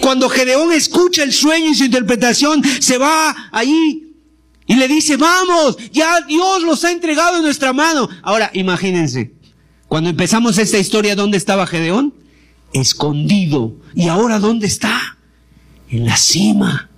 Cuando 0.02 0.28
Gedeón 0.28 0.72
escucha 0.72 1.22
el 1.22 1.32
sueño 1.32 1.70
y 1.70 1.76
su 1.76 1.84
interpretación, 1.84 2.60
se 2.80 2.98
va 2.98 3.36
ahí 3.52 4.12
y 4.66 4.74
le 4.74 4.88
dice, 4.88 5.16
vamos, 5.16 5.76
ya 5.92 6.22
Dios 6.22 6.64
los 6.64 6.82
ha 6.82 6.90
entregado 6.90 7.36
en 7.36 7.44
nuestra 7.44 7.72
mano. 7.72 8.08
Ahora, 8.20 8.50
imagínense, 8.52 9.32
cuando 9.86 10.10
empezamos 10.10 10.58
esta 10.58 10.76
historia, 10.76 11.14
¿dónde 11.14 11.38
estaba 11.38 11.68
Gedeón? 11.68 12.14
Escondido. 12.72 13.76
¿Y 13.94 14.08
ahora 14.08 14.40
dónde 14.40 14.66
está? 14.66 15.18
En 15.88 16.04
la 16.04 16.16
cima, 16.16 16.90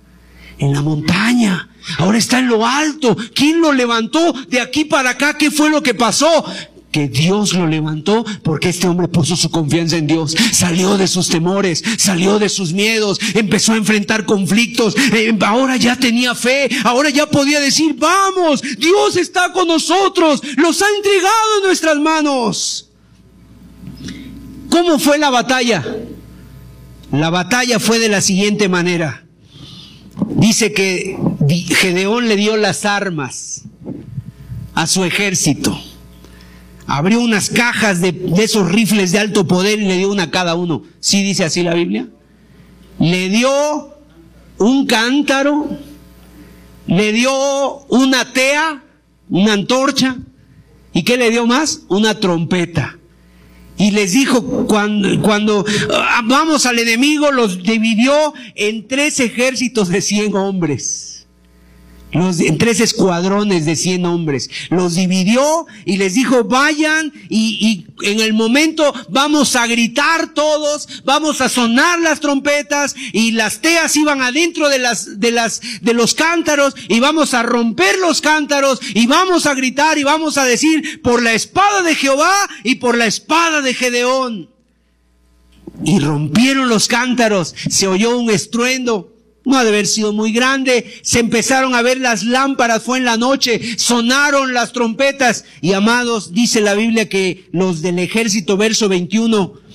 en 0.57 0.73
la 0.73 0.81
montaña. 0.81 1.69
Ahora 1.99 2.17
está 2.17 2.39
en 2.39 2.47
lo 2.47 2.65
alto. 2.65 3.15
¿Quién 3.35 3.61
lo 3.61 3.71
levantó 3.71 4.33
de 4.49 4.61
aquí 4.61 4.83
para 4.83 5.11
acá? 5.11 5.37
¿Qué 5.37 5.51
fue 5.51 5.69
lo 5.69 5.83
que 5.83 5.93
pasó? 5.93 6.43
Que 6.95 7.09
Dios 7.09 7.51
lo 7.51 7.67
levantó 7.67 8.23
porque 8.41 8.69
este 8.69 8.87
hombre 8.87 9.09
puso 9.09 9.35
su 9.35 9.49
confianza 9.49 9.97
en 9.97 10.07
Dios, 10.07 10.33
salió 10.53 10.97
de 10.97 11.09
sus 11.09 11.27
temores, 11.27 11.83
salió 11.97 12.39
de 12.39 12.47
sus 12.47 12.71
miedos, 12.71 13.19
empezó 13.33 13.73
a 13.73 13.75
enfrentar 13.75 14.25
conflictos, 14.25 14.95
eh, 15.11 15.37
ahora 15.41 15.75
ya 15.75 15.97
tenía 15.97 16.33
fe, 16.35 16.69
ahora 16.85 17.09
ya 17.09 17.25
podía 17.25 17.59
decir, 17.59 17.97
vamos, 17.97 18.61
Dios 18.77 19.17
está 19.17 19.51
con 19.51 19.67
nosotros, 19.67 20.39
los 20.55 20.81
ha 20.81 20.85
entregado 20.95 21.57
en 21.57 21.67
nuestras 21.67 21.97
manos. 21.97 22.89
¿Cómo 24.69 24.97
fue 24.97 25.17
la 25.17 25.31
batalla? 25.31 25.83
La 27.11 27.29
batalla 27.29 27.77
fue 27.81 27.99
de 27.99 28.07
la 28.07 28.21
siguiente 28.21 28.69
manera. 28.69 29.25
Dice 30.29 30.71
que 30.71 31.17
Gedeón 31.75 32.29
le 32.29 32.37
dio 32.37 32.55
las 32.55 32.85
armas 32.85 33.63
a 34.75 34.87
su 34.87 35.03
ejército 35.03 35.77
abrió 36.87 37.19
unas 37.19 37.49
cajas 37.49 38.01
de, 38.01 38.15
esos 38.37 38.71
rifles 38.71 39.11
de 39.11 39.19
alto 39.19 39.47
poder 39.47 39.79
y 39.79 39.85
le 39.85 39.97
dio 39.97 40.11
una 40.11 40.23
a 40.23 40.31
cada 40.31 40.55
uno. 40.55 40.83
¿Sí 40.99 41.23
dice 41.23 41.43
así 41.43 41.63
la 41.63 41.73
Biblia? 41.73 42.07
Le 42.99 43.29
dio 43.29 43.49
un 44.57 44.85
cántaro, 44.85 45.67
le 46.87 47.11
dio 47.11 47.31
una 47.87 48.31
tea, 48.33 48.83
una 49.29 49.53
antorcha, 49.53 50.17
¿y 50.93 51.03
qué 51.03 51.17
le 51.17 51.31
dio 51.31 51.45
más? 51.45 51.81
Una 51.87 52.19
trompeta. 52.19 52.97
Y 53.77 53.91
les 53.91 54.13
dijo, 54.13 54.65
cuando, 54.67 55.21
cuando 55.21 55.65
ah, 55.91 56.21
vamos 56.23 56.65
al 56.65 56.79
enemigo, 56.79 57.31
los 57.31 57.61
dividió 57.61 58.33
en 58.55 58.87
tres 58.87 59.19
ejércitos 59.19 59.89
de 59.89 60.01
cien 60.01 60.33
hombres 60.35 61.14
en 62.15 62.57
tres 62.57 62.79
escuadrones 62.79 63.65
de 63.65 63.75
cien 63.75 64.05
hombres. 64.05 64.49
Los 64.69 64.95
dividió 64.95 65.65
y 65.83 65.97
les 65.97 66.13
dijo, 66.13 66.45
vayan 66.45 67.11
y, 67.29 67.85
y, 67.99 68.07
en 68.07 68.21
el 68.21 68.33
momento 68.33 68.93
vamos 69.09 69.55
a 69.55 69.67
gritar 69.67 70.33
todos, 70.33 71.03
vamos 71.03 71.41
a 71.41 71.49
sonar 71.49 71.99
las 71.99 72.21
trompetas 72.21 72.95
y 73.11 73.31
las 73.31 73.59
teas 73.59 73.95
iban 73.97 74.21
adentro 74.21 74.69
de 74.69 74.79
las, 74.79 75.19
de 75.19 75.31
las, 75.31 75.61
de 75.81 75.93
los 75.93 76.13
cántaros 76.13 76.73
y 76.87 76.99
vamos 76.99 77.33
a 77.33 77.43
romper 77.43 77.97
los 77.99 78.21
cántaros 78.21 78.79
y 78.93 79.07
vamos 79.07 79.45
a 79.45 79.53
gritar 79.53 79.97
y 79.97 80.03
vamos 80.03 80.37
a 80.37 80.45
decir, 80.45 81.01
por 81.01 81.21
la 81.21 81.33
espada 81.33 81.81
de 81.83 81.95
Jehová 81.95 82.33
y 82.63 82.75
por 82.75 82.97
la 82.97 83.05
espada 83.05 83.61
de 83.61 83.73
Gedeón. 83.73 84.49
Y 85.83 85.99
rompieron 85.99 86.69
los 86.69 86.87
cántaros, 86.87 87.53
se 87.69 87.87
oyó 87.87 88.17
un 88.17 88.29
estruendo 88.29 89.14
no 89.45 89.57
ha 89.57 89.63
de 89.63 89.69
haber 89.69 89.87
sido 89.87 90.13
muy 90.13 90.31
grande. 90.31 90.99
Se 91.01 91.19
empezaron 91.19 91.75
a 91.75 91.81
ver 91.81 91.99
las 91.99 92.23
lámparas, 92.23 92.83
fue 92.83 92.97
en 92.97 93.05
la 93.05 93.17
noche, 93.17 93.77
sonaron 93.77 94.53
las 94.53 94.73
trompetas. 94.73 95.45
Y 95.61 95.73
amados, 95.73 96.33
dice 96.33 96.61
la 96.61 96.73
Biblia 96.73 97.07
que 97.07 97.47
los 97.51 97.81
del 97.81 97.99
ejército, 97.99 98.57
verso 98.57 98.89
21, 98.89 99.65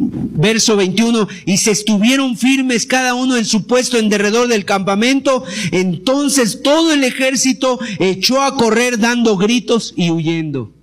Verso 0.00 0.76
21, 0.76 1.26
y 1.44 1.56
se 1.56 1.72
estuvieron 1.72 2.36
firmes 2.36 2.86
cada 2.86 3.14
uno 3.14 3.36
en 3.36 3.44
su 3.44 3.66
puesto 3.66 3.98
en 3.98 4.08
derredor 4.08 4.46
del 4.46 4.64
campamento. 4.64 5.42
Entonces 5.72 6.62
todo 6.62 6.92
el 6.92 7.02
ejército 7.02 7.80
echó 7.98 8.42
a 8.42 8.54
correr 8.54 9.00
dando 9.00 9.36
gritos 9.36 9.94
y 9.96 10.10
huyendo. 10.10 10.77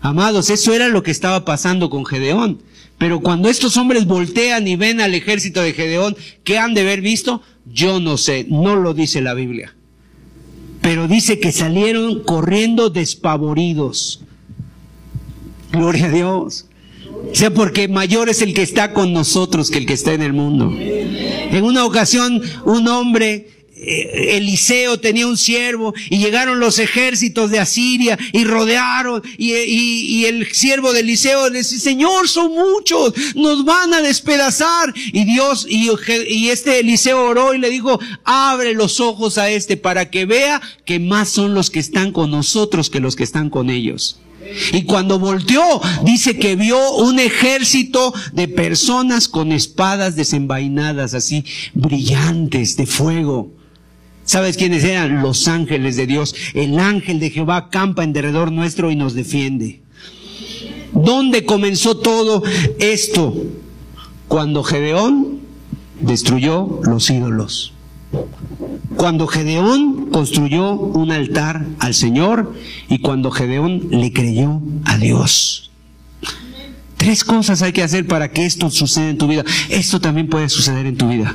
Amados, 0.00 0.50
eso 0.50 0.72
era 0.72 0.88
lo 0.88 1.02
que 1.02 1.10
estaba 1.10 1.44
pasando 1.44 1.90
con 1.90 2.06
Gedeón. 2.06 2.62
Pero 2.98 3.20
cuando 3.20 3.48
estos 3.48 3.76
hombres 3.76 4.06
voltean 4.06 4.68
y 4.68 4.76
ven 4.76 5.00
al 5.00 5.14
ejército 5.14 5.62
de 5.62 5.72
Gedeón, 5.72 6.16
¿qué 6.44 6.58
han 6.58 6.74
de 6.74 6.82
haber 6.82 7.00
visto? 7.00 7.42
Yo 7.66 8.00
no 8.00 8.16
sé, 8.16 8.46
no 8.48 8.76
lo 8.76 8.94
dice 8.94 9.20
la 9.20 9.34
Biblia. 9.34 9.74
Pero 10.80 11.08
dice 11.08 11.38
que 11.40 11.52
salieron 11.52 12.22
corriendo 12.24 12.90
despavoridos. 12.90 14.22
Gloria 15.72 16.06
a 16.06 16.10
Dios. 16.10 16.66
O 17.30 17.34
sea, 17.34 17.50
porque 17.50 17.88
mayor 17.88 18.28
es 18.28 18.42
el 18.42 18.54
que 18.54 18.62
está 18.62 18.92
con 18.92 19.12
nosotros 19.12 19.70
que 19.70 19.78
el 19.78 19.86
que 19.86 19.92
está 19.92 20.12
en 20.12 20.22
el 20.22 20.32
mundo. 20.32 20.74
En 20.78 21.64
una 21.64 21.84
ocasión, 21.84 22.42
un 22.64 22.88
hombre 22.88 23.59
Eliseo 23.82 25.00
tenía 25.00 25.26
un 25.26 25.36
siervo 25.36 25.94
y 26.10 26.18
llegaron 26.18 26.60
los 26.60 26.78
ejércitos 26.78 27.50
de 27.50 27.58
Asiria 27.58 28.18
y 28.32 28.44
rodearon 28.44 29.22
y, 29.38 30.24
el 30.24 30.52
siervo 30.52 30.92
de 30.92 31.00
Eliseo 31.00 31.48
le 31.48 31.58
dice, 31.58 31.78
Señor, 31.78 32.28
son 32.28 32.52
muchos, 32.52 33.14
nos 33.34 33.64
van 33.64 33.94
a 33.94 34.02
despedazar. 34.02 34.92
Y 35.12 35.24
Dios, 35.24 35.66
y, 35.68 35.90
y 36.28 36.50
este 36.50 36.80
Eliseo 36.80 37.24
oró 37.24 37.54
y 37.54 37.58
le 37.58 37.70
dijo, 37.70 37.98
abre 38.24 38.74
los 38.74 39.00
ojos 39.00 39.38
a 39.38 39.50
este 39.50 39.76
para 39.76 40.10
que 40.10 40.26
vea 40.26 40.60
que 40.84 41.00
más 41.00 41.30
son 41.30 41.54
los 41.54 41.70
que 41.70 41.80
están 41.80 42.12
con 42.12 42.30
nosotros 42.30 42.90
que 42.90 43.00
los 43.00 43.16
que 43.16 43.24
están 43.24 43.50
con 43.50 43.70
ellos. 43.70 44.20
Y 44.72 44.82
cuando 44.84 45.18
volteó, 45.18 45.80
dice 46.04 46.38
que 46.38 46.56
vio 46.56 46.96
un 46.96 47.18
ejército 47.18 48.12
de 48.32 48.48
personas 48.48 49.28
con 49.28 49.52
espadas 49.52 50.16
desenvainadas, 50.16 51.14
así 51.14 51.44
brillantes 51.74 52.76
de 52.76 52.86
fuego. 52.86 53.59
¿Sabes 54.30 54.56
quiénes 54.56 54.84
eran? 54.84 55.22
Los 55.22 55.48
ángeles 55.48 55.96
de 55.96 56.06
Dios. 56.06 56.36
El 56.54 56.78
ángel 56.78 57.18
de 57.18 57.30
Jehová 57.30 57.68
campa 57.68 58.04
en 58.04 58.12
derredor 58.12 58.52
nuestro 58.52 58.92
y 58.92 58.94
nos 58.94 59.14
defiende. 59.14 59.80
¿Dónde 60.92 61.44
comenzó 61.44 61.96
todo 61.96 62.44
esto? 62.78 63.34
Cuando 64.28 64.62
Gedeón 64.62 65.40
destruyó 66.00 66.78
los 66.84 67.10
ídolos. 67.10 67.72
Cuando 68.94 69.26
Gedeón 69.26 70.10
construyó 70.12 70.74
un 70.74 71.10
altar 71.10 71.66
al 71.80 71.94
Señor 71.94 72.54
y 72.88 73.00
cuando 73.00 73.32
Gedeón 73.32 73.88
le 73.90 74.12
creyó 74.12 74.62
a 74.84 74.96
Dios. 74.96 75.72
Tres 76.98 77.24
cosas 77.24 77.62
hay 77.62 77.72
que 77.72 77.82
hacer 77.82 78.06
para 78.06 78.30
que 78.30 78.46
esto 78.46 78.70
suceda 78.70 79.10
en 79.10 79.18
tu 79.18 79.26
vida. 79.26 79.44
Esto 79.70 80.00
también 80.00 80.28
puede 80.28 80.48
suceder 80.48 80.86
en 80.86 80.96
tu 80.96 81.08
vida. 81.08 81.34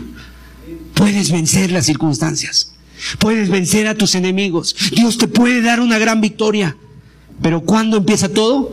Puedes 0.94 1.30
vencer 1.30 1.74
las 1.74 1.88
circunstancias. 1.88 2.72
Puedes 3.20 3.50
vencer 3.50 3.88
a 3.88 3.96
tus 3.96 4.16
enemigos. 4.16 4.76
Dios 4.92 5.18
te 5.18 5.28
puede 5.28 5.62
dar 5.62 5.80
una 5.80 5.98
gran 5.98 6.22
victoria. 6.22 6.76
Pero 7.42 7.62
cuando 7.62 7.98
empieza 7.98 8.30
todo? 8.30 8.72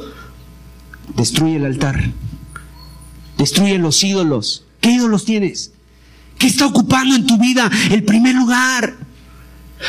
Destruye 1.17 1.57
el 1.57 1.65
altar. 1.65 2.11
Destruye 3.39 3.79
los 3.79 4.03
ídolos. 4.03 4.65
¿Qué 4.81 4.91
ídolos 4.93 5.25
tienes? 5.25 5.73
¿Qué 6.39 6.47
está 6.47 6.67
ocupando 6.67 7.15
en 7.15 7.27
tu 7.27 7.39
vida 7.39 7.71
el 7.91 8.05
primer 8.05 8.35
lugar? 8.35 8.97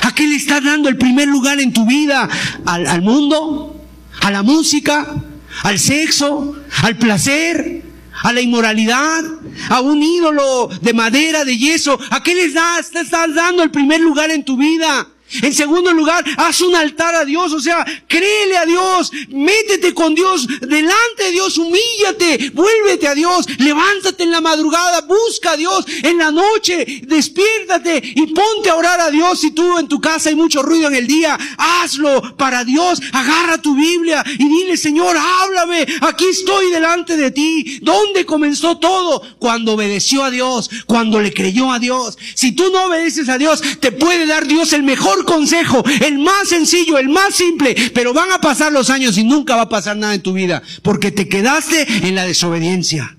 ¿A 0.02 0.14
qué 0.16 0.28
le 0.28 0.36
está 0.36 0.60
dando 0.60 0.90
el 0.90 0.98
primer 0.98 1.28
lugar 1.28 1.60
en 1.60 1.72
tu 1.72 1.86
vida? 1.86 2.28
¿Al, 2.66 2.88
al 2.88 3.02
mundo? 3.02 3.80
¿A 4.22 4.32
la 4.32 4.44
música? 4.44 5.16
¿Al 5.64 5.80
sexo? 5.80 6.56
¿Al 6.82 6.98
placer? 6.98 7.93
A 8.24 8.34
la 8.34 8.42
inmoralidad, 8.42 9.24
a 9.70 9.82
un 9.82 10.02
ídolo 10.02 10.70
de 10.82 10.94
madera, 10.94 11.46
de 11.46 11.58
yeso. 11.58 12.00
¿A 12.10 12.24
qué 12.24 12.34
les 12.34 12.54
das? 12.54 12.90
Te 12.90 13.02
estás 13.02 13.36
dando 13.36 13.62
el 13.62 13.70
primer 13.70 14.00
lugar 14.00 14.32
en 14.32 14.44
tu 14.44 14.58
vida. 14.58 15.08
En 15.42 15.54
segundo 15.54 15.92
lugar, 15.94 16.24
haz 16.38 16.62
un 16.62 16.76
altar 16.76 17.16
a 17.16 17.26
Dios, 17.26 17.54
o 17.54 17.60
sea, 17.60 17.86
créele 18.08 18.58
a 18.58 18.66
Dios, 18.66 19.12
métete 19.30 19.94
con 19.94 20.14
Dios, 20.16 20.48
delante 20.62 21.24
de 21.26 21.32
Dios, 21.32 21.58
humíllate, 21.58 22.52
vuélvete 22.54 23.08
a 23.08 23.16
Dios, 23.16 23.46
levántate 23.58 24.24
en 24.24 24.32
la 24.32 24.42
madrugada, 24.42 25.02
busca 25.02 25.52
a 25.52 25.58
Dios 25.58 25.86
en 26.04 26.18
la 26.18 26.32
noche, 26.32 27.02
despiértate 27.08 28.02
y 28.04 28.28
ponte 28.28 28.70
a 28.70 28.76
orar 28.76 29.00
a 29.00 29.12
Dios. 29.12 29.40
Si 29.40 29.52
tú 29.52 29.78
en 29.78 29.88
tu 29.88 30.00
casa 30.00 30.30
hay 30.30 30.36
mucho 30.36 30.62
ruido 30.62 30.88
en 30.88 30.96
el 30.96 31.08
día, 31.08 31.38
hazlo 31.58 32.36
para 32.38 32.64
Dios, 32.64 33.02
agarra 33.12 33.58
tu 33.58 33.76
Biblia 33.76 34.24
y 34.28 34.48
dile, 34.48 34.78
Señor, 34.78 35.16
háblame, 35.18 35.86
aquí 36.02 36.26
estoy 36.26 36.70
delante 36.72 37.18
de 37.18 37.32
ti. 37.32 37.80
¿Dónde 37.82 38.26
comenzó 38.26 38.78
todo? 38.78 39.22
Cuando 39.40 39.74
obedeció 39.74 40.24
a 40.24 40.32
Dios, 40.32 40.70
cuando 40.86 41.20
le 41.20 41.34
creyó 41.34 41.72
a 41.72 41.80
Dios. 41.80 42.18
Si 42.36 42.52
tú 42.52 42.70
no 42.72 42.86
obedeces 42.86 43.30
a 43.30 43.38
Dios, 43.38 43.62
te 43.80 43.92
puede 43.92 44.26
dar 44.26 44.48
Dios 44.48 44.74
el 44.74 44.84
mejor 44.84 45.23
consejo, 45.24 45.84
el 46.02 46.20
más 46.20 46.50
sencillo, 46.50 46.98
el 46.98 47.10
más 47.10 47.36
simple, 47.36 47.76
pero 47.94 48.14
van 48.14 48.32
a 48.32 48.40
pasar 48.40 48.72
los 48.72 48.90
años 48.90 49.18
y 49.18 49.24
nunca 49.24 49.56
va 49.56 49.64
a 49.64 49.70
pasar 49.70 49.98
nada 49.98 50.14
en 50.14 50.22
tu 50.22 50.34
vida, 50.34 50.62
porque 50.82 51.12
te 51.12 51.28
quedaste 51.28 52.08
en 52.08 52.16
la 52.16 52.26
desobediencia. 52.26 53.18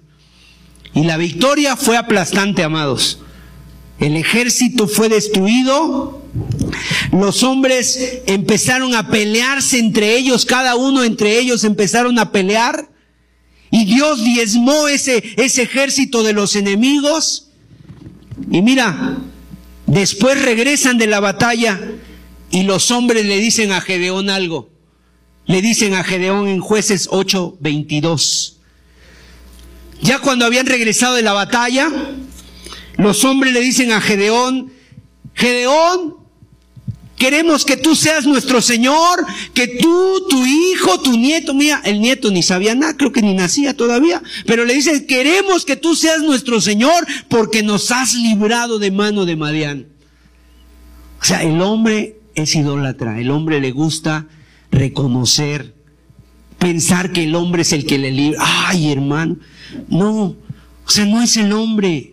Y 0.94 1.04
la 1.04 1.16
victoria 1.16 1.76
fue 1.76 1.96
aplastante, 1.96 2.62
amados. 2.62 3.18
El 3.98 4.16
ejército 4.16 4.88
fue 4.88 5.08
destruido. 5.08 6.22
Los 7.12 7.42
hombres 7.42 8.22
empezaron 8.26 8.94
a 8.94 9.08
pelearse 9.08 9.78
entre 9.78 10.16
ellos, 10.16 10.44
cada 10.44 10.76
uno 10.76 11.04
entre 11.04 11.38
ellos 11.38 11.64
empezaron 11.64 12.18
a 12.18 12.32
pelear. 12.32 12.90
Y 13.70 13.84
Dios 13.86 14.22
diezmó 14.22 14.88
ese, 14.88 15.34
ese 15.36 15.62
ejército 15.62 16.22
de 16.22 16.32
los 16.32 16.54
enemigos. 16.54 17.48
Y 18.50 18.62
mira, 18.62 19.18
Después 19.86 20.42
regresan 20.42 20.98
de 20.98 21.06
la 21.06 21.20
batalla 21.20 21.80
y 22.50 22.62
los 22.62 22.90
hombres 22.90 23.26
le 23.26 23.38
dicen 23.38 23.72
a 23.72 23.80
Gedeón 23.80 24.30
algo. 24.30 24.70
Le 25.46 25.60
dicen 25.60 25.94
a 25.94 26.04
Gedeón 26.04 26.48
en 26.48 26.60
jueces 26.60 27.08
8:22. 27.10 28.56
Ya 30.00 30.18
cuando 30.18 30.46
habían 30.46 30.66
regresado 30.66 31.14
de 31.14 31.22
la 31.22 31.32
batalla, 31.32 31.90
los 32.96 33.24
hombres 33.24 33.52
le 33.52 33.60
dicen 33.60 33.92
a 33.92 34.00
Gedeón, 34.00 34.72
Gedeón, 35.34 36.16
Queremos 37.24 37.64
que 37.64 37.78
tú 37.78 37.96
seas 37.96 38.26
nuestro 38.26 38.60
Señor, 38.60 39.24
que 39.54 39.66
tú, 39.66 40.26
tu 40.28 40.44
hijo, 40.44 41.00
tu 41.00 41.16
nieto, 41.16 41.54
mira, 41.54 41.80
el 41.82 41.98
nieto 41.98 42.30
ni 42.30 42.42
sabía 42.42 42.74
nada, 42.74 42.98
creo 42.98 43.12
que 43.12 43.22
ni 43.22 43.32
nacía 43.32 43.74
todavía, 43.74 44.22
pero 44.44 44.66
le 44.66 44.74
dice, 44.74 45.06
queremos 45.06 45.64
que 45.64 45.76
tú 45.76 45.96
seas 45.96 46.20
nuestro 46.20 46.60
Señor 46.60 47.06
porque 47.30 47.62
nos 47.62 47.90
has 47.92 48.12
librado 48.12 48.78
de 48.78 48.90
mano 48.90 49.24
de 49.24 49.36
Madián. 49.36 49.86
O 51.18 51.24
sea, 51.24 51.42
el 51.42 51.62
hombre 51.62 52.18
es 52.34 52.54
idólatra, 52.54 53.18
el 53.18 53.30
hombre 53.30 53.58
le 53.58 53.70
gusta 53.70 54.28
reconocer, 54.70 55.74
pensar 56.58 57.10
que 57.10 57.24
el 57.24 57.36
hombre 57.36 57.62
es 57.62 57.72
el 57.72 57.86
que 57.86 57.96
le 57.96 58.10
libra. 58.10 58.38
Ay, 58.42 58.92
hermano, 58.92 59.38
no, 59.88 60.36
o 60.84 60.90
sea, 60.90 61.06
no 61.06 61.22
es 61.22 61.38
el 61.38 61.54
hombre. 61.54 62.12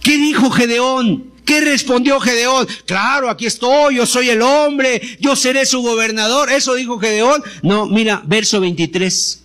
¿Qué 0.00 0.16
dijo 0.18 0.50
Gedeón? 0.50 1.32
¿Qué 1.48 1.62
respondió 1.62 2.20
Gedeón? 2.20 2.68
Claro, 2.84 3.30
aquí 3.30 3.46
estoy, 3.46 3.94
yo 3.94 4.04
soy 4.04 4.28
el 4.28 4.42
hombre, 4.42 5.00
yo 5.18 5.34
seré 5.34 5.64
su 5.64 5.80
gobernador. 5.80 6.50
¿Eso 6.52 6.74
dijo 6.74 6.98
Gedeón? 6.98 7.42
No, 7.62 7.86
mira, 7.86 8.20
verso 8.26 8.60
23. 8.60 9.44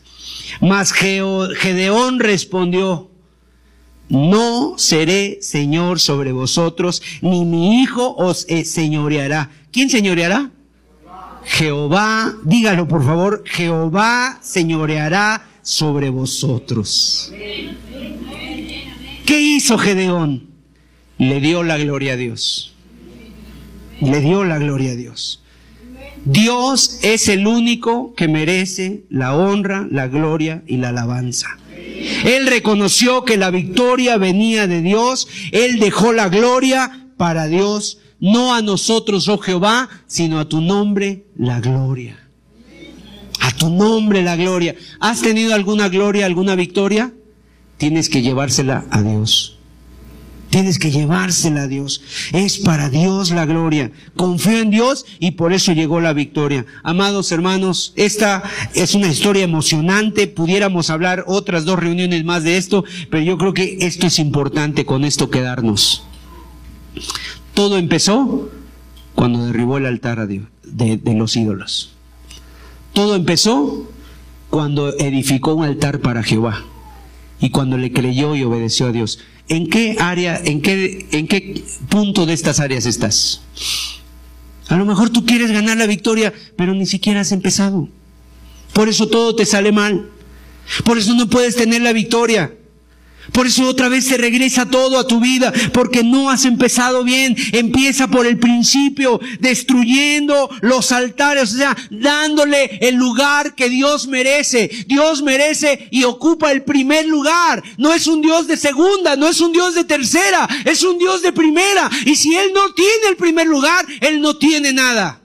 Mas 0.60 0.92
Gedeón 0.92 2.20
respondió, 2.20 3.10
no 4.10 4.74
seré 4.78 5.38
señor 5.42 6.02
sobre 6.02 6.34
vosotros, 6.34 7.02
ni 7.22 7.46
mi 7.46 7.82
hijo 7.82 8.14
os 8.18 8.48
señoreará. 8.66 9.50
¿Quién 9.72 9.90
señoreará? 9.90 10.52
Jehová, 11.46 12.36
dígalo 12.44 12.86
por 12.86 13.06
favor, 13.06 13.44
Jehová 13.46 14.40
señoreará 14.42 15.48
sobre 15.62 16.10
vosotros. 16.10 17.32
¿Qué 19.26 19.40
hizo 19.40 19.78
Gedeón? 19.78 20.53
Le 21.28 21.40
dio 21.40 21.64
la 21.64 21.78
gloria 21.78 22.14
a 22.14 22.16
Dios. 22.18 22.74
Le 24.02 24.20
dio 24.20 24.44
la 24.44 24.58
gloria 24.58 24.92
a 24.92 24.96
Dios. 24.96 25.42
Dios 26.26 27.00
es 27.02 27.28
el 27.28 27.48
único 27.48 28.14
que 28.16 28.28
merece 28.28 29.04
la 29.10 29.36
honra, 29.36 29.88
la 29.90 30.08
gloria 30.08 30.64
y 30.68 30.78
la 30.78 30.90
alabanza. 30.90 31.58
Él 32.26 32.48
reconoció 32.48 33.24
que 33.24 33.38
la 33.38 33.52
victoria 33.52 34.18
venía 34.18 34.68
de 34.68 34.82
Dios. 34.82 35.28
Él 35.52 35.80
dejó 35.80 36.14
la 36.14 36.30
gloria 36.30 37.08
para 37.18 37.48
Dios, 37.48 38.00
no 38.20 38.54
a 38.54 38.62
nosotros, 38.62 39.28
oh 39.28 39.38
Jehová, 39.38 39.90
sino 40.08 40.40
a 40.40 40.48
tu 40.48 40.62
nombre 40.62 41.26
la 41.38 41.60
gloria. 41.60 42.20
A 43.40 43.52
tu 43.52 43.70
nombre 43.70 44.24
la 44.24 44.36
gloria. 44.36 44.76
¿Has 45.00 45.22
tenido 45.22 45.54
alguna 45.54 45.90
gloria, 45.90 46.26
alguna 46.26 46.56
victoria? 46.56 47.14
Tienes 47.78 48.10
que 48.10 48.22
llevársela 48.22 48.86
a 48.90 49.02
Dios. 49.02 49.58
Tienes 50.54 50.78
que 50.78 50.92
llevársela 50.92 51.64
a 51.64 51.68
Dios. 51.68 52.04
Es 52.32 52.60
para 52.60 52.92
Dios 52.92 53.32
la 53.32 53.48
gloria. 53.48 53.92
Confío 54.16 54.60
en 54.60 54.70
Dios 54.70 55.04
y 55.18 55.32
por 55.32 55.52
eso 55.52 55.72
llegó 55.72 56.00
la 56.00 56.14
victoria. 56.14 56.68
Amados 56.84 57.32
hermanos, 57.32 57.92
esta 57.96 58.44
es 58.76 58.94
una 58.94 59.08
historia 59.08 59.46
emocionante. 59.46 60.28
Pudiéramos 60.28 60.92
hablar 60.92 61.24
otras 61.26 61.66
dos 61.66 61.80
reuniones 61.80 62.24
más 62.24 62.44
de 62.44 62.58
esto, 62.58 62.86
pero 63.10 63.24
yo 63.24 63.40
creo 63.40 63.56
que 63.56 63.78
esto 63.80 64.06
es 64.06 64.20
importante 64.20 64.86
con 64.86 65.06
esto 65.06 65.32
quedarnos. 65.32 66.04
Todo 67.56 67.80
empezó 67.80 68.52
cuando 69.16 69.48
derribó 69.48 69.80
el 69.80 69.88
altar 69.88 70.28
de 70.28 71.14
los 71.16 71.36
ídolos. 71.36 71.94
Todo 72.94 73.16
empezó 73.16 73.90
cuando 74.52 74.96
edificó 75.00 75.56
un 75.56 75.66
altar 75.66 75.98
para 76.02 76.22
Jehová 76.22 76.64
y 77.40 77.50
cuando 77.50 77.80
le 77.80 77.92
creyó 77.92 78.36
y 78.36 78.44
obedeció 78.44 78.86
a 78.86 78.92
Dios. 78.92 79.18
¿En 79.50 79.70
qué 79.70 79.98
área, 80.00 80.40
en 80.44 80.62
qué, 80.62 81.08
en 81.12 81.28
qué 81.28 81.64
punto 81.90 82.26
de 82.26 82.34
estas 82.34 82.60
áreas 82.60 82.86
estás? 82.86 83.42
A 84.68 84.78
lo 84.78 84.86
mejor 84.86 85.10
tú 85.10 85.26
quieres 85.26 85.52
ganar 85.52 85.78
la 85.78 85.86
victoria, 85.86 86.34
pero 86.56 86.74
ni 86.74 86.86
siquiera 86.86 87.22
has 87.22 87.32
empezado. 87.32 87.90
Por 88.72 88.90
eso 88.90 89.08
todo 89.08 89.36
te 89.36 89.46
sale 89.46 89.72
mal. 89.72 90.10
Por 90.86 90.98
eso 90.98 91.14
no 91.14 91.30
puedes 91.30 91.56
tener 91.56 91.82
la 91.82 91.94
victoria. 91.94 92.54
Por 93.32 93.48
eso 93.48 93.66
otra 93.68 93.88
vez 93.88 94.06
se 94.06 94.18
regresa 94.18 94.66
todo 94.66 95.00
a 95.00 95.08
tu 95.08 95.20
vida, 95.20 95.54
porque 95.74 96.04
no 96.04 96.30
has 96.30 96.46
empezado 96.46 97.04
bien. 97.04 97.36
Empieza 97.54 98.08
por 98.08 98.26
el 98.26 98.38
principio, 98.38 99.20
destruyendo 99.40 100.50
los 100.62 100.92
altares, 100.92 101.54
o 101.54 101.58
sea, 101.58 101.78
dándole 101.90 102.80
el 102.82 102.96
lugar 102.96 103.56
que 103.56 103.70
Dios 103.70 104.08
merece. 104.08 104.70
Dios 104.88 105.22
merece 105.22 105.88
y 105.90 106.04
ocupa 106.04 106.52
el 106.52 106.64
primer 106.64 107.08
lugar. 107.08 107.64
No 107.78 107.94
es 107.94 108.08
un 108.08 108.22
Dios 108.22 108.48
de 108.48 108.58
segunda, 108.58 109.16
no 109.16 109.28
es 109.28 109.40
un 109.40 109.54
Dios 109.54 109.74
de 109.74 109.86
tercera, 109.86 110.48
es 110.66 110.84
un 110.84 110.98
Dios 110.98 111.22
de 111.22 111.32
primera. 111.32 111.90
Y 112.06 112.16
si 112.16 112.36
Él 112.36 112.52
no 112.54 112.74
tiene 112.74 113.08
el 113.10 113.16
primer 113.16 113.48
lugar, 113.48 113.86
Él 114.02 114.20
no 114.20 114.36
tiene 114.38 114.74
nada. 114.74 115.22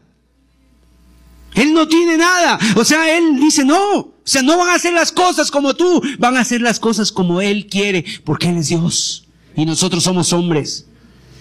Él 1.54 1.72
no 1.72 1.88
tiene 1.88 2.16
nada. 2.16 2.58
O 2.76 2.84
sea, 2.84 3.16
Él 3.16 3.40
dice, 3.40 3.64
no, 3.64 4.12
o 4.28 4.30
sea, 4.30 4.42
no 4.42 4.58
van 4.58 4.68
a 4.68 4.74
hacer 4.74 4.92
las 4.92 5.10
cosas 5.10 5.50
como 5.50 5.72
tú, 5.72 6.02
van 6.18 6.36
a 6.36 6.40
hacer 6.40 6.60
las 6.60 6.78
cosas 6.78 7.12
como 7.12 7.40
Él 7.40 7.66
quiere, 7.66 8.04
porque 8.24 8.50
Él 8.50 8.58
es 8.58 8.68
Dios. 8.68 9.24
Y 9.56 9.64
nosotros 9.64 10.04
somos 10.04 10.34
hombres, 10.34 10.84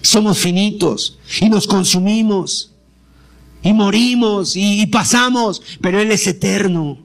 somos 0.01 0.38
finitos 0.38 1.19
y 1.41 1.49
nos 1.49 1.68
consumimos 1.68 2.72
y 3.61 3.73
morimos 3.73 4.55
y, 4.55 4.85
pasamos, 4.85 5.61
pero 5.81 5.99
Él 5.99 6.11
es 6.11 6.27
eterno. 6.27 6.97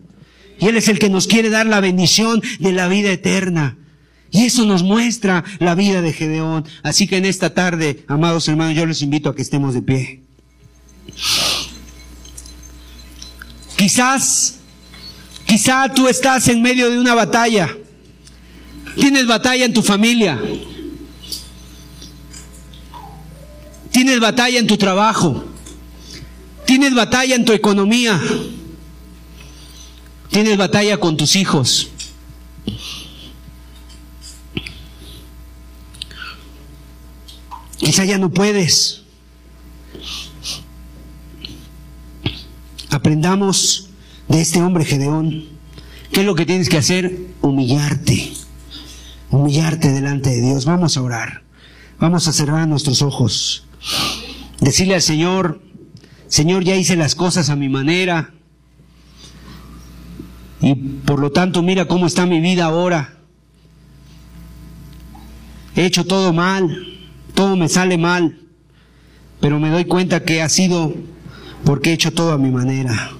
Y 0.61 0.69
Él 0.69 0.77
es 0.77 0.87
el 0.87 1.01
que 1.01 1.11
nos 1.11 1.27
quiere 1.27 1.51
dar 1.51 1.67
la 1.67 1.81
bendición 1.81 2.41
de 2.61 2.71
la 2.71 2.87
vida 2.87 3.11
eterna. 3.11 3.77
Y 4.31 4.45
eso 4.45 4.65
nos 4.65 4.85
muestra 4.85 5.43
la 5.59 5.75
vida 5.75 6.01
de 6.01 6.13
Gedeón. 6.13 6.65
Así 6.85 7.09
que 7.09 7.17
en 7.17 7.25
esta 7.25 7.55
tarde, 7.55 8.05
amados 8.07 8.47
hermanos, 8.47 8.77
yo 8.77 8.87
les 8.87 9.03
invito 9.03 9.31
a 9.31 9.35
que 9.35 9.43
estemos 9.43 9.75
de 9.75 9.83
pie. 9.83 10.23
Quizás 13.75 14.61
Quizá 15.53 15.87
tú 15.95 16.09
estás 16.09 16.49
en 16.49 16.63
medio 16.63 16.91
de 16.91 16.99
una 16.99 17.15
batalla. 17.15 17.77
Tienes 18.97 19.27
batalla 19.27 19.67
en 19.67 19.75
tu 19.75 19.83
familia. 19.83 20.41
Tienes 23.91 24.19
batalla 24.19 24.59
en 24.59 24.67
tu 24.67 24.79
trabajo. 24.79 25.45
Tienes 26.65 26.95
batalla 26.95 27.35
en 27.35 27.45
tu 27.45 27.53
economía. 27.53 28.19
Tienes 30.31 30.57
batalla 30.57 30.97
con 30.97 31.19
tus 31.19 31.37
hijos. 31.37 31.91
Quizá 37.77 38.07
ya 38.07 38.17
no 38.17 38.31
puedes. 38.31 39.03
Aprendamos 42.89 43.92
de 44.33 44.41
este 44.41 44.63
hombre 44.63 44.87
Gedeón. 44.87 45.45
¿Qué 46.11 46.21
es 46.21 46.27
lo 46.27 46.35
que 46.35 46.47
tienes 46.47 46.71
que 46.71 46.79
hacer? 46.79 47.19
Humillarte. 47.43 48.33
Humillarte 49.31 49.93
delante 49.93 50.31
de 50.31 50.41
Dios. 50.41 50.65
Vamos 50.65 50.97
a 50.97 51.03
orar. 51.03 51.43
Vamos 52.01 52.27
a 52.27 52.33
cerrar 52.33 52.67
nuestros 52.67 53.03
ojos. 53.03 53.67
Decirle 54.59 54.95
al 54.95 55.03
Señor, 55.03 55.61
Señor, 56.29 56.65
ya 56.65 56.77
hice 56.77 56.97
las 56.97 57.15
cosas 57.15 57.51
a 57.51 57.57
mi 57.57 57.69
manera. 57.69 58.31
Y 60.63 60.75
por 60.75 61.21
lo 61.21 61.31
tanto, 61.31 61.63
mira 61.63 61.87
cómo 61.87 62.07
está 62.07 62.25
mi 62.25 62.41
vida 62.41 62.65
ahora. 62.65 63.19
He 65.77 65.85
hecho 65.85 66.07
todo 66.07 66.33
mal, 66.33 66.87
todo 67.35 67.57
me 67.57 67.69
sale 67.69 67.99
mal, 67.99 68.41
pero 69.41 69.59
me 69.59 69.71
doy 69.71 69.85
cuenta 69.85 70.25
que 70.25 70.41
ha 70.41 70.49
sido 70.49 70.95
porque 71.65 71.91
he 71.91 71.93
hecho 71.95 72.13
todo 72.13 72.33
a 72.33 72.39
mi 72.39 72.51
manera. 72.51 73.13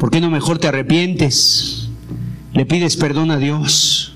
¿Por 0.00 0.10
qué 0.10 0.18
no 0.22 0.30
mejor 0.30 0.58
te 0.58 0.66
arrepientes? 0.66 1.90
Le 2.54 2.64
pides 2.64 2.96
perdón 2.96 3.30
a 3.30 3.36
Dios. 3.36 4.14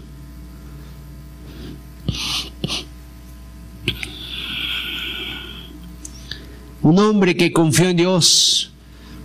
Un 6.81 6.99
hombre 6.99 7.37
que 7.37 7.53
confió 7.53 7.91
en 7.91 7.99
Dios, 7.99 8.73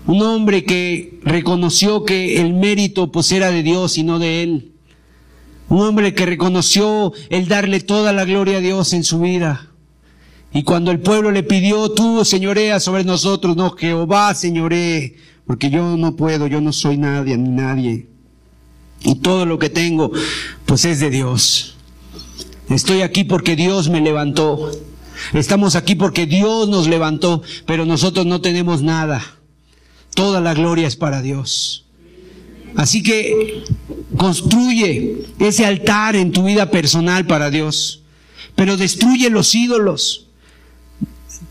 un 0.05 0.21
hombre 0.21 0.65
que 0.65 1.21
reconoció 1.23 2.03
que 2.03 2.41
el 2.41 2.53
mérito 2.53 3.09
pues 3.09 3.31
era 3.31 3.51
de 3.51 3.63
Dios 3.63 3.97
y 3.97 4.03
no 4.03 4.19
de 4.19 4.43
él. 4.43 4.71
Un 5.69 5.79
hombre 5.79 6.13
que 6.13 6.25
reconoció 6.25 7.13
el 7.29 7.47
darle 7.47 7.79
toda 7.79 8.11
la 8.11 8.25
gloria 8.25 8.57
a 8.57 8.61
Dios 8.61 8.91
en 8.91 9.05
su 9.05 9.21
vida. 9.21 9.71
Y 10.51 10.63
cuando 10.63 10.91
el 10.91 10.99
pueblo 10.99 11.31
le 11.31 11.43
pidió, 11.43 11.89
tú 11.91 12.25
señorea 12.25 12.81
sobre 12.81 13.05
nosotros, 13.05 13.55
no, 13.55 13.71
Jehová 13.71 14.33
señoree 14.33 15.15
porque 15.49 15.71
yo 15.71 15.97
no 15.97 16.15
puedo, 16.15 16.45
yo 16.45 16.61
no 16.61 16.71
soy 16.71 16.99
nadie 16.99 17.35
ni 17.35 17.49
nadie. 17.49 18.05
Y 19.01 19.15
todo 19.15 19.47
lo 19.47 19.57
que 19.57 19.71
tengo, 19.71 20.11
pues 20.67 20.85
es 20.85 20.99
de 20.99 21.09
Dios. 21.09 21.75
Estoy 22.69 23.01
aquí 23.01 23.23
porque 23.23 23.55
Dios 23.55 23.89
me 23.89 23.99
levantó. 23.99 24.69
Estamos 25.33 25.75
aquí 25.75 25.95
porque 25.95 26.27
Dios 26.27 26.69
nos 26.69 26.85
levantó, 26.87 27.41
pero 27.65 27.83
nosotros 27.87 28.27
no 28.27 28.41
tenemos 28.41 28.83
nada. 28.83 29.23
Toda 30.13 30.39
la 30.39 30.53
gloria 30.53 30.87
es 30.87 30.95
para 30.95 31.23
Dios. 31.23 31.87
Así 32.75 33.01
que 33.01 33.63
construye 34.17 35.25
ese 35.39 35.65
altar 35.65 36.15
en 36.15 36.31
tu 36.31 36.43
vida 36.43 36.69
personal 36.69 37.25
para 37.25 37.49
Dios, 37.49 38.03
pero 38.55 38.77
destruye 38.77 39.31
los 39.31 39.55
ídolos. 39.55 40.27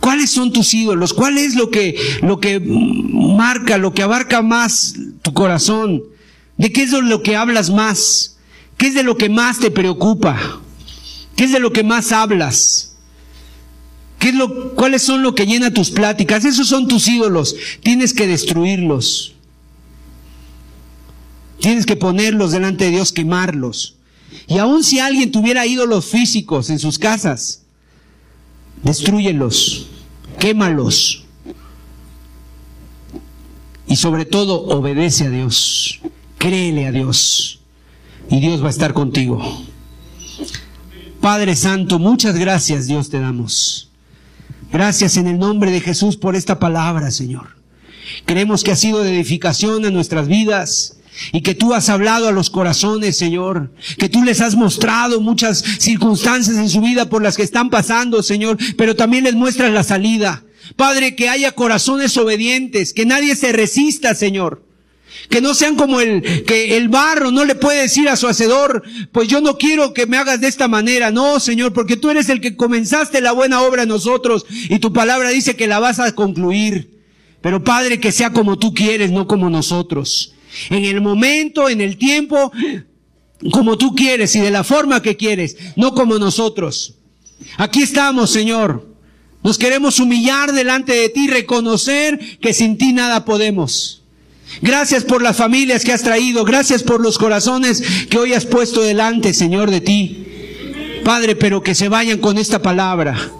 ¿Cuáles 0.01 0.31
son 0.31 0.53
tus 0.53 0.73
ídolos? 0.75 1.13
¿Cuál 1.13 1.39
es 1.39 1.55
lo 1.55 1.71
que, 1.71 1.97
lo 2.23 2.41
que 2.41 2.61
marca, 2.61 3.79
lo 3.79 3.93
que 3.93 4.03
abarca 4.03 4.43
más 4.43 4.95
tu 5.23 5.33
corazón? 5.33 6.03
¿De 6.57 6.73
qué 6.73 6.83
es 6.83 6.93
lo 6.93 7.23
que 7.23 7.37
hablas 7.37 7.71
más? 7.71 8.37
¿Qué 8.77 8.89
es 8.89 8.95
de 8.95 9.03
lo 9.03 9.17
que 9.17 9.29
más 9.29 9.59
te 9.59 9.71
preocupa? 9.71 10.61
¿Qué 11.37 11.45
es 11.45 11.53
de 11.53 11.61
lo 11.61 11.73
que 11.73 11.83
más 11.85 12.13
hablas? 12.13 12.97
¿Qué 14.19 14.31
es 14.31 14.35
lo, 14.35 14.75
¿Cuáles 14.75 15.03
son 15.03 15.23
lo 15.23 15.35
que 15.35 15.47
llena 15.47 15.73
tus 15.73 15.91
pláticas? 15.91 16.45
Esos 16.45 16.69
son 16.69 16.89
tus 16.89 17.07
ídolos. 17.09 17.55
Tienes 17.83 18.13
que 18.13 18.27
destruirlos. 18.27 19.35
Tienes 21.61 21.87
que 21.87 21.97
ponerlos 21.97 22.53
delante 22.53 22.85
de 22.85 22.93
Dios, 22.93 23.13
quemarlos. 23.13 23.97
Y 24.47 24.59
aun 24.59 24.85
si 24.85 24.99
alguien 24.99 25.33
tuviera 25.33 25.67
ídolos 25.67 26.07
físicos 26.07 26.71
en 26.71 26.79
sus 26.79 26.99
casas, 26.99 27.63
destruyelos, 28.83 29.89
quémalos. 30.39 31.25
Y 33.87 33.97
sobre 33.97 34.25
todo, 34.25 34.67
obedece 34.67 35.27
a 35.27 35.31
Dios, 35.31 36.01
créele 36.37 36.87
a 36.87 36.93
Dios, 36.93 37.61
y 38.31 38.41
Dios 38.41 38.63
va 38.63 38.67
a 38.67 38.71
estar 38.71 38.93
contigo. 38.93 39.43
Padre 41.21 41.57
Santo, 41.57 41.99
muchas 41.99 42.37
gracias 42.37 42.87
Dios 42.87 43.11
te 43.11 43.19
damos. 43.19 43.91
Gracias 44.71 45.17
en 45.17 45.27
el 45.27 45.39
nombre 45.39 45.71
de 45.71 45.81
Jesús 45.81 46.17
por 46.17 46.37
esta 46.37 46.59
palabra, 46.59 47.11
Señor. 47.11 47.57
Creemos 48.27 48.63
que 48.63 48.71
ha 48.71 48.77
sido 48.77 49.03
de 49.03 49.15
edificación 49.15 49.85
a 49.85 49.91
nuestras 49.91 50.29
vidas 50.29 50.98
y 51.33 51.43
que 51.43 51.55
tú 51.55 51.75
has 51.75 51.89
hablado 51.89 52.29
a 52.29 52.33
los 52.33 52.51
corazones, 52.51 53.17
Señor, 53.17 53.73
que 53.99 54.09
tú 54.09 54.25
les 54.25 54.41
has 54.41 54.55
mostrado 54.55 55.21
muchas 55.21 55.65
circunstancias 55.79 56.57
en 56.57 56.69
su 56.69 56.81
vida 56.81 57.09
por 57.09 57.23
las 57.23 57.37
que 57.37 57.43
están 57.43 57.71
pasando, 57.71 58.23
Señor, 58.23 58.57
pero 58.77 58.97
también 58.97 59.25
les 59.25 59.35
muestras 59.35 59.73
la 59.73 59.83
salida. 59.83 60.45
Padre, 60.77 61.17
que 61.17 61.29
haya 61.29 61.53
corazones 61.53 62.17
obedientes, 62.17 62.93
que 62.93 63.07
nadie 63.07 63.37
se 63.37 63.53
resista, 63.53 64.15
Señor. 64.15 64.65
Que 65.31 65.41
no 65.41 65.55
sean 65.55 65.77
como 65.77 66.01
el, 66.01 66.45
que 66.45 66.77
el 66.77 66.89
barro 66.89 67.31
no 67.31 67.45
le 67.45 67.55
puede 67.55 67.83
decir 67.83 68.09
a 68.09 68.17
su 68.17 68.29
hacedor, 68.29 68.83
pues 69.11 69.27
yo 69.29 69.41
no 69.41 69.59
quiero 69.59 69.93
que 69.93 70.07
me 70.07 70.17
hagas 70.17 70.41
de 70.41 70.49
esta 70.49 70.69
manera. 70.69 71.11
No, 71.11 71.41
Señor, 71.41 71.73
porque 71.73 71.97
tú 71.97 72.11
eres 72.11 72.29
el 72.29 72.41
que 72.41 72.57
comenzaste 72.57 73.21
la 73.21 73.33
buena 73.33 73.63
obra 73.63 73.83
en 73.83 73.89
nosotros 73.89 74.47
y 74.49 74.79
tu 74.79 74.93
palabra 74.93 75.31
dice 75.31 75.57
que 75.57 75.67
la 75.67 75.81
vas 75.81 75.99
a 75.99 76.15
concluir. 76.15 76.99
Pero 77.41 77.65
Padre, 77.65 78.01
que 78.01 78.13
sea 78.13 78.33
como 78.33 78.59
tú 78.59 78.75
quieres, 78.75 79.11
no 79.11 79.27
como 79.27 79.51
nosotros 79.51 80.35
en 80.71 80.85
el 80.85 81.01
momento, 81.01 81.69
en 81.69 81.81
el 81.81 81.97
tiempo 81.97 82.53
como 83.53 83.79
tú 83.79 83.95
quieres 83.95 84.35
y 84.35 84.41
de 84.41 84.51
la 84.51 84.65
forma 84.65 85.03
que 85.03 85.17
quieres, 85.17 85.57
no 85.77 85.95
como 85.95 86.19
nosotros. 86.19 86.95
Aquí 87.57 87.83
estamos, 87.83 88.31
Señor. 88.31 88.87
Nos 89.45 89.59
queremos 89.59 90.01
humillar 90.01 90.53
delante 90.53 90.93
de 90.93 91.09
ti, 91.09 91.29
reconocer 91.29 92.39
que 92.41 92.53
sin 92.53 92.77
ti 92.77 92.93
nada 92.93 93.25
podemos. 93.25 94.03
Gracias 94.61 95.05
por 95.05 95.23
las 95.23 95.37
familias 95.37 95.85
que 95.85 95.93
has 95.93 96.03
traído, 96.03 96.45
gracias 96.45 96.83
por 96.83 97.01
los 97.01 97.19
corazones 97.19 97.83
que 98.11 98.19
hoy 98.19 98.33
has 98.33 98.47
puesto 98.47 98.83
delante, 98.83 99.35
Señor, 99.35 99.71
de 99.71 99.81
ti. 99.81 100.27
Padre, 101.05 101.37
pero 101.37 101.63
que 101.63 101.75
se 101.75 101.89
vayan 101.89 102.19
con 102.19 102.39
esta 102.39 102.61
palabra 102.61 103.33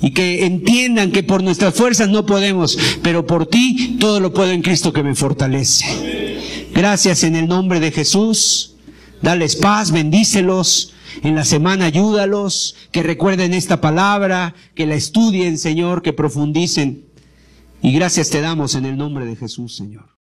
y 0.00 0.10
que 0.10 0.44
entiendan 0.44 1.10
que 1.10 1.22
por 1.22 1.42
nuestras 1.42 1.74
fuerzas 1.74 2.08
no 2.08 2.26
podemos, 2.26 2.78
pero 3.02 3.26
por 3.26 3.46
ti 3.46 3.96
todo 3.98 4.20
lo 4.20 4.32
puedo 4.32 4.50
en 4.50 4.62
Cristo 4.62 4.92
que 4.92 5.02
me 5.02 5.14
fortalece. 5.14 6.66
Gracias 6.74 7.24
en 7.24 7.36
el 7.36 7.48
nombre 7.48 7.80
de 7.80 7.90
Jesús. 7.90 8.74
Dales 9.22 9.56
paz, 9.56 9.92
bendícelos. 9.92 10.92
En 11.22 11.34
la 11.34 11.44
semana 11.44 11.86
ayúdalos, 11.86 12.76
que 12.92 13.02
recuerden 13.02 13.54
esta 13.54 13.80
palabra, 13.80 14.54
que 14.74 14.84
la 14.84 14.96
estudien, 14.96 15.56
Señor, 15.56 16.02
que 16.02 16.12
profundicen. 16.12 17.06
Y 17.80 17.92
gracias 17.92 18.28
te 18.28 18.42
damos 18.42 18.74
en 18.74 18.84
el 18.84 18.98
nombre 18.98 19.24
de 19.24 19.36
Jesús, 19.36 19.74
Señor. 19.76 20.15